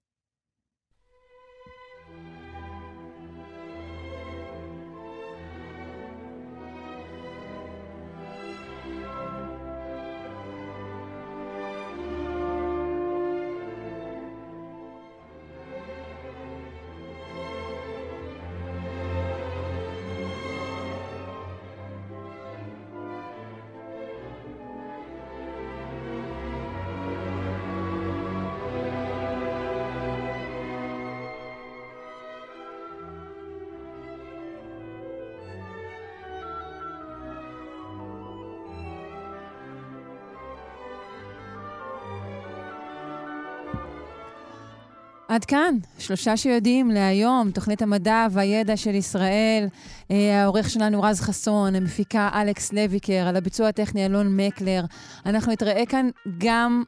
עד 45.34 45.46
כאן, 45.46 45.76
שלושה 46.00 46.38
שיודעים 46.38 46.92
להיום, 46.92 47.52
תוכנית 47.52 47.82
המדע 47.82 48.28
והידע 48.32 48.78
של 48.78 48.96
ישראל. 48.96 49.68
אה, 50.12 50.42
העורך 50.42 50.70
שלנו 50.70 51.02
רז 51.02 51.22
חסון, 51.22 51.76
המפיקה 51.76 52.30
אלכס 52.34 52.74
לויקר, 52.74 53.26
על 53.28 53.36
הביצוע 53.36 53.68
הטכני 53.68 54.06
אלון 54.06 54.38
מקלר. 54.38 54.84
אנחנו 55.26 55.52
נתראה 55.52 55.86
כאן 55.86 56.10
גם 56.38 56.84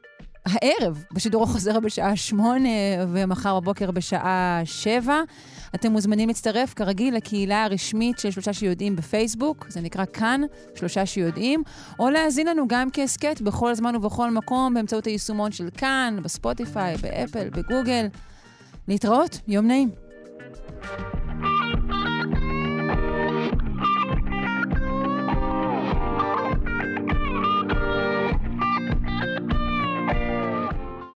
הערב, 0.46 1.04
בשידור 1.12 1.42
החוזר 1.42 1.80
בשעה 1.80 2.16
שמונה, 2.16 2.68
ומחר 3.12 3.60
בבוקר 3.60 3.90
בשעה 3.90 4.60
שבע. 4.64 5.20
אתם 5.74 5.92
מוזמנים 5.92 6.28
להצטרף, 6.28 6.74
כרגיל, 6.74 7.16
לקהילה 7.16 7.64
הרשמית 7.64 8.18
של 8.18 8.30
שלושה 8.30 8.52
שיודעים 8.52 8.96
בפייסבוק, 8.96 9.66
זה 9.68 9.80
נקרא 9.80 10.04
כאן, 10.12 10.40
שלושה 10.74 11.06
שיודעים, 11.06 11.62
או 11.98 12.10
להאזין 12.10 12.46
לנו 12.46 12.68
גם 12.68 12.88
כהסכת 12.92 13.40
בכל 13.40 13.74
זמן 13.74 13.96
ובכל 13.96 14.30
מקום, 14.30 14.74
באמצעות 14.74 15.04
היישומון 15.04 15.52
של 15.52 15.68
כאן, 15.76 16.16
בספוטיפיי, 16.22 16.96
באפל, 16.96 17.48
בגוגל. 17.48 18.06
להתראות, 18.88 19.40
יום 19.48 19.66
נעים. 19.66 19.90